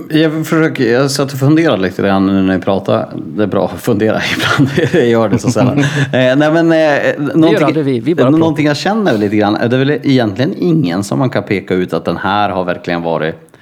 Jag, 0.10 0.48
försöker, 0.48 0.94
jag 0.94 1.12
satt 1.12 1.34
och 1.34 1.40
funderade 1.40 1.82
lite 1.82 2.02
grann 2.02 2.28
nu 2.28 2.34
när 2.42 2.58
ni 2.58 2.62
pratar. 2.64 3.10
Det 3.36 3.44
är 3.44 3.48
bra 3.48 3.66
att 3.74 3.82
fundera 3.82 4.22
ibland. 4.36 4.70
jag 4.94 5.08
gör 5.08 5.30
det 5.30 5.38
så 5.40 5.52
sällan. 5.52 5.80
eh, 5.80 5.86
nej, 6.12 6.36
men, 6.38 6.72
eh, 6.72 7.36
någonting, 7.36 7.84
vi, 7.84 8.00
vi 8.00 8.14
någonting 8.14 8.68
jag 8.68 8.78
känner 8.78 9.18
lite 9.18 9.36
grann. 9.36 9.54
Det 9.54 9.76
är 9.76 9.80
väl 9.80 9.92
egentligen 9.92 10.54
ingen 10.58 11.04
som 11.04 11.20
man 11.20 11.30
kan 11.30 11.44
peka 11.44 11.74
ut 11.74 11.94
att 11.94 12.06
den 12.06 12.18
här 12.18 12.50
har 12.50 12.64
verkligen 12.64 13.02
varit 13.02 13.53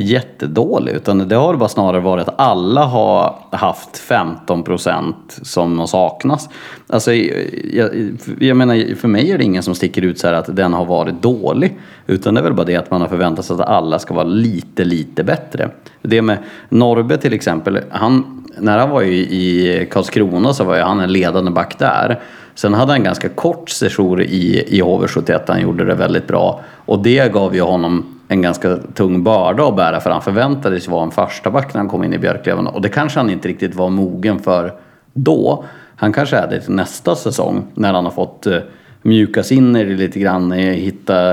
jättedålig. 0.00 0.92
Utan 0.92 1.28
det 1.28 1.36
har 1.36 1.54
bara 1.54 1.68
snarare 1.68 2.00
varit 2.00 2.28
att 2.28 2.40
alla 2.40 2.84
har 2.84 3.34
haft 3.50 3.98
15 3.98 4.62
procent 4.62 5.38
som 5.42 5.86
saknas. 5.86 6.48
Alltså, 6.86 7.12
jag, 7.14 7.90
jag 8.38 8.56
menar, 8.56 8.94
för 8.94 9.08
mig 9.08 9.30
är 9.30 9.38
det 9.38 9.44
ingen 9.44 9.62
som 9.62 9.74
sticker 9.74 10.02
ut 10.02 10.18
så 10.18 10.26
här 10.26 10.34
att 10.34 10.56
den 10.56 10.72
har 10.72 10.84
varit 10.84 11.22
dålig. 11.22 11.78
Utan 12.06 12.34
det 12.34 12.40
är 12.40 12.44
väl 12.44 12.54
bara 12.54 12.66
det 12.66 12.76
att 12.76 12.90
man 12.90 13.00
har 13.00 13.08
förväntat 13.08 13.44
sig 13.44 13.54
att 13.54 13.60
alla 13.60 13.98
ska 13.98 14.14
vara 14.14 14.24
lite, 14.24 14.84
lite 14.84 15.24
bättre. 15.24 15.70
Det 16.02 16.22
med 16.22 16.38
Norbe 16.68 17.16
till 17.16 17.32
exempel, 17.32 17.80
han, 17.90 18.44
när 18.58 18.78
han 18.78 18.90
var 18.90 19.02
i, 19.02 19.18
i 19.18 19.86
Karlskrona 19.90 20.52
så 20.52 20.64
var 20.64 20.76
ju 20.76 20.82
han 20.82 21.00
en 21.00 21.12
ledande 21.12 21.50
back 21.50 21.78
där. 21.78 22.20
Sen 22.54 22.74
hade 22.74 22.92
han 22.92 23.00
en 23.00 23.04
ganska 23.04 23.28
kort 23.28 23.70
sejour 23.70 24.22
i, 24.22 24.64
i 24.68 24.82
HV71, 24.82 25.40
han 25.46 25.60
gjorde 25.60 25.84
det 25.84 25.94
väldigt 25.94 26.26
bra. 26.26 26.60
Och 26.84 27.02
det 27.02 27.32
gav 27.32 27.54
ju 27.54 27.62
honom 27.62 28.17
en 28.28 28.42
ganska 28.42 28.76
tung 28.76 29.22
börda 29.22 29.68
att 29.68 29.76
bära 29.76 30.00
för 30.00 30.10
han 30.10 30.22
förväntades 30.22 30.88
vara 30.88 31.04
en 31.04 31.10
första 31.10 31.50
back 31.50 31.74
när 31.74 31.80
han 31.80 31.88
kom 31.88 32.04
in 32.04 32.14
i 32.14 32.18
Björklöven 32.18 32.66
och 32.66 32.82
det 32.82 32.88
kanske 32.88 33.18
han 33.20 33.30
inte 33.30 33.48
riktigt 33.48 33.74
var 33.74 33.90
mogen 33.90 34.38
för 34.38 34.72
då. 35.12 35.64
Han 35.96 36.12
kanske 36.12 36.36
är 36.36 36.50
det 36.50 36.60
till 36.60 36.74
nästa 36.74 37.16
säsong 37.16 37.66
när 37.74 37.92
han 37.92 38.04
har 38.04 38.12
fått 38.12 38.46
eh, 38.46 38.58
mjukas 39.02 39.52
in 39.52 39.76
i 39.76 39.84
det 39.84 39.94
lite 39.94 40.18
grann, 40.18 40.52
eh, 40.52 40.58
hitta 40.58 41.30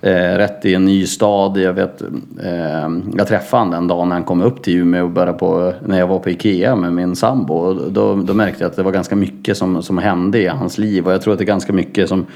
eh, 0.00 0.36
rätt 0.36 0.64
i 0.64 0.74
en 0.74 0.84
ny 0.84 1.06
stad. 1.06 1.56
Jag 1.58 1.72
vet, 1.72 2.02
eh, 2.42 2.88
jag 3.16 3.28
träffade 3.28 3.60
han 3.62 3.70
den 3.70 3.88
dagen 3.88 4.08
när 4.08 4.16
han 4.16 4.24
kom 4.24 4.42
upp 4.42 4.62
till 4.62 4.76
Umeå 4.76 5.04
och 5.04 5.10
började 5.10 5.38
på, 5.38 5.72
när 5.86 5.98
jag 5.98 6.06
var 6.06 6.18
på 6.18 6.30
Ikea 6.30 6.76
med 6.76 6.92
min 6.92 7.16
sambo. 7.16 7.54
Och 7.54 7.92
Då, 7.92 8.14
då 8.14 8.34
märkte 8.34 8.64
jag 8.64 8.70
att 8.70 8.76
det 8.76 8.82
var 8.82 8.92
ganska 8.92 9.16
mycket 9.16 9.56
som, 9.56 9.82
som 9.82 9.98
hände 9.98 10.38
i 10.38 10.46
hans 10.46 10.78
liv 10.78 11.06
och 11.06 11.12
jag 11.12 11.22
tror 11.22 11.32
att 11.32 11.38
det 11.38 11.44
är 11.44 11.46
ganska 11.46 11.72
mycket 11.72 12.08
som, 12.08 12.26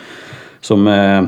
som 0.61 0.89
eh, 0.89 1.23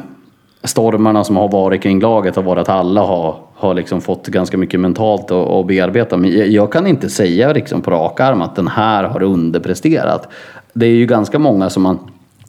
stormarna 0.65 1.25
som 1.25 1.37
har 1.37 1.49
varit 1.49 1.83
kring 1.83 2.01
laget 2.01 2.37
har 2.37 2.43
varit 2.43 2.61
att 2.61 2.69
alla 2.69 3.01
har, 3.01 3.37
har 3.55 3.75
liksom 3.75 4.01
fått 4.01 4.27
ganska 4.27 4.59
mycket 4.59 4.81
mentalt 4.81 5.31
att, 5.31 5.49
att 5.49 5.67
bearbeta. 5.67 6.17
Men 6.17 6.39
jag, 6.39 6.49
jag 6.49 6.73
kan 6.73 6.87
inte 6.87 7.09
säga 7.09 7.53
liksom 7.53 7.83
på 7.83 7.91
rak 7.91 8.21
arm 8.21 8.43
att 8.43 8.57
den 8.57 8.69
här 8.69 9.05
har 9.05 9.23
underpresterat. 9.23 10.29
Det 10.73 10.87
är 10.87 10.91
ju 10.91 11.07
ganska 11.07 11.39
många 11.39 11.71
som 11.71 11.83
man 11.83 11.99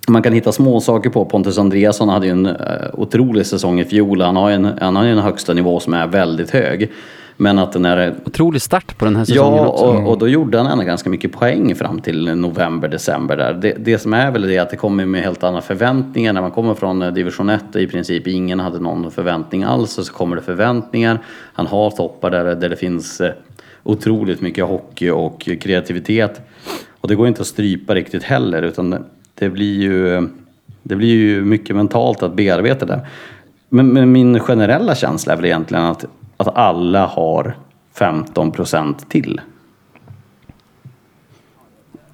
man 0.08 0.24
kan 0.24 0.34
hitta 0.34 0.52
små 0.52 0.80
saker 0.80 1.10
på. 1.10 1.26
Pontus 1.26 1.58
Andreasson 1.58 2.10
hade 2.10 2.26
ju 2.26 2.32
en 2.32 2.46
eh, 2.46 2.54
otrolig 2.94 3.46
säsong 3.46 3.80
i 3.80 3.86
fjol. 3.86 4.22
Han 4.22 4.36
har 4.36 4.50
ju 4.50 4.56
en, 4.56 4.70
han 4.82 4.96
har 4.96 5.06
en 5.06 5.20
högsta 5.20 5.54
nivå 5.54 5.80
som 5.80 5.94
är 5.94 6.08
väldigt 6.08 6.52
hög. 6.52 6.92
Men 7.42 7.60
att 7.60 7.72
den 7.72 7.86
är 7.86 8.16
Otrolig 8.26 8.62
start 8.62 8.98
på 8.98 9.06
den 9.06 9.16
här 9.16 9.26
säsongen 9.26 9.58
Ja, 9.58 9.68
också. 9.68 9.86
och, 9.86 10.08
och 10.08 10.18
då 10.18 10.28
gjorde 10.28 10.58
han 10.58 10.68
ändå 10.68 10.84
ganska 10.84 11.10
mycket 11.10 11.32
poäng 11.32 11.76
fram 11.76 12.02
till 12.02 12.36
november, 12.36 12.88
december 12.88 13.38
där. 13.38 13.54
Det, 13.54 13.76
det 13.80 14.00
som 14.00 14.14
är 14.14 14.32
väl 14.32 14.42
det 14.42 14.58
att 14.58 14.70
det 14.70 14.76
kommer 14.76 15.06
med 15.06 15.24
helt 15.24 15.44
andra 15.44 15.62
förväntningar. 15.62 16.34
När 16.34 16.42
man 16.42 16.52
kommer 16.52 16.74
från 16.74 17.02
eh, 17.02 17.14
division 17.14 17.50
1 17.50 17.76
och 17.76 17.82
i 17.82 17.88
princip 17.88 18.28
ingen 18.28 18.60
hade 18.60 18.80
någon 18.80 19.12
förväntning 19.12 19.64
alls 19.64 19.98
och 19.98 20.06
så 20.06 20.14
kommer 20.14 20.36
det 20.36 20.42
förväntningar. 20.42 21.20
Han 21.54 21.68
har 21.68 21.92
toppar 21.92 22.32
där, 22.32 22.56
där 22.56 22.70
det 22.70 22.76
finns 22.76 23.22
eh, 23.22 23.32
otroligt 23.84 24.42
mycket 24.42 24.66
hockey 24.66 25.10
och 25.10 25.42
kreativitet. 25.62 26.42
Och 27.02 27.08
det 27.08 27.16
går 27.16 27.28
inte 27.28 27.42
att 27.42 27.48
strypa 27.48 27.96
riktigt 27.96 28.24
heller 28.24 28.62
utan 28.62 28.90
det, 28.90 29.02
det 29.36 29.50
blir 29.50 29.82
ju 29.82 30.28
det 30.84 30.96
blir 30.96 31.16
ju 31.16 31.46
mycket 31.46 31.76
mentalt 31.76 32.24
att 32.24 32.34
bearbeta 32.36 32.86
det. 32.86 33.08
Men, 33.70 33.88
men 33.88 34.12
min 34.12 34.40
generella 34.40 34.96
känsla 34.96 35.34
är 35.34 35.38
väl 35.38 35.46
egentligen 35.46 35.84
att, 35.84 36.06
att 36.40 36.56
alla 36.56 37.06
har 37.06 37.58
15 37.94 38.52
procent 38.52 39.10
till. 39.10 39.42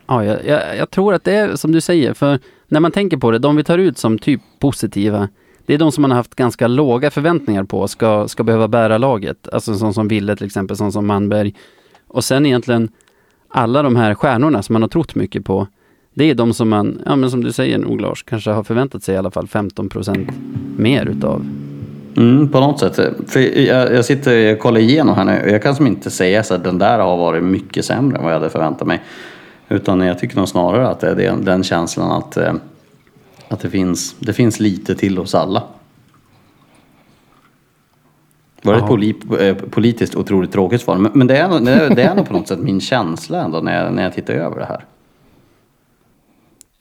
Ja, 0.07 0.25
jag, 0.25 0.45
jag, 0.45 0.77
jag 0.77 0.89
tror 0.89 1.13
att 1.13 1.23
det 1.23 1.33
är 1.33 1.55
som 1.55 1.71
du 1.71 1.81
säger, 1.81 2.13
för 2.13 2.39
när 2.67 2.79
man 2.79 2.91
tänker 2.91 3.17
på 3.17 3.31
det, 3.31 3.39
de 3.39 3.55
vi 3.55 3.63
tar 3.63 3.77
ut 3.77 3.97
som 3.97 4.19
typ 4.19 4.41
positiva, 4.59 5.29
det 5.65 5.73
är 5.73 5.77
de 5.77 5.91
som 5.91 6.01
man 6.01 6.11
har 6.11 6.15
haft 6.15 6.35
ganska 6.35 6.67
låga 6.67 7.11
förväntningar 7.11 7.63
på 7.63 7.87
ska, 7.87 8.27
ska 8.27 8.43
behöva 8.43 8.67
bära 8.67 8.97
laget. 8.97 9.49
Alltså 9.53 9.75
sån 9.75 9.93
som 9.93 10.07
Ville 10.07 10.35
till 10.35 10.45
exempel, 10.45 10.77
sån 10.77 10.91
som 10.91 11.07
Manberg. 11.07 11.55
Och 12.07 12.23
sen 12.23 12.45
egentligen 12.45 12.89
alla 13.47 13.83
de 13.83 13.95
här 13.95 14.15
stjärnorna 14.15 14.63
som 14.63 14.73
man 14.73 14.81
har 14.81 14.89
trott 14.89 15.15
mycket 15.15 15.45
på, 15.45 15.67
det 16.13 16.29
är 16.29 16.35
de 16.35 16.53
som 16.53 16.69
man, 16.69 17.01
ja 17.05 17.15
men 17.15 17.31
som 17.31 17.43
du 17.43 17.51
säger 17.51 17.77
nog 17.77 18.01
Lars, 18.01 18.23
kanske 18.23 18.51
har 18.51 18.63
förväntat 18.63 19.03
sig 19.03 19.15
i 19.15 19.17
alla 19.17 19.31
fall 19.31 19.47
15 19.47 19.89
procent 19.89 20.29
mer 20.77 21.05
utav. 21.05 21.45
Mm, 22.17 22.49
på 22.49 22.59
något 22.59 22.79
sätt. 22.79 22.95
För 23.27 23.59
jag, 23.59 23.93
jag 23.93 24.05
sitter 24.05 24.37
jag 24.37 24.59
kollar 24.59 24.79
igenom 24.79 25.15
här 25.15 25.23
nu 25.23 25.41
och 25.43 25.49
jag 25.49 25.63
kan 25.63 25.75
som 25.75 25.87
inte 25.87 26.11
säga 26.11 26.43
så 26.43 26.53
att 26.53 26.63
den 26.63 26.77
där 26.77 26.99
har 26.99 27.17
varit 27.17 27.43
mycket 27.43 27.85
sämre 27.85 28.17
än 28.17 28.23
vad 28.23 28.33
jag 28.33 28.39
hade 28.39 28.49
förväntat 28.49 28.87
mig. 28.87 29.01
Utan 29.69 30.01
jag 30.01 30.19
tycker 30.19 30.37
nog 30.37 30.47
snarare 30.47 30.87
att 30.87 30.99
det 30.99 31.09
är 31.09 31.15
den, 31.15 31.45
den 31.45 31.63
känslan 31.63 32.11
att, 32.11 32.37
eh, 32.37 32.53
att 33.47 33.59
det, 33.59 33.69
finns, 33.69 34.15
det 34.19 34.33
finns 34.33 34.59
lite 34.59 34.95
till 34.95 35.17
hos 35.17 35.35
alla. 35.35 35.63
Var 38.61 38.73
det 38.73 38.79
ett 38.79 38.87
poli, 38.87 39.15
eh, 39.39 39.55
politiskt 39.55 40.15
otroligt 40.15 40.51
tråkigt 40.51 40.81
svar? 40.81 40.97
Men, 40.97 41.11
men 41.15 41.27
det, 41.27 41.37
är, 41.37 41.47
nog- 41.47 41.65
det, 41.65 41.71
är, 41.71 41.95
det 41.95 42.03
är 42.03 42.15
nog 42.15 42.27
på 42.27 42.33
något 42.33 42.47
sätt 42.47 42.59
min 42.59 42.81
känsla 42.81 43.43
ändå 43.43 43.59
när 43.59 43.83
jag, 43.83 43.93
när 43.93 44.03
jag 44.03 44.13
tittar 44.13 44.33
över 44.33 44.59
det 44.59 44.65
här. 44.65 44.85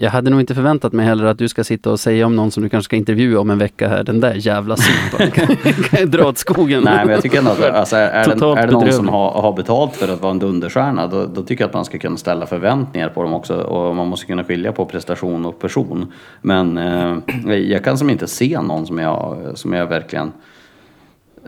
Jag 0.04 0.10
hade 0.10 0.30
nog 0.30 0.40
inte 0.40 0.54
förväntat 0.54 0.92
mig 0.92 1.06
heller 1.06 1.24
att 1.24 1.38
du 1.38 1.48
ska 1.48 1.64
sitta 1.64 1.90
och 1.90 2.00
säga 2.00 2.26
om 2.26 2.36
någon 2.36 2.50
som 2.50 2.62
du 2.62 2.68
kanske 2.68 2.84
ska 2.84 2.96
intervjua 2.96 3.40
om 3.40 3.50
en 3.50 3.58
vecka 3.58 3.88
här, 3.88 4.04
den 4.04 4.20
där 4.20 4.34
jävla 4.34 4.76
sopan 4.76 5.30
kan 5.30 5.56
kan 5.56 6.10
dra 6.10 6.28
åt 6.28 6.38
skogen. 6.38 6.82
Nej, 6.84 7.04
men 7.04 7.08
jag 7.08 7.22
tycker 7.22 7.38
ändå 7.38 7.50
att 7.50 7.60
alltså, 7.60 7.96
är, 7.96 8.24
det, 8.24 8.32
Totalt 8.32 8.58
är 8.58 8.66
det 8.66 8.72
någon 8.72 8.92
som 8.92 9.08
har, 9.08 9.30
har 9.30 9.52
betalt 9.52 9.96
för 9.96 10.12
att 10.12 10.22
vara 10.22 10.30
en 10.30 10.38
dunderstjärna, 10.38 11.06
då, 11.06 11.26
då 11.26 11.42
tycker 11.42 11.64
jag 11.64 11.68
att 11.68 11.74
man 11.74 11.84
ska 11.84 11.98
kunna 11.98 12.16
ställa 12.16 12.46
förväntningar 12.46 13.08
på 13.08 13.22
dem 13.22 13.34
också. 13.34 13.54
Och 13.54 13.96
man 13.96 14.06
måste 14.06 14.26
kunna 14.26 14.44
skilja 14.44 14.72
på 14.72 14.84
prestation 14.84 15.46
och 15.46 15.58
person. 15.58 16.12
Men 16.40 16.78
eh, 16.78 17.54
jag 17.54 17.84
kan 17.84 17.98
som 17.98 18.10
inte 18.10 18.26
se 18.26 18.60
någon 18.60 18.86
som 18.86 18.98
jag, 18.98 19.36
som 19.54 19.72
jag 19.72 19.86
verkligen... 19.86 20.32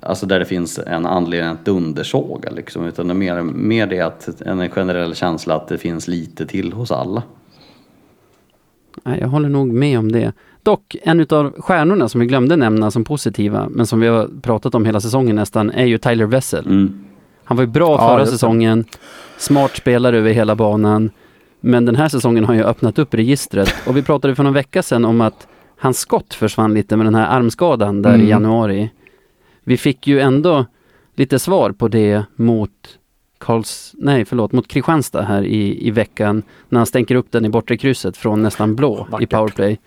Alltså 0.03 0.27
där 0.27 0.39
det 0.39 0.45
finns 0.45 0.79
en 0.79 1.07
anledning 1.07 1.51
att 1.51 1.65
dundersåga 1.65 2.51
liksom. 2.51 2.87
Utan 2.87 3.09
det 3.09 3.13
är 3.13 3.17
mer, 3.17 3.43
mer 3.43 3.87
det 3.87 4.01
att 4.01 4.41
en 4.41 4.71
generell 4.71 5.15
känsla 5.15 5.55
att 5.55 5.69
det 5.69 5.79
finns 5.79 6.09
lite 6.09 6.47
till 6.47 6.73
hos 6.73 6.91
alla. 6.91 7.23
Jag 9.05 9.29
håller 9.29 9.49
nog 9.49 9.73
med 9.73 9.99
om 9.99 10.13
det. 10.13 10.33
Dock, 10.63 10.97
en 11.03 11.21
utav 11.21 11.53
stjärnorna 11.61 12.09
som 12.09 12.21
vi 12.21 12.27
glömde 12.27 12.57
nämna 12.57 12.91
som 12.91 13.05
positiva, 13.05 13.69
men 13.71 13.87
som 13.87 14.01
vi 14.01 14.07
har 14.07 14.29
pratat 14.43 14.75
om 14.75 14.85
hela 14.85 15.01
säsongen 15.01 15.37
nästan, 15.37 15.71
är 15.71 15.85
ju 15.85 15.99
Tyler 15.99 16.25
Wessel. 16.27 16.67
Mm. 16.67 17.05
Han 17.45 17.57
var 17.57 17.65
ju 17.65 17.71
bra 17.71 17.91
Ja, 17.91 18.09
förra 18.09 18.27
säsongen, 18.27 18.85
smart 19.39 19.77
spelare 19.77 20.19
över 20.19 20.31
hela 20.31 20.55
banan. 20.55 21.11
Men 21.61 21.85
den 21.85 21.97
här 21.97 22.09
säsongen 22.09 22.45
har 22.45 22.55
ju 22.55 22.65
öppnat 22.65 22.99
upp 22.99 23.15
registret. 23.15 23.75
Och 23.87 23.97
vi 23.97 24.03
pratade 24.03 24.35
för 24.35 24.43
någon 24.43 24.53
vecka 24.53 24.83
sedan 24.83 25.05
om 25.05 25.21
att 25.21 25.47
hans 25.79 25.99
skott 25.99 26.35
försvann 26.35 26.75
lite 26.75 26.97
med 26.97 27.07
den 27.07 27.15
här 27.15 27.27
armskadan 27.27 28.03
där 28.03 28.11
i 28.13 28.15
Mm. 28.15 28.29
januari. 28.29 28.91
Vi 29.65 29.77
fick 29.77 30.07
ju 30.07 30.21
ändå 30.21 30.65
lite 31.17 31.39
svar 31.39 31.71
på 31.73 31.89
det 31.89 32.23
mot 32.37 32.71
Karls, 33.47 33.95
nej 33.99 34.25
förlåt, 34.25 34.53
mot 34.53 34.69
Kristianstad 34.69 35.23
här 35.23 35.43
i, 35.43 35.87
i 35.89 35.91
veckan 35.91 36.43
när 36.69 36.79
han 36.81 36.87
stänker 36.87 37.15
upp 37.15 37.27
den 37.31 37.45
i 37.45 37.49
bortre 37.49 37.77
krysset 37.77 38.17
från 38.17 38.43
nästan 38.43 38.77
blå 38.77 39.07
i 39.09 39.13
Vackert. 39.13 39.31
powerplay. 39.31 39.79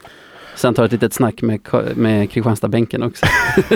Sen 0.55 0.73
tar 0.73 0.85
ett 0.85 0.91
litet 0.91 1.13
snack 1.13 1.41
med, 1.41 1.59
med 1.95 2.29
Kristianstad-bänken 2.31 3.03
också. 3.03 3.25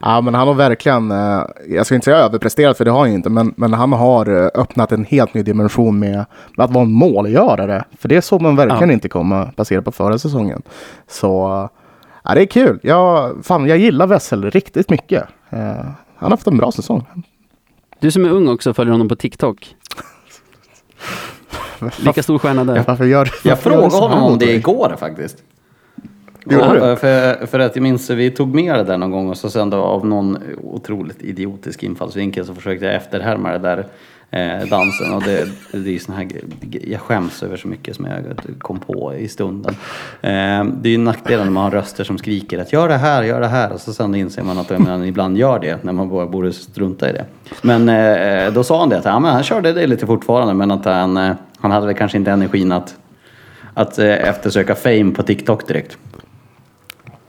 Ja, 0.00 0.20
men 0.20 0.34
han 0.34 0.48
har 0.48 0.54
verkligen, 0.54 1.10
eh, 1.10 1.42
jag 1.68 1.86
ska 1.86 1.94
inte 1.94 2.04
säga 2.04 2.16
överpresterat 2.16 2.76
för 2.78 2.84
det 2.84 2.90
har 2.90 2.98
han 2.98 3.08
ju 3.08 3.14
inte, 3.14 3.30
men, 3.30 3.54
men 3.56 3.72
han 3.72 3.92
har 3.92 4.42
eh, 4.42 4.48
öppnat 4.54 4.92
en 4.92 5.04
helt 5.04 5.34
ny 5.34 5.42
dimension 5.42 5.98
med, 5.98 6.24
med 6.56 6.64
att 6.64 6.70
vara 6.70 6.84
en 6.84 6.92
målgörare. 6.92 7.84
För 7.98 8.08
det 8.08 8.22
såg 8.22 8.42
man 8.42 8.56
verkligen 8.56 8.88
Ja. 8.88 8.92
inte 8.92 9.08
komma 9.08 9.50
baserat 9.56 9.84
på 9.84 9.92
förra 9.92 10.18
säsongen. 10.18 10.62
Så 11.08 11.28
ja, 12.24 12.34
det 12.34 12.40
är 12.42 12.46
kul. 12.46 12.78
Jag, 12.82 13.36
fan, 13.44 13.66
jag 13.66 13.78
gillar 13.78 14.06
Wessel 14.06 14.50
riktigt 14.50 14.90
mycket. 14.90 15.24
Eh, 15.50 15.58
han 15.58 15.94
har 16.16 16.30
haft 16.30 16.46
en 16.46 16.56
bra 16.56 16.72
säsong. 16.72 17.06
Du 18.00 18.10
som 18.10 18.24
är 18.24 18.28
ung 18.30 18.48
också 18.48 18.74
följer 18.74 18.92
honom 18.92 19.08
på 19.08 19.16
TikTok. 19.16 19.76
Lika 21.98 22.22
stor 22.22 22.38
stjärna 22.38 22.64
där. 22.64 22.84
Varför 22.86 23.04
gör 23.04 23.30
Jag 23.44 23.50
varför 23.50 23.70
gör 23.70 23.76
frågade 23.80 24.06
honom 24.06 24.32
om 24.32 24.38
det 24.38 24.54
igår 24.54 24.96
faktiskt. 24.98 25.42
Gjorde 26.46 26.80
du? 26.80 26.90
eh, 26.90 26.96
För, 26.96 27.46
för 27.46 27.58
att 27.58 27.76
jag 27.76 27.82
minns, 27.82 28.10
vi 28.10 28.30
tog 28.30 28.54
med 28.54 28.74
det 28.74 28.84
där 28.84 28.98
någon 28.98 29.10
gång 29.10 29.28
och 29.28 29.36
så 29.36 29.50
sen 29.50 29.70
då 29.70 29.76
av 29.76 30.06
någon 30.06 30.38
otroligt 30.62 31.22
idiotisk 31.22 31.82
infallsvinkel 31.82 32.46
så 32.46 32.54
försökte 32.54 32.86
jag 32.86 32.94
efterhärma 32.94 33.52
det 33.52 33.58
där 33.58 33.86
eh, 34.30 34.68
dansen 34.70 35.12
och 35.14 35.22
det, 35.22 35.48
det 35.72 35.94
är 35.94 35.98
sån 35.98 36.14
här, 36.14 36.28
jag 36.70 37.00
skäms 37.00 37.42
över 37.42 37.56
så 37.56 37.68
mycket 37.68 37.96
som 37.96 38.04
jag 38.04 38.22
kom 38.58 38.80
på 38.80 39.14
i 39.14 39.28
stunden. 39.28 39.74
Eh, 40.20 40.64
det 40.64 40.88
är 40.88 40.90
ju 40.90 40.98
nackdelen 40.98 41.46
när 41.46 41.52
man 41.52 41.62
har 41.62 41.70
röster 41.70 42.04
som 42.04 42.18
skriker 42.18 42.58
att 42.58 42.72
gör 42.72 42.88
det 42.88 42.96
här, 42.96 43.22
gör 43.22 43.40
det 43.40 43.46
här 43.46 43.72
och 43.72 43.80
så 43.80 43.92
sen 43.92 44.14
inser 44.14 44.42
man 44.42 44.58
att 44.58 44.78
man 44.78 45.04
ibland 45.04 45.38
gör 45.38 45.58
det 45.58 45.84
när 45.84 45.92
man 45.92 46.08
bara 46.08 46.26
borde 46.26 46.52
strunta 46.52 47.10
i 47.10 47.12
det. 47.12 47.24
Men 47.62 47.88
eh, 47.88 48.52
då 48.52 48.64
sa 48.64 48.80
han 48.80 48.88
det 48.88 48.98
att 48.98 49.04
ja, 49.04 49.18
men 49.18 49.32
han 49.32 49.42
körde 49.42 49.72
det 49.72 49.86
lite 49.86 50.06
fortfarande 50.06 50.54
men 50.54 50.70
att 50.70 50.84
han, 50.84 51.16
eh, 51.16 51.34
han 51.58 51.70
hade 51.70 51.86
väl 51.86 51.96
kanske 51.96 52.18
inte 52.18 52.30
energin 52.30 52.72
att, 52.72 52.96
att 53.74 53.98
eh, 53.98 54.28
eftersöka 54.28 54.74
fame 54.74 55.12
på 55.12 55.22
TikTok 55.22 55.68
direkt. 55.68 55.98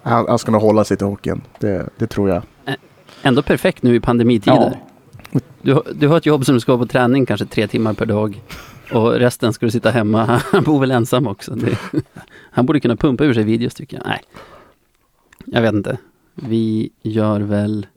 Han, 0.02 0.26
han 0.30 0.40
ska 0.40 0.52
nog 0.52 0.62
hålla 0.62 0.84
sig 0.84 0.98
till 0.98 1.08
hockeyn. 1.08 1.42
Det, 1.60 1.90
det 1.98 2.08
tror 2.08 2.30
jag. 2.30 2.42
Ändå 3.24 3.42
perfekt 3.42 3.84
nu 3.84 3.96
i 3.96 4.00
pandemitider. 4.00 4.80
Du, 5.62 5.74
har- 5.74 5.84
du 5.96 6.08
har 6.08 6.18
ett 6.18 6.26
jobb 6.26 6.46
som 6.46 6.54
du 6.56 6.60
ska 6.60 6.72
vara 6.76 6.86
på 6.86 6.92
träning 6.92 7.26
kanske 7.26 7.46
tre 7.46 7.68
timmar 7.68 7.94
per 7.94 8.06
dag. 8.06 8.42
Och 8.94 9.12
resten 9.14 9.54
ska 9.54 9.66
du 9.66 9.72
sitta 9.72 9.90
hemma. 9.92 10.26
Han 10.52 10.64
bor 10.64 10.80
väl 10.80 10.92
ensam 10.92 11.28
också. 11.28 11.56
Det, 11.56 11.78
han 12.52 12.66
borde 12.66 12.80
kunna 12.80 12.96
pumpa 12.96 13.24
ur 13.26 13.34
sig 13.34 13.44
videos 13.44 13.74
tycker 13.74 13.98
jag. 13.98 14.06
Nej, 14.08 14.22
jag 15.46 15.62
vet 15.62 15.74
inte. 15.74 15.98
Vi 16.36 16.90
gör 17.02 17.40
väl 17.42 17.88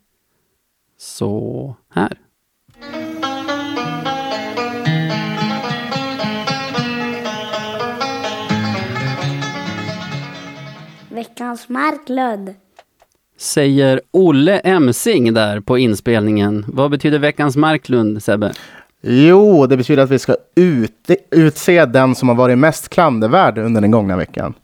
så 0.99 1.77
här. 1.95 2.19
Veckans 11.11 11.69
Marklund. 11.69 12.55
Säger 13.43 14.01
Olle 14.11 14.59
Emsing 14.59 15.35
där 15.35 15.61
på 15.61 15.79
inspelningen. 15.79 16.65
Vad 16.69 16.91
betyder 16.91 17.19
veckans 17.19 17.57
Marklund, 17.57 18.23
Sebbe? 18.23 18.53
Jo, 19.03 19.67
det 19.67 19.77
betyder 19.77 20.03
att 20.03 20.11
vi 20.11 20.19
ska 20.19 20.37
ut, 20.57 21.11
utse 21.31 21.85
den 21.85 22.15
som 22.15 22.29
har 22.29 22.37
varit 22.37 22.59
mest 22.59 22.89
klandervärd 22.89 23.59
under 23.59 23.81
den 23.81 23.91
gångna 23.91 24.17
veckan. 24.17 24.55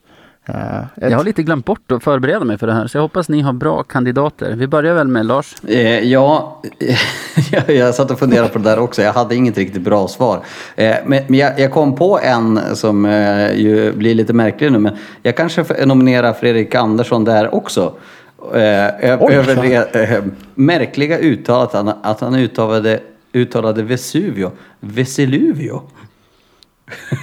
Eh, 0.47 0.79
ett- 0.79 0.87
Jag 0.97 1.17
har 1.17 1.25
lite 1.25 1.43
glömt 1.43 1.65
bort 1.65 1.93
att 1.93 2.05
förbereda 2.05 2.45
mig 2.45 2.59
för 2.59 2.67
det 2.67 2.73
här, 2.73 2.87
så 2.87 2.97
jag 2.97 3.03
hoppas 3.03 3.29
ni 3.29 3.41
har 3.41 3.53
bra 3.53 3.83
kandidater. 3.83 4.53
Vi 4.57 4.67
börjar 4.67 4.95
väl 4.95 5.09
med 5.09 5.27
Lars. 5.27 5.55
Eh, 5.69 5.99
ja, 6.01 6.63
jag, 7.69 7.95
satt 7.95 8.11
och 8.11 8.19
funderade 8.19 8.49
på 8.49 8.59
det 8.59 8.65
där 8.71 8.79
också. 8.79 9.03
Jag 9.03 9.13
hade 9.13 9.35
inget 9.35 9.59
riktigt 9.59 9.83
bra 9.83 10.09
svar. 10.09 10.41
Eh, 10.77 10.95
men 11.07 11.23
men 11.27 11.39
jag, 11.39 11.61
jag 11.61 11.73
kom 11.73 11.97
på 11.97 12.19
en 12.23 12.61
som 12.75 13.05
eh, 13.05 13.53
ju 13.55 13.93
blir 13.93 14.15
lite 14.15 14.33
märklig 14.33 14.73
nu. 14.73 14.79
Men 14.79 14.97
jag 15.23 15.37
kanske 15.37 15.65
får 15.65 15.87
nominera 15.87 16.35
Fredrik 16.35 16.75
Andersson 16.75 17.25
där 17.25 17.55
också. 17.55 17.93
Eh, 18.43 19.19
Oj, 19.21 19.35
över 19.35 19.57
det 19.93 20.05
eh, 20.17 20.25
märkliga 20.55 21.19
uttalet 21.19 21.69
att 21.75 21.87
han, 21.87 21.95
att 22.03 22.21
han 22.21 22.35
uttalade, 22.35 23.01
uttalade 23.33 23.83
Vesuvio. 23.83 24.51
Vesiluvio. 24.81 25.83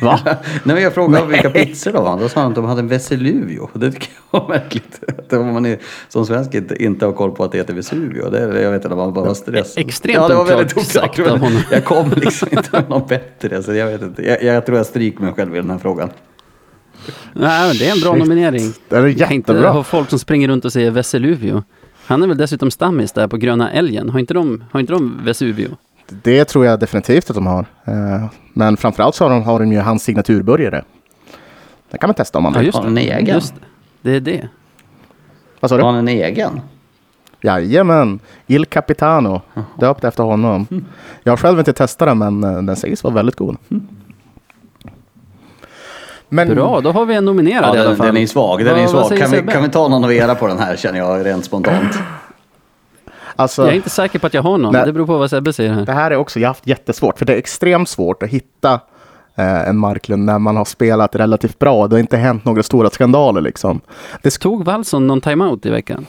Va? 0.01 0.19
Nej, 0.25 0.35
men 0.63 0.81
jag 0.81 0.93
frågade 0.93 1.25
vilka 1.25 1.49
pizzor 1.49 1.91
de 1.91 2.03
var. 2.03 2.19
Då 2.19 2.29
sa 2.29 2.41
han 2.41 2.49
att 2.49 2.55
de 2.55 2.65
hade 2.65 2.79
en 2.79 2.87
Vesiluvio. 2.87 3.69
Det 3.79 3.91
tycker 3.91 4.09
jag 4.31 4.39
var 4.41 4.49
märkligt. 4.49 4.99
Att 5.19 5.31
man 5.31 5.65
är, 5.65 5.77
som 6.09 6.25
svensk 6.25 6.53
inte, 6.55 6.83
inte 6.83 7.05
har 7.05 7.13
koll 7.13 7.31
på 7.31 7.43
att 7.43 7.51
det 7.51 7.57
heter 7.57 7.73
Vesuvio. 7.73 8.29
Det, 8.29 8.39
är- 8.39 8.61
jag 8.61 8.71
vet 8.71 8.83
inte, 8.85 8.95
man 8.95 9.13
bara 9.13 9.25
var 9.25 9.33
stressad. 9.33 9.83
Extremt 9.87 10.15
Ja, 10.15 10.27
det 10.27 10.35
var 10.35 10.45
väldigt 10.45 10.77
oklart. 10.77 11.19
Jag 11.71 11.85
kom 11.85 12.11
liksom 12.15 12.47
inte 12.51 12.69
med 12.71 12.89
något 12.89 13.07
bättre. 13.09 13.63
Så 13.63 13.73
jag 13.73 13.87
vet 13.87 14.01
inte. 14.01 14.27
Jag, 14.27 14.43
jag 14.43 14.65
tror 14.65 14.77
jag 14.77 14.85
stryker 14.87 15.21
mig 15.23 15.33
själv 15.33 15.55
i 15.55 15.59
den 15.59 15.69
här 15.69 15.77
frågan. 15.77 16.09
Nej, 17.33 17.67
men 17.67 17.77
det 17.77 17.87
är 17.89 17.91
en 17.95 18.01
bra 18.01 18.11
Shit. 18.13 18.19
nominering. 18.23 18.73
Det 18.89 18.95
är 18.95 19.07
inte 19.07 19.33
jättebra. 19.33 19.69
ha 19.69 19.83
folk 19.83 20.09
som 20.09 20.19
springer 20.19 20.47
runt 20.47 20.65
och 20.65 20.73
säger 20.73 20.91
Veseluvio. 20.91 21.63
Han 22.05 22.23
är 22.23 22.27
väl 22.27 22.37
dessutom 22.37 22.71
stammis 22.71 23.11
där 23.11 23.27
på 23.27 23.37
Gröna 23.37 23.71
Älgen. 23.71 24.09
Har 24.09 24.19
inte 24.19 24.33
de, 24.33 24.63
har 24.71 24.79
inte 24.79 24.93
de 24.93 25.21
Vesuvio? 25.23 25.69
Det 26.07 26.45
tror 26.45 26.65
jag 26.65 26.79
definitivt 26.79 27.29
att 27.29 27.35
de 27.35 27.47
har. 27.47 27.65
Eh, 27.85 28.25
Men 28.53 28.77
framförallt 28.77 29.15
så 29.15 29.23
har 29.25 29.29
de, 29.31 29.43
har 29.43 29.59
de 29.59 29.71
ju 29.71 29.79
hans 29.79 30.03
signaturburgare. 30.03 30.83
Det 31.91 31.97
kan 31.97 32.07
man 32.07 32.13
testa 32.15 32.37
om 32.37 32.43
man 32.43 32.53
Ja, 32.53 32.59
vill. 32.59 32.65
just 32.65 32.77
Har 32.77 32.83
det. 32.83 32.89
han 32.89 32.97
en 32.97 33.03
egen? 33.03 33.35
Just 33.35 33.53
det. 34.01 34.09
det 34.09 34.15
är 34.15 34.19
det. 34.19 34.49
Vad 35.59 35.69
sa 35.69 35.75
Har 35.75 35.79
du? 35.79 35.85
han 35.85 35.95
en 35.95 36.07
egen? 36.07 36.61
Jajamän, 37.41 38.19
Il 38.47 38.65
Capitano. 38.65 39.41
Döpt 39.79 40.03
efter 40.03 40.23
honom. 40.23 40.67
Jag 41.23 41.31
har 41.31 41.37
själv 41.37 41.59
inte 41.59 41.73
testat 41.73 42.07
den 42.07 42.17
men 42.17 42.43
eh, 42.43 42.61
den 42.61 42.75
sägs 42.75 43.03
vara 43.03 43.13
väldigt 43.13 43.35
god. 43.35 43.57
Men 46.29 46.49
Bra, 46.55 46.81
då 46.81 46.91
har 46.91 47.05
vi 47.05 47.15
en 47.15 47.25
nominerad 47.25 47.69
Ja, 47.69 47.75
i 47.75 47.79
alla 47.79 47.89
den, 47.89 47.97
fall. 47.97 48.05
den 48.07 48.17
är 48.17 48.27
svag. 48.27 48.65
Den 48.65 48.73
Vad- 48.73 48.83
är 48.83 48.87
svag. 48.87 49.17
Kan 49.17 49.31
vi, 49.31 49.51
kan 49.51 49.63
vi 49.63 49.69
ta 49.69 49.87
någon 49.87 50.03
av 50.03 50.13
era 50.13 50.35
på 50.35 50.47
den 50.47 50.59
här 50.59 50.75
känner 50.75 50.99
jag 50.99 51.25
rent 51.25 51.45
spontant. 51.45 51.97
alltså, 53.35 53.61
Jag 53.61 53.71
är 53.71 53.75
inte 53.75 53.89
säker 53.89 54.19
på 54.19 54.27
att 54.27 54.33
jag 54.33 54.43
har 54.43 54.57
någon. 54.57 54.73
Nej. 54.73 54.85
Det 54.85 54.93
beror 54.93 55.05
på 55.05 55.17
vad 55.17 55.29
Sebbe 55.29 55.53
säger 55.53 55.73
här. 55.73 55.85
det 55.85 55.91
här 55.91 56.11
är 56.11 56.15
också 56.15 56.39
jag 56.39 56.47
har 56.47 56.49
haft 56.49 56.67
jättesvårt. 56.67 57.17
För 57.19 57.25
det 57.25 57.33
är 57.33 57.37
extremt 57.37 57.89
svårt 57.89 58.23
att 58.23 58.29
hitta 58.29 58.73
eh, 59.35 59.69
en 59.69 59.77
Marklund 59.77 60.25
när 60.25 60.39
man 60.39 60.57
har 60.57 60.65
spelat 60.65 61.15
relativt 61.15 61.59
bra. 61.59 61.87
Det 61.87 61.95
har 61.95 61.99
inte 61.99 62.17
hänt 62.17 62.45
några 62.45 62.63
stora 62.63 62.89
skandaler 62.89 63.41
liksom. 63.41 63.81
Det, 64.21 64.29
sk- 64.29 64.41
Tog 64.41 64.65
Wallson 64.65 65.07
någon 65.07 65.21
timeout 65.21 65.65
i 65.65 65.69
veckan? 65.69 66.05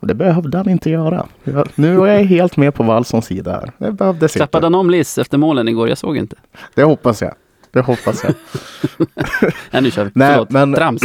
det 0.00 0.14
behövde 0.14 0.58
han 0.58 0.68
inte 0.68 0.90
göra. 0.90 1.26
Jag, 1.44 1.68
nu 1.74 2.00
är 2.08 2.14
jag 2.18 2.24
helt 2.24 2.56
med 2.56 2.74
på 2.74 2.82
Wallsons 2.82 3.24
sida 3.26 3.52
här. 3.52 3.72
Det 3.78 3.92
behövdes 3.92 4.32
Klappade 4.34 4.58
inte. 4.66 4.66
han 4.66 4.74
om 4.74 4.90
Liss 4.90 5.18
efter 5.18 5.38
målen 5.38 5.68
igår? 5.68 5.88
Jag 5.88 5.98
såg 5.98 6.16
inte. 6.16 6.36
Det 6.74 6.82
hoppas 6.82 7.22
jag. 7.22 7.32
Det 7.70 7.80
hoppas 7.80 8.24
jag. 8.24 8.34
Nej, 9.70 9.82
nu 9.82 9.90
kör 9.90 10.04
vi. 10.04 10.10
Nej, 10.14 10.32
Förlåt. 10.32 10.50
men- 10.50 10.74
Trams. 10.74 11.02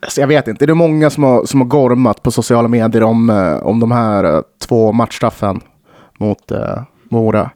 Alltså, 0.00 0.20
jag 0.20 0.28
vet 0.28 0.48
inte, 0.48 0.66
det 0.66 0.72
är 0.72 0.74
många 0.74 1.10
som 1.10 1.22
har, 1.22 1.44
som 1.44 1.60
har 1.60 1.68
gormat 1.68 2.22
på 2.22 2.30
sociala 2.30 2.68
medier 2.68 3.02
om, 3.02 3.30
eh, 3.30 3.56
om 3.56 3.80
de 3.80 3.92
här 3.92 4.24
eh, 4.24 4.40
två 4.68 4.92
matchstraffen 4.92 5.60
mot 6.18 6.50
eh, 6.50 6.82
Mora. 7.10 7.50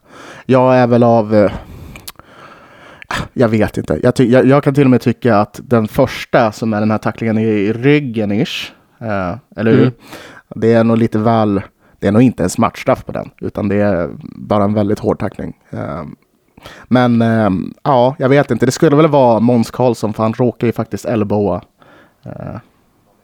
Jag 0.47 0.77
är 0.77 0.87
väl 0.87 1.03
av... 1.03 1.35
Eh, 1.35 1.51
jag 3.33 3.49
vet 3.49 3.79
inte. 3.79 4.01
Jag, 4.03 4.21
jag, 4.21 4.47
jag 4.47 4.65
kan 4.65 4.75
till 4.75 4.85
och 4.85 4.91
med 4.91 5.01
tycka 5.01 5.37
att 5.37 5.61
den 5.63 5.89
första 5.89 6.53
som 6.53 6.73
är 6.73 6.81
den 6.81 6.91
här 6.91 6.99
tacklingen 6.99 7.39
i, 7.39 7.43
i 7.43 7.73
ryggen 7.73 8.33
ish, 8.33 8.73
eh, 9.01 9.37
eller 9.57 9.71
hur? 9.71 9.81
Mm. 9.83 9.93
Det 10.55 10.73
är 10.73 10.85
nog 10.85 10.99
lite 10.99 11.19
väl... 11.19 11.63
Det 11.99 12.07
är 12.09 12.13
nog 12.13 12.23
inte 12.23 12.43
ens 12.43 12.59
matchstraff 12.59 13.05
på 13.05 13.13
den, 13.13 13.31
utan 13.41 13.69
det 13.69 13.77
är 13.77 14.11
bara 14.37 14.65
en 14.65 14.75
väldigt 14.75 14.99
hård 14.99 15.19
tackling. 15.19 15.57
Eh, 16.63 16.69
men 16.89 17.23
eh, 17.23 17.51
ja, 17.83 18.15
jag 18.19 18.29
vet 18.29 18.51
inte. 18.51 18.67
Det 18.67 18.73
skulle 18.73 18.97
väl 18.97 19.07
vara 19.09 19.41
Måns 19.41 19.71
Karlsson, 19.71 20.13
för 20.13 20.23
han 20.23 20.33
råkar 20.33 20.67
ju 20.67 20.73
faktiskt 20.73 21.05
elbowa 21.05 21.63
eh, 22.25 22.33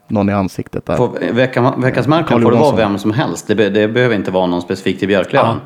någon 0.07 0.29
i 0.29 0.33
ansiktet 0.33 0.85
där. 0.85 0.97
På 0.97 1.07
veckan, 1.31 1.81
veckans 1.81 2.07
marknad 2.07 2.29
Carl 2.29 2.41
får 2.41 2.51
det 2.51 2.57
vara 2.57 2.75
vem 2.75 2.97
som 2.97 3.11
helst. 3.11 3.47
Det, 3.47 3.55
be, 3.55 3.69
det 3.69 3.87
behöver 3.87 4.15
inte 4.15 4.31
vara 4.31 4.45
någon 4.45 4.61
specifik 4.61 4.99
till 4.99 5.07
Björklöven. 5.07 5.55
Ja, 5.55 5.61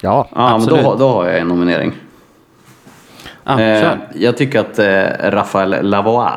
Ja, 0.00 0.28
men 0.34 0.54
absolut. 0.54 0.84
då, 0.84 0.94
då 0.96 1.08
har 1.08 1.26
jag 1.26 1.38
en 1.38 1.48
nominering. 1.48 1.92
Ah, 3.44 3.60
Eh, 3.60 3.92
jag 4.14 4.36
tycker 4.36 4.60
att 4.60 4.78
eh, 4.78 5.30
Rafael 5.30 5.90
Lavoie, 5.90 6.30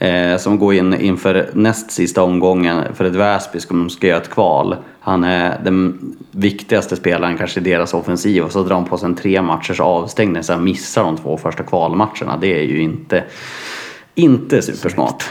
eh, 0.00 0.36
som 0.36 0.58
går 0.58 0.74
in 0.74 0.94
inför 0.94 1.50
näst 1.52 1.90
sista 1.90 2.22
omgången 2.22 2.94
för 2.94 3.04
ett 3.04 3.14
Väsby 3.14 3.60
som 3.60 3.90
ska 3.90 4.06
göra 4.06 4.20
ett 4.20 4.30
kval. 4.30 4.76
Han 5.00 5.24
är 5.24 5.60
den 5.64 5.98
viktigaste 6.30 6.96
spelaren 6.96 7.38
kanske 7.38 7.60
i 7.60 7.62
deras 7.62 7.94
offensiv 7.94 8.44
och 8.44 8.52
så 8.52 8.62
drar 8.62 8.74
han 8.74 8.84
på 8.84 8.98
sig 8.98 9.06
en 9.06 9.14
tre 9.14 9.42
matchers 9.42 9.80
avstängning 9.80 10.42
så 10.42 10.52
han 10.52 10.64
missar 10.64 11.04
de 11.04 11.16
två 11.16 11.36
första 11.36 11.62
kvalmatcherna. 11.62 12.36
Det 12.40 12.58
är 12.58 12.62
ju 12.62 12.82
inte, 12.82 13.24
inte 14.14 14.62
supersmart. 14.62 15.24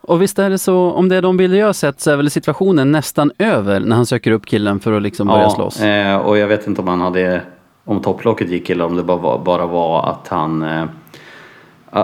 Och 0.00 0.22
visst 0.22 0.38
är 0.38 0.50
det 0.50 0.58
så, 0.58 0.90
om 0.90 1.08
det 1.08 1.16
är 1.16 1.22
de 1.22 1.36
bilder 1.36 1.58
jag 1.58 1.66
har 1.66 1.72
sett 1.72 2.00
så 2.00 2.10
är 2.10 2.16
väl 2.16 2.30
situationen 2.30 2.92
nästan 2.92 3.32
över 3.38 3.80
när 3.80 3.96
han 3.96 4.06
söker 4.06 4.30
upp 4.30 4.46
killen 4.46 4.80
för 4.80 4.92
att 4.92 5.02
liksom 5.02 5.26
börja 5.26 5.50
slåss. 5.50 5.80
Eh, 5.80 6.16
och 6.16 6.38
jag 6.38 6.48
vet 6.48 6.66
inte 6.66 6.80
om 6.80 6.88
han 6.88 7.00
hade, 7.00 7.42
om 7.84 8.02
topplocket 8.02 8.50
gick 8.50 8.70
eller 8.70 8.84
om 8.84 8.96
det 8.96 9.02
bara 9.02 9.16
var, 9.16 9.38
bara 9.38 9.66
var 9.66 10.10
att 10.10 10.28
han 10.28 10.62
eh, 10.62 10.84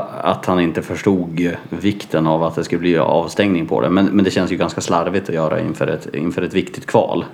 att 0.00 0.46
han 0.46 0.60
inte 0.60 0.82
förstod 0.82 1.56
vikten 1.70 2.26
av 2.26 2.42
att 2.42 2.54
det 2.54 2.64
skulle 2.64 2.78
bli 2.78 2.98
avstängning 2.98 3.66
på 3.66 3.80
det. 3.80 3.90
Men, 3.90 4.06
men 4.06 4.24
det 4.24 4.30
känns 4.30 4.52
ju 4.52 4.56
ganska 4.56 4.80
slarvigt 4.80 5.28
att 5.28 5.34
göra 5.34 5.60
inför 5.60 5.86
ett, 5.86 6.14
inför 6.14 6.42
ett 6.42 6.54
viktigt 6.54 6.86
kval. 6.86 7.24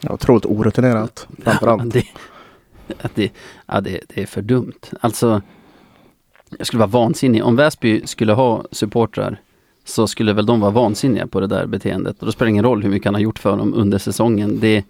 Ja, 0.00 0.12
otroligt 0.12 0.46
orutinerat. 0.46 1.26
Framförallt. 1.42 1.92
Det, 1.92 2.04
att 3.02 3.14
det, 3.14 3.32
ja, 3.66 3.80
det, 3.80 4.00
det 4.08 4.22
är 4.22 4.26
för 4.26 4.42
dumt. 4.42 4.80
Alltså, 5.00 5.42
jag 6.58 6.66
skulle 6.66 6.80
vara 6.80 6.90
vansinnig. 6.90 7.44
Om 7.44 7.56
Väsby 7.56 8.06
skulle 8.06 8.32
ha 8.32 8.64
supportrar 8.70 9.40
så 9.84 10.06
skulle 10.06 10.32
väl 10.32 10.46
de 10.46 10.60
vara 10.60 10.70
vansinniga 10.70 11.26
på 11.26 11.40
det 11.40 11.46
där 11.46 11.66
beteendet. 11.66 12.20
Och 12.20 12.26
då 12.26 12.32
spelar 12.32 12.46
det 12.46 12.50
ingen 12.50 12.64
roll 12.64 12.82
hur 12.82 12.90
mycket 12.90 13.06
han 13.06 13.14
har 13.14 13.20
gjort 13.20 13.38
för 13.38 13.56
dem 13.56 13.74
under 13.74 13.98
säsongen. 13.98 14.60
Det, 14.60 14.84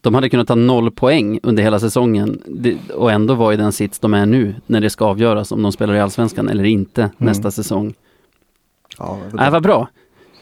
de 0.00 0.14
hade 0.14 0.28
kunnat 0.28 0.48
ta 0.48 0.54
noll 0.54 0.90
poäng 0.90 1.40
under 1.42 1.62
hela 1.62 1.78
säsongen 1.80 2.42
det, 2.46 2.90
och 2.94 3.12
ändå 3.12 3.34
vara 3.34 3.54
i 3.54 3.56
den 3.56 3.72
sits 3.72 3.98
de 3.98 4.14
är 4.14 4.26
nu 4.26 4.54
när 4.66 4.80
det 4.80 4.90
ska 4.90 5.04
avgöras 5.04 5.52
om 5.52 5.62
de 5.62 5.72
spelar 5.72 5.94
i 5.94 6.00
Allsvenskan 6.00 6.48
eller 6.48 6.64
inte 6.64 7.10
nästa 7.18 7.50
säsong. 7.50 7.94
Ja, 8.98 9.18
vet 9.24 9.34
Nej, 9.34 9.50
vad 9.50 9.62
bra. 9.62 9.88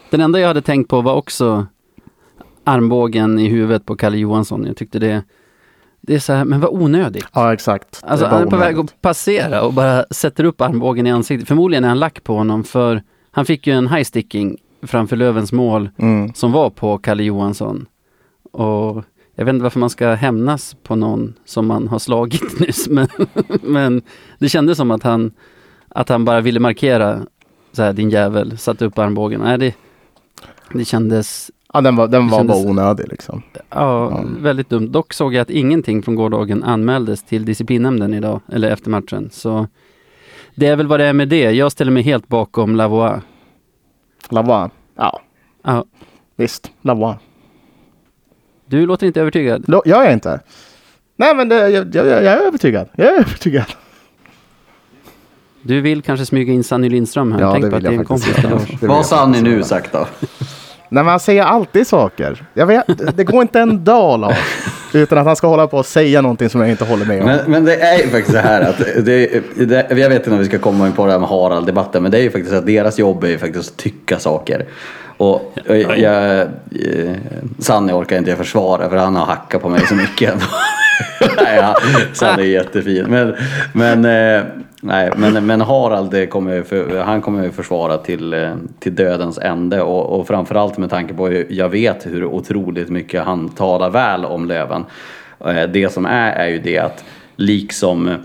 Den 0.09 0.21
enda 0.21 0.39
jag 0.39 0.47
hade 0.47 0.61
tänkt 0.61 0.89
på 0.89 1.01
var 1.01 1.13
också 1.13 1.65
armbågen 2.63 3.39
i 3.39 3.47
huvudet 3.47 3.85
på 3.85 3.95
Kalle 3.95 4.17
Johansson. 4.17 4.65
Jag 4.65 4.77
tyckte 4.77 4.99
det, 4.99 5.23
det 6.01 6.15
är 6.15 6.19
så 6.19 6.33
här, 6.33 6.45
men 6.45 6.59
vad 6.59 6.69
onödigt. 6.83 7.25
ja, 7.33 7.53
exakt. 7.53 8.01
Det 8.01 8.07
Alltså 8.07 8.25
han 8.25 8.41
är 8.41 8.45
på 8.47 8.57
väg 8.57 8.77
att 8.79 9.01
passera 9.01 9.61
och 9.61 9.73
bara 9.73 10.05
sätter 10.11 10.43
upp 10.43 10.61
armbågen 10.61 11.07
i 11.07 11.11
ansiktet. 11.11 11.47
Förmodligen 11.47 11.83
är 11.83 11.87
han 11.87 11.99
lack 11.99 12.23
på 12.23 12.35
honom 12.35 12.63
för 12.63 13.03
han 13.31 13.45
fick 13.45 13.67
ju 13.67 13.73
en 13.73 13.87
high 13.87 14.03
sticking 14.03 14.57
framför 14.81 15.15
Lövens 15.15 15.51
mål 15.51 15.89
Mm. 15.97 16.33
som 16.33 16.51
var 16.51 16.69
på 16.69 16.97
Kalle 16.97 17.23
Johansson. 17.23 17.85
Och 18.51 19.03
jag 19.39 19.45
vet 19.45 19.53
inte 19.53 19.63
varför 19.63 19.79
man 19.79 19.89
ska 19.89 20.13
hämnas 20.13 20.75
på 20.83 20.95
någon 20.95 21.33
som 21.45 21.67
man 21.67 21.87
har 21.87 21.99
slagit 21.99 22.59
nyss. 22.59 22.87
Men, 22.89 23.07
men 23.61 24.01
det 24.39 24.49
kändes 24.49 24.77
som 24.77 24.91
att 24.91 25.03
han, 25.03 25.31
att 25.89 26.09
han 26.09 26.25
bara 26.25 26.41
ville 26.41 26.59
markera 26.59 27.19
så 27.71 27.83
här, 27.83 27.93
din 27.93 28.09
jävel, 28.09 28.57
satte 28.57 28.85
upp 28.85 28.97
armbågen. 28.97 29.41
Nej, 29.41 29.57
det, 29.57 29.75
det 30.73 30.85
kändes 30.85 31.51
Ja, 31.73 31.81
den 31.81 31.95
var, 31.95 32.07
den 32.07 32.27
var 32.29 32.37
kändes- 32.39 32.63
bara 32.63 32.69
onödig 32.71 33.07
liksom. 33.09 33.41
ja, 33.69 34.23
väldigt 34.39 34.69
dumt. 34.69 34.87
Dock 34.87 35.13
såg 35.13 35.33
jag 35.33 35.41
att 35.41 35.49
ingenting 35.49 36.03
från 36.03 36.15
gårdagen 36.15 36.63
anmäldes 36.63 37.23
till 37.23 37.45
disciplinnämnden 37.45 38.13
idag, 38.13 38.41
eller 38.51 38.71
efter 38.71 38.89
matchen. 38.89 39.29
Så 39.31 39.67
det 40.55 40.67
är 40.67 40.75
väl 40.75 40.87
vad 40.87 40.99
det 40.99 41.05
är 41.05 41.13
med 41.13 41.29
det. 41.29 41.51
Jag 41.51 41.71
ställer 41.71 41.91
mig 41.91 42.03
helt 42.03 42.27
bakom 42.27 42.75
Lavoie. 42.75 43.21
Lavoie. 44.29 44.69
Ja, 44.95 45.19
Ja, 45.63 45.85
visst. 46.35 46.71
Lavoie. 46.81 47.15
Du 48.67 48.85
låter 48.85 49.07
inte 49.07 49.21
övertygad. 49.21 49.63
Lo- 49.69 49.81
Jag 49.85 50.05
är 50.05 50.13
inte. 50.13 50.39
Nej, 51.15 51.35
men 51.35 51.49
det, 51.49 51.69
jag, 51.69 51.95
jag, 51.95 52.07
jag 52.07 52.23
är 52.23 52.37
övertygad. 52.37 52.87
Jag 52.95 53.07
är 53.07 53.13
övertygad. 53.13 53.65
Du 55.61 55.81
vill 55.81 56.01
kanske 56.01 56.25
smyga 56.25 56.53
in 56.53 56.63
Sanny 56.63 56.89
Lindström 56.89 57.31
här. 57.31 57.41
Ja, 57.41 57.51
Tänk 57.51 57.65
det 57.65 57.69
på 57.71 57.75
att 57.75 57.83
vill 57.83 57.89
det 57.89 57.89
är 57.89 57.93
jag 57.93 57.99
en 57.99 58.05
kompis 58.05 58.37
vill 58.79 58.89
Vad 58.89 58.97
jag 58.97 59.05
sa 59.05 59.25
faktiskt 59.25 59.43
nu 59.43 59.63
sagt 59.63 59.91
då? 59.91 60.07
Nej, 60.89 61.03
men 61.03 61.07
han 61.07 61.19
säger 61.19 61.43
alltid 61.43 61.87
saker. 61.87 62.45
Jag 62.53 62.65
vet, 62.65 62.85
det 63.17 63.23
går 63.23 63.41
inte 63.41 63.59
en 63.59 63.83
dag 63.83 64.19
Lars, 64.19 64.37
utan 64.93 65.17
att 65.17 65.25
han 65.25 65.35
ska 65.35 65.47
hålla 65.47 65.67
på 65.67 65.77
och 65.77 65.85
säga 65.85 66.21
någonting 66.21 66.49
som 66.49 66.61
jag 66.61 66.69
inte 66.69 66.85
håller 66.85 67.05
med 67.05 67.19
om. 67.21 67.25
Men, 67.25 67.39
men 67.47 67.65
det 67.65 67.75
är 67.75 67.97
ju 67.97 68.09
faktiskt 68.09 68.31
så 68.31 68.37
här 68.37 68.61
att 68.61 68.77
det, 68.77 69.41
det, 69.65 69.85
jag 69.89 70.09
vet 70.09 70.13
inte 70.13 70.31
om 70.31 70.39
vi 70.39 70.45
ska 70.45 70.59
komma 70.59 70.87
in 70.87 70.93
på 70.93 71.05
det 71.05 71.11
här 71.11 71.19
med 71.19 71.29
Harald-debatten, 71.29 72.03
men 72.03 72.11
det 72.11 72.17
är 72.17 72.21
ju 72.21 72.31
faktiskt 72.31 72.51
så 72.51 72.57
att 72.57 72.65
deras 72.65 72.99
jobb 72.99 73.23
är 73.23 73.27
ju 73.27 73.37
faktiskt 73.37 73.71
att 73.71 73.77
tycka 73.77 74.19
saker. 74.19 74.65
Och 75.17 75.53
jag, 75.65 75.77
eh, 75.77 75.99
jag, 76.01 76.47
Sanne 77.59 77.93
orkar 77.93 78.17
inte 78.17 78.29
jag 78.29 78.37
försvara 78.37 78.89
för 78.89 78.97
han 78.97 79.15
har 79.15 79.25
hackat 79.25 79.61
på 79.61 79.69
mig 79.69 79.87
så 79.87 79.95
mycket 79.95 80.33
nej, 81.37 81.61
han, 81.61 81.75
han 82.21 82.39
är 82.39 82.43
jättefin. 82.43 83.05
Men, 83.09 83.35
men, 83.73 84.05
eh, 84.05 84.43
nej, 84.81 85.11
men, 85.17 85.45
men 85.45 85.61
Harald 85.61 86.29
kommer 86.29 86.53
ju 86.53 86.63
för, 86.63 86.99
han 86.99 87.21
kommer 87.21 87.49
försvara 87.49 87.97
till, 87.97 88.33
eh, 88.33 88.51
till 88.79 88.95
dödens 88.95 89.37
ände 89.37 89.81
och, 89.81 90.19
och 90.19 90.27
framförallt 90.27 90.77
med 90.77 90.89
tanke 90.89 91.13
på 91.13 91.43
jag 91.49 91.69
vet 91.69 92.05
hur 92.05 92.25
otroligt 92.25 92.89
mycket 92.89 93.23
han 93.23 93.49
talar 93.49 93.89
väl 93.89 94.25
om 94.25 94.45
Löven. 94.45 94.85
Eh, 95.45 95.63
det 95.63 95.89
som 95.93 96.05
är 96.05 96.31
är 96.31 96.47
ju 96.47 96.59
det 96.59 96.77
att 96.77 97.03
liksom 97.35 98.17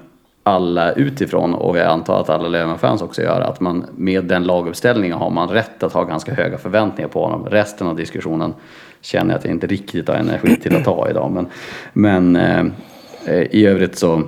alla 0.45 0.93
utifrån 0.93 1.55
och 1.55 1.79
jag 1.79 1.87
antar 1.87 2.21
att 2.21 2.31
alla 2.31 2.49
Lövenfans 2.49 3.03
också 3.03 3.23
gör 3.23 3.41
att 3.41 3.61
man 3.61 3.87
med 3.97 4.25
den 4.25 4.45
laguppställningen 4.45 5.19
har 5.19 5.31
man 5.31 5.49
rätt 5.49 5.83
att 5.83 5.93
ha 5.93 6.05
ganska 6.05 6.35
höga 6.35 6.59
förväntningar 6.59 7.09
på 7.09 7.23
honom. 7.23 7.47
Resten 7.47 7.87
av 7.87 7.97
diskussionen 7.97 8.55
känner 9.03 9.31
jag 9.31 9.39
att 9.39 9.45
jag 9.45 9.55
inte 9.55 9.67
riktigt 9.67 10.09
har 10.09 10.15
energi 10.15 10.57
till 10.57 10.77
att 10.77 10.85
ta 10.85 11.11
idag. 11.11 11.31
Men, 11.31 11.47
men 11.93 12.37
eh, 13.27 13.43
i 13.51 13.67
övrigt 13.67 13.99
så 13.99 14.23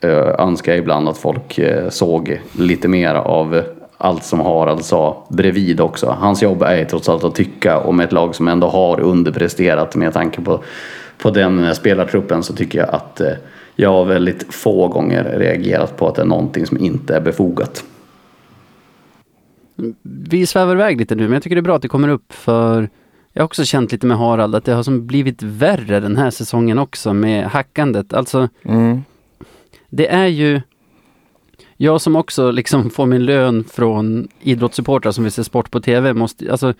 eh, 0.00 0.34
önskar 0.38 0.72
jag 0.72 0.78
ibland 0.78 1.08
att 1.08 1.18
folk 1.18 1.58
eh, 1.58 1.88
såg 1.88 2.40
lite 2.58 2.88
mer 2.88 3.14
av 3.14 3.62
allt 3.98 4.24
som 4.24 4.40
Harald 4.40 4.84
sa 4.84 5.26
bredvid 5.28 5.80
också. 5.80 6.16
Hans 6.20 6.42
jobb 6.42 6.62
är 6.62 6.76
ju 6.76 6.84
trots 6.84 7.08
allt 7.08 7.24
att 7.24 7.34
tycka 7.34 7.78
om 7.78 8.00
ett 8.00 8.12
lag 8.12 8.34
som 8.34 8.48
ändå 8.48 8.66
har 8.66 9.00
underpresterat 9.00 9.96
med 9.96 10.12
tanke 10.12 10.40
på, 10.42 10.62
på 11.18 11.30
den 11.30 11.74
spelartruppen 11.74 12.42
så 12.42 12.54
tycker 12.54 12.78
jag 12.78 12.90
att 12.90 13.20
eh, 13.20 13.32
jag 13.76 13.92
har 13.92 14.04
väldigt 14.04 14.54
få 14.54 14.88
gånger 14.88 15.24
reagerat 15.24 15.96
på 15.96 16.08
att 16.08 16.14
det 16.14 16.22
är 16.22 16.26
någonting 16.26 16.66
som 16.66 16.78
inte 16.78 17.16
är 17.16 17.20
befogat. 17.20 17.84
Vi 20.28 20.46
svävar 20.46 20.74
iväg 20.74 20.98
lite 20.98 21.14
nu, 21.14 21.22
men 21.22 21.32
jag 21.32 21.42
tycker 21.42 21.56
det 21.56 21.60
är 21.60 21.62
bra 21.62 21.76
att 21.76 21.82
det 21.82 21.88
kommer 21.88 22.08
upp 22.08 22.32
för 22.32 22.88
jag 23.36 23.42
har 23.42 23.44
också 23.46 23.64
känt 23.64 23.92
lite 23.92 24.06
med 24.06 24.18
Harald 24.18 24.54
att 24.54 24.64
det 24.64 24.72
har 24.72 24.82
som 24.82 25.06
blivit 25.06 25.42
värre 25.42 26.00
den 26.00 26.16
här 26.16 26.30
säsongen 26.30 26.78
också 26.78 27.14
med 27.14 27.44
hackandet. 27.46 28.12
Alltså, 28.14 28.48
Mm. 28.62 29.02
det 29.88 30.08
är 30.08 30.26
ju 30.26 30.60
jag 31.76 32.00
som 32.00 32.16
också 32.16 32.50
liksom 32.50 32.90
får 32.96 33.06
min 33.06 33.24
lön 33.24 33.64
från 33.64 34.28
idrottssupportrar 34.40 35.12
som 35.12 35.24
vill 35.24 35.32
se 35.32 35.44
sport 35.44 35.70
på 35.70 35.80
TV 35.80 36.12
måste, 36.14 36.50
alltså 36.50 36.74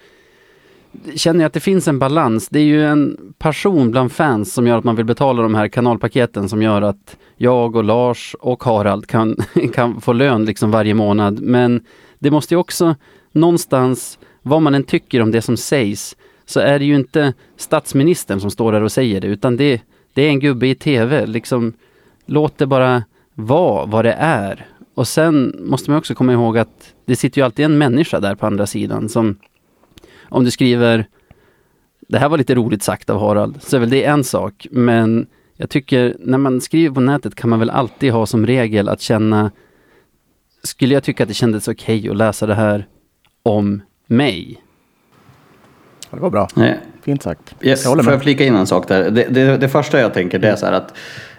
känner 1.14 1.40
jag 1.40 1.46
att 1.46 1.52
det 1.52 1.60
finns 1.60 1.88
en 1.88 1.98
balans. 1.98 2.48
Det 2.48 2.58
är 2.58 2.64
ju 2.64 2.84
en 2.86 3.16
passion 3.38 3.90
bland 3.90 4.12
fans 4.12 4.54
som 4.54 4.66
gör 4.66 4.78
att 4.78 4.84
man 4.84 4.96
vill 4.96 5.04
betala 5.04 5.42
de 5.42 5.54
här 5.54 5.68
kanalpaketen 5.68 6.48
som 6.48 6.62
gör 6.62 6.82
att 6.82 7.16
jag 7.36 7.76
och 7.76 7.84
Lars 7.84 8.36
och 8.40 8.64
Harald 8.64 9.06
kan, 9.06 9.36
kan 9.74 10.00
få 10.00 10.12
lön 10.12 10.44
liksom 10.44 10.70
varje 10.70 10.94
månad. 10.94 11.40
Men 11.40 11.84
det 12.18 12.30
måste 12.30 12.54
ju 12.54 12.58
också 12.58 12.94
någonstans, 13.32 14.18
vad 14.42 14.62
man 14.62 14.74
än 14.74 14.84
tycker 14.84 15.22
om 15.22 15.30
det 15.30 15.42
som 15.42 15.56
sägs, 15.56 16.16
så 16.46 16.60
är 16.60 16.78
det 16.78 16.84
ju 16.84 16.96
inte 16.96 17.32
statsministern 17.56 18.40
som 18.40 18.50
står 18.50 18.72
där 18.72 18.82
och 18.82 18.92
säger 18.92 19.20
det, 19.20 19.26
utan 19.26 19.56
det, 19.56 19.82
det 20.14 20.22
är 20.22 20.28
en 20.28 20.40
gubbe 20.40 20.66
i 20.66 20.74
TV. 20.74 21.26
Liksom, 21.26 21.72
låt 22.26 22.58
det 22.58 22.66
bara 22.66 23.04
vara 23.34 23.86
vad 23.86 24.04
det 24.04 24.16
är. 24.18 24.66
Och 24.94 25.08
sen 25.08 25.56
måste 25.60 25.90
man 25.90 25.98
också 25.98 26.14
komma 26.14 26.32
ihåg 26.32 26.58
att 26.58 26.94
det 27.04 27.16
sitter 27.16 27.40
ju 27.40 27.44
alltid 27.44 27.64
en 27.64 27.78
människa 27.78 28.20
där 28.20 28.34
på 28.34 28.46
andra 28.46 28.66
sidan 28.66 29.08
som 29.08 29.36
om 30.28 30.44
du 30.44 30.50
skriver 30.50 31.06
det 32.08 32.18
här 32.18 32.28
var 32.28 32.38
lite 32.38 32.54
roligt 32.54 32.82
sagt 32.82 33.10
av 33.10 33.20
Harald, 33.20 33.62
så 33.62 33.76
är 33.76 33.80
väl 33.80 33.90
det 33.90 34.04
en 34.04 34.24
sak. 34.24 34.66
Men 34.70 35.26
jag 35.56 35.70
tycker 35.70 36.16
när 36.20 36.38
man 36.38 36.60
skriver 36.60 36.94
på 36.94 37.00
nätet 37.00 37.34
kan 37.34 37.50
man 37.50 37.58
väl 37.58 37.70
alltid 37.70 38.12
ha 38.12 38.26
som 38.26 38.46
regel 38.46 38.88
att 38.88 39.00
känna 39.00 39.50
Skulle 40.62 40.94
jag 40.94 41.04
tycka 41.04 41.22
att 41.22 41.28
det 41.28 41.34
kändes 41.34 41.68
okej 41.68 42.08
att 42.08 42.16
läsa 42.16 42.46
det 42.46 42.54
här 42.54 42.86
om 43.42 43.82
mig? 44.06 44.62
Det 46.10 46.20
var 46.20 46.30
bra. 46.30 46.48
Nej. 46.54 46.78
Fint 47.02 47.22
sagt. 47.22 47.54
Yes, 47.62 47.84
Jag 47.84 47.90
håller 47.90 48.02
får 48.02 48.10
med. 48.10 48.16
jag 48.16 48.22
flika 48.22 48.44
in 48.44 48.54
en 48.54 48.66
sak 48.66 48.88
där? 48.88 49.10
Det, 49.10 49.24
det, 49.30 49.56
det 49.56 49.68
första 49.68 50.00
jag 50.00 50.14
tänker 50.14 50.38
det 50.38 50.48
är 50.48 50.56
så 50.56 50.66
här 50.66 50.72
att 50.72 50.90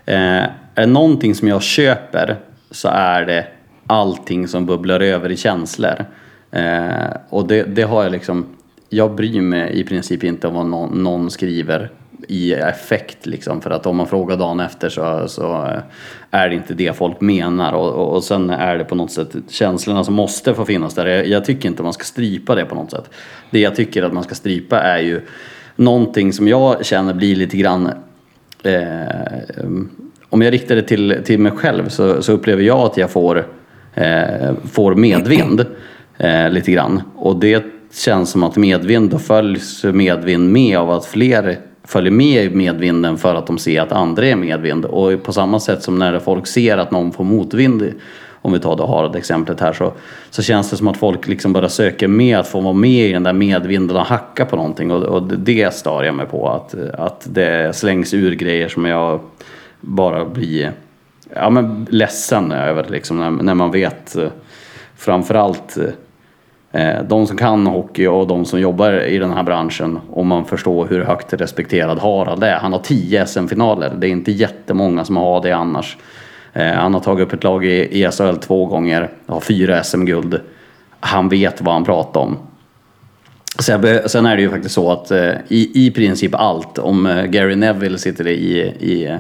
eh, 0.06 0.16
är 0.16 0.50
det 0.76 0.86
någonting 0.86 1.36
som 1.36 1.48
jag 1.48 1.62
köper 1.62 2.36
så 2.72 2.88
är 2.88 3.26
det 3.26 3.48
allting 3.88 4.48
som 4.48 4.66
bubblar 4.66 5.00
över 5.00 5.32
i 5.32 5.38
känslor. 5.38 6.06
Eh, 6.52 7.08
och 7.30 7.48
det, 7.48 7.64
det 7.64 7.82
har 7.82 8.04
jag 8.04 8.12
liksom, 8.12 8.46
jag 8.90 9.16
bryr 9.16 9.42
mig 9.42 9.80
i 9.80 9.84
princip 9.84 10.24
inte 10.24 10.48
om 10.48 10.54
vad 10.54 10.66
någon, 10.66 11.04
någon 11.04 11.32
skriver 11.32 11.92
i 12.28 12.54
effekt 12.54 13.26
liksom 13.26 13.62
för 13.62 13.70
att 13.70 13.86
om 13.86 13.98
man 13.98 14.08
frågar 14.08 14.38
dagen 14.38 14.60
efter 14.60 14.90
så, 14.90 15.28
så 15.28 15.68
är 16.32 16.50
det 16.50 16.56
inte 16.56 16.74
det 16.74 16.98
folk 16.98 17.22
menar 17.22 17.74
och, 17.74 17.94
och, 17.94 18.16
och 18.16 18.24
sen 18.24 18.50
är 18.50 18.78
det 18.78 18.84
på 18.84 18.96
något 18.96 19.12
sätt 19.12 19.36
känslorna 19.50 20.04
som 20.04 20.14
måste 20.14 20.54
få 20.54 20.66
finnas 20.66 20.94
där. 20.94 21.06
Jag, 21.06 21.28
jag 21.28 21.46
tycker 21.46 21.70
inte 21.70 21.84
man 21.84 21.94
ska 21.94 22.04
strypa 22.04 22.56
det 22.56 22.66
på 22.66 22.76
något 22.76 22.92
sätt. 22.92 23.10
Det 23.50 23.60
jag 23.60 23.76
tycker 23.76 24.04
att 24.04 24.14
man 24.14 24.24
ska 24.24 24.36
strypa 24.36 24.80
är 24.80 25.00
ju 25.00 25.22
någonting 25.76 26.34
som 26.34 26.48
jag 26.48 26.86
känner 26.86 27.14
blir 27.14 27.36
lite 27.36 27.58
grann 27.58 27.90
eh, 28.64 29.66
om 30.30 30.42
jag 30.42 30.54
riktar 30.54 30.76
det 30.76 30.82
till, 30.82 31.18
till 31.26 31.40
mig 31.40 31.52
själv 31.52 31.90
så, 31.90 32.22
så 32.22 32.32
upplever 32.32 32.64
jag 32.64 32.80
att 32.80 32.98
jag 32.98 33.12
får, 33.12 33.48
eh, 33.94 34.54
får 34.72 34.96
medvind 34.96 35.66
eh, 36.18 36.50
lite 36.50 36.72
grann. 36.72 37.02
Och 37.16 37.40
det 37.40 37.66
känns 37.94 38.30
som 38.30 38.44
att 38.44 38.56
medvind, 38.56 39.10
då 39.10 39.20
följs 39.20 39.84
medvind 39.84 40.52
med 40.52 40.78
av 40.78 40.92
att 40.92 41.06
fler 41.06 41.60
följer 41.88 42.12
med 42.12 42.46
i 42.46 42.56
medvinden 42.56 43.18
för 43.18 43.36
att 43.36 43.48
de 43.48 43.58
ser 43.58 43.82
att 43.82 43.92
andra 43.92 44.26
är 44.26 44.36
medvind. 44.36 44.86
Och 44.86 45.24
på 45.24 45.34
samma 45.34 45.60
sätt 45.60 45.84
som 45.84 46.00
när 46.00 46.20
folk 46.20 46.48
ser 46.48 46.78
att 46.78 46.92
någon 46.92 47.12
får 47.12 47.24
motvind, 47.24 47.94
om 48.42 48.54
vi 48.54 48.60
tar 48.60 48.76
det 48.76 48.88
Harald 48.88 49.16
exemplet 49.16 49.60
här, 49.60 49.74
så, 49.74 49.94
så 50.30 50.42
känns 50.42 50.70
det 50.70 50.78
som 50.78 50.88
att 50.88 50.98
folk 50.98 51.28
liksom 51.28 51.54
bara 51.54 51.70
söker 51.70 52.08
med 52.08 52.40
att 52.40 52.48
få 52.48 52.62
vara 52.62 52.74
med 52.74 53.10
i 53.10 53.14
den 53.14 53.24
där 53.24 53.34
medvinden 53.34 53.98
och 53.98 54.06
hacka 54.06 54.46
på 54.46 54.56
någonting. 54.56 54.92
Och, 54.92 55.04
och 55.04 55.24
det 55.24 55.74
stör 55.74 56.04
jag 56.04 56.16
mig 56.16 56.26
på, 56.26 56.50
att, 56.50 56.76
att 56.94 57.28
det 57.30 57.76
slängs 57.76 58.14
ur 58.14 58.36
grejer 58.36 58.68
som 58.68 58.86
jag 58.86 59.20
bara 59.82 60.26
blir 60.26 60.72
ja, 61.36 61.50
men 61.50 61.88
ledsen 61.90 62.52
över 62.52 62.86
liksom, 62.90 63.18
när, 63.18 63.32
när 63.32 63.54
man 63.54 63.72
vet 63.72 64.16
eh, 64.16 64.30
framförallt 64.96 65.78
eh, 65.78 65.84
Eh, 66.72 67.04
de 67.04 67.28
som 67.28 67.38
kan 67.38 67.68
hockey 67.68 68.08
och 68.08 68.28
de 68.28 68.46
som 68.46 68.60
jobbar 68.60 68.94
i 68.94 69.18
den 69.18 69.34
här 69.34 69.44
branschen, 69.44 70.00
om 70.12 70.28
man 70.28 70.46
förstår 70.46 70.88
hur 70.88 71.04
högt 71.04 71.34
respekterad 71.34 72.00
Harald 72.00 72.44
är. 72.44 72.56
Han 72.56 72.74
har 72.74 72.80
10 72.80 73.26
SM-finaler. 73.26 73.94
Det 73.98 74.08
är 74.08 74.12
inte 74.12 74.32
jättemånga 74.32 75.06
som 75.06 75.18
har 75.18 75.42
det 75.42 75.52
annars. 75.52 75.98
Eh, 76.54 76.74
han 76.74 76.94
har 76.94 77.02
tagit 77.02 77.28
upp 77.28 77.34
ett 77.34 77.44
lag 77.44 77.66
i 77.66 78.10
SHL 78.12 78.36
två 78.36 78.66
gånger, 78.66 79.10
har 79.26 79.40
fyra 79.40 79.84
SM-guld. 79.84 80.40
Han 81.00 81.30
vet 81.30 81.62
vad 81.62 81.74
han 81.74 81.86
pratar 81.86 82.20
om. 82.20 82.38
Sen, 83.60 84.26
är 84.26 84.36
det 84.36 84.42
ju 84.42 84.50
faktiskt 84.50 84.76
så 84.76 84.92
att 84.92 85.12
eh, 85.12 85.32
i, 85.48 85.88
i 85.88 85.92
princip 85.92 86.36
allt, 86.36 86.78
om 86.78 87.26
Gary 87.30 87.56
Neville 87.56 87.98
sitter 87.98 88.28
i, 88.28 88.60
i, 88.80 89.18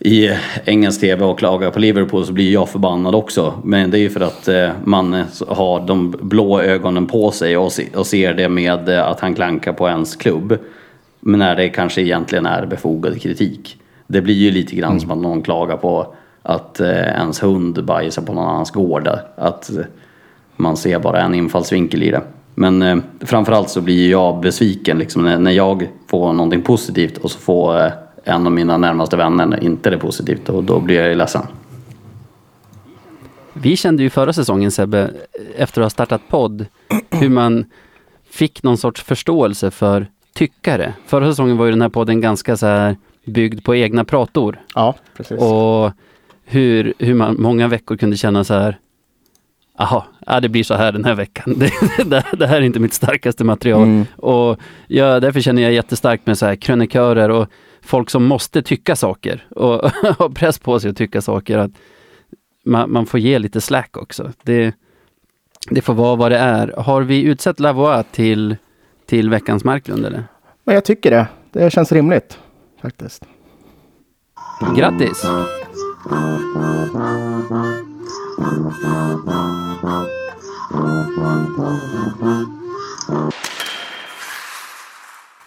i 0.00 0.30
engelsk 0.64 1.00
TV 1.00 1.24
och 1.24 1.38
klagar 1.38 1.70
på 1.70 1.78
Liverpool 1.78 2.26
så 2.26 2.32
blir 2.32 2.52
jag 2.52 2.68
förbannad 2.68 3.14
också. 3.14 3.54
Men 3.64 3.90
det 3.90 3.98
är 3.98 4.00
ju 4.00 4.10
för 4.10 4.20
att 4.20 4.48
eh, 4.48 4.70
man 4.84 5.24
har 5.48 5.86
de 5.86 6.14
blå 6.20 6.60
ögonen 6.60 7.06
på 7.06 7.30
sig 7.30 7.56
och, 7.56 7.72
se, 7.72 7.86
och 7.94 8.06
ser 8.06 8.34
det 8.34 8.48
med 8.48 8.88
eh, 8.88 9.06
att 9.06 9.20
han 9.20 9.34
klankar 9.34 9.72
på 9.72 9.88
ens 9.88 10.16
klubb. 10.16 10.58
Men 11.20 11.38
när 11.38 11.56
det 11.56 11.68
kanske 11.68 12.02
egentligen 12.02 12.46
är 12.46 12.66
befogad 12.66 13.20
kritik. 13.20 13.76
Det 14.06 14.20
blir 14.20 14.34
ju 14.34 14.50
lite 14.50 14.76
grann 14.76 15.00
som 15.00 15.10
att 15.10 15.18
någon 15.18 15.42
klagar 15.42 15.76
på 15.76 16.14
att 16.42 16.80
eh, 16.80 16.88
ens 16.90 17.42
hund 17.42 17.84
bajsar 17.84 18.22
på 18.22 18.32
någon 18.32 18.48
annans 18.48 18.70
gård. 18.70 19.08
Att 19.36 19.70
man 20.56 20.76
ser 20.76 20.98
bara 20.98 21.22
en 21.22 21.34
infallsvinkel 21.34 22.02
i 22.02 22.10
det. 22.10 22.22
Men 22.54 22.82
eh, 22.82 22.98
framförallt 23.20 23.70
så 23.70 23.80
blir 23.80 24.10
jag 24.10 24.40
besviken 24.40 24.98
liksom, 24.98 25.42
när, 25.42 25.52
jag 25.52 25.88
får 26.06 26.32
någonting 26.32 26.62
positivt 26.62 27.18
och 27.18 27.30
så 27.30 27.38
får 27.38 27.92
en 28.28 28.46
av 28.46 28.52
mina 28.52 28.76
närmaste 28.76 29.16
vänner 29.16 29.64
inte 29.64 29.90
det 29.90 29.98
positivt 29.98 30.48
och 30.48 30.64
då 30.64 30.80
blir 30.80 30.96
jag 30.96 31.08
ju 31.08 31.14
ledsen. 31.14 31.42
Vi 33.52 33.76
kände 33.76 34.02
ju 34.02 34.10
förra 34.10 34.32
säsongen 34.32 34.70
Sebbe, 34.70 35.10
efter 35.56 35.80
att 35.80 35.84
ha 35.84 35.90
startat 35.90 36.22
podd, 36.28 36.66
hur 37.10 37.28
man 37.28 37.64
fick 38.30 38.62
någon 38.62 38.78
sorts 38.78 39.02
förståelse 39.02 39.70
för 39.70 40.06
tyckare. 40.34 40.94
Förra 41.06 41.30
säsongen 41.30 41.56
var 41.56 41.64
ju 41.64 41.70
den 41.70 41.82
här 41.82 41.88
podden 41.88 42.20
ganska 42.20 42.56
så 42.56 42.66
här 42.66 42.96
byggd 43.24 43.64
på 43.64 43.74
egna 43.74 44.04
prator. 44.04 44.60
Ja, 44.74 44.94
precis. 45.16 45.40
Och 45.40 45.92
hur, 46.44 46.94
hur 46.98 47.14
man 47.14 47.36
många 47.38 47.68
veckor 47.68 47.96
kunde 47.96 48.16
känna 48.16 48.44
så 48.44 48.54
här 48.54 48.78
Jaha, 49.78 50.04
ja, 50.26 50.40
det 50.40 50.48
blir 50.48 50.64
så 50.64 50.74
här 50.74 50.92
den 50.92 51.04
här 51.04 51.14
veckan. 51.14 51.54
Det, 51.58 51.70
det, 52.04 52.24
det 52.38 52.46
här 52.46 52.56
är 52.56 52.60
inte 52.60 52.80
mitt 52.80 52.94
starkaste 52.94 53.44
material. 53.44 53.82
Mm. 53.82 54.06
Och 54.16 54.58
ja, 54.86 55.20
därför 55.20 55.40
känner 55.40 55.62
jag 55.62 55.72
jättestarkt 55.72 56.26
med 56.26 56.38
så 56.38 56.46
här 56.46 56.56
krönikörer 56.56 57.28
och 57.28 57.48
folk 57.88 58.10
som 58.10 58.24
måste 58.24 58.62
tycka 58.62 58.96
saker 58.96 59.46
och 59.50 59.90
ha 60.18 60.30
press 60.30 60.58
på 60.58 60.80
sig 60.80 60.90
att 60.90 60.96
tycka 60.96 61.22
saker. 61.22 61.58
Att 61.58 61.70
man, 62.64 62.92
man 62.92 63.06
får 63.06 63.20
ge 63.20 63.38
lite 63.38 63.60
slack 63.60 63.96
också. 63.96 64.32
Det, 64.42 64.74
det 65.70 65.82
får 65.82 65.94
vara 65.94 66.16
vad 66.16 66.32
det 66.32 66.38
är. 66.38 66.74
Har 66.76 67.02
vi 67.02 67.22
utsett 67.22 67.60
Lavois 67.60 68.06
till, 68.12 68.56
till 69.06 69.30
veckans 69.30 69.64
Marklund 69.64 70.06
eller? 70.06 70.24
Men 70.64 70.74
jag 70.74 70.84
tycker 70.84 71.10
det. 71.10 71.26
Det 71.52 71.72
känns 71.72 71.92
rimligt 71.92 72.38
faktiskt. 72.82 73.24
Grattis! 74.76 75.26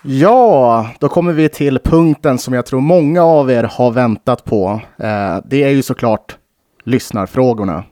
Ja, 0.03 0.89
då 0.99 1.09
kommer 1.09 1.33
vi 1.33 1.49
till 1.49 1.79
punkten 1.79 2.37
som 2.37 2.53
jag 2.53 2.65
tror 2.65 2.81
många 2.81 3.23
av 3.23 3.51
er 3.51 3.63
har 3.63 3.91
väntat 3.91 4.45
på. 4.45 4.81
Eh, 4.97 5.37
det 5.45 5.63
är 5.63 5.69
ju 5.69 5.83
såklart 5.83 6.37
lyssnarfrågorna. 6.83 7.83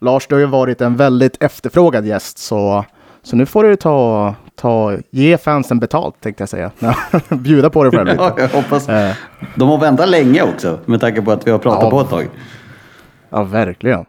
Lars, 0.00 0.26
du 0.26 0.34
har 0.34 0.40
ju 0.40 0.46
varit 0.46 0.80
en 0.80 0.96
väldigt 0.96 1.42
efterfrågad 1.42 2.06
gäst, 2.06 2.38
så, 2.38 2.84
så 3.22 3.36
nu 3.36 3.46
får 3.46 3.64
du 3.64 3.76
ta, 3.76 4.34
ta, 4.56 4.96
ge 5.10 5.38
fansen 5.38 5.78
betalt, 5.78 6.20
tänkte 6.20 6.42
jag 6.42 6.48
säga. 6.48 6.70
Bjuda 7.28 7.70
på 7.70 7.82
dig 7.84 7.92
själv 7.92 8.06
lite. 8.06 8.22
Ja, 8.22 8.34
jag 8.38 8.48
hoppas. 8.48 8.88
Eh. 8.88 9.14
De 9.54 9.68
har 9.68 9.78
väntat 9.78 10.08
länge 10.08 10.42
också 10.42 10.78
med 10.84 11.00
tanke 11.00 11.22
på 11.22 11.32
att 11.32 11.46
vi 11.46 11.50
har 11.50 11.58
pratat 11.58 11.82
Ja. 11.82 11.90
på 11.90 12.00
ett 12.00 12.10
tag. 12.10 12.28
Ja, 13.30 13.42
verkligen. 13.42 14.04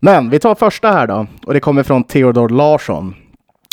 Men 0.00 0.30
vi 0.30 0.38
tar 0.38 0.54
första 0.54 0.90
här 0.90 1.06
då, 1.06 1.26
och 1.46 1.54
det 1.54 1.60
kommer 1.60 1.82
från 1.82 2.04
Theodor 2.04 2.48
Larsson. 2.48 3.14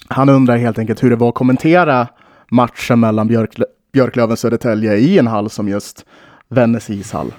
Han 0.08 0.30
undrar 0.30 0.58
helt 0.58 0.80
enkelt 0.80 1.04
hur 1.04 1.10
det 1.10 1.16
var 1.16 1.30
att 1.30 1.36
kommentera 1.36 2.08
matchen 2.52 3.00
mellan 3.00 3.30
Björklö- 3.30 3.66
Björklöven 3.94 4.32
och 4.32 4.40
Södertälje 4.40 4.96
i 4.96 5.18
en 5.20 5.28
hall 5.28 5.50
som 5.50 5.68
just 5.68 6.06
Vännäs 6.48 6.90
ishall. 6.90 7.34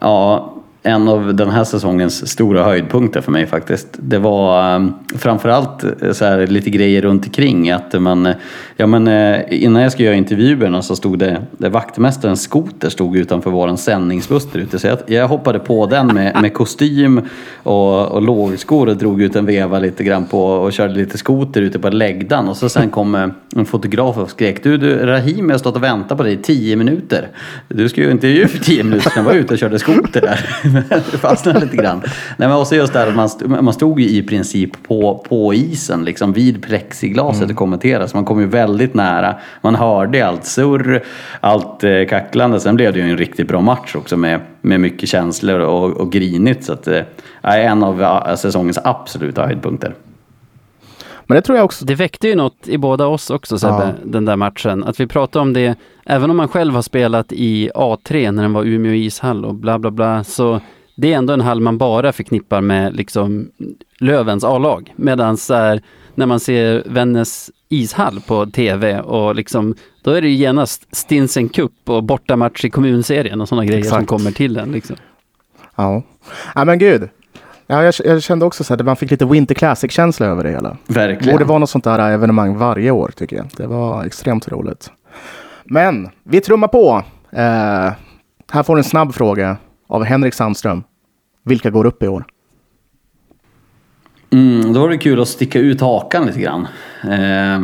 Ja, 0.00 0.54
en 0.88 1.08
av 1.08 1.34
den 1.34 1.50
här 1.50 1.64
säsongens 1.64 2.30
stora 2.30 2.64
höjdpunkter 2.64 3.20
för 3.20 3.32
mig 3.32 3.46
faktiskt. 3.46 3.88
Det 3.96 4.18
var 4.18 4.74
ehm, 4.74 4.92
framförallt 5.16 5.84
eh, 6.02 6.12
så 6.12 6.24
här, 6.24 6.46
lite 6.46 6.70
grejer 6.70 7.02
runt 7.02 7.26
omkring. 7.26 7.70
Att 7.70 8.02
man, 8.02 8.34
ja, 8.76 8.86
men, 8.86 9.08
eh, 9.08 9.40
innan 9.50 9.82
jag 9.82 9.92
skulle 9.92 10.06
göra 10.06 10.16
intervjuerna 10.16 10.82
så 10.82 10.96
stod 10.96 11.18
det, 11.18 11.30
eh, 11.30 11.38
det 11.58 11.68
vaktmästarens 11.68 12.42
skoter 12.42 12.88
stod 12.88 13.16
utanför 13.16 13.50
vår 13.50 13.76
sändningsbuss 13.76 14.52
där 14.52 14.60
ute. 14.60 14.78
Så 14.78 14.86
jag, 14.86 14.98
jag 15.06 15.28
hoppade 15.28 15.58
på 15.58 15.86
den 15.86 16.06
med, 16.06 16.36
med 16.42 16.54
kostym 16.54 17.20
och, 17.62 18.06
och 18.06 18.22
lågskor 18.22 18.88
och 18.88 18.96
drog 18.96 19.22
ut 19.22 19.36
en 19.36 19.46
veva 19.46 19.78
lite 19.78 20.04
grann 20.04 20.24
på 20.24 20.44
och 20.44 20.72
körde 20.72 20.94
lite 20.94 21.18
skoter 21.18 21.62
ute 21.62 21.78
på 21.78 21.88
läggdan. 21.88 22.48
Och 22.48 22.56
så 22.56 22.68
sen 22.68 22.90
kom 22.90 23.32
en 23.56 23.64
fotograf 23.64 24.18
och 24.18 24.30
skrek 24.30 24.62
du, 24.62 24.76
du 24.76 24.96
Rahim 25.06 25.48
jag 25.48 25.54
har 25.54 25.58
stått 25.58 25.76
och 25.76 25.82
väntat 25.82 26.18
på 26.18 26.24
dig 26.24 26.32
i 26.32 26.36
tio 26.36 26.76
minuter. 26.76 27.28
Du 27.68 27.88
ska 27.88 28.00
ju 28.00 28.10
intervju 28.10 28.46
för 28.46 28.58
tio 28.58 28.84
minuter 28.84 29.10
sedan, 29.10 29.24
var 29.24 29.32
ute 29.32 29.52
och 29.52 29.58
körde 29.58 29.78
skoter 29.78 30.20
där. 30.20 30.77
det 30.88 31.18
fastnade 31.18 31.60
lite 31.60 31.76
grann. 31.76 32.00
Nej, 32.36 32.48
men 32.48 32.52
också 32.56 32.74
just 32.76 32.92
det 32.92 32.98
här 32.98 33.06
att 33.06 33.16
man, 33.16 33.26
st- 33.26 33.48
man 33.48 33.72
stod 33.72 34.00
ju 34.00 34.08
i 34.08 34.22
princip 34.22 34.82
på, 34.88 35.24
på 35.28 35.54
isen, 35.54 36.04
liksom 36.04 36.32
vid 36.32 36.62
plexiglaset 36.62 37.50
och 37.50 37.56
kommenterade. 37.56 38.08
Så 38.08 38.16
man 38.16 38.24
kom 38.24 38.40
ju 38.40 38.46
väldigt 38.46 38.94
nära. 38.94 39.34
Man 39.62 39.74
hörde 39.74 40.26
allt 40.26 40.44
surr, 40.44 41.02
allt 41.40 41.84
eh, 41.84 42.04
kacklande. 42.08 42.60
Sen 42.60 42.76
blev 42.76 42.92
det 42.92 42.98
ju 42.98 43.10
en 43.10 43.18
riktigt 43.18 43.48
bra 43.48 43.60
match 43.60 43.94
också 43.96 44.16
med, 44.16 44.40
med 44.60 44.80
mycket 44.80 45.08
känslor 45.08 45.60
och, 45.60 45.90
och 45.90 46.12
grinigt. 46.12 46.64
Så 46.64 46.72
att, 46.72 46.88
eh, 46.88 47.02
är 47.42 47.58
en 47.60 47.82
av 47.82 48.02
eh, 48.02 48.34
säsongens 48.34 48.78
absoluta 48.84 49.46
höjdpunkter. 49.46 49.94
Men 51.26 51.34
det 51.36 51.42
tror 51.42 51.58
jag 51.58 51.64
också. 51.64 51.84
Det 51.84 51.94
väckte 51.94 52.28
ju 52.28 52.34
något 52.34 52.68
i 52.68 52.78
båda 52.78 53.06
oss 53.06 53.30
också 53.30 53.58
Sebbe, 53.58 53.74
Ja. 53.74 53.92
den 54.04 54.24
där 54.24 54.36
matchen. 54.36 54.84
Att 54.84 55.00
vi 55.00 55.06
pratade 55.06 55.42
om 55.42 55.52
det, 55.52 55.74
även 56.10 56.30
om 56.30 56.36
man 56.36 56.48
själv 56.48 56.74
har 56.74 56.82
spelat 56.82 57.32
i 57.32 57.70
A3 57.74 58.32
när 58.32 58.42
den 58.42 58.52
var 58.52 58.64
Umeå 58.64 58.92
ishall 58.92 59.44
och 59.44 59.54
bla 59.54 59.78
bla 59.78 59.90
bla, 59.90 60.24
så 60.24 60.60
det 60.96 61.12
är 61.12 61.18
ändå 61.18 61.32
en 61.32 61.40
hall 61.40 61.60
man 61.60 61.78
bara 61.78 62.12
förknippar 62.12 62.60
med 62.60 62.96
liksom 62.96 63.48
Lövens 64.00 64.44
A-lag. 64.44 64.94
Medan 64.96 65.36
när 66.14 66.26
man 66.26 66.40
ser 66.40 66.82
Vännäs 66.86 67.50
ishall 67.68 68.20
på 68.26 68.46
TV 68.46 69.00
och 69.00 69.34
liksom, 69.34 69.74
då 70.02 70.10
är 70.10 70.22
det 70.22 70.28
ju 70.28 70.34
genast 70.34 70.96
Stinsen 70.96 71.48
Cup 71.48 71.72
och 71.84 72.04
bortamatch 72.04 72.64
i 72.64 72.70
kommunserien 72.70 73.40
och 73.40 73.48
sådana 73.48 73.64
grejer 73.64 73.82
som 73.82 73.98
Exakt. 73.98 74.08
kommer 74.08 74.30
till 74.30 74.54
den. 74.54 74.72
Liksom. 74.72 74.96
Ja, 75.76 76.02
ja 76.54 76.64
men 76.64 76.78
gud. 76.78 77.08
Ja, 77.66 77.82
jag, 77.82 77.94
jag 78.04 78.22
kände 78.22 78.44
också 78.44 78.64
så 78.64 78.74
här, 78.74 78.80
att 78.80 78.86
man 78.86 78.96
fick 78.96 79.10
lite 79.10 79.24
Winter 79.24 79.54
Classic-känsla 79.54 80.26
över 80.26 80.44
det 80.44 80.50
hela. 80.50 80.76
Verkligen. 80.86 81.32
borde 81.32 81.44
vara 81.44 81.58
något 81.58 81.70
sånt 81.70 81.84
där 81.84 82.10
evenemang 82.10 82.56
varje 82.56 82.90
år 82.90 83.10
tycker 83.16 83.36
jag. 83.36 83.46
Det 83.56 83.66
var 83.66 84.04
extremt 84.04 84.48
roligt. 84.48 84.90
Men 85.70 86.08
vi 86.22 86.40
trummar 86.40 86.68
på. 86.68 87.04
Eh, 87.30 87.92
här 88.50 88.62
får 88.62 88.76
du 88.76 88.80
en 88.80 88.84
snabb 88.84 89.14
fråga 89.14 89.56
av 89.86 90.04
Henrik 90.04 90.34
Sandström. 90.34 90.82
Vilka 91.44 91.70
går 91.70 91.86
upp 91.86 92.02
i 92.02 92.08
år? 92.08 92.24
Mm, 94.30 94.72
då 94.72 94.80
var 94.80 94.88
det 94.88 94.98
kul 94.98 95.20
att 95.20 95.28
sticka 95.28 95.58
ut 95.58 95.80
hakan 95.80 96.26
lite 96.26 96.40
grann. 96.40 96.68
Eh, 97.02 97.60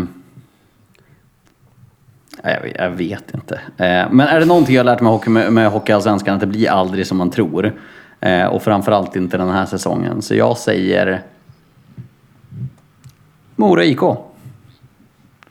jag, 2.43 2.73
jag 2.75 2.91
vet 2.91 3.35
inte. 3.35 3.55
Eh, 3.55 4.11
men 4.11 4.21
är 4.21 4.41
det 4.41 4.47
någonting 4.47 4.75
jag 4.75 4.85
har 4.85 4.93
lärt 4.93 5.01
mig 5.01 5.13
hockey 5.13 5.31
med, 5.31 5.53
med 5.53 5.71
Hockeyallsvenskan 5.71 6.35
att 6.35 6.41
det 6.41 6.47
blir 6.47 6.71
aldrig 6.71 7.07
som 7.07 7.19
man 7.19 7.31
tror. 7.31 7.73
Eh, 8.21 8.47
och 8.47 8.63
framförallt 8.63 9.17
inte 9.17 9.37
den 9.37 9.51
här 9.51 9.67
säsongen. 9.67 10.23
Så 10.23 10.35
jag 10.35 10.59
säger 10.59 11.23
Mora 13.57 13.85
IK. 13.85 14.01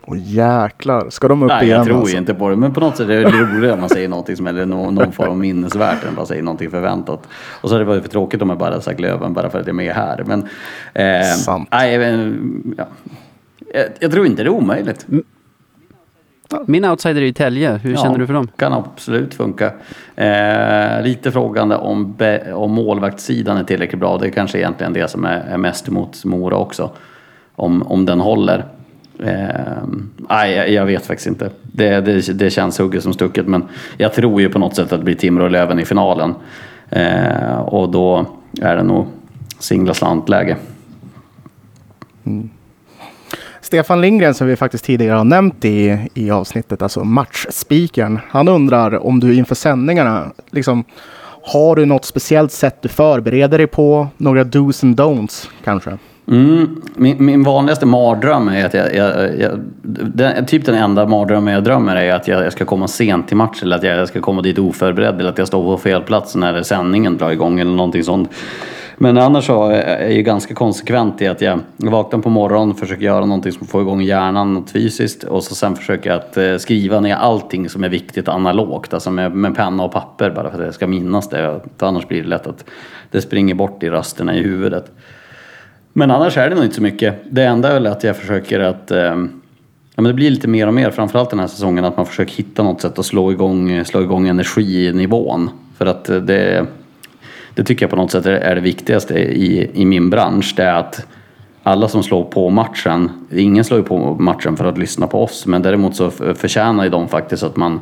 Åh 0.08 0.18
jäklar, 0.20 1.10
ska 1.10 1.28
de 1.28 1.44
upp 1.44 1.48
Nej, 1.48 1.64
igen? 1.64 1.78
jag 1.78 1.86
tror 1.86 1.98
alltså? 1.98 2.14
ju 2.14 2.20
inte 2.20 2.34
på 2.34 2.50
det. 2.50 2.56
Men 2.56 2.74
på 2.74 2.80
något 2.80 2.98
sätt 2.98 3.10
är 3.10 3.24
det 3.24 3.24
roligare 3.24 3.74
om 3.74 3.80
man 3.80 3.90
säger 3.90 4.08
någonting 4.08 4.36
som 4.36 4.48
är 4.48 4.66
någon, 4.66 4.96
någon 4.96 5.12
form 5.12 5.30
av 5.30 5.38
minnesvärt 5.38 6.04
än 6.04 6.16
bara 6.16 6.26
säger 6.26 6.44
någonting 6.44 6.70
förväntat. 6.70 7.28
Och 7.62 7.70
så 7.70 7.76
hade 7.76 7.86
det 7.86 7.90
varit 7.90 8.04
för 8.04 8.10
tråkigt 8.10 8.42
om 8.42 8.50
jag 8.50 8.58
bara 8.58 8.70
hade 8.70 8.82
sagt 8.82 9.00
Löven 9.00 9.34
bara 9.34 9.50
för 9.50 9.60
att 9.60 9.68
jag 9.68 9.74
är 9.74 9.78
med 9.78 9.96
här. 9.96 10.24
Men, 10.26 10.48
eh, 10.94 11.26
Sant. 11.26 11.68
Nej, 11.72 11.98
men, 11.98 12.76
ja. 12.78 12.86
jag, 13.74 13.86
jag 14.00 14.12
tror 14.12 14.26
inte 14.26 14.44
det 14.44 14.48
är 14.48 14.54
omöjligt. 14.54 15.06
Min 16.66 16.86
outsider 16.86 17.22
är 17.22 17.26
ju 17.26 17.34
Tälje, 17.34 17.78
hur 17.78 17.96
känner 17.96 18.18
du 18.18 18.28
för 18.28 18.34
dem? 18.34 18.48
Kan 18.56 18.74
absolut 18.74 19.34
funka. 19.34 19.72
Eh, 20.16 21.02
lite 21.02 21.32
frågande 21.32 21.76
om, 21.76 22.14
be, 22.14 22.54
om 22.54 22.72
målvaktssidan 22.72 23.58
är 23.58 23.64
tillräckligt 23.64 24.00
bra. 24.00 24.18
Det 24.18 24.28
är 24.28 24.32
kanske 24.32 24.58
egentligen 24.58 24.94
det 24.94 25.08
som 25.08 25.26
är, 25.26 25.40
är 25.40 25.58
mest 25.58 25.88
emot 25.88 26.26
Mora 26.26 26.56
också. 26.56 26.92
Om, 27.56 27.84
om 27.84 28.06
den 28.06 28.20
håller. 28.20 28.66
Eh, 29.24 29.84
nej, 30.30 30.74
jag, 30.74 30.86
vet 30.86 31.06
faktiskt 31.06 31.28
inte. 31.28 31.50
Det, 31.62 32.02
det, 32.02 32.34
det 32.34 32.50
känns 32.50 32.80
hugget 32.80 33.04
som 33.04 33.14
stucket. 33.14 33.48
Men 33.48 33.64
jag 33.98 34.14
tror 34.14 34.42
ju 34.42 34.50
på 34.50 34.60
något 34.60 34.76
sätt 34.76 34.94
att 34.94 35.00
det 35.00 35.06
blir 35.06 35.16
Timrå 35.16 35.44
och 35.44 35.52
Löven 35.52 35.80
i 35.80 35.86
finalen. 35.86 36.34
Eh, 36.90 37.56
och 37.56 37.90
då 37.90 38.26
är 38.62 38.76
det 38.76 38.84
nog 38.84 39.08
singla 39.60 39.94
slant-läge. 39.94 40.58
Mm. 42.24 42.50
Stefan 43.62 44.02
Lindgren 44.02 44.34
som 44.34 44.48
vi 44.48 44.56
faktiskt 44.56 44.86
tidigare 44.86 45.18
har 45.18 45.24
nämnt 45.24 45.66
i, 45.66 46.10
i 46.14 46.32
avsnittet, 46.32 46.82
alltså 46.82 47.04
matchspiken. 47.04 48.20
Han 48.30 48.48
undrar 48.48 49.06
om 49.06 49.20
du 49.20 49.36
inför 49.36 49.56
sändningarna, 49.56 50.32
liksom, 50.52 50.84
har 51.46 51.76
du 51.76 51.86
något 51.86 52.06
speciellt 52.06 52.52
sätt 52.52 52.82
du 52.82 52.90
förbereder 52.90 53.58
dig 53.58 53.68
på? 53.68 54.08
Några 54.18 54.44
dos 54.44 54.84
and 54.84 55.00
don'ts 55.00 55.50
kanske? 55.64 55.98
Mm, 56.28 56.82
min, 56.96 57.26
min 57.26 57.44
vanligaste 57.44 57.86
mardröm 57.86 58.48
är 58.48 58.66
att 58.66 58.74
jag, 58.74 58.96
jag, 58.96 59.40
jag 59.40 59.60
den, 59.82 60.46
typ 60.46 60.66
den 60.66 60.76
enda 60.76 61.06
mardrömmen 61.06 61.54
jag 61.54 61.64
drömmer 61.64 61.96
är 61.96 62.14
att 62.14 62.28
jag, 62.28 62.46
jag 62.46 62.54
ska 62.54 62.66
komma 62.66 62.88
sent 62.88 63.28
till 63.28 63.38
match 63.38 63.64
eller 63.64 63.76
att 63.76 63.84
jag 63.84 64.08
ska 64.08 64.22
komma 64.22 64.42
dit 64.42 64.60
oförberedd 64.60 65.20
eller 65.20 65.30
att 65.30 65.38
jag 65.38 65.48
står 65.48 65.64
på 65.64 65.78
fel 65.78 66.02
plats 66.02 66.36
när 66.36 66.64
sändningen 66.64 67.18
drar 67.18 67.32
igång 67.32 67.60
eller 67.60 67.72
någonting 67.72 68.04
sånt. 68.04 68.30
Men 68.98 69.18
annars 69.18 69.46
så 69.46 69.70
är 69.70 70.02
jag 70.02 70.14
ju 70.14 70.22
ganska 70.22 70.54
konsekvent 70.54 71.22
i 71.22 71.28
att 71.28 71.42
jag 71.42 71.60
vaknar 71.78 72.20
på 72.20 72.30
morgonen, 72.30 72.76
försöker 72.76 73.04
göra 73.04 73.26
någonting 73.26 73.52
som 73.52 73.68
får 73.68 73.82
igång 73.82 74.02
hjärnan 74.02 74.54
något 74.54 74.72
fysiskt 74.72 75.24
och 75.24 75.44
så 75.44 75.56
sen 75.56 75.76
försöker 75.76 76.10
jag 76.10 76.20
att 76.20 76.38
eh, 76.38 76.58
skriva 76.58 77.00
ner 77.00 77.16
allting 77.16 77.70
som 77.70 77.84
är 77.84 77.90
viktigt 77.90 78.28
analogt, 78.28 78.94
alltså 78.94 79.12
med, 79.12 79.32
med 79.36 79.56
penna 79.56 79.84
och 79.84 79.92
papper 79.92 80.30
bara 80.30 80.52
för 80.52 80.60
att 80.60 80.66
jag 80.66 80.74
ska 80.74 80.88
minnas 80.88 81.30
det. 81.30 81.60
För 81.78 81.88
annars 81.88 82.08
blir 82.08 82.22
det 82.24 82.30
lätt 82.30 82.48
att 82.48 82.66
det 83.12 83.22
springer 83.22 83.56
bort 83.56 83.84
i 83.84 83.90
rösterna 83.90 84.36
i 84.36 84.44
huvudet. 84.44 84.92
Men 85.94 86.12
annars 86.12 86.38
är 86.38 86.50
det 86.50 86.56
nog 86.56 86.64
inte 86.64 86.76
så 86.76 86.82
mycket. 86.82 87.16
Det 87.30 87.44
enda 87.44 87.70
är 87.70 87.74
väl 87.74 87.88
att 87.88 88.04
jag 88.04 88.18
försöker 88.18 88.60
att 88.60 88.92
eh, 88.92 89.16
Ja, 89.96 90.02
men 90.02 90.10
det 90.10 90.14
blir 90.14 90.32
lite 90.32 90.48
mer 90.48 90.68
och 90.68 90.74
mer, 90.74 90.92
framförallt 90.92 91.30
den 91.30 91.40
här 91.40 91.48
säsongen, 91.48 91.86
att 91.86 91.98
man 91.98 92.06
försöker 92.06 92.36
hitta 92.36 92.64
något 92.64 92.82
sätt 92.82 93.00
att 93.00 93.06
slå 93.06 93.32
igång, 93.32 93.86
slå 93.86 94.02
igång 94.02 94.28
energinivån. 94.28 95.50
För 95.78 95.86
att 95.86 96.06
det, 96.06 96.66
det 97.56 97.64
tycker 97.64 97.84
jag 97.84 97.90
på 97.90 97.96
något 97.96 98.12
sätt 98.12 98.26
är 98.26 98.56
det 98.56 98.62
viktigaste 98.62 99.14
i, 99.20 99.70
i 99.74 99.86
min 99.86 100.10
bransch. 100.10 100.54
Det 100.58 100.64
är 100.64 100.74
att 100.74 101.06
alla 101.64 101.88
som 101.88 102.04
slår 102.04 102.24
på 102.24 102.50
matchen, 102.50 103.12
ingen 103.32 103.64
slår 103.64 103.80
ju 103.80 103.86
på 103.86 104.16
matchen 104.16 104.58
för 104.58 104.66
att 104.66 104.78
lyssna 104.78 105.08
på 105.08 105.24
oss, 105.24 105.46
men 105.46 105.62
däremot 105.62 105.96
så 105.96 106.12
förtjänar 106.12 106.84
ju 106.84 106.90
de 106.90 107.08
faktiskt 107.08 107.44
att 107.44 107.56
man 107.56 107.82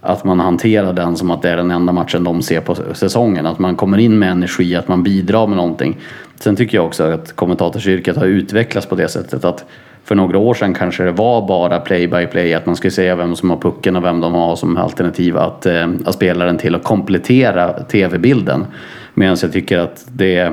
att 0.00 0.24
man 0.24 0.40
hanterar 0.40 0.92
den 0.92 1.16
som 1.16 1.30
att 1.30 1.42
det 1.42 1.50
är 1.50 1.56
den 1.56 1.70
enda 1.70 1.92
matchen 1.92 2.24
de 2.24 2.42
ser 2.42 2.60
på 2.60 2.74
säsongen. 2.94 3.46
Att 3.46 3.58
man 3.58 3.76
kommer 3.76 3.98
in 3.98 4.18
med 4.18 4.30
energi, 4.30 4.74
att 4.74 4.88
man 4.88 5.02
bidrar 5.02 5.46
med 5.46 5.56
någonting. 5.56 5.96
Sen 6.40 6.56
tycker 6.56 6.78
jag 6.78 6.86
också 6.86 7.02
att 7.02 7.36
kommentatorsyrket 7.36 8.16
har 8.16 8.26
utvecklats 8.26 8.86
på 8.86 8.94
det 8.94 9.08
sättet 9.08 9.44
att 9.44 9.64
för 10.04 10.14
några 10.14 10.38
år 10.38 10.54
sedan 10.54 10.74
kanske 10.74 11.04
det 11.04 11.12
var 11.12 11.48
bara 11.48 11.80
play 11.80 12.08
by 12.08 12.26
play, 12.26 12.54
att 12.54 12.66
man 12.66 12.76
skulle 12.76 12.90
säga 12.90 13.16
vem 13.16 13.36
som 13.36 13.50
har 13.50 13.56
pucken 13.56 13.96
och 13.96 14.04
vem 14.04 14.20
de 14.20 14.34
har 14.34 14.56
som 14.56 14.76
alternativ 14.76 15.36
att, 15.36 15.66
eh, 15.66 15.88
att 16.04 16.14
spela 16.14 16.44
den 16.44 16.58
till 16.58 16.74
och 16.74 16.82
komplettera 16.82 17.82
tv-bilden. 17.82 18.66
Medan 19.14 19.36
jag 19.42 19.52
tycker 19.52 19.78
att 19.78 20.06
det 20.08 20.52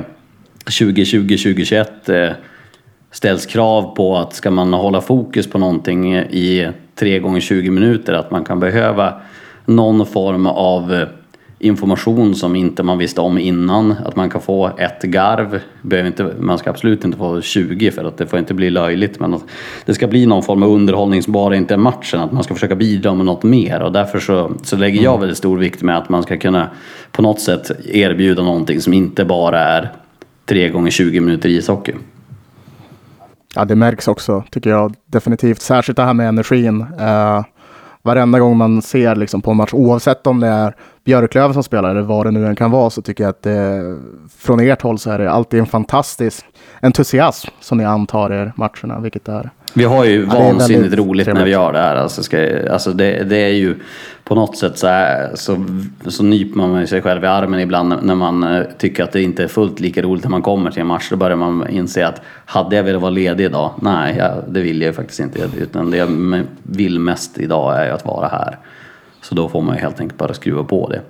2020-2021 0.64 2.08
eh, 2.08 2.30
ställs 3.10 3.46
krav 3.46 3.94
på 3.96 4.16
att 4.16 4.34
ska 4.34 4.50
man 4.50 4.72
hålla 4.72 5.00
fokus 5.00 5.50
på 5.50 5.58
någonting 5.58 6.14
i 6.16 6.68
3 6.94 7.18
gånger 7.18 7.40
20 7.40 7.70
minuter 7.70 8.12
att 8.12 8.30
man 8.30 8.44
kan 8.44 8.60
behöva 8.60 9.20
någon 9.64 10.06
form 10.06 10.46
av 10.46 10.94
eh, 10.94 11.08
information 11.62 12.34
som 12.34 12.56
inte 12.56 12.82
man 12.82 12.98
visste 12.98 13.20
om 13.20 13.38
innan. 13.38 13.94
Att 14.04 14.16
man 14.16 14.30
kan 14.30 14.40
få 14.40 14.70
ett 14.78 15.02
garv. 15.02 15.60
Behöver 15.82 16.06
inte, 16.06 16.34
man 16.38 16.58
ska 16.58 16.70
absolut 16.70 17.04
inte 17.04 17.18
få 17.18 17.40
20 17.40 17.90
för 17.90 18.04
att 18.04 18.16
det 18.16 18.26
får 18.26 18.38
inte 18.38 18.54
bli 18.54 18.70
löjligt. 18.70 19.20
Men 19.20 19.34
att 19.34 19.44
det 19.84 19.94
ska 19.94 20.06
bli 20.06 20.26
någon 20.26 20.42
form 20.42 20.62
av 20.62 20.70
underhållning 20.70 21.22
som 21.22 21.32
bara 21.32 21.56
inte 21.56 21.74
är 21.74 21.78
matchen. 21.78 22.20
Att 22.20 22.32
man 22.32 22.44
ska 22.44 22.54
försöka 22.54 22.74
bidra 22.76 23.14
med 23.14 23.26
något 23.26 23.42
mer. 23.42 23.82
Och 23.82 23.92
därför 23.92 24.20
så, 24.20 24.52
så 24.62 24.76
lägger 24.76 25.02
jag 25.02 25.20
väldigt 25.20 25.38
stor 25.38 25.58
vikt 25.58 25.82
med 25.82 25.98
att 25.98 26.08
man 26.08 26.22
ska 26.22 26.38
kunna 26.38 26.70
på 27.12 27.22
något 27.22 27.40
sätt 27.40 27.70
erbjuda 27.84 28.42
någonting 28.42 28.80
som 28.80 28.92
inte 28.92 29.24
bara 29.24 29.60
är 29.60 29.92
3 30.46 30.68
gånger 30.68 30.90
20 30.90 31.20
minuter 31.20 31.48
ishockey. 31.48 31.92
Ja, 33.54 33.64
det 33.64 33.74
märks 33.74 34.08
också, 34.08 34.44
tycker 34.50 34.70
jag 34.70 34.94
definitivt. 35.06 35.60
Särskilt 35.60 35.96
det 35.96 36.04
här 36.04 36.14
med 36.14 36.28
energin. 36.28 36.80
Uh, 36.80 37.44
varenda 38.02 38.38
gång 38.38 38.56
man 38.56 38.82
ser 38.82 39.16
liksom, 39.16 39.42
på 39.42 39.50
en 39.50 39.56
match, 39.56 39.70
oavsett 39.72 40.26
om 40.26 40.40
det 40.40 40.46
är 40.46 40.74
Björklöven 41.04 41.54
som 41.54 41.62
spelar 41.62 41.90
eller 41.90 42.02
vad 42.02 42.26
det 42.26 42.30
nu 42.30 42.46
än 42.46 42.56
kan 42.56 42.70
vara, 42.70 42.90
så 42.90 43.02
tycker 43.02 43.24
jag 43.24 43.28
att 43.30 43.42
det, 43.42 43.96
från 44.38 44.60
ert 44.60 44.82
håll 44.82 44.98
så 44.98 45.10
är 45.10 45.18
det 45.18 45.30
alltid 45.30 45.60
en 45.60 45.66
fantastisk 45.66 46.44
entusiasm 46.82 47.48
som 47.60 47.78
ni 47.78 47.84
antar 47.84 48.30
er 48.30 48.52
matcherna, 48.56 49.00
vilket 49.00 49.28
är 49.28 49.50
vi 49.74 49.84
har 49.84 50.04
ju 50.04 50.26
Ja, 50.30 50.34
det 50.34 50.44
vansinnigt 50.52 50.94
roligt 50.94 51.26
när 51.26 51.32
vi 51.34 51.38
trevligt. 51.38 51.52
gör 51.52 51.72
det 51.72 51.78
här. 51.78 51.96
Alltså, 51.96 52.22
ska, 52.22 52.38
alltså 52.72 52.92
det, 52.92 53.24
det 53.24 53.36
är 53.36 53.48
ju 53.54 53.74
på 54.32 54.36
något 54.36 54.56
sätt 54.56 54.78
så, 54.78 54.86
är, 54.86 55.30
så, 55.34 55.66
så 56.06 56.22
nyper 56.22 56.56
man 56.56 56.86
sig 56.86 57.02
själv 57.02 57.24
i 57.24 57.26
armen 57.26 57.60
ibland 57.60 57.94
när 58.02 58.14
man 58.14 58.42
eh, 58.42 58.62
tycker 58.78 59.04
att 59.04 59.12
det 59.12 59.22
inte 59.22 59.44
är 59.44 59.48
fullt 59.48 59.80
lika 59.80 60.02
roligt 60.02 60.24
när 60.24 60.30
man 60.30 60.42
kommer 60.42 60.70
till 60.70 60.80
en 60.80 60.86
match. 60.86 61.08
Då 61.10 61.16
börjar 61.16 61.36
man 61.36 61.68
inse 61.70 62.06
att 62.06 62.22
hade 62.44 62.76
jag 62.76 62.82
velat 62.82 63.02
vara 63.02 63.10
ledig 63.10 63.44
idag? 63.44 63.70
Nej, 63.80 64.16
jag, 64.18 64.44
det 64.48 64.60
vill 64.60 64.80
jag 64.80 64.86
ju 64.86 64.92
faktiskt 64.92 65.20
inte. 65.20 65.50
Utan 65.58 65.90
det 65.90 65.96
jag 65.96 66.42
vill 66.62 66.98
mest 66.98 67.38
idag 67.38 67.76
är 67.76 67.84
ju 67.86 67.90
att 67.90 68.04
vara 68.04 68.28
här. 68.28 68.58
Så 69.22 69.34
då 69.34 69.48
får 69.48 69.62
man 69.62 69.76
ju 69.76 69.82
helt 69.82 70.00
enkelt 70.00 70.18
bara 70.18 70.34
skruva 70.34 70.64
på 70.64 70.88
det. 70.88 71.00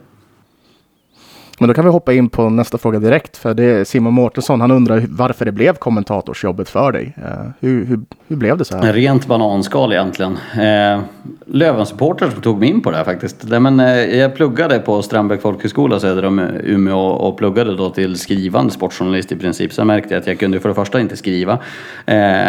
Men 1.62 1.68
då 1.68 1.74
kan 1.74 1.84
vi 1.84 1.90
hoppa 1.90 2.12
in 2.12 2.28
på 2.28 2.50
nästa 2.50 2.78
fråga 2.78 2.98
direkt. 2.98 3.36
För 3.36 3.54
det 3.54 3.64
är 3.64 3.84
Simon 3.84 4.14
Mårtensson, 4.14 4.60
han 4.60 4.70
undrar 4.70 5.04
varför 5.08 5.44
det 5.44 5.52
blev 5.52 5.74
kommentatorsjobbet 5.74 6.68
för 6.68 6.92
dig. 6.92 7.14
Eh, 7.16 7.50
hur, 7.60 7.84
hur, 7.84 8.00
hur 8.28 8.36
blev 8.36 8.58
det 8.58 8.64
så 8.64 8.76
här? 8.76 8.86
En 8.86 8.92
rent 8.92 9.26
bananskal 9.26 9.92
egentligen. 9.92 10.38
Eh, 10.54 11.00
Löven-supporter 11.46 12.30
som 12.30 12.42
tog 12.42 12.58
mig 12.58 12.68
in 12.68 12.80
på 12.80 12.90
det 12.90 12.96
här 12.96 13.04
faktiskt. 13.04 13.44
Nej, 13.48 13.60
men, 13.60 13.80
eh, 13.80 14.18
jag 14.18 14.36
pluggade 14.36 14.78
på 14.78 15.02
Strandbäck 15.02 15.42
folkhögskola 15.42 16.00
söder 16.00 16.24
om 16.24 16.38
Umeå 16.64 16.98
och 16.98 17.38
pluggade 17.38 17.76
då 17.76 17.90
till 17.90 18.18
skrivande 18.18 18.72
sportjournalist 18.72 19.32
i 19.32 19.36
princip. 19.36 19.72
Sen 19.72 19.86
märkte 19.86 20.14
jag 20.14 20.20
att 20.20 20.26
jag 20.26 20.38
kunde 20.38 20.60
för 20.60 20.68
det 20.68 20.74
första 20.74 21.00
inte 21.00 21.16
skriva. 21.16 21.58
Eh, 22.06 22.46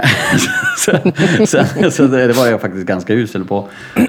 så 0.78 0.92
så, 1.46 1.92
så 1.92 2.04
det, 2.04 2.28
det 2.28 2.34
var 2.34 2.48
jag 2.48 2.62
faktiskt 2.62 2.86
ganska 2.86 3.14
usel 3.14 3.46
på. 3.46 3.68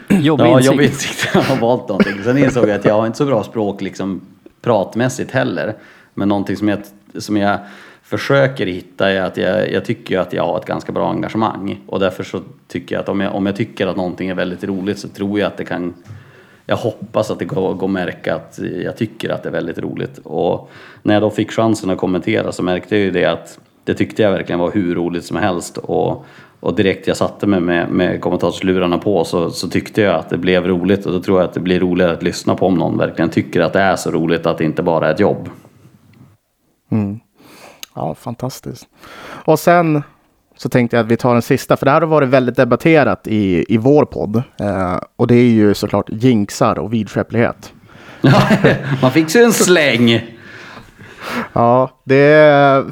Jobbig 0.08 0.44
ja, 0.44 0.50
insikt. 0.50 0.72
jobbig 0.72 0.84
insikt. 0.86 1.28
Jag 1.34 1.40
har 1.40 1.56
valt 1.56 1.88
någonting. 1.88 2.14
Sen 2.24 2.38
insåg 2.38 2.68
jag 2.68 2.76
att 2.76 2.84
jag 2.84 2.94
har 2.94 3.06
inte 3.06 3.18
så 3.18 3.26
bra 3.26 3.42
språk 3.44 3.82
liksom 3.82 4.20
pratmässigt 4.64 5.30
heller. 5.30 5.74
Men 6.14 6.28
någonting 6.28 6.56
som 6.56 6.68
jag, 6.68 6.78
som 7.18 7.36
jag 7.36 7.58
försöker 8.02 8.66
hitta 8.66 9.10
är 9.10 9.20
att 9.20 9.36
jag, 9.36 9.72
jag 9.72 9.84
tycker 9.84 10.18
att 10.18 10.32
jag 10.32 10.46
har 10.46 10.58
ett 10.58 10.64
ganska 10.64 10.92
bra 10.92 11.10
engagemang. 11.10 11.80
Och 11.86 12.00
därför 12.00 12.24
så 12.24 12.40
tycker 12.68 12.94
jag 12.94 13.02
att 13.02 13.08
om 13.08 13.20
jag, 13.20 13.34
om 13.34 13.46
jag 13.46 13.56
tycker 13.56 13.86
att 13.86 13.96
någonting 13.96 14.28
är 14.28 14.34
väldigt 14.34 14.64
roligt 14.64 14.98
så 14.98 15.08
tror 15.08 15.40
jag 15.40 15.46
att 15.46 15.56
det 15.56 15.64
kan 15.64 15.94
jag 16.66 16.76
hoppas 16.76 17.30
att 17.30 17.38
det 17.38 17.44
går, 17.44 17.74
går 17.74 17.86
att 17.86 17.92
märka 17.92 18.34
att 18.34 18.60
jag 18.84 18.96
tycker 18.96 19.30
att 19.30 19.42
det 19.42 19.48
är 19.48 19.52
väldigt 19.52 19.78
roligt. 19.78 20.18
Och 20.18 20.70
när 21.02 21.14
jag 21.14 21.22
då 21.22 21.30
fick 21.30 21.52
chansen 21.52 21.90
att 21.90 21.98
kommentera 21.98 22.52
så 22.52 22.62
märkte 22.62 22.96
jag 22.96 23.04
ju 23.04 23.10
det 23.10 23.24
att 23.24 23.58
det 23.84 23.94
tyckte 23.94 24.22
jag 24.22 24.32
verkligen 24.32 24.58
var 24.58 24.70
hur 24.70 24.94
roligt 24.94 25.24
som 25.24 25.36
helst. 25.36 25.76
Och, 25.78 26.24
och 26.64 26.74
direkt 26.74 27.06
jag 27.06 27.16
satte 27.16 27.46
mig 27.46 27.60
med, 27.60 27.90
med 27.90 28.20
kommentatorslurarna 28.20 28.98
på 28.98 29.24
så, 29.24 29.50
så 29.50 29.68
tyckte 29.68 30.00
jag 30.00 30.14
att 30.14 30.30
det 30.30 30.38
blev 30.38 30.66
roligt. 30.66 31.06
Och 31.06 31.12
då 31.12 31.20
tror 31.20 31.40
jag 31.40 31.48
att 31.48 31.54
det 31.54 31.60
blir 31.60 31.80
roligare 31.80 32.12
att 32.12 32.22
lyssna 32.22 32.54
på 32.54 32.66
om 32.66 32.74
någon 32.74 32.98
verkligen 32.98 33.30
tycker 33.30 33.60
att 33.60 33.72
det 33.72 33.80
är 33.80 33.96
så 33.96 34.10
roligt 34.10 34.46
att 34.46 34.58
det 34.58 34.64
inte 34.64 34.82
bara 34.82 35.08
är 35.08 35.14
ett 35.14 35.20
jobb. 35.20 35.48
Ja, 37.94 38.14
fantastiskt. 38.14 38.86
Och 39.26 39.58
sen 39.58 40.02
så 40.56 40.68
tänkte 40.68 40.96
jag 40.96 41.04
att 41.04 41.10
vi 41.10 41.16
tar 41.16 41.32
den 41.32 41.42
sista, 41.42 41.76
för 41.76 41.86
det 41.86 41.92
här 41.92 42.00
har 42.00 42.08
varit 42.08 42.28
väldigt 42.28 42.56
debatterat 42.56 43.26
i, 43.26 43.64
i 43.68 43.76
vår 43.76 44.04
podd. 44.04 44.36
Eh, 44.60 44.98
och 45.16 45.26
det 45.26 45.34
är 45.34 45.50
ju 45.50 45.74
såklart 45.74 46.06
jinxar 46.10 46.78
och 46.78 46.92
vidskeplighet. 46.92 47.72
Man 49.02 49.10
fick 49.10 49.30
sig 49.30 49.44
en 49.44 49.52
släng! 49.52 50.20
Ja, 51.52 51.90
det 52.04 52.16
är, 52.16 52.84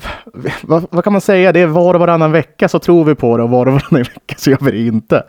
vad, 0.62 0.86
vad 0.90 1.04
kan 1.04 1.12
man 1.12 1.20
säga? 1.20 1.52
Det 1.52 1.60
är 1.60 1.66
var 1.66 1.94
och 1.94 2.00
varannan 2.00 2.32
vecka 2.32 2.68
så 2.68 2.78
tror 2.78 3.04
vi 3.04 3.14
på 3.14 3.36
det 3.36 3.42
och 3.42 3.50
var 3.50 3.66
och 3.66 3.72
varannan 3.72 4.02
vecka 4.14 4.34
så 4.36 4.50
gör 4.50 4.58
vi 4.60 4.70
det 4.70 4.86
inte. 4.86 5.22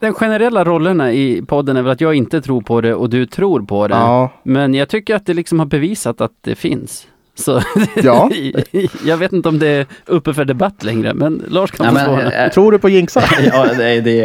Den 0.00 0.14
generella 0.14 0.64
rollerna 0.64 1.12
i 1.12 1.42
podden 1.46 1.76
är 1.76 1.82
väl 1.82 1.92
att 1.92 2.00
jag 2.00 2.14
inte 2.14 2.40
tror 2.42 2.60
på 2.60 2.80
det 2.80 2.94
och 2.94 3.10
du 3.10 3.26
tror 3.26 3.62
på 3.62 3.88
det. 3.88 3.94
Ja. 3.94 4.32
Men 4.42 4.74
jag 4.74 4.88
tycker 4.88 5.14
att 5.14 5.26
det 5.26 5.34
liksom 5.34 5.58
har 5.58 5.66
bevisat 5.66 6.20
att 6.20 6.32
det 6.40 6.54
finns. 6.54 7.06
Så 7.34 7.60
Ja. 8.02 8.30
jag 9.04 9.16
vet 9.16 9.32
inte 9.32 9.48
om 9.48 9.58
det 9.58 9.68
är 9.68 9.86
uppe 10.06 10.34
för 10.34 10.44
debatt 10.44 10.84
längre, 10.84 11.14
men 11.14 11.42
Lars 11.48 11.70
kan 11.70 11.86
få 11.86 11.92
men, 11.92 12.04
svara. 12.04 12.32
eh, 12.32 12.50
tror 12.50 12.72
du 12.72 12.78
på 12.78 12.88
jinxar? 12.88 13.24
ja, 13.52 13.66
det, 13.76 14.00
det, 14.00 14.16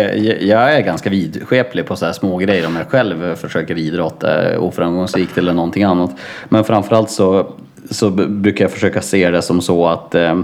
jag 0.42 0.74
är 0.76 0.82
ganska 0.82 1.10
vidskeplig 1.10 1.86
på 1.86 1.96
så 1.96 2.06
här 2.06 2.14
små 2.14 2.38
grejer 2.38 2.68
om 2.68 2.76
jag 2.76 2.88
själv 2.90 3.36
försöker 3.36 3.78
idrotta 3.78 4.52
eh, 4.52 4.64
oframgångsrikt 4.64 5.38
eller 5.38 5.54
någonting 5.54 5.84
annat. 5.84 6.12
Men 6.50 6.64
framförallt 6.64 7.10
så, 7.10 7.52
så 7.90 8.10
brukar 8.10 8.66
jag 8.66 8.72
försöka 8.72 9.02
se 9.02 9.30
det 9.30 9.42
som 9.42 9.62
så 9.62 9.88
att 9.88 10.16
eh, 10.16 10.40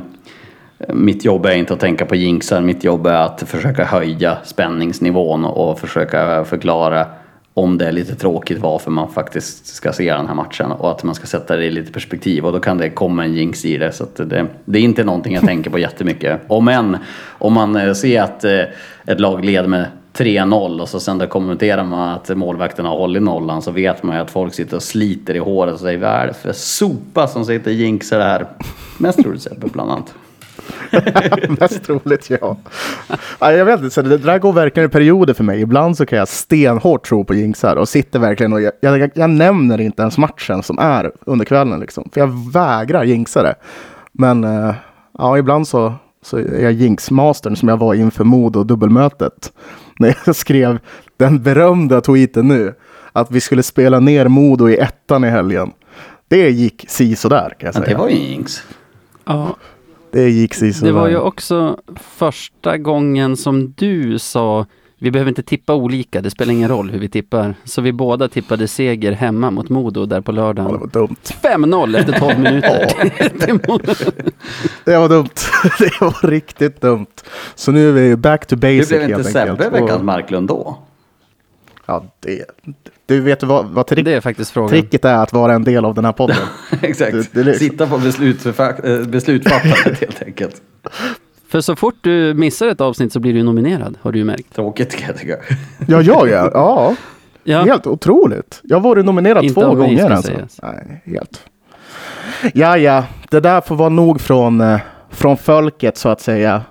mitt 0.88 1.26
jobb 1.26 1.46
är 1.46 1.56
inte 1.56 1.74
att 1.74 1.80
tänka 1.80 2.06
på 2.06 2.16
jinxar, 2.16 2.62
mitt 2.62 2.84
jobb 2.84 3.08
är 3.08 3.22
att 3.22 3.44
försöka 3.48 3.86
höja 3.86 4.38
spänningsnivån 4.44 5.46
och 5.46 5.80
försöka 5.80 6.46
förklara 6.46 7.08
om 7.54 7.78
det 7.78 7.88
är 7.88 7.92
lite 7.92 8.16
tråkigt 8.16 8.60
varför 8.60 8.92
man 8.92 9.12
faktiskt 9.12 9.68
ska 9.68 9.94
se 9.94 10.14
den 10.14 10.28
här 10.28 10.34
matchen 10.34 10.72
och 10.72 10.92
att 10.92 11.04
man 11.04 11.16
ska 11.16 11.26
sätta 11.26 11.58
det 11.58 11.66
i 11.66 11.72
lite 11.72 11.92
perspektiv 11.92 12.46
och 12.46 12.52
då 12.52 12.60
kan 12.60 12.78
det 12.78 12.90
komma 12.90 13.26
en 13.26 13.34
jinx 13.34 13.66
i 13.66 13.78
det. 13.78 13.92
Så 13.92 14.04
att 14.04 14.16
det, 14.16 14.46
det 14.66 14.80
är 14.80 14.84
inte 14.84 15.04
någonting 15.04 15.34
jag 15.34 15.44
tänker 15.44 15.70
på 15.70 15.80
jättemycket. 15.80 16.42
Om 16.48 16.68
än, 16.68 16.98
om 17.28 17.54
man 17.54 17.76
eh, 17.76 17.94
ser 17.94 18.22
att 18.22 18.44
eh, 18.44 18.62
ett 19.06 19.20
lag 19.20 19.46
leder 19.46 19.68
med 19.68 19.86
3-0 20.18 20.82
och 20.82 20.90
så 20.90 21.00
sen 21.00 21.18
då 21.18 21.28
kommenterar 21.28 21.84
man 21.84 22.10
att 22.10 22.38
målvakten 22.38 22.86
har 22.86 22.98
hållit 22.98 23.24
nollan 23.24 23.62
så 23.62 23.72
vet 23.72 24.04
man 24.04 24.16
ju 24.16 24.22
att 24.22 24.32
folk 24.32 24.54
sitter 24.54 24.76
och 24.76 24.84
sliter 24.84 25.36
i 25.36 25.40
håret 25.40 25.74
och 25.74 25.80
säger 25.80 26.00
vad 26.00 26.10
är 26.10 26.28
det 26.28 26.34
för 26.34 26.54
sopa 26.54 27.28
som 27.28 27.46
sitter 27.46 27.72
och 27.72 27.76
jinxar 27.76 28.18
det 28.18 28.24
här? 28.24 28.48
Mest 28.98 29.20
troligt 29.24 29.42
Sebbe 29.42 29.68
bland 29.68 29.92
annat. 29.92 30.14
Mest 31.60 31.84
troligt 31.84 32.30
ja. 32.30 32.58
Jag 33.40 33.66
vet 33.66 33.80
inte, 33.80 33.90
så 33.90 34.02
det 34.02 34.18
där 34.18 34.40
går 34.40 34.54
verkligen 34.54 34.90
i 34.90 34.92
perioder 34.92 35.34
för 35.34 35.44
mig. 35.44 35.62
Ibland 35.62 35.98
så 35.98 36.06
kan 36.06 36.20
jag 36.20 36.28
stenhårt 36.28 37.08
tro 37.08 37.24
på 37.24 37.34
jinxar 37.34 37.76
och 37.76 37.90
sitter 37.90 38.20
verkligen 38.20 38.54
och 38.54 38.62
jag, 38.62 38.72
jag, 38.80 39.12
jag 39.16 39.30
nämner 39.30 39.82
inte 39.82 40.02
ens 40.02 40.18
matchen 40.18 40.64
som 40.64 40.80
är 40.80 41.12
under 41.26 41.46
kvällen 41.46 41.80
liksom. 41.80 42.10
För 42.14 42.22
jag 42.22 42.52
vägrar 42.54 43.04
jinxa 43.04 43.44
det. 43.44 43.56
Men 44.12 44.44
eh, 44.44 44.76
ja, 45.18 45.38
ibland 45.38 45.68
så, 45.68 45.94
så 46.26 46.38
är 46.38 46.64
jag 46.64 46.72
jinxmastern 46.72 47.56
som 47.56 47.70
jag 47.70 47.78
var 47.78 47.94
inför 47.94 48.24
Modo 48.24 48.64
dubbelmötet. 48.64 49.52
När 50.00 50.18
jag 50.26 50.36
skrev 50.36 50.80
den 51.18 51.44
berömda 51.44 52.02
tweeten 52.02 52.48
nu. 52.48 52.74
Att 53.12 53.32
vi 53.32 53.42
skulle 53.42 53.64
spela 53.64 54.00
ner 54.00 54.28
Modo 54.28 54.70
i 54.70 54.78
ettan 54.78 55.24
i 55.24 55.28
helgen. 55.28 55.72
Det 56.28 56.50
gick 56.50 56.86
si 56.88 57.16
sådär 57.16 57.56
kan 57.60 57.68
jag 57.68 57.74
säga. 57.76 57.86
det 57.88 57.96
var 57.96 58.10
ju 58.10 58.16
jinx. 58.16 58.64
Ja, 59.26 59.56
Det 60.12 60.30
gick 60.30 60.54
si 60.54 60.74
sådär. 60.74 60.88
det 60.92 61.00
var 61.00 61.08
ju 61.08 61.18
också 61.18 61.80
första 61.96 62.78
gången 62.78 63.38
som 63.38 63.74
du 63.78 64.20
sa 64.20 64.66
vi 65.06 65.12
behöver 65.12 65.30
inte 65.30 65.44
tippa 65.44 65.74
olika, 65.74 66.22
det 66.22 66.30
spelar 66.32 66.54
ingen 66.54 66.70
roll 66.70 66.90
hur 66.90 67.00
vi 67.00 67.10
tippar. 67.10 67.56
Så 67.64 67.82
vi 67.82 67.92
båda 67.92 68.28
tippade 68.28 68.68
seger 68.68 69.12
hemma 69.12 69.52
mot 69.52 69.70
Modo 69.70 70.06
där 70.06 70.22
på 70.22 70.32
Ja, 70.32 70.36
det 70.36 70.42
lördagen. 70.42 70.80
var 70.80 70.88
dumt. 70.88 71.16
5-0 71.24 71.98
efter 72.00 72.14
12 72.20 72.40
minuter. 72.40 72.92
Det 74.86 74.98
var 74.98 75.10
dumt. 75.10 75.30
Det 75.80 76.02
var 76.02 76.28
riktigt 76.28 76.82
dumt. 76.82 77.06
Så 77.56 77.72
nu 77.72 77.90
är 77.90 77.94
vi 77.94 78.16
back 78.16 78.46
to 78.46 78.56
basic 78.56 78.90
blev 78.90 79.02
inte 79.02 79.16
helt 79.16 79.28
Sebbe 79.28 79.52
enkelt. 79.52 79.74
veckans 79.74 79.92
Och- 79.92 80.06
Marklund 80.06 80.48
då? 80.48 80.78
Ja, 81.86 82.06
det, 82.20 82.46
du 83.06 83.22
vet 83.22 83.44
vad, 83.44 83.66
vad 83.66 83.88
trick, 83.88 84.06
Det 84.06 84.14
är 84.14 84.22
faktiskt 84.22 84.52
frågan. 84.52 84.70
tricket 84.70 85.06
är 85.06 85.16
att 85.16 85.34
vara 85.34 85.54
en 85.54 85.64
del 85.64 85.86
av 85.86 85.94
den 85.96 86.06
här 86.06 86.12
podden. 86.12 86.38
Exakt. 86.82 87.12
Det- 87.12 87.28
det 87.34 87.40
är 87.40 87.44
liksom- 87.44 87.68
Sitta 87.70 87.88
på 87.88 87.98
beslutsförfa- 87.98 89.00
eh, 89.02 89.08
beslutsfattandet 89.08 90.00
helt 90.00 90.24
enkelt. 90.24 90.62
För 91.56 91.62
så 91.62 91.76
fort 91.76 91.96
du 92.02 92.34
missar 92.34 92.68
ett 92.68 92.82
avsnitt 92.82 93.14
så 93.14 93.20
blir 93.20 93.34
du 93.34 93.44
nominerad, 93.44 93.98
har 94.02 94.12
du 94.12 94.20
ju 94.20 94.26
märkt. 94.26 94.56
Tråkigt 94.56 94.96
kan 94.96 95.08
jag 95.08 95.18
tycka. 95.18 95.38
Ja, 95.88 96.02
jag 96.02 96.30
ja. 96.30 96.52
Ja, 96.54 96.96
Ja, 97.44 97.64
helt 97.64 97.88
otroligt. 97.88 98.62
Jag 98.64 98.78
har 98.78 98.82
varit 98.82 99.06
nominerad 99.06 99.44
Inte 99.44 99.62
två 99.62 99.76
gånger 99.76 100.10
alltså. 100.10 100.32
sägas. 100.32 100.60
Nej, 100.64 101.02
helt. 101.06 101.46
Ja, 102.54 102.78
ja. 102.78 103.04
Det 103.30 103.40
där 103.40 103.62
får 103.62 103.76
vara 103.76 103.90
nog 103.90 104.22
från, 104.22 104.62
eh, 104.62 104.80
från 105.10 105.38
folket 105.38 105.98
så 105.98 106.10
att 106.10 106.22
säga. 106.22 106.62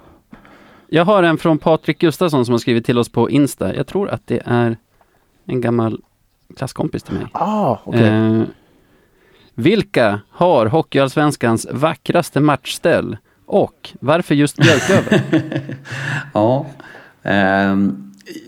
jag 0.89 1.05
har 1.05 1.23
en 1.23 1.39
från 1.39 1.59
Patrik 1.59 1.99
Gustafsson 1.99 2.45
som 2.45 2.53
har 2.53 2.59
skrivit 2.59 2.87
till 2.87 2.99
oss 2.99 3.09
på 3.09 3.31
Insta. 3.31 3.75
Jag 3.75 3.87
tror 3.87 4.09
att 4.11 4.27
det 4.27 4.43
är 4.45 4.77
en 5.47 5.61
gammal 5.61 6.01
klasskompis 6.57 7.03
till 7.03 7.15
mig. 7.15 7.27
Ah, 7.33 7.79
okej. 7.85 8.07
Eh, 8.09 8.43
vilka 9.55 10.21
har 10.31 10.67
Hockeyallsvenskans 10.67 11.67
vackraste 11.73 12.41
matchställ? 12.41 13.17
Och 13.47 13.91
varför 14.01 14.35
just 14.35 14.57
Björklöven? 14.57 15.21
Ja. 16.35 16.67
eh, 17.23 17.77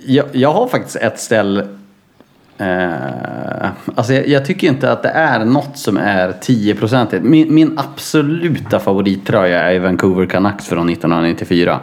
jag, 0.07 0.27
jag 0.33 0.53
har 0.53 0.69
faktiskt 0.69 0.97
ett 0.97 1.21
ställ. 1.21 1.59
Eh, 2.59 3.69
alltså 3.95 4.13
jag, 4.13 4.29
jag 4.29 4.45
tycker 4.45 4.67
inte 4.69 4.93
att 4.93 5.03
det 5.03 5.09
är 5.09 5.45
något 5.45 5.79
som 5.79 5.97
är 5.97 6.33
10%. 6.33 7.21
Min, 7.21 7.55
min 7.55 7.79
absoluta 7.79 8.79
favorittröja 8.79 9.73
är 9.73 9.79
Vancouver 9.79 10.27
Canucks 10.27 10.67
från 10.69 10.91
1994. 10.91 11.81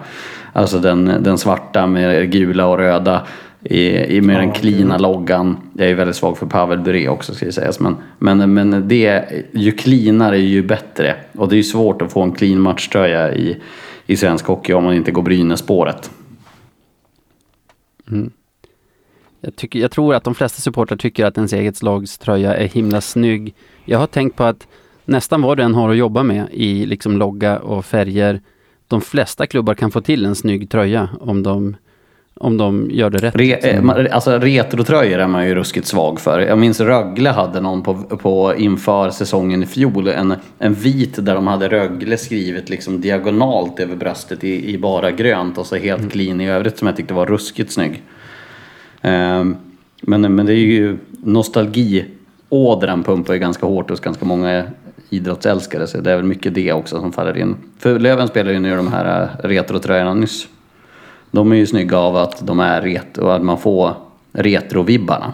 Alltså 0.54 0.80
den, 0.80 1.06
den 1.20 1.38
svarta 1.38 1.88
med 1.88 2.32
gula 2.32 2.66
och 2.66 2.78
röda. 2.78 3.22
I, 3.64 4.16
i 4.18 4.22
med 4.22 4.40
den 4.40 4.52
cleana 4.52 4.98
loggan. 4.98 5.58
Jag 5.74 5.90
är 5.90 5.96
väldigt 5.96 6.16
svag 6.16 6.38
för 6.38 6.46
Pavel 6.46 6.80
Bure 6.80 7.10
också 7.10 7.34
ska 7.34 7.52
sägas. 7.52 7.80
Men, 7.80 7.96
men, 8.20 8.54
men 8.54 8.88
det, 8.88 9.26
ju 9.52 9.72
cleanare 9.72 10.40
ju 10.40 10.64
bättre. 10.64 11.16
Och 11.32 11.50
det 11.50 11.56
är 11.56 11.58
ju 11.58 11.64
svårt 11.64 12.02
att 12.02 12.12
få 12.12 12.22
en 12.22 12.32
clean 12.32 12.62
matchtröja 12.62 13.36
i, 13.36 13.62
i 14.06 14.18
svensk 14.18 14.46
hockey 14.46 14.74
om 14.74 14.84
man 14.84 14.94
inte 14.94 15.12
går 15.12 15.22
Brynäs-spåret. 15.22 16.12
Jag, 19.42 19.56
tycker, 19.56 19.80
jag 19.80 19.92
tror 19.92 20.16
att 20.16 20.24
de 20.24 20.36
flesta 20.36 20.62
supportrar 20.62 20.98
tycker 20.98 21.26
att 21.26 21.38
ens 21.38 21.54
eget 21.54 21.84
lags 21.84 22.18
tröja 22.18 22.56
är 22.56 22.68
himla 22.68 23.02
snygg. 23.02 23.56
Jag 23.86 24.00
har 24.00 24.08
tänkt 24.08 24.36
på 24.36 24.44
att 24.44 24.68
nästan 25.06 25.42
vad 25.42 25.58
du 25.58 25.64
än 25.64 25.76
har 25.76 25.90
att 25.90 25.98
jobba 25.98 26.24
med 26.24 26.48
i 26.52 26.86
liksom 26.86 27.18
logga 27.18 27.60
och 27.60 27.86
färger, 27.86 28.42
de 28.88 29.02
flesta 29.02 29.48
klubbar 29.48 29.74
kan 29.74 29.92
få 29.92 30.02
till 30.02 30.26
en 30.26 30.36
snygg 30.36 30.70
tröja 30.70 31.10
om 31.20 31.44
de, 31.44 31.76
om 32.40 32.58
de 32.58 32.90
gör 32.92 33.10
det 33.10 33.18
rätt. 33.18 33.36
Re, 33.36 33.54
eh, 33.54 33.82
man- 33.82 34.08
alltså 34.12 34.40
retrotröjor 34.40 35.20
är 35.20 35.28
man 35.28 35.48
ju 35.48 35.56
ruskigt 35.56 35.88
svag 35.88 36.20
för. 36.20 36.40
Jag 36.40 36.58
minns 36.58 36.80
Rögle 36.82 37.30
hade 37.30 37.62
någon 37.62 37.82
på, 37.82 37.94
på 37.96 38.54
inför 38.58 39.10
säsongen 39.10 39.64
i 39.64 39.66
fjol. 39.66 40.08
En, 40.08 40.34
en 40.60 40.74
vit 40.74 41.26
där 41.26 41.36
de 41.36 41.48
hade 41.48 41.68
Rögle 41.70 42.18
skrivet 42.18 42.70
liksom 42.70 43.02
diagonalt 43.02 43.80
över 43.80 43.96
bröstet 43.96 44.44
i, 44.44 44.74
i 44.74 44.78
bara 44.78 45.12
grönt 45.12 45.58
och 45.58 45.66
så 45.66 45.76
helt 45.76 46.12
clean 46.12 46.42
i 46.42 46.50
övrigt 46.50 46.78
som 46.78 46.88
jag 46.88 46.98
tyckte 46.98 47.14
var 47.14 47.26
ruskigt 47.26 47.72
snygg. 47.72 48.04
Ehm, 49.02 49.56
men, 50.02 50.36
men 50.36 50.46
det 50.46 50.54
är 50.54 50.58
ju 50.58 50.98
nostalgiådran 51.24 53.04
pumpar 53.04 53.34
ju 53.34 53.40
ganska 53.40 53.66
hårt 53.66 53.90
hos 53.90 54.00
ganska 54.00 54.26
många 54.26 54.64
idrottsälskare 55.10 55.88
så 55.88 56.02
det 56.02 56.12
är 56.12 56.16
väl 56.16 56.26
mycket 56.26 56.56
det 56.56 56.74
också 56.74 57.00
som 57.00 57.12
faller 57.12 57.38
in. 57.38 57.56
För 57.80 58.00
Löven 58.00 58.28
spelar 58.28 58.52
ju 58.52 58.60
nu 58.60 58.76
de 58.76 58.94
här 58.94 59.22
eh, 59.24 59.48
retrotröjorna 59.48 60.14
nyss. 60.14 60.48
De 61.34 61.52
är 61.52 61.56
ju 61.56 61.68
snygga 61.68 61.98
av 61.98 62.16
att 62.16 62.48
de 62.48 62.60
är 62.60 62.82
retro 62.82 63.26
och 63.26 63.36
att 63.36 63.42
man 63.42 63.58
får 63.58 63.94
retrovibbarna. 64.32 65.34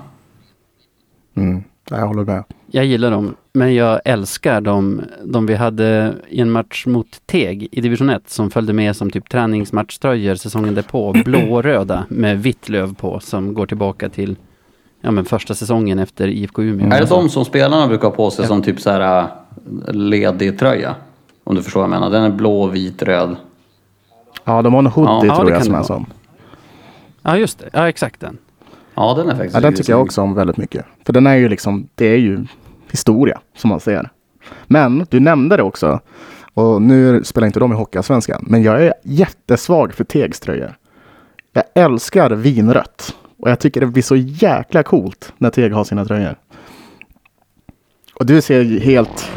Mm, 1.36 1.64
jag 1.90 2.08
håller 2.08 2.24
med. 2.24 2.44
Jag 2.72 2.86
gillar 2.86 3.12
dem, 3.12 3.36
men 3.54 3.76
jag 3.76 4.02
älskar 4.06 4.62
dem, 4.62 5.02
de 5.24 5.46
vi 5.46 5.56
hade 5.56 6.14
i 6.30 6.42
en 6.42 6.52
match 6.52 6.86
mot 6.86 7.22
Teg 7.26 7.68
i 7.72 7.82
division 7.82 8.10
1 8.10 8.30
som 8.30 8.52
följde 8.52 8.74
med 8.74 8.96
som 8.96 9.10
typ 9.10 9.30
träningsmatchtröjor 9.30 10.36
säsongen 10.36 10.76
därpå, 10.76 11.14
blå-röda 11.26 12.06
med 12.10 12.44
vitt 12.44 12.70
löv 12.70 12.96
på 12.96 13.20
som 13.20 13.54
går 13.54 13.66
tillbaka 13.66 14.10
till 14.10 14.36
ja, 15.02 15.12
men 15.12 15.26
första 15.26 15.56
säsongen 15.56 16.00
efter 16.00 16.28
IFK 16.28 16.64
Umeå. 16.64 16.94
Är 16.94 17.00
det 17.00 17.10
de 17.10 17.30
som 17.30 17.46
spelarna 17.46 17.88
brukar 17.88 18.08
ha 18.08 18.16
på 18.16 18.32
sig 18.32 18.48
som 18.48 18.62
typ 18.62 18.82
så 18.82 18.90
här 18.90 19.22
äh, 19.22 19.94
ledig 19.94 20.60
tröja? 20.60 20.96
Om 21.44 21.56
du 21.56 21.64
förstår 21.64 21.80
vad 21.80 21.90
jag 21.90 22.00
menar. 22.00 22.10
Den 22.10 22.24
är 22.24 22.30
blå, 22.30 22.68
vit, 22.68 23.04
röd. 23.04 23.36
Ja, 24.44 24.62
de 24.62 24.74
har 24.74 24.80
en 24.80 24.88
hoodie 24.88 25.28
Ja, 25.28 25.36
tror 25.36 25.46
det 25.46 25.52
jag 25.52 25.64
som 25.66 25.74
är 25.74 25.78
vara. 25.78 25.88
sån. 25.88 26.06
Ja, 27.22 27.38
just 27.38 27.60
det. 27.60 27.70
Ja, 27.74 27.90
exakt 27.90 28.20
den. 28.20 28.38
Ja, 28.96 29.14
den 29.18 29.30
är 29.30 29.36
faktiskt 29.36 29.54
Ja, 29.56 29.62
den 29.62 29.74
tycker 29.76 29.94
jag 29.94 30.02
också 30.02 30.22
om 30.22 30.34
väldigt 30.34 30.58
mycket. 30.58 30.86
För 31.06 31.14
den 31.14 31.28
är 31.28 31.36
ju 31.36 31.50
liksom, 31.50 31.88
det 31.96 32.06
är 32.06 32.18
ju 32.18 32.46
historia 32.92 33.40
som 33.58 33.70
man 33.70 33.80
ser. 33.80 34.10
Men 34.68 35.06
du 35.10 35.20
nämnde 35.20 35.58
det 35.58 35.64
också. 35.64 36.00
Och 36.54 36.82
nu 36.82 37.24
spelar 37.24 37.48
inte 37.48 37.60
de 37.60 37.72
i 37.72 37.76
Hockeyallsvenskan. 37.76 38.46
Men 38.48 38.64
jag 38.64 38.84
är 38.86 38.94
jättesvag 39.04 39.94
för 39.94 40.04
Tegs 40.04 40.40
tröjor. 40.40 40.76
Jag 41.54 41.64
älskar 41.76 42.30
vinrött. 42.30 43.16
Och 43.40 43.50
jag 43.50 43.60
tycker 43.60 43.82
det 43.82 43.88
blir 43.88 44.04
så 44.04 44.16
jäkla 44.16 44.84
coolt 44.84 45.34
när 45.38 45.50
Teg 45.50 45.74
har 45.74 45.84
sina 45.84 46.06
tröjor. 46.06 46.36
Och 48.14 48.26
du 48.26 48.42
ser 48.42 48.62
ju 48.62 48.80
helt... 48.80 49.30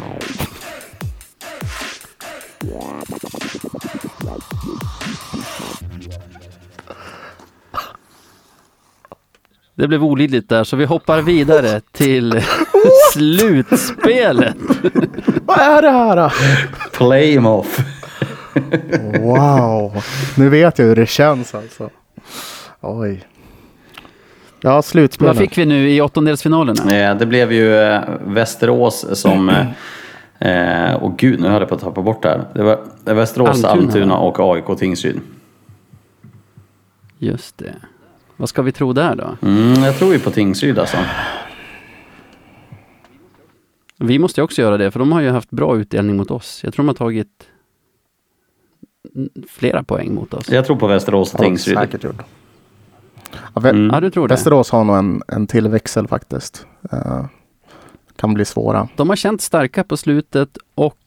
Det 9.75 9.87
blev 9.87 10.03
olidligt 10.03 10.49
där, 10.49 10.63
så 10.63 10.75
vi 10.75 10.85
hoppar 10.85 11.21
vidare 11.21 11.81
till 11.91 12.41
slutspelet. 13.13 14.55
Vad 15.45 15.59
är 15.59 15.81
det 15.81 15.89
här? 15.91 16.33
Play 16.93 17.37
'em 17.37 17.45
off. 17.47 17.79
Wow! 19.19 20.03
Nu 20.37 20.49
vet 20.49 20.79
jag 20.79 20.85
hur 20.85 20.95
det 20.95 21.05
känns 21.09 21.55
alltså. 21.55 21.89
Oj. 22.81 23.23
Ja, 24.61 24.81
slutspelet. 24.81 25.35
Vad 25.35 25.37
fick 25.43 25.57
vi 25.57 25.65
nu 25.65 25.89
i 25.89 26.01
åttondelsfinalerna? 26.01 26.95
Eh, 26.97 27.17
Det 27.17 27.25
blev 27.25 27.51
ju 27.51 27.75
eh, 27.77 28.01
Västerås 28.25 29.05
som... 29.21 29.51
eh, 30.39 30.93
och 30.93 31.17
gud, 31.17 31.39
nu 31.39 31.47
höll 31.47 31.61
jag 31.61 31.69
på 31.69 31.75
att 31.75 31.81
tappa 31.81 32.01
bort 32.01 32.21
det 32.23 32.29
här. 32.29 32.43
Det 32.55 32.63
var 32.63 32.79
det 33.03 33.13
Västerås, 33.13 33.63
Almtuna, 33.63 33.71
Almtuna, 33.71 34.17
och 34.17 34.39
AIK 34.55 34.79
Tingsryd. 34.79 35.19
Just 37.17 37.57
det. 37.57 37.75
Vad 38.37 38.49
ska 38.49 38.61
vi 38.61 38.71
tro 38.71 38.93
där 38.93 39.15
då? 39.15 39.47
Mm, 39.47 39.83
jag 39.83 39.97
tror 39.97 40.13
ju 40.13 40.19
på 40.19 40.31
Tingsryd 40.31 40.79
alltså. 40.79 40.97
Vi 43.97 44.19
måste 44.19 44.41
ju 44.41 44.45
också 44.45 44.61
göra 44.61 44.77
det, 44.77 44.91
för 44.91 44.99
de 44.99 45.11
har 45.11 45.21
ju 45.21 45.29
haft 45.29 45.49
bra 45.51 45.77
utdelning 45.77 46.17
mot 46.17 46.31
oss. 46.31 46.61
Jag 46.63 46.73
tror 46.73 46.83
de 46.83 46.87
har 46.87 46.95
tagit 46.95 47.47
flera 49.49 49.83
poäng 49.83 50.13
mot 50.15 50.33
oss. 50.33 50.49
Jag 50.49 50.65
tror 50.65 50.75
på 50.75 50.87
Västerås 50.87 51.33
och 51.33 51.39
Ja, 51.39 51.43
Tingsryd. 51.43 51.77
säkert 51.77 52.03
gjort. 52.03 52.21
Ja, 53.55 53.61
Vä- 53.61 53.69
Mm. 53.69 53.89
Ja, 53.93 53.99
du 53.99 54.09
tror 54.09 54.27
det? 54.27 54.33
Västerås 54.33 54.71
har 54.71 54.83
nog 54.83 54.95
en, 54.97 55.21
en 55.27 55.47
till 55.47 55.67
växel 55.67 56.07
faktiskt. 56.07 56.65
Eh, 56.91 57.25
kan 58.23 58.33
bli 58.33 58.45
svåra. 58.45 58.87
De 58.95 59.09
har 59.09 59.15
känt 59.15 59.41
starka 59.41 59.83
på 59.83 59.97
slutet 59.97 60.57
och 60.75 60.97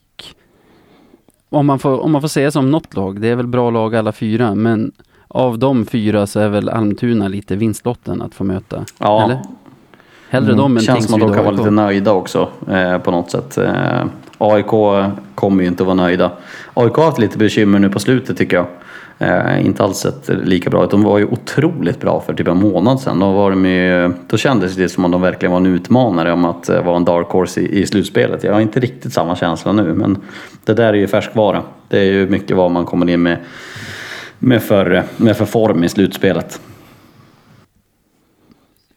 om 1.49 1.65
man 1.65 1.79
får, 1.79 1.99
om 2.03 2.11
man 2.11 2.21
får 2.21 2.27
säga 2.27 2.51
som 2.51 2.71
något 2.71 2.95
lag, 2.95 3.21
det 3.21 3.27
är 3.27 3.35
väl 3.35 3.47
bra 3.47 3.69
lag 3.69 3.95
alla 3.95 4.11
fyra, 4.11 4.55
men 4.55 4.91
av 5.27 5.59
de 5.59 5.85
fyra 5.85 6.27
så 6.27 6.39
är 6.39 6.49
väl 6.49 6.69
Almtuna 6.69 7.27
lite 7.27 7.55
vinstlotten 7.55 8.21
att 8.21 8.35
få 8.35 8.43
möta. 8.43 8.85
Ja. 8.97 9.23
Eller? 9.23 9.39
Hellre 10.29 10.47
Mm. 10.51 10.57
dem 10.57 10.77
än 10.77 10.83
Känns 10.83 11.05
som 11.05 11.13
att 11.13 11.19
de 11.27 11.33
kan 11.33 11.45
vara 11.45 11.55
lite 11.55 11.69
nöjda 11.71 12.11
också 12.11 12.49
eh, 12.69 12.97
på 12.97 13.11
något 13.11 13.31
sätt. 13.31 13.57
Eh, 13.57 14.05
AIK 14.37 14.71
kommer 15.35 15.61
ju 15.61 15.67
inte 15.67 15.83
att 15.83 15.87
vara 15.87 15.95
nöjda. 15.95 16.31
AIK 16.73 16.93
har 16.95 17.05
haft 17.05 17.19
lite 17.19 17.37
bekymmer 17.37 17.79
nu 17.79 17.89
på 17.89 17.99
slutet 17.99 18.37
tycker 18.37 18.57
jag. 18.57 18.67
Eh, 19.19 19.65
inte 19.65 19.83
alls 19.83 19.97
sett 19.97 20.29
lika 20.29 20.69
bra 20.69 20.83
ut. 20.83 20.91
De 20.91 21.03
var 21.03 21.17
ju 21.17 21.25
otroligt 21.25 21.99
bra 21.99 22.21
för 22.21 22.33
typ 22.33 22.47
en 22.47 22.57
månad 22.57 22.99
sedan. 22.99 23.19
Då, 23.19 23.31
var 23.31 23.49
de 23.49 23.65
ju, 23.65 24.13
då 24.27 24.37
kändes 24.37 24.75
det 24.75 24.89
som 24.89 25.05
om 25.05 25.11
de 25.11 25.21
verkligen 25.21 25.51
var 25.51 25.59
en 25.59 25.65
utmanare 25.65 26.33
om 26.33 26.45
att 26.45 26.69
eh, 26.69 26.83
vara 26.83 26.97
en 26.97 27.05
dark 27.05 27.27
horse 27.27 27.61
i, 27.61 27.81
i 27.81 27.87
slutspelet. 27.87 28.43
Jag 28.43 28.53
har 28.53 28.61
inte 28.61 28.79
riktigt 28.79 29.13
samma 29.13 29.35
känsla 29.35 29.71
nu 29.71 29.93
men 29.93 30.17
det 30.65 30.73
där 30.73 30.87
är 30.87 30.93
ju 30.93 31.07
färskvara. 31.07 31.63
Det 31.87 31.99
är 31.99 32.03
ju 32.03 32.29
mycket 32.29 32.57
vad 32.57 32.71
man 32.71 32.85
kommer 32.85 33.09
in 33.09 33.23
med, 33.23 33.37
med, 34.39 34.63
för, 34.63 35.03
med 35.17 35.37
för 35.37 35.45
form 35.45 35.83
i 35.83 35.89
slutspelet. 35.89 36.61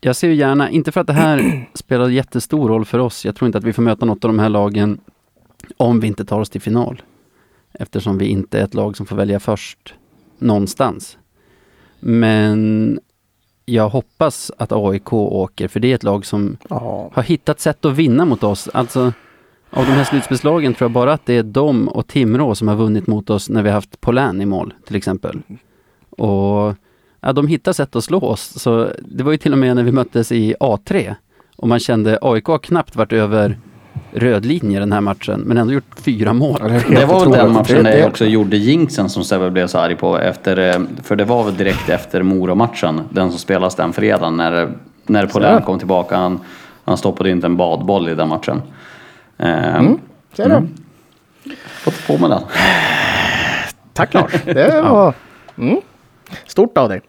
Jag 0.01 0.17
ser 0.17 0.29
ju 0.29 0.35
gärna, 0.35 0.71
inte 0.71 0.93
för 0.93 1.01
att 1.01 1.07
det 1.07 1.13
här 1.13 1.69
spelar 1.75 2.09
jättestor 2.09 2.69
roll 2.69 2.85
för 2.85 2.99
oss, 2.99 3.25
jag 3.25 3.37
tror 3.37 3.47
inte 3.47 3.59
att 3.59 3.65
vi 3.65 3.73
får 3.73 3.83
möta 3.83 4.07
något 4.07 4.25
av 4.25 4.29
de 4.29 4.39
här 4.39 4.49
lagen 4.49 5.01
om 5.77 6.01
vi 6.01 6.07
inte 6.07 6.25
tar 6.25 6.41
oss 6.41 6.51
till 6.51 6.61
final. 6.61 7.03
Eftersom 7.73 8.19
vi 8.19 8.27
inte 8.27 8.59
är 8.59 8.65
ett 8.65 8.75
lag 8.75 8.97
som 8.97 9.07
får 9.07 9.17
välja 9.17 9.41
först 9.41 9.95
någonstans. 10.41 11.19
Men 12.01 13.01
jag 13.65 13.89
hoppas 13.89 14.51
att 14.59 14.73
AIK 14.73 15.13
åker, 15.13 15.69
för 15.69 15.81
det 15.81 15.91
är 15.91 15.95
ett 15.95 16.03
lag 16.03 16.27
som 16.27 16.57
Ja. 16.69 17.11
har 17.15 17.23
hittat 17.23 17.61
sätt 17.61 17.85
att 17.85 17.97
vinna 17.97 18.25
mot 18.25 18.43
oss. 18.45 18.69
Alltså, 18.75 19.01
av 19.71 19.87
de 19.87 19.93
här 19.93 20.05
slutspelslagen 20.05 20.75
tror 20.75 20.85
jag 20.85 20.93
bara 20.93 21.13
att 21.13 21.27
det 21.27 21.35
är 21.35 21.43
de 21.43 21.89
och 21.89 22.07
Timrå 22.07 22.55
som 22.55 22.69
har 22.69 22.77
vunnit 22.77 23.07
mot 23.07 23.31
oss 23.31 23.49
när 23.51 23.63
vi 23.63 23.69
har 23.69 23.75
haft 23.75 24.01
Polän 24.01 24.41
i 24.41 24.47
mål, 24.47 24.75
till 24.87 24.97
exempel. 24.97 25.43
Och 26.11 26.75
ja, 27.21 27.33
de 27.35 27.47
hittar 27.47 27.73
sätt 27.73 27.97
att 27.97 28.05
slå 28.05 28.21
oss. 28.21 28.41
Så 28.63 28.89
det 29.09 29.23
var 29.25 29.33
ju 29.33 29.39
till 29.39 29.53
och 29.53 29.59
med 29.59 29.77
när 29.77 29.83
vi 29.83 29.93
möttes 29.93 30.33
i 30.33 30.55
A3 30.61 31.15
och 31.57 31.69
man 31.69 31.79
kände 31.81 32.19
AIK 32.23 32.45
har 32.47 32.59
knappt 32.59 32.97
varit 32.97 33.13
över 33.13 33.59
röd 34.13 34.45
linje 34.45 34.81
den 34.81 34.93
här 34.93 35.01
matchen, 35.01 35.41
men 35.41 35.57
ändå 35.57 35.73
gjort 35.73 36.01
fyra 36.01 36.33
mål. 36.33 36.59
Det 36.89 37.05
var 37.05 37.21
väl 37.21 37.31
den 37.31 37.53
matchen 37.53 37.85
där 37.85 37.97
jag 37.99 38.09
också 38.09 38.25
gjorde 38.25 38.57
jinxen 38.57 39.09
som 39.09 39.25
Sebbe 39.25 39.51
blev 39.51 39.67
så 39.67 39.79
arg 39.79 39.97
på 39.97 40.19
efter, 40.19 40.75
eh, 40.75 40.81
för 41.03 41.17
det 41.17 41.25
var 41.25 41.45
väl 41.45 41.57
direkt 41.57 41.89
efter 41.89 42.23
Mora-matchen, 42.23 43.01
den 43.11 43.31
som 43.31 43.39
spelas 43.39 43.75
den 43.75 43.93
fredagen 43.93 44.37
när, 44.37 44.73
när 45.07 45.27
Polän 45.27 45.63
kom 45.63 45.79
tillbaka. 45.79 46.17
Han, 46.17 46.41
han 46.85 46.97
stoppade 46.97 47.31
inte 47.31 47.47
en 47.47 47.57
badboll 47.57 48.09
i 48.09 48.15
den 48.15 48.29
matchen. 48.29 48.63
Eh, 49.39 49.83
Ser 50.33 50.49
du? 50.49 50.69
Fått 51.57 52.07
på 52.07 52.19
med 52.19 52.31
den. 52.31 52.43
Tack 53.93 54.15
Lars. 54.15 54.33
Det 54.45 54.83
var 54.91 55.15
mm. 55.59 55.81
stort 56.47 56.79
av 56.79 56.89
dig. 56.89 57.01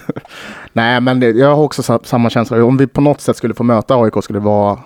Nej, 0.72 1.00
men 1.00 1.20
det, 1.20 1.30
jag 1.30 1.54
har 1.54 1.62
också 1.62 1.82
sa- 1.82 2.00
samma 2.02 2.30
känsla. 2.30 2.64
Om 2.64 2.76
vi 2.76 2.86
på 2.86 3.00
något 3.00 3.20
sätt 3.20 3.36
skulle 3.36 3.54
få 3.54 3.62
möta 3.62 3.94
AIK 3.94 4.24
skulle 4.24 4.38
det 4.38 4.44
vara... 4.44 4.78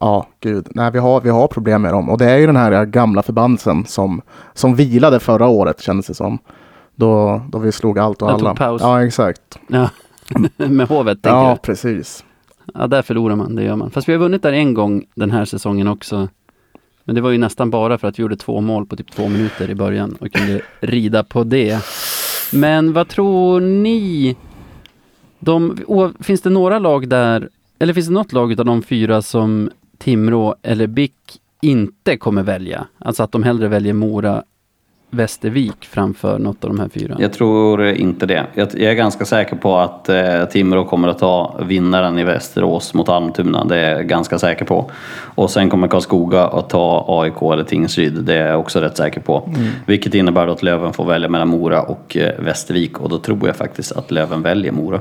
Ja, 0.00 0.26
gud. 0.40 0.68
Nej, 0.70 0.90
vi 0.90 0.98
har, 0.98 1.20
vi 1.20 1.30
har 1.30 1.48
problem 1.48 1.82
med 1.82 1.92
dem. 1.92 2.10
Och 2.10 2.18
det 2.18 2.30
är 2.30 2.36
ju 2.36 2.46
den 2.46 2.56
här 2.56 2.84
gamla 2.84 3.22
förbannelsen 3.22 3.84
som, 3.86 4.22
som 4.54 4.74
vilade 4.74 5.20
förra 5.20 5.46
året 5.48 5.80
kändes 5.82 6.06
det 6.06 6.14
som. 6.14 6.38
Då, 6.94 7.42
då 7.48 7.58
vi 7.58 7.72
slog 7.72 7.98
allt 7.98 8.22
och 8.22 8.30
alla. 8.30 8.48
tog 8.48 8.58
paus. 8.58 8.82
Ja, 8.82 9.04
exakt. 9.04 9.58
Ja, 9.68 9.90
med 10.56 10.88
Hovet 10.88 11.22
tänker 11.22 11.38
Ja, 11.38 11.58
du? 11.62 11.66
precis. 11.66 12.24
Ja, 12.74 12.86
där 12.86 13.02
förlorar 13.02 13.36
man, 13.36 13.54
det 13.54 13.62
gör 13.62 13.76
man. 13.76 13.90
Fast 13.90 14.08
vi 14.08 14.12
har 14.12 14.20
vunnit 14.20 14.42
där 14.42 14.52
en 14.52 14.74
gång 14.74 15.04
den 15.14 15.30
här 15.30 15.44
säsongen 15.44 15.88
också. 15.88 16.28
Men 17.04 17.14
det 17.14 17.20
var 17.20 17.30
ju 17.30 17.38
nästan 17.38 17.70
bara 17.70 17.98
för 17.98 18.08
att 18.08 18.18
vi 18.18 18.22
gjorde 18.22 18.36
två 18.36 18.60
mål 18.60 18.86
på 18.86 18.96
typ 18.96 19.10
två 19.12 19.28
minuter 19.28 19.70
i 19.70 19.74
början 19.74 20.16
och 20.20 20.32
kunde 20.32 20.60
rida 20.80 21.24
på 21.24 21.44
det. 21.44 21.84
Men 22.52 22.92
vad 22.92 23.08
tror 23.08 23.60
ni? 23.60 24.36
De, 25.38 25.76
finns 26.20 26.40
det 26.42 26.50
några 26.50 26.78
lag 26.78 27.08
där, 27.08 27.48
eller 27.78 27.94
finns 27.94 28.06
det 28.06 28.12
något 28.12 28.32
lag 28.32 28.60
av 28.60 28.66
de 28.66 28.82
fyra 28.82 29.22
som 29.22 29.70
Timrå 29.98 30.54
eller 30.62 30.86
BIK 30.86 31.40
inte 31.62 32.16
kommer 32.16 32.42
välja? 32.42 32.86
Alltså 32.98 33.22
att 33.22 33.32
de 33.32 33.42
hellre 33.42 33.68
väljer 33.68 33.92
Mora, 33.92 34.42
Västervik 35.10 35.84
framför 35.84 36.38
något 36.38 36.64
av 36.64 36.70
de 36.70 36.80
här 36.80 36.88
fyra? 36.88 37.16
Jag 37.18 37.32
tror 37.32 37.86
inte 37.86 38.26
det. 38.26 38.46
Jag, 38.54 38.68
jag 38.72 38.82
är 38.82 38.94
ganska 38.94 39.24
säker 39.24 39.56
på 39.56 39.76
att 39.76 40.08
eh, 40.08 40.44
Timrå 40.44 40.84
kommer 40.84 41.08
att 41.08 41.18
ta 41.18 41.60
vinnaren 41.62 42.18
i 42.18 42.24
Västerås 42.24 42.94
mot 42.94 43.08
Almtuna. 43.08 43.64
Det 43.64 43.76
är 43.76 43.96
jag 43.96 44.08
ganska 44.08 44.38
säker 44.38 44.64
på. 44.64 44.90
Och 45.34 45.50
sen 45.50 45.70
kommer 45.70 45.88
Karlskoga 45.88 46.44
att 46.44 46.70
ta 46.70 47.04
AIK 47.08 47.42
eller 47.42 47.64
Tingsryd. 47.64 48.24
Det 48.24 48.34
är 48.34 48.48
jag 48.48 48.60
också 48.60 48.80
rätt 48.80 48.96
säker 48.96 49.20
på. 49.20 49.54
Vilket 49.86 50.14
innebär 50.14 50.46
att 50.46 50.62
Löven 50.62 50.92
får 50.92 51.04
välja 51.04 51.28
mellan 51.28 51.48
Mora 51.48 51.82
och 51.82 52.16
eh, 52.16 52.40
Västervik. 52.40 53.00
Och 53.00 53.08
då 53.08 53.18
tror 53.18 53.46
jag 53.46 53.56
faktiskt 53.56 53.92
att 53.92 54.10
Löven 54.10 54.42
väljer 54.42 54.72
Mora. 54.72 55.00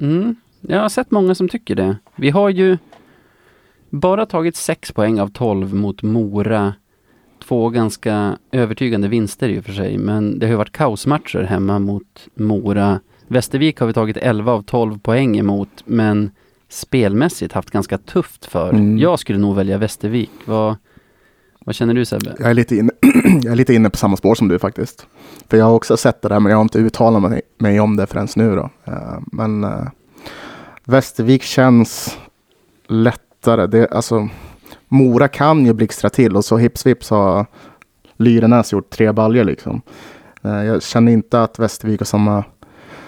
Mm, 0.00 0.36
jag 0.62 0.80
har 0.80 0.88
sett 0.88 1.10
många 1.10 1.34
som 1.34 1.48
tycker 1.48 1.74
det. 1.74 1.96
Vi 2.16 2.30
har 2.30 2.48
ju 2.48 2.78
bara 3.90 4.26
tagit 4.26 4.56
6 4.56 4.92
poäng 4.92 5.20
av 5.20 5.28
12 5.28 5.74
mot 5.74 6.02
Mora. 6.02 6.74
Två 7.44 7.68
ganska 7.68 8.38
övertygande 8.52 9.08
vinster 9.08 9.48
i 9.48 9.60
och 9.60 9.64
för 9.64 9.72
sig, 9.72 9.98
men 9.98 10.38
det 10.38 10.46
har 10.46 10.50
ju 10.50 10.56
varit 10.56 10.72
kaosmatcher 10.72 11.42
hemma 11.42 11.78
mot 11.78 12.28
Mora. 12.34 13.00
Västervik 13.28 13.80
har 13.80 13.86
vi 13.86 13.92
tagit 13.92 14.16
11 14.16 14.52
av 14.52 14.62
12 14.62 14.98
poäng 14.98 15.38
emot, 15.38 15.82
men 15.84 16.30
spelmässigt 16.68 17.52
haft 17.52 17.70
ganska 17.70 17.98
tufft 17.98 18.44
för. 18.44 18.70
Mm. 18.70 18.98
Jag 18.98 19.18
skulle 19.18 19.38
nog 19.38 19.56
välja 19.56 19.78
Västervik. 19.78 20.30
Vad, 20.44 20.76
vad 21.64 21.74
känner 21.74 21.94
du 21.94 22.04
Sebbe? 22.04 22.36
Jag 22.38 22.50
är, 22.50 22.54
lite 22.54 22.76
inne, 22.76 22.92
jag 23.42 23.52
är 23.52 23.56
lite 23.56 23.74
inne 23.74 23.90
på 23.90 23.96
samma 23.96 24.16
spår 24.16 24.34
som 24.34 24.48
du 24.48 24.58
faktiskt. 24.58 25.06
För 25.48 25.56
jag 25.56 25.64
har 25.64 25.74
också 25.74 25.96
sett 25.96 26.22
det 26.22 26.28
där, 26.28 26.40
men 26.40 26.50
jag 26.50 26.56
har 26.56 26.62
inte 26.62 26.78
uttalat 26.78 27.22
mig, 27.22 27.42
mig 27.58 27.80
om 27.80 27.96
det 27.96 28.06
förrän 28.06 28.28
nu 28.36 28.56
då. 28.56 28.70
Eh, 28.84 29.18
men 29.32 29.64
uh, 29.64 29.88
Västervik 30.84 31.42
känns 31.42 32.18
lättare. 32.86 33.66
Det, 33.66 33.92
alltså, 33.92 34.28
Mora 34.88 35.28
kan 35.28 35.66
ju 35.66 35.72
blixtra 35.72 36.10
till 36.10 36.36
och 36.36 36.44
så 36.44 36.56
hips 36.56 36.86
vips 36.86 37.10
har 37.10 37.46
Lyrenäs 38.16 38.72
gjort 38.72 38.90
tre 38.90 39.12
baljor 39.12 39.44
liksom. 39.44 39.82
Eh, 40.42 40.64
jag 40.64 40.82
känner 40.82 41.12
inte 41.12 41.42
att 41.42 41.58
Västervik 41.58 42.00
har 42.00 42.04
samma, 42.04 42.44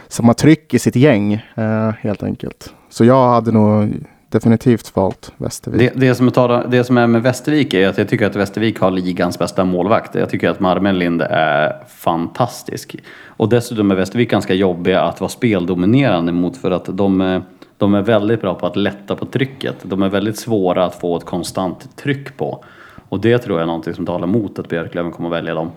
samma 0.08 0.34
tryck 0.34 0.74
i 0.74 0.78
sitt 0.78 0.96
gäng 0.96 1.32
eh, 1.54 1.90
helt 2.00 2.22
enkelt. 2.22 2.74
Så 2.88 3.04
jag 3.04 3.28
hade 3.28 3.52
nog 3.52 3.94
definitivt 4.28 4.96
valt 4.96 5.32
Västervik. 5.36 5.80
Det, 5.94 6.00
det, 6.00 6.14
som 6.14 6.28
är, 6.28 6.68
det 6.68 6.84
som 6.84 6.98
är 6.98 7.06
med 7.06 7.22
Västervik 7.22 7.74
är 7.74 7.88
att 7.88 7.98
jag 7.98 8.08
tycker 8.08 8.26
att 8.26 8.36
Västervik 8.36 8.80
har 8.80 8.90
ligans 8.90 9.38
bästa 9.38 9.64
målvakt. 9.64 10.14
Jag 10.14 10.30
tycker 10.30 10.50
att 10.50 10.60
Marmelind 10.60 11.22
är 11.22 11.72
fantastisk. 11.88 12.96
Och 13.26 13.48
dessutom 13.48 13.90
är 13.90 13.94
Västervik 13.94 14.30
ganska 14.30 14.54
jobbiga 14.54 15.00
att 15.00 15.20
vara 15.20 15.28
speldominerande 15.28 16.32
mot 16.32 16.56
för 16.56 16.70
att 16.70 16.84
de, 16.96 17.20
eh, 17.20 17.42
de 17.84 17.94
är 17.94 18.02
väldigt 18.02 18.40
bra 18.40 18.54
på 18.54 18.66
att 18.66 18.76
lätta 18.76 19.16
på 19.16 19.26
trycket. 19.26 19.76
De 19.82 20.02
är 20.02 20.08
väldigt 20.08 20.38
svåra 20.38 20.84
att 20.84 20.94
få 20.94 21.16
ett 21.16 21.24
konstant 21.24 21.96
tryck 21.96 22.36
på. 22.36 22.64
Och 23.08 23.20
det 23.20 23.38
tror 23.38 23.58
jag 23.58 23.62
är 23.62 23.66
någonting 23.66 23.94
som 23.94 24.06
talar 24.06 24.26
emot 24.28 24.58
att 24.58 24.68
Björklöven 24.68 25.12
kommer 25.12 25.28
att 25.28 25.34
välja 25.34 25.54
dem. 25.54 25.70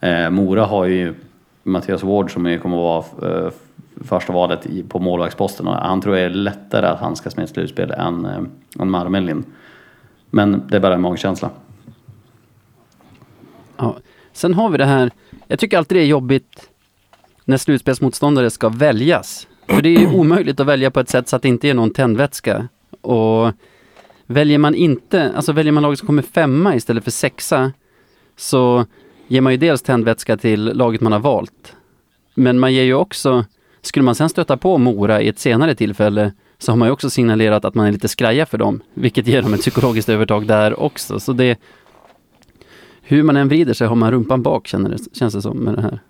Eh, 0.00 0.30
Mora 0.30 0.64
har 0.64 0.84
ju 0.84 1.14
Mattias 1.62 2.02
Ward 2.02 2.32
som 2.32 2.46
ju 2.46 2.58
kommer 2.58 2.98
att 2.98 3.12
vara 3.20 3.46
eh, 3.46 3.52
första 4.04 4.32
valet 4.32 4.66
i, 4.66 4.82
på 4.82 4.98
målvaktsposten. 4.98 5.68
Och 5.68 5.74
han 5.74 6.00
tror 6.00 6.16
jag 6.16 6.26
är 6.26 6.30
lättare 6.30 6.86
att 6.86 7.00
handskas 7.00 7.36
med 7.36 7.44
ett 7.44 7.50
slutspel 7.50 7.90
än, 7.90 8.24
eh, 8.24 8.42
än 8.80 8.90
Marmelin. 8.90 9.44
Men 10.30 10.62
det 10.68 10.76
är 10.76 10.80
bara 10.80 10.94
en 10.94 11.00
magkänsla. 11.00 11.50
Ja. 13.76 13.96
Sen 14.32 14.54
har 14.54 14.68
vi 14.68 14.78
det 14.78 14.84
här, 14.84 15.10
jag 15.46 15.58
tycker 15.58 15.78
alltid 15.78 15.98
det 15.98 16.02
är 16.02 16.06
jobbigt 16.06 16.70
när 17.44 17.56
slutspelsmotståndare 17.56 18.50
ska 18.50 18.68
väljas. 18.68 19.46
För 19.70 19.82
det 19.82 19.88
är 19.88 20.00
ju 20.00 20.06
omöjligt 20.06 20.60
att 20.60 20.66
välja 20.66 20.90
på 20.90 21.00
ett 21.00 21.08
sätt 21.08 21.28
så 21.28 21.36
att 21.36 21.42
det 21.42 21.48
inte 21.48 21.68
är 21.68 21.74
någon 21.74 21.90
tändvätska. 21.90 22.68
Och 23.00 23.52
väljer 24.26 24.58
man 24.58 24.74
inte, 24.74 25.32
alltså 25.36 25.52
väljer 25.52 25.72
man 25.72 25.82
laget 25.82 25.98
som 25.98 26.06
kommer 26.06 26.22
femma 26.22 26.74
istället 26.74 27.04
för 27.04 27.10
sexa 27.10 27.72
så 28.36 28.86
ger 29.28 29.40
man 29.40 29.52
ju 29.52 29.56
dels 29.56 29.82
tändvätska 29.82 30.36
till 30.36 30.64
laget 30.64 31.00
man 31.00 31.12
har 31.12 31.18
valt. 31.18 31.76
Men 32.34 32.58
man 32.58 32.74
ger 32.74 32.82
ju 32.82 32.94
också, 32.94 33.44
skulle 33.82 34.02
man 34.02 34.14
sen 34.14 34.28
stöta 34.28 34.56
på 34.56 34.78
Mora 34.78 35.22
i 35.22 35.28
ett 35.28 35.38
senare 35.38 35.74
tillfälle 35.74 36.32
så 36.58 36.72
har 36.72 36.76
man 36.76 36.88
ju 36.88 36.92
också 36.92 37.10
signalerat 37.10 37.64
att 37.64 37.74
man 37.74 37.86
är 37.86 37.92
lite 37.92 38.08
skraja 38.08 38.46
för 38.46 38.58
dem, 38.58 38.80
vilket 38.94 39.26
ger 39.26 39.42
dem 39.42 39.54
ett 39.54 39.60
psykologiskt 39.60 40.08
övertag 40.08 40.46
där 40.46 40.80
också. 40.80 41.20
Så 41.20 41.32
det, 41.32 41.58
hur 43.02 43.22
man 43.22 43.36
än 43.36 43.48
vrider 43.48 43.74
sig 43.74 43.86
har 43.86 43.96
man 43.96 44.10
rumpan 44.10 44.42
bak 44.42 44.66
känner 44.66 44.90
det, 44.90 44.98
känns 45.12 45.34
det 45.34 45.42
som 45.42 45.56
med 45.56 45.74
det 45.74 45.82
här. 45.82 46.00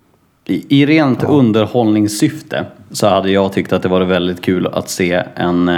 I, 0.51 0.65
I 0.69 0.85
rent 0.85 1.23
underhållningssyfte 1.23 2.65
så 2.91 3.07
hade 3.07 3.31
jag 3.31 3.53
tyckt 3.53 3.73
att 3.73 3.81
det 3.81 3.89
var 3.89 4.01
väldigt 4.01 4.41
kul 4.41 4.67
att 4.67 4.89
se 4.89 5.23
en, 5.35 5.77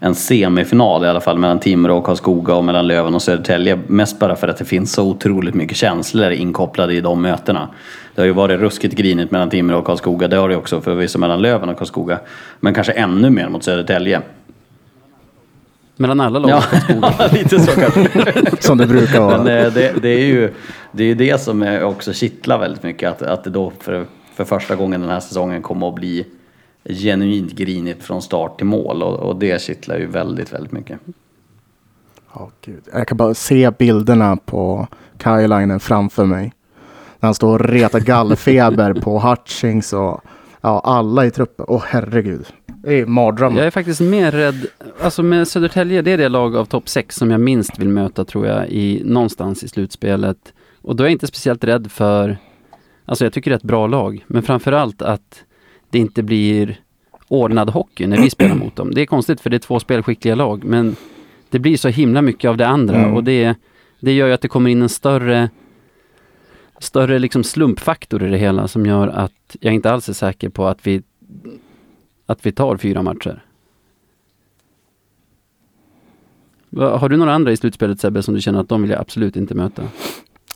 en 0.00 0.14
semifinal 0.14 1.04
i 1.04 1.08
alla 1.08 1.20
fall 1.20 1.38
mellan 1.38 1.58
Timrå 1.58 1.96
och 1.96 2.04
Karlskoga 2.04 2.54
och 2.54 2.64
mellan 2.64 2.86
Löven 2.86 3.14
och 3.14 3.22
Södertälje. 3.22 3.78
Mest 3.86 4.18
bara 4.18 4.36
för 4.36 4.48
att 4.48 4.56
det 4.56 4.64
finns 4.64 4.92
så 4.92 5.04
otroligt 5.04 5.54
mycket 5.54 5.76
känslor 5.76 6.30
inkopplade 6.30 6.94
i 6.94 7.00
de 7.00 7.22
mötena. 7.22 7.68
Det 8.14 8.20
har 8.20 8.26
ju 8.26 8.32
varit 8.32 8.60
ruskigt 8.60 8.94
grinigt 8.94 9.30
mellan 9.30 9.50
Timrå 9.50 9.78
och 9.78 9.84
Karlskoga. 9.84 10.28
Det 10.28 10.36
har 10.36 10.48
det 10.48 10.56
också 10.56 10.80
förvisso 10.80 11.18
mellan 11.18 11.42
Löven 11.42 11.68
och 11.68 11.78
Karlskoga. 11.78 12.18
Men 12.60 12.74
kanske 12.74 12.92
ännu 12.92 13.30
mer 13.30 13.48
mot 13.48 13.64
Södertälje. 13.64 14.22
Mellan 16.00 16.20
alla 16.20 16.38
lag. 16.38 16.50
Ja, 16.50 17.28
lite 17.32 17.60
så 17.60 17.80
kanske. 17.80 18.56
Som 18.60 18.78
det 18.78 18.86
brukar 18.86 19.20
vara. 19.20 19.42
Men 19.42 19.66
eh, 19.66 19.72
det, 19.72 20.02
det 20.02 20.08
är 20.08 20.26
ju 20.26 20.54
det, 20.92 21.04
är 21.04 21.14
det 21.14 21.40
som 21.40 21.62
är 21.62 21.84
också 21.84 22.12
kittlar 22.12 22.58
väldigt 22.58 22.82
mycket. 22.82 23.10
Att, 23.10 23.22
att 23.22 23.44
det 23.44 23.50
då 23.50 23.72
för, 23.80 24.06
för 24.34 24.44
första 24.44 24.76
gången 24.76 25.00
den 25.00 25.10
här 25.10 25.20
säsongen 25.20 25.62
kommer 25.62 25.88
att 25.88 25.94
bli 25.94 26.26
genuint 26.84 27.52
grinigt 27.52 28.02
från 28.02 28.22
start 28.22 28.56
till 28.56 28.66
mål. 28.66 29.02
Och, 29.02 29.14
och 29.14 29.36
det 29.36 29.62
kittlar 29.62 29.98
ju 29.98 30.06
väldigt, 30.06 30.52
väldigt 30.52 30.72
mycket. 30.72 30.98
Ja, 32.34 32.50
gud. 32.64 32.82
Jag 32.92 33.08
kan 33.08 33.16
bara 33.16 33.34
se 33.34 33.70
bilderna 33.70 34.36
på 34.36 34.88
Kajlainen 35.18 35.80
framför 35.80 36.24
mig. 36.24 36.52
När 37.20 37.26
han 37.26 37.34
står 37.34 37.52
och 37.52 37.68
retar 37.68 38.00
gallfeber 38.00 38.94
på 38.94 39.18
Hutchings 39.18 39.92
och 39.92 40.20
ja, 40.60 40.80
alla 40.84 41.26
i 41.26 41.30
truppen. 41.30 41.66
Åh 41.68 41.82
herregud. 41.86 42.46
Det 42.88 42.94
är 42.94 43.06
mardrömmar. 43.06 43.58
Jag 43.58 43.66
är 43.66 43.70
faktiskt 43.70 44.00
mer 44.00 44.32
rädd, 44.32 44.66
alltså 45.00 45.22
med 45.22 45.48
Södertälje, 45.48 46.02
det 46.02 46.10
är 46.10 46.18
det 46.18 46.28
lag 46.28 46.56
av 46.56 46.64
topp 46.64 46.88
6 46.88 47.16
som 47.16 47.30
jag 47.30 47.40
minst 47.40 47.78
vill 47.78 47.88
möta 47.88 48.24
tror 48.24 48.46
jag, 48.46 48.68
i, 48.68 49.02
någonstans 49.04 49.62
i 49.64 49.68
slutspelet. 49.68 50.52
Och 50.82 50.96
då 50.96 51.02
är 51.02 51.06
jag 51.06 51.12
inte 51.12 51.26
speciellt 51.26 51.64
rädd 51.64 51.92
för, 51.92 52.38
alltså 53.04 53.24
jag 53.24 53.32
tycker 53.32 53.50
det 53.50 53.54
är 53.54 53.56
ett 53.56 53.62
bra 53.62 53.86
lag, 53.86 54.24
men 54.26 54.42
framförallt 54.42 55.02
att 55.02 55.44
det 55.90 55.98
inte 55.98 56.22
blir 56.22 56.80
ordnad 57.28 57.70
hockey 57.70 58.06
när 58.06 58.22
vi 58.22 58.30
spelar 58.30 58.54
mot 58.54 58.76
dem. 58.76 58.94
Det 58.94 59.00
är 59.00 59.06
konstigt 59.06 59.40
för 59.40 59.50
det 59.50 59.56
är 59.56 59.58
två 59.58 59.80
spelskickliga 59.80 60.34
lag, 60.34 60.64
men 60.64 60.96
det 61.50 61.58
blir 61.58 61.76
så 61.76 61.88
himla 61.88 62.22
mycket 62.22 62.48
av 62.48 62.56
det 62.56 62.66
andra 62.66 62.96
Mm. 62.96 63.14
och 63.14 63.24
det, 63.24 63.54
det 64.00 64.12
gör 64.12 64.26
ju 64.26 64.32
att 64.32 64.40
det 64.40 64.48
kommer 64.48 64.70
in 64.70 64.82
en 64.82 64.88
större 64.88 65.50
större 66.78 67.18
liksom 67.18 67.44
slumpfaktor 67.44 68.22
i 68.22 68.30
det 68.30 68.38
hela 68.38 68.68
som 68.68 68.86
gör 68.86 69.08
att 69.08 69.56
jag 69.60 69.74
inte 69.74 69.90
alls 69.90 70.08
är 70.08 70.12
säker 70.12 70.48
på 70.48 70.66
att 70.66 70.86
vi 70.86 71.02
att 72.28 72.46
vi 72.46 72.52
tar 72.52 72.76
fyra 72.76 73.02
matcher. 73.02 73.44
Har 76.76 77.08
du 77.08 77.16
några 77.16 77.34
andra 77.34 77.52
i 77.52 77.56
slutspelet 77.56 78.00
Sebbe 78.00 78.22
som 78.22 78.34
du 78.34 78.40
känner 78.40 78.60
att 78.60 78.68
de 78.68 78.82
vill 78.82 78.90
jag 78.90 79.00
absolut 79.00 79.36
inte 79.36 79.54
möta? 79.54 79.82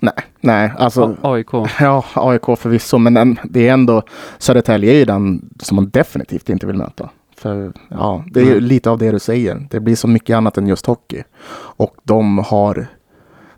Nej, 0.01 0.15
nej, 0.41 0.73
alltså. 0.79 1.17
A- 1.23 1.33
AIK? 1.33 1.49
Ja, 1.81 2.05
AIK 2.15 2.59
förvisso, 2.59 2.99
men 2.99 3.15
den, 3.15 3.39
det 3.45 3.69
är 3.69 3.73
ändå 3.73 4.03
Södertälje 4.39 4.93
är 4.93 4.97
ju 4.99 5.05
den 5.05 5.51
som 5.61 5.77
man 5.77 5.89
definitivt 5.91 6.49
inte 6.49 6.67
vill 6.67 6.77
möta. 6.77 7.11
För 7.37 7.73
ja, 7.89 8.25
det 8.31 8.41
är 8.41 8.45
ju 8.45 8.53
Mm. 8.53 8.65
lite 8.65 8.91
av 8.91 8.99
det 8.99 9.11
du 9.11 9.19
säger. 9.19 9.67
Det 9.71 9.81
blir 9.81 9.97
så 9.97 10.09
mycket 10.09 10.37
annat 10.37 10.59
än 10.59 10.67
just 10.67 10.87
hockey. 10.87 11.23
Och 11.55 11.97
de 12.03 12.39
har... 12.39 12.87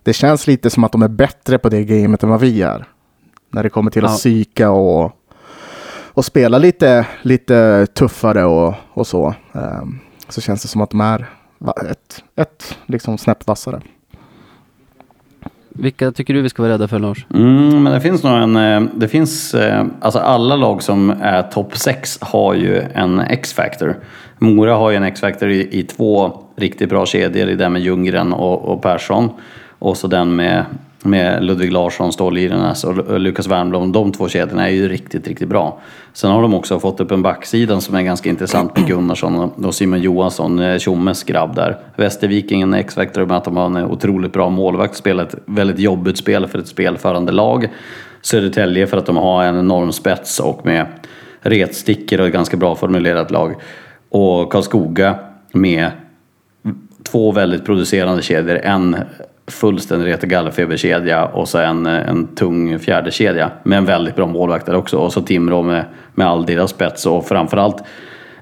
Det 0.03 0.13
känns 0.13 0.47
lite 0.47 0.71
som 0.71 0.85
att 0.85 0.93
de 0.93 1.03
är 1.03 1.09
bättre 1.09 1.59
på 1.59 1.69
det 1.69 1.85
gamet 1.85 2.23
än 2.23 2.29
vad 2.29 2.41
vi 2.41 2.63
är. 2.63 2.85
När 3.51 3.63
det 3.63 3.69
kommer 3.71 3.91
till 3.91 4.03
Ja. 4.03 4.09
att 4.09 4.17
psyka 4.17 4.71
och, 4.71 5.13
och 6.15 6.25
spela 6.25 6.59
lite, 6.59 7.07
lite 7.23 7.87
tuffare 7.87 8.45
och, 8.45 8.75
och 8.93 9.07
så. 9.07 9.35
Ehm, 9.53 9.99
så 10.29 10.41
känns 10.41 10.63
det 10.63 10.69
som 10.69 10.81
att 10.81 10.91
de 10.91 11.01
är 11.01 11.27
ett, 11.91 12.25
ett 12.37 12.79
liksom 12.87 13.19
snäpp 13.19 13.47
vassare. 13.47 13.81
Vilka 15.69 16.13
tycker 16.13 16.35
du 16.35 16.43
vi 16.43 16.49
ska 16.49 16.63
vara 16.63 16.73
rädda 16.73 16.89
för 16.89 16.99
Lars? 16.99 17.27
Mm, 17.35 17.83
men 17.83 17.93
det 17.93 18.01
finns 18.01 18.23
nog 18.23 18.39
en, 18.39 18.57
eh, 18.57 18.83
det 18.95 19.09
finns, 19.09 19.55
eh, 19.55 19.85
alltså 20.01 20.19
alla 20.19 20.57
lag 20.57 20.83
som 20.83 21.11
är 21.11 21.43
topp 21.43 21.77
6 21.77 22.19
har 22.21 22.55
ju 22.55 22.81
en 22.81 23.21
X-factor. 23.21 23.97
Mora 24.39 24.75
har 24.75 24.91
ju 24.91 24.97
en 24.97 25.03
X-factor 25.03 25.49
i, 25.49 25.79
i 25.79 25.83
två 25.83 26.41
riktigt 26.57 26.89
bra 26.89 27.07
kedjor, 27.07 27.49
i 27.49 27.55
den 27.55 27.73
med 27.73 27.83
Ljunggren 27.83 28.33
och, 28.33 28.65
och 28.65 28.83
Persson. 28.83 29.31
Och 29.79 29.97
så 29.97 30.07
den 30.07 30.37
med, 30.37 30.65
med 31.05 31.45
Ludvig 31.45 31.73
Larsson, 31.73 32.13
Ståhl 32.13 32.39
Irenäs 32.39 32.85
och 32.85 33.21
Lukas 33.21 33.47
Wernbloom. 33.47 33.93
De 33.93 34.13
två 34.13 34.29
kedjorna 34.29 34.69
är 34.69 34.73
ju 34.73 34.89
riktigt, 34.89 35.29
riktigt 35.29 35.49
bra. 35.49 35.81
Sen 36.13 36.31
har 36.31 36.43
de 36.43 36.55
också 36.55 36.81
fått 36.81 37.01
upp 37.01 37.11
en 37.11 37.23
backsida 37.23 37.81
som 37.81 37.95
är 37.95 38.03
ganska 38.03 38.29
intressant 38.29 38.77
med 38.77 38.87
Gunnarsson 38.87 39.51
och- 39.65 39.75
Simon 39.75 40.01
Johansson, 40.01 40.59
eh, 40.59 40.79
Tjommes 40.79 41.23
grabb 41.25 41.55
där. 41.55 41.79
Västervikingen 41.97 42.75
X-factor 42.75 43.27
med 43.27 43.37
att 43.37 43.45
de 43.45 43.57
har 43.57 43.67
en 43.67 43.77
otroligt 43.77 44.33
bra 44.33 44.51
målvakt, 44.51 44.97
spelar 44.97 45.25
ett 45.25 45.35
väldigt 45.47 45.79
jobbigt 45.79 46.19
spel 46.19 46.47
för 46.47 46.59
ett 46.59 46.69
spelförande 46.69 47.33
lag. 47.33 47.69
Södertälje 48.23 48.87
för 48.87 48.97
att 48.97 49.07
de 49.07 49.17
har 49.17 49.45
en 49.45 49.59
enorm 49.59 49.93
spets 49.93 50.41
och 50.41 50.67
med 50.67 50.87
retstickor 51.41 52.21
och 52.21 52.27
ett 52.27 52.33
ganska 52.33 52.57
bra 52.57 52.75
formulerat 52.75 53.31
lag. 53.31 53.55
Och 54.09 54.53
Karlskoga 54.53 55.15
med 55.53 55.91
två 57.03 57.33
väldigt 57.33 57.65
producerande 57.65 58.23
kedjor. 58.23 58.57
En 58.57 58.97
fullständig 59.47 60.07
Rete 60.07 60.27
gallerfeberkedja 60.27 61.25
och 61.25 61.49
så 61.49 61.59
en, 61.59 61.87
eh, 61.87 62.09
en 62.09 62.27
tung 62.27 62.79
fjärde 62.79 63.11
kedja 63.11 63.51
med 63.63 63.79
en 63.79 63.85
väldigt 63.85 64.17
bra 64.17 64.27
målvakt 64.27 64.67
där 64.67 64.75
också. 64.75 64.97
Och 64.97 65.13
så 65.13 65.21
Timrå 65.21 65.63
med, 65.63 65.85
med 66.15 66.27
all 66.27 66.47
deras 66.47 66.71
spets 66.71 67.07
och 67.07 67.27
framförallt 67.27 67.85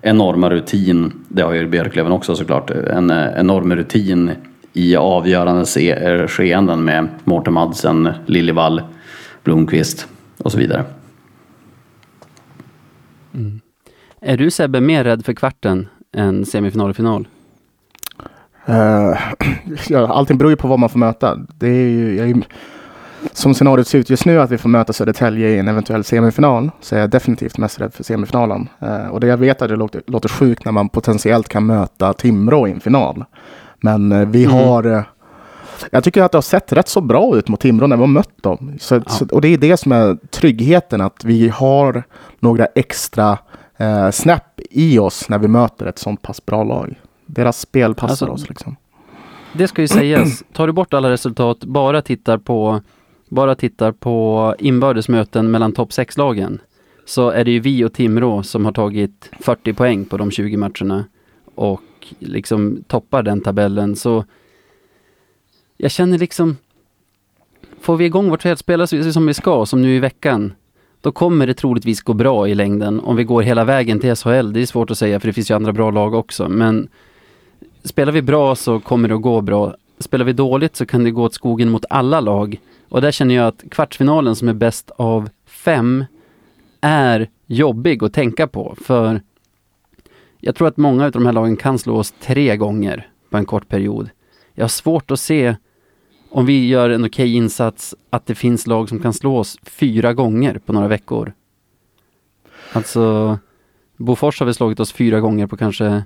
enorma 0.01 0.51
rutin. 0.51 1.13
Det 1.29 1.43
har 1.43 1.53
ju 1.53 1.67
Björklöven 1.67 2.13
också 2.13 2.37
såklart. 2.37 2.71
En 2.71 3.11
eh, 3.11 3.27
enorm 3.37 3.77
rutin 3.77 4.31
i 4.73 4.97
avgörande 4.97 5.81
eh, 5.81 6.27
skeenden 6.27 6.85
med 6.85 7.09
Mårten 7.25 7.53
Madsen, 7.53 8.09
Liljevall, 8.27 8.83
Blomqvist 9.45 10.09
och 10.39 10.53
så 10.53 10.59
vidare. 10.59 10.85
Mm. 13.35 13.61
Är 14.21 14.37
du 14.37 14.51
Sebbe 14.51 14.81
mer 14.81 15.05
rädd 15.05 15.25
för 15.25 15.33
kvarten 15.33 15.89
än 16.17 16.47
semifinal 16.47 16.91
och 16.91 16.97
final? 16.97 17.29
Uh, 18.69 19.19
ja, 19.89 20.07
allting 20.13 20.39
beror 20.39 20.51
ju 20.53 20.57
på 20.57 20.69
vad 20.69 20.79
man 20.79 20.89
får 20.89 20.99
möta. 20.99 21.39
Det 21.59 21.67
är 21.69 21.89
ju, 21.89 22.17
jag 22.17 22.25
är, 22.31 22.35
ju- 22.35 22.43
som 23.33 23.55
scenariot 23.55 23.87
ser 23.89 23.99
ut 23.99 24.11
just 24.11 24.25
nu 24.27 24.41
att 24.41 24.51
vi 24.51 24.59
får 24.59 24.69
möta 24.69 24.93
Södertälje 24.93 25.49
i 25.49 25.59
en 25.59 25.69
eventuell 25.69 26.05
semifinal 26.05 26.71
så 26.81 26.97
är 26.97 27.01
jag 27.01 27.11
definitivt 27.11 27.59
mest 27.59 27.81
rädd 27.81 27.95
för 27.95 28.05
semifinalen. 28.05 28.69
Eh, 28.81 29.07
och 29.07 29.21
det 29.21 29.27
jag 29.27 29.37
vet 29.37 29.63
att 29.63 29.69
det 29.69 29.77
låter, 29.77 30.03
låter 30.07 30.29
sjukt 30.29 30.65
när 30.65 30.73
man 30.73 30.89
potentiellt 30.89 31.49
kan 31.49 31.67
möta 31.67 32.13
Timrå 32.13 32.69
i 32.69 32.71
en 32.73 32.81
final. 32.81 33.25
Men 33.81 34.13
eh, 34.13 34.29
vi 34.29 34.45
Mm. 34.45 34.57
har 34.57 35.05
jag 35.91 36.05
tycker 36.05 36.23
att 36.23 36.33
det 36.33 36.37
har 36.39 36.43
sett 36.43 36.73
rätt 36.73 36.89
så 36.89 37.01
bra 37.01 37.37
ut 37.37 37.49
mot 37.49 37.61
Timrå 37.61 37.87
när 37.87 37.97
vi 37.97 38.03
har 38.03 38.07
mött 38.07 38.43
dem. 38.43 38.73
Så, 38.81 39.03
så, 39.07 39.27
och 39.33 39.41
det 39.41 39.49
är 39.49 39.59
det 39.59 39.77
som 39.77 39.93
är 39.93 40.17
tryggheten, 40.31 41.01
att 41.01 41.25
vi 41.25 41.49
har 41.49 42.03
några 42.41 42.67
extra 42.67 43.39
eh, 43.77 44.11
snap 44.11 44.61
i 44.71 44.99
oss 44.99 45.29
när 45.29 45.39
vi 45.39 45.49
möter 45.49 45.87
ett 45.87 45.99
sånt 45.99 46.23
pass 46.23 46.47
bra 46.47 46.65
lag. 46.65 46.95
Deras 47.35 47.61
spel 47.61 47.95
passar 47.95 48.11
Alltså, 48.29 48.45
oss 48.45 48.49
liksom. 48.49 48.77
Det 49.53 49.69
ska 49.69 49.83
ju 49.83 49.89
sägas, 49.89 50.45
tar 50.53 50.67
du 50.67 50.73
bort 50.73 50.95
alla 50.95 51.11
resultat, 51.11 51.65
bara 51.65 52.03
tittar 52.03 52.39
på, 52.39 52.81
bara 53.29 53.55
tittar 53.55 53.93
på 53.93 54.55
inbördes 54.59 55.09
möten 55.09 55.51
mellan 55.51 55.73
topp 55.73 55.91
6-lagen, 55.91 56.59
så 57.05 57.31
är 57.31 57.45
det 57.45 57.51
ju 57.51 57.61
vi 57.61 57.85
och 57.85 57.93
Timrå 57.93 58.43
som 58.43 58.65
har 58.65 58.73
tagit 58.73 59.31
40 59.41 59.73
poäng 59.73 60.05
på 60.05 60.17
de 60.17 60.31
20 60.31 60.57
matcherna 60.57 61.05
och 61.55 61.83
liksom 62.19 62.85
toppar 62.89 63.23
den 63.23 63.41
tabellen. 63.41 63.97
Så 63.97 64.25
jag 65.77 65.91
känner 65.91 66.19
liksom, 66.19 66.57
får 67.81 67.97
vi 67.97 68.05
igång 68.05 68.31
vårt 68.31 68.41
spelspel 68.41 68.89
så- 68.89 69.13
som 69.13 69.27
vi 69.27 69.35
ska, 69.35 69.67
som 69.67 69.83
nu 69.83 69.97
i 69.97 69.99
veckan, 70.01 70.53
då 71.01 71.13
kommer 71.13 71.47
det 71.47 71.55
troligtvis 71.55 72.01
gå 72.03 72.13
bra 72.13 72.49
i 72.49 72.55
längden 72.55 73.01
om 73.01 73.17
vi 73.17 73.25
går 73.25 73.43
hela 73.43 73.65
vägen 73.65 74.01
till 74.01 74.17
SHL. 74.17 74.53
Det 74.53 74.61
är 74.63 74.67
svårt 74.67 74.91
att 74.91 74.99
säga 74.99 75.21
för 75.21 75.27
det 75.27 75.33
finns 75.33 75.51
ju 75.51 75.55
andra 75.55 75.73
bra 75.73 75.91
lag 75.91 76.15
också, 76.15 76.49
men 76.49 76.89
spelar 77.85 78.13
vi 78.13 78.23
bra 78.23 78.55
så 78.55 78.81
kommer 78.81 79.09
det 79.09 79.15
att 79.15 79.23
gå 79.23 79.41
bra. 79.41 79.75
Spelar 79.99 80.25
vi 80.25 80.33
dåligt 80.33 80.77
så 80.77 80.87
kan 80.87 81.05
det 81.05 81.11
gå 81.11 81.23
åt 81.23 81.35
skogen 81.35 81.71
mot 81.71 81.85
alla 81.91 82.21
lag. 82.21 82.61
Och 82.89 83.01
där 83.01 83.11
känner 83.11 83.35
jag 83.35 83.47
att 83.47 83.65
kvartsfinalen 83.71 84.37
som 84.37 84.49
är 84.49 84.53
bäst 84.53 84.91
av 84.91 85.29
fem 85.47 86.05
är 86.81 87.29
jobbig 87.47 88.05
att 88.05 88.13
tänka 88.13 88.47
på. 88.47 88.77
För 88.81 89.21
jag 90.41 90.55
tror 90.55 90.69
att 90.69 90.77
många 90.77 91.05
av 91.05 91.11
de 91.11 91.27
här 91.27 91.33
lagen 91.33 91.57
kan 91.57 91.79
slå 91.79 91.97
oss 91.97 92.15
tre 92.21 92.57
gånger 92.57 93.09
på 93.31 93.37
en 93.37 93.47
kort 93.47 93.69
period. 93.69 94.11
Jag 94.55 94.65
har 94.65 94.69
svårt 94.69 95.11
att 95.11 95.21
se 95.21 95.57
om 96.31 96.47
vi 96.47 96.69
gör 96.69 96.91
en 96.91 97.05
okej 97.05 97.35
insats 97.35 97.95
att 98.11 98.27
det 98.27 98.35
finns 98.35 98.67
lag 98.67 98.89
som 98.89 99.01
kan 99.01 99.13
slå 99.13 99.39
oss 99.39 99.59
fyra 99.63 100.13
gånger 100.15 100.59
på 100.59 100.73
några 100.73 100.89
veckor. 100.89 101.33
Alltså, 102.73 103.39
Bofors 103.97 104.41
har 104.41 104.47
vi 104.47 104.55
slagit 104.55 104.81
oss 104.81 104.93
fyra 104.93 105.21
gånger 105.21 105.47
på 105.47 105.57
kanske 105.57 106.05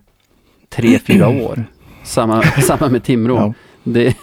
tre, 0.77 0.99
fyra 0.99 1.29
år. 1.45 1.65
Samma, 2.05 2.43
samma 2.43 2.89
med 2.89 3.05
Timrå. 3.05 3.37
Ja. 3.37 3.55
Det, 3.85 4.15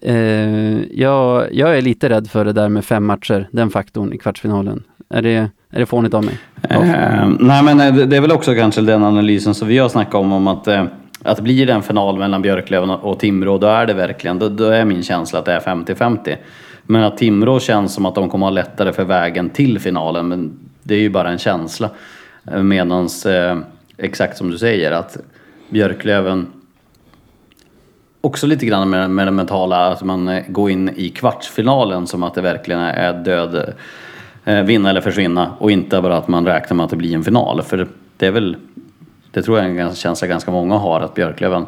eh, 0.00 0.82
jag, 1.00 1.54
jag 1.54 1.78
är 1.78 1.82
lite 1.82 2.08
rädd 2.08 2.30
för 2.30 2.44
det 2.44 2.52
där 2.52 2.68
med 2.68 2.84
fem 2.84 3.04
matcher, 3.04 3.48
den 3.52 3.70
faktorn 3.70 4.12
i 4.12 4.18
kvartsfinalen. 4.18 4.82
Är 5.08 5.22
det, 5.22 5.50
är 5.70 5.78
det 5.80 5.86
fånigt 5.86 6.14
av 6.14 6.24
mig? 6.24 6.38
Eh, 6.70 7.28
nej 7.40 7.62
men 7.64 7.80
eh, 7.80 7.94
det 7.94 8.06
det 8.06 8.16
är 8.16 8.20
väl 8.20 8.32
också 8.32 8.54
kanske 8.54 8.80
den 8.80 9.04
analysen 9.04 9.54
som 9.54 9.68
vi 9.68 9.78
har 9.78 9.88
snackat 9.88 10.14
om, 10.14 10.32
om 10.32 10.46
att, 10.46 10.68
eh, 10.68 10.84
att 11.22 11.40
blir 11.40 11.66
det 11.66 11.72
en 11.72 11.82
final 11.82 12.18
mellan 12.18 12.42
Björklöven 12.42 12.90
och 12.90 13.18
Timrå, 13.18 13.58
då 13.58 13.66
är 13.66 13.86
det 13.86 13.94
verkligen, 13.94 14.38
då, 14.38 14.48
då 14.48 14.64
är 14.64 14.84
min 14.84 15.02
känsla 15.02 15.38
att 15.38 15.44
det 15.44 15.52
är 15.52 15.60
50-50. 15.60 16.36
Men 16.82 17.02
att 17.02 17.18
Timrå 17.18 17.60
känns 17.60 17.94
som 17.94 18.06
att 18.06 18.14
de 18.14 18.28
kommer 18.28 18.46
ha 18.46 18.50
lättare 18.50 18.92
för 18.92 19.04
vägen 19.04 19.50
till 19.50 19.78
finalen, 19.78 20.28
men 20.28 20.52
det 20.82 20.94
är 20.94 20.98
ju 20.98 21.10
bara 21.10 21.30
en 21.30 21.38
känsla. 21.38 21.90
Eh, 22.52 22.62
Medans, 22.62 23.26
eh, 23.26 23.58
exakt 23.96 24.36
som 24.36 24.50
du 24.50 24.58
säger, 24.58 24.92
att 24.92 25.16
Björklöven 25.68 26.46
också 28.20 28.46
lite 28.46 28.66
grann 28.66 28.90
med, 28.90 29.10
med 29.10 29.26
det 29.26 29.30
mentala, 29.30 29.86
att 29.86 30.02
man 30.02 30.28
eh, 30.28 30.44
går 30.48 30.70
in 30.70 30.88
i 30.96 31.08
kvartsfinalen 31.10 32.06
som 32.06 32.22
att 32.22 32.34
det 32.34 32.40
verkligen 32.40 32.80
är 32.80 33.12
död, 33.12 33.74
eh, 34.44 34.62
vinna 34.62 34.90
eller 34.90 35.00
försvinna 35.00 35.56
och 35.58 35.70
inte 35.70 36.02
bara 36.02 36.16
att 36.16 36.28
man 36.28 36.46
räknar 36.46 36.76
med 36.76 36.84
att 36.84 36.90
det 36.90 36.96
blir 36.96 37.14
en 37.14 37.24
final. 37.24 37.62
För 37.62 37.88
det 38.16 38.26
är 38.26 38.30
väl, 38.30 38.56
det 39.30 39.42
tror 39.42 39.58
jag 39.58 39.76
är 39.76 39.80
en 39.80 39.94
känsla 39.94 40.28
ganska 40.28 40.50
många 40.50 40.74
har, 40.74 41.00
att 41.00 41.14
Björklöven 41.14 41.66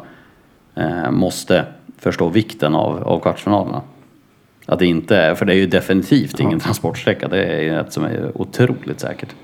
eh, 0.75 1.11
måste 1.11 1.65
förstå 1.97 2.29
vikten 2.29 2.75
av, 2.75 3.03
av 3.03 3.19
kvartsfinalerna. 3.19 3.81
Att 4.65 4.79
det 4.79 4.85
inte 4.85 5.17
är, 5.17 5.35
för 5.35 5.45
det 5.45 5.53
är 5.53 5.57
ju 5.57 5.67
definitivt 5.67 6.39
ingen 6.39 6.59
transportsträcka, 6.59 7.27
det 7.27 7.45
är 7.45 7.61
ju 7.61 7.79
ett 7.79 7.93
som 7.93 8.03
är 8.03 8.31
otroligt 8.41 8.99
säkert. 8.99 9.35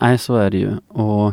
Nej, 0.00 0.18
så 0.18 0.36
är 0.36 0.50
det 0.50 0.58
ju. 0.58 0.76
Och 0.88 1.32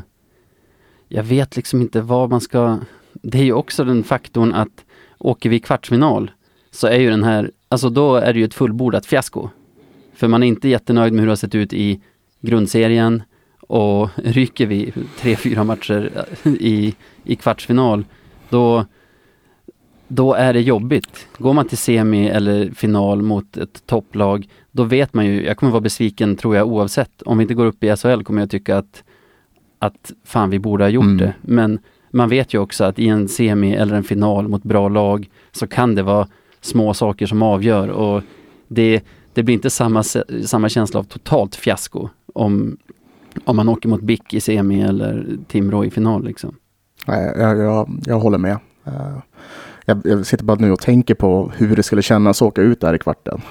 jag 1.10 1.24
vet 1.24 1.56
liksom 1.56 1.82
inte 1.82 2.02
vad 2.02 2.30
man 2.30 2.42
ska... 2.42 2.80
Det 3.14 3.38
är 3.38 3.44
ju 3.44 3.54
också 3.54 3.84
den 3.84 4.04
faktorn 4.04 4.54
att 4.54 4.86
åker 5.18 5.50
vi 5.50 5.60
kvartsfinal 5.60 6.32
så 6.72 6.88
är 6.88 7.00
ju 7.00 7.10
den 7.10 7.24
här, 7.24 7.52
alltså 7.68 7.90
då 7.90 8.16
är 8.16 8.34
det 8.34 8.40
ju 8.40 8.46
ett 8.46 8.54
fullbordat 8.54 9.06
fiasko. 9.06 9.50
För 10.14 10.28
man 10.28 10.44
är 10.44 10.48
inte 10.48 10.70
jättenöjd 10.70 11.14
med 11.14 11.20
hur 11.20 11.28
det 11.28 11.32
har 11.32 11.36
sett 11.36 11.56
ut 11.56 11.74
i 11.74 12.02
grundserien 12.42 13.24
och 13.60 14.10
ryker 14.16 14.66
vi 14.66 14.94
tre, 15.20 15.36
fyra 15.36 15.64
matcher 15.64 16.26
i, 16.44 16.96
i 17.24 17.36
kvartsfinal, 17.36 18.06
då, 18.50 18.86
då 20.08 20.34
är 20.34 20.54
det 20.54 20.62
jobbigt. 20.62 21.28
Går 21.38 21.54
man 21.54 21.68
till 21.68 21.78
semi 21.78 22.28
eller 22.28 22.72
final 22.72 23.22
mot 23.22 23.58
ett 23.58 23.86
topplag, 23.86 24.48
då 24.72 24.84
vet 24.84 25.14
man 25.14 25.26
ju, 25.26 25.46
jag 25.46 25.58
kommer 25.58 25.72
vara 25.72 25.82
besviken 25.82 26.36
tror 26.36 26.56
jag 26.56 26.68
oavsett. 26.68 27.22
Om 27.22 27.38
vi 27.38 27.42
inte 27.42 27.54
går 27.54 27.66
upp 27.66 27.84
i 27.84 27.96
SHL 27.96 28.22
kommer 28.24 28.42
jag 28.42 28.50
tycka 28.50 28.78
att, 28.78 29.04
att 29.80 30.12
fan 30.24 30.50
vi 30.50 30.60
borde 30.60 30.84
ha 30.84 30.90
gjort 30.90 31.04
Mm. 31.06 31.18
det. 31.18 31.34
Men 31.42 31.80
man 32.12 32.30
vet 32.30 32.54
ju 32.54 32.58
också 32.60 32.84
att 32.84 33.00
i 33.00 33.08
en 33.08 33.28
semi 33.28 33.74
eller 33.76 33.96
en 33.96 34.04
final 34.04 34.48
mot 34.48 34.64
bra 34.64 34.90
lag 34.90 35.30
så 35.52 35.68
kan 35.68 35.96
det 35.96 36.04
vara 36.04 36.28
små 36.62 36.94
saker 36.94 37.26
som 37.26 37.42
avgör 37.42 37.88
och 37.88 38.24
det, 38.68 39.02
det 39.34 39.44
blir 39.44 39.56
inte 39.56 39.70
samma, 39.70 40.04
samma 40.46 40.70
känsla 40.70 41.00
av 41.00 41.04
totalt 41.04 41.56
fiasko 41.56 42.10
om, 42.34 42.78
om 43.46 43.56
man 43.56 43.70
åker 43.70 43.90
mot 43.90 44.02
BIK 44.02 44.34
i 44.34 44.40
semi 44.42 44.82
eller 44.82 45.28
Timrå 45.48 45.86
i 45.86 45.92
final 45.92 46.26
liksom. 46.26 46.56
Nej, 47.08 47.34
jag, 47.38 47.58
jag, 47.58 47.90
jag 48.06 48.20
håller 48.20 48.38
med. 48.38 48.58
Jag, 49.86 50.02
jag 50.04 50.26
sitter 50.26 50.44
bara 50.46 50.58
nu 50.60 50.72
och 50.72 50.80
tänker 50.80 51.16
på 51.16 51.52
hur 51.58 51.76
det 51.76 51.84
skulle 51.84 52.02
kännas 52.02 52.42
att 52.42 52.48
åka 52.48 52.62
ut 52.62 52.82
där 52.82 52.94
i 52.94 53.00
kvarten. 53.00 53.42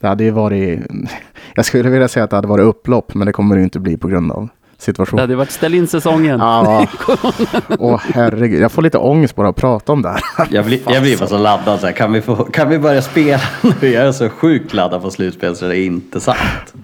Det 0.00 0.06
hade 0.06 0.24
ju 0.24 0.30
varit... 0.30 0.80
Jag 1.54 1.64
skulle 1.64 1.90
vilja 1.90 2.08
säga 2.08 2.24
att 2.24 2.30
det 2.30 2.36
hade 2.36 2.48
varit 2.48 2.64
upplopp, 2.64 3.14
men 3.14 3.26
det 3.26 3.32
kommer 3.32 3.54
det 3.54 3.58
ju 3.58 3.64
inte 3.64 3.80
bli 3.80 3.96
på 3.96 4.08
grund 4.08 4.32
av 4.32 4.48
Det 4.76 4.82
situationen. 4.82 5.20
hade 5.20 5.36
varit 5.36 5.50
ställ 5.50 5.74
in 5.74 5.86
säsongen. 5.86 6.40
Ja, 6.40 6.86
åh 7.78 8.00
herregud. 8.14 8.60
Jag 8.62 8.72
får 8.72 8.82
lite 8.82 8.98
ångest 8.98 9.36
bara 9.36 9.48
att 9.48 9.56
prata 9.56 9.92
om 9.92 10.02
det 10.02 10.08
här. 10.08 10.20
Jag 10.50 10.64
blir, 10.64 10.80
jag 10.88 11.02
blir 11.02 11.18
bara 11.18 11.28
så 11.28 11.38
laddad 11.38 11.80
så 11.80 11.86
här. 11.86 11.92
Kan 11.92 12.12
vi, 12.12 12.20
få, 12.20 12.36
kan 12.36 12.68
vi 12.68 12.78
börja 12.78 13.02
spela 13.02 13.40
nu? 13.80 13.88
Jag 13.88 14.06
är 14.06 14.12
så 14.12 14.28
sjukt 14.28 14.72
laddad 14.74 15.02
på 15.02 15.10
slutspel 15.10 15.56
så 15.56 15.68
det 15.68 15.78
är 15.78 15.86
inte 15.86 16.20
sant. 16.20 16.74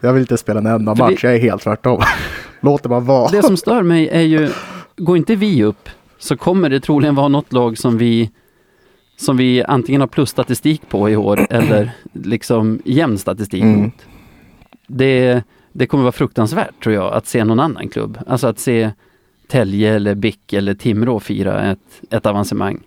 Jag 0.00 0.12
vill 0.12 0.20
inte 0.20 0.36
spela 0.36 0.60
en 0.60 0.66
enda 0.66 0.94
match. 0.94 1.20
det- 1.22 1.26
Jag 1.28 1.36
är 1.36 1.40
helt 1.40 1.62
tvärtom. 1.62 2.02
Låt 2.60 2.82
det 2.82 2.88
bara 2.88 3.00
vara. 3.00 3.28
Det 3.30 3.42
som 3.42 3.56
stör 3.56 3.82
mig 3.82 4.08
är 4.08 4.20
ju, 4.20 4.50
går 4.96 5.16
inte 5.16 5.34
vi 5.34 5.64
upp 5.64 5.88
så 6.18 6.36
kommer 6.36 6.68
det 6.70 6.80
troligen 6.80 7.14
vara 7.14 7.28
något 7.28 7.52
lag 7.52 7.78
som 7.78 7.98
vi 7.98 8.30
som 9.16 9.36
vi 9.36 9.64
antingen 9.64 10.00
har 10.00 10.08
plusstatistik 10.08 10.88
på 10.88 11.10
i 11.10 11.16
år 11.16 11.46
eller 11.50 11.90
liksom 12.12 12.82
jämn 12.84 13.18
statistik 13.18 13.62
Mm. 13.62 13.82
mot. 13.82 14.06
Det, 14.86 15.42
det 15.72 15.86
kommer 15.86 16.02
vara 16.04 16.12
fruktansvärt 16.12 16.82
tror 16.82 16.94
jag 16.94 17.12
att 17.12 17.26
se 17.26 17.44
någon 17.44 17.60
annan 17.60 17.88
klubb. 17.88 18.18
Alltså 18.26 18.46
att 18.46 18.58
se 18.58 18.90
Tälje 19.48 19.94
eller 19.94 20.14
BIK 20.14 20.52
eller 20.52 20.74
Timrå 20.74 21.20
fira 21.20 21.70
ett, 21.70 22.00
ett 22.10 22.26
avancemang. 22.26 22.80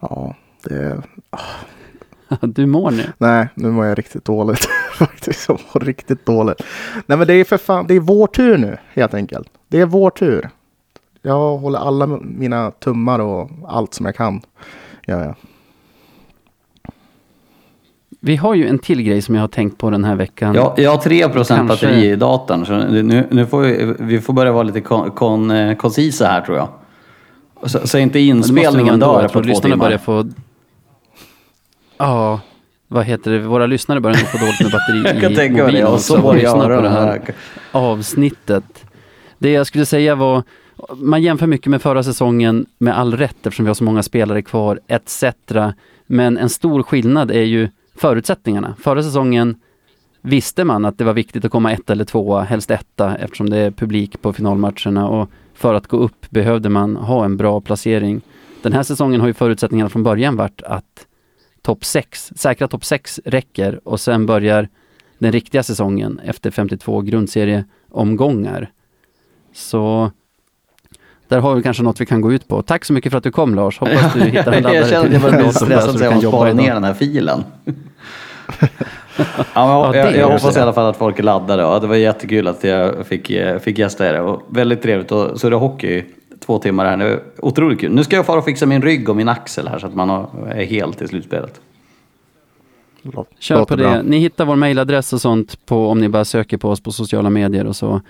Ja, 0.00 0.34
det... 0.64 1.02
Du 2.40 2.66
mår 2.66 2.90
nu. 2.90 3.04
Nej, 3.18 3.48
nu 3.54 3.70
mår 3.70 3.86
jag 3.86 3.98
riktigt 3.98 4.24
dåligt. 4.24 4.68
Faktiskt, 4.92 5.48
jag 5.48 5.60
mår 5.74 5.80
riktigt 5.80 6.26
dåligt. 6.26 6.62
Nej, 7.06 7.18
men 7.18 7.26
det 7.26 7.34
är 7.34 7.44
för 7.44 7.56
fan, 7.56 7.86
det 7.86 7.94
är 7.94 8.00
vår 8.00 8.26
tur 8.26 8.58
nu, 8.58 8.76
helt 8.94 9.14
enkelt. 9.14 9.48
Det 9.68 9.80
är 9.80 9.86
vår 9.86 10.10
tur. 10.10 10.50
Jag 11.26 11.56
håller 11.56 11.78
alla 11.78 12.06
mina 12.22 12.70
tummar 12.70 13.18
och 13.18 13.50
allt 13.68 13.94
som 13.94 14.06
jag 14.06 14.14
kan. 14.16 14.40
Ja, 15.06 15.24
ja. 15.24 15.34
Vi 18.20 18.36
har 18.36 18.54
ju 18.54 18.68
en 18.68 18.78
till 18.78 19.02
grej 19.02 19.22
som 19.22 19.34
jag 19.34 19.42
har 19.42 19.48
tänkt 19.48 19.78
på 19.78 19.90
den 19.90 20.04
här 20.04 20.14
veckan. 20.14 20.54
Jag, 20.54 20.74
jag 20.76 20.90
har 20.90 20.98
3 20.98 21.28
procent 21.28 21.68
batteri 21.68 22.10
i 22.10 22.16
datorn 22.16 22.66
så 22.66 22.76
nu, 22.76 23.26
nu 23.30 23.46
får 23.46 23.60
vi, 23.60 23.94
vi 23.98 24.20
får 24.20 24.32
börja 24.32 24.52
vara 24.52 24.62
lite 24.62 24.80
kon, 24.80 25.10
kon, 25.10 25.50
eh, 25.50 25.76
koncisa 25.76 26.26
här 26.26 26.40
tror 26.40 26.56
jag. 26.56 26.68
Så, 27.70 27.86
så 27.88 27.98
inte 27.98 28.18
inspelningen 28.18 29.00
dör 29.00 29.22
Jag 29.22 29.32
på 29.32 29.40
två 29.42 29.48
lyssnarna 29.48 29.74
timmar. 29.74 29.86
börjar 29.86 29.98
få... 29.98 30.28
Ja, 31.98 32.40
vad 32.88 33.04
heter 33.04 33.30
det? 33.30 33.38
Våra 33.38 33.66
lyssnare 33.66 34.00
börjar 34.00 34.16
få 34.16 34.38
dåligt 34.38 34.60
med 34.62 34.72
batteri 34.72 35.02
Jag 35.14 35.22
kan 35.22 35.32
i 35.32 35.36
tänka 35.36 35.54
mig 35.64 35.72
det. 35.72 35.78
mobilen 35.82 35.86
Och 35.92 36.00
så 36.00 36.20
var 36.20 36.34
lyssnar 36.34 36.70
jag 36.70 36.78
på 36.78 36.82
det 36.82 36.88
här. 36.90 37.34
avsnittet. 37.72 38.84
Det 39.38 39.50
jag 39.52 39.66
skulle 39.66 39.86
säga 39.86 40.14
var, 40.14 40.42
man 40.96 41.22
jämför 41.22 41.46
mycket 41.46 41.70
med 41.70 41.82
förra 41.82 42.02
säsongen 42.02 42.66
med 42.78 42.98
all 42.98 43.16
rätt 43.16 43.46
eftersom 43.46 43.64
vi 43.64 43.68
har 43.68 43.74
så 43.74 43.84
många 43.84 44.02
spelare 44.02 44.42
kvar 44.42 44.80
etc. 44.86 45.24
Men 46.06 46.38
en 46.38 46.48
stor 46.48 46.82
skillnad 46.82 47.30
är 47.30 47.42
ju 47.42 47.68
förutsättningarna. 47.94 48.74
Förra 48.80 49.02
säsongen 49.02 49.60
visste 50.20 50.64
man 50.64 50.84
att 50.84 50.98
det 50.98 51.04
var 51.04 51.12
viktigt 51.12 51.44
att 51.44 51.50
komma 51.50 51.72
ett 51.72 51.90
eller 51.90 52.04
tvåa, 52.04 52.42
helst 52.42 52.70
etta 52.70 53.16
eftersom 53.16 53.50
det 53.50 53.56
är 53.56 53.70
publik 53.70 54.22
på 54.22 54.32
finalmatcherna 54.32 55.08
och 55.08 55.30
för 55.54 55.74
att 55.74 55.86
gå 55.86 55.96
upp 55.96 56.30
behövde 56.30 56.68
man 56.68 56.96
ha 56.96 57.24
en 57.24 57.36
bra 57.36 57.60
placering. 57.60 58.20
Den 58.62 58.72
här 58.72 58.82
säsongen 58.82 59.20
har 59.20 59.28
ju 59.28 59.34
förutsättningarna 59.34 59.90
från 59.90 60.02
början 60.02 60.36
varit 60.36 60.62
att 60.62 61.06
topp 61.62 61.84
6, 61.84 62.32
säkra 62.36 62.68
topp 62.68 62.84
6 62.84 63.20
räcker 63.24 63.88
och 63.88 64.00
sen 64.00 64.26
börjar 64.26 64.68
den 65.18 65.32
riktiga 65.32 65.62
säsongen 65.62 66.20
efter 66.24 66.50
52 66.50 67.00
grundserieomgångar. 67.00 68.70
Så 69.52 70.10
där 71.34 71.40
har 71.40 71.54
vi 71.54 71.62
kanske 71.62 71.82
något 71.82 72.00
vi 72.00 72.06
kan 72.06 72.20
gå 72.20 72.32
ut 72.32 72.48
på. 72.48 72.62
Tack 72.62 72.84
så 72.84 72.92
mycket 72.92 73.10
för 73.12 73.18
att 73.18 73.24
du 73.24 73.30
kom 73.30 73.54
Lars. 73.54 73.78
Hoppas 73.78 74.14
du 74.14 74.20
hittar 74.24 74.52
en 74.52 74.62
laddare 74.62 74.76
jag 74.76 74.88
känner 74.88 75.06
att 75.06 75.12
jag 75.12 75.22
börjar 75.22 75.42
bli 75.42 75.52
stressad 75.52 75.92
så 75.92 75.98
du 75.98 76.04
jag 76.04 76.10
kan 76.10 76.14
måste 76.14 76.24
jobba 76.24 76.36
spara 76.36 76.52
ner 76.52 76.74
den 76.74 76.84
här 76.84 76.94
filen. 76.94 77.44
ja, 77.66 78.66
men 79.16 79.40
Ja, 79.54 79.88
det 79.92 79.98
jag, 79.98 80.06
är 80.06 80.18
jag 80.18 80.28
det 80.28 80.34
hoppas 80.34 80.54
så. 80.54 80.58
i 80.58 80.62
alla 80.62 80.72
fall 80.72 80.86
att 80.86 80.96
folk 80.96 81.18
är 81.18 81.22
laddade. 81.22 81.64
Och 81.64 81.80
det 81.80 81.86
var 81.86 81.96
jättekul 81.96 82.48
att 82.48 82.64
jag 82.64 83.06
fick, 83.06 83.30
eh, 83.30 83.58
fick 83.58 83.78
gästa 83.78 84.08
er. 84.08 84.20
Och 84.20 84.42
väldigt 84.48 84.82
trevligt 84.82 85.12
att 85.12 85.40
surra 85.40 85.56
hockey 85.56 85.88
i 85.88 86.04
två 86.46 86.58
timmar 86.58 86.84
här. 86.84 86.96
Det 86.96 87.04
var 87.10 87.20
otroligt 87.38 87.80
kul. 87.80 87.92
Nu 87.92 88.04
ska 88.04 88.16
jag 88.16 88.26
fara 88.26 88.38
och 88.38 88.44
fixa 88.44 88.66
min 88.66 88.82
rygg 88.82 89.08
och 89.08 89.16
min 89.16 89.28
axel 89.28 89.68
här 89.68 89.78
så 89.78 89.86
att 89.86 89.94
man 89.94 90.08
har, 90.08 90.28
är 90.50 90.64
helt 90.64 91.02
i 91.02 91.08
slutspelet. 91.08 91.60
Kör 93.38 93.64
på 93.64 93.76
det. 93.76 93.82
bra. 93.82 94.02
Ni 94.02 94.18
hittar 94.18 94.44
vår 94.44 94.56
mailadress 94.56 95.12
och 95.12 95.20
sånt 95.20 95.66
på 95.66 95.88
om 95.88 96.00
ni 96.00 96.08
bara 96.08 96.24
söker 96.24 96.56
på 96.56 96.70
oss 96.70 96.80
på 96.80 96.92
sociala 96.92 97.30
medier 97.30 97.66
och 97.66 97.76
så. 97.76 98.00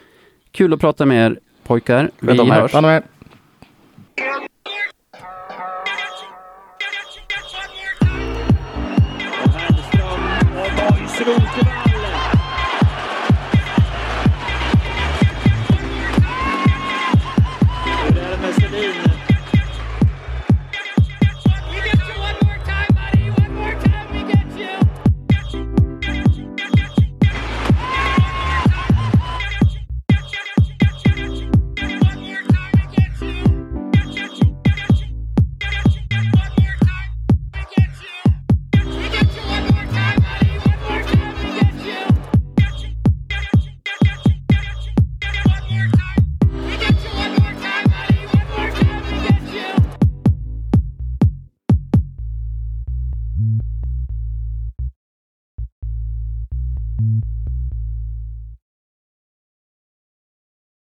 Kul 0.52 0.72
att 0.72 0.80
prata 0.80 1.06
med 1.06 1.26
er 1.26 1.38
pojkar. 1.64 2.10
Vi 2.18 2.26
Vet 2.26 2.36
de 4.16 4.22
här. 4.22 4.40
hörs. 5.84 6.24
Ta 7.52 7.62
med. 7.68 9.54
Hernström 9.54 10.56
och 10.56 10.70
Boys 10.76 11.20
Rosenvall. 11.20 11.83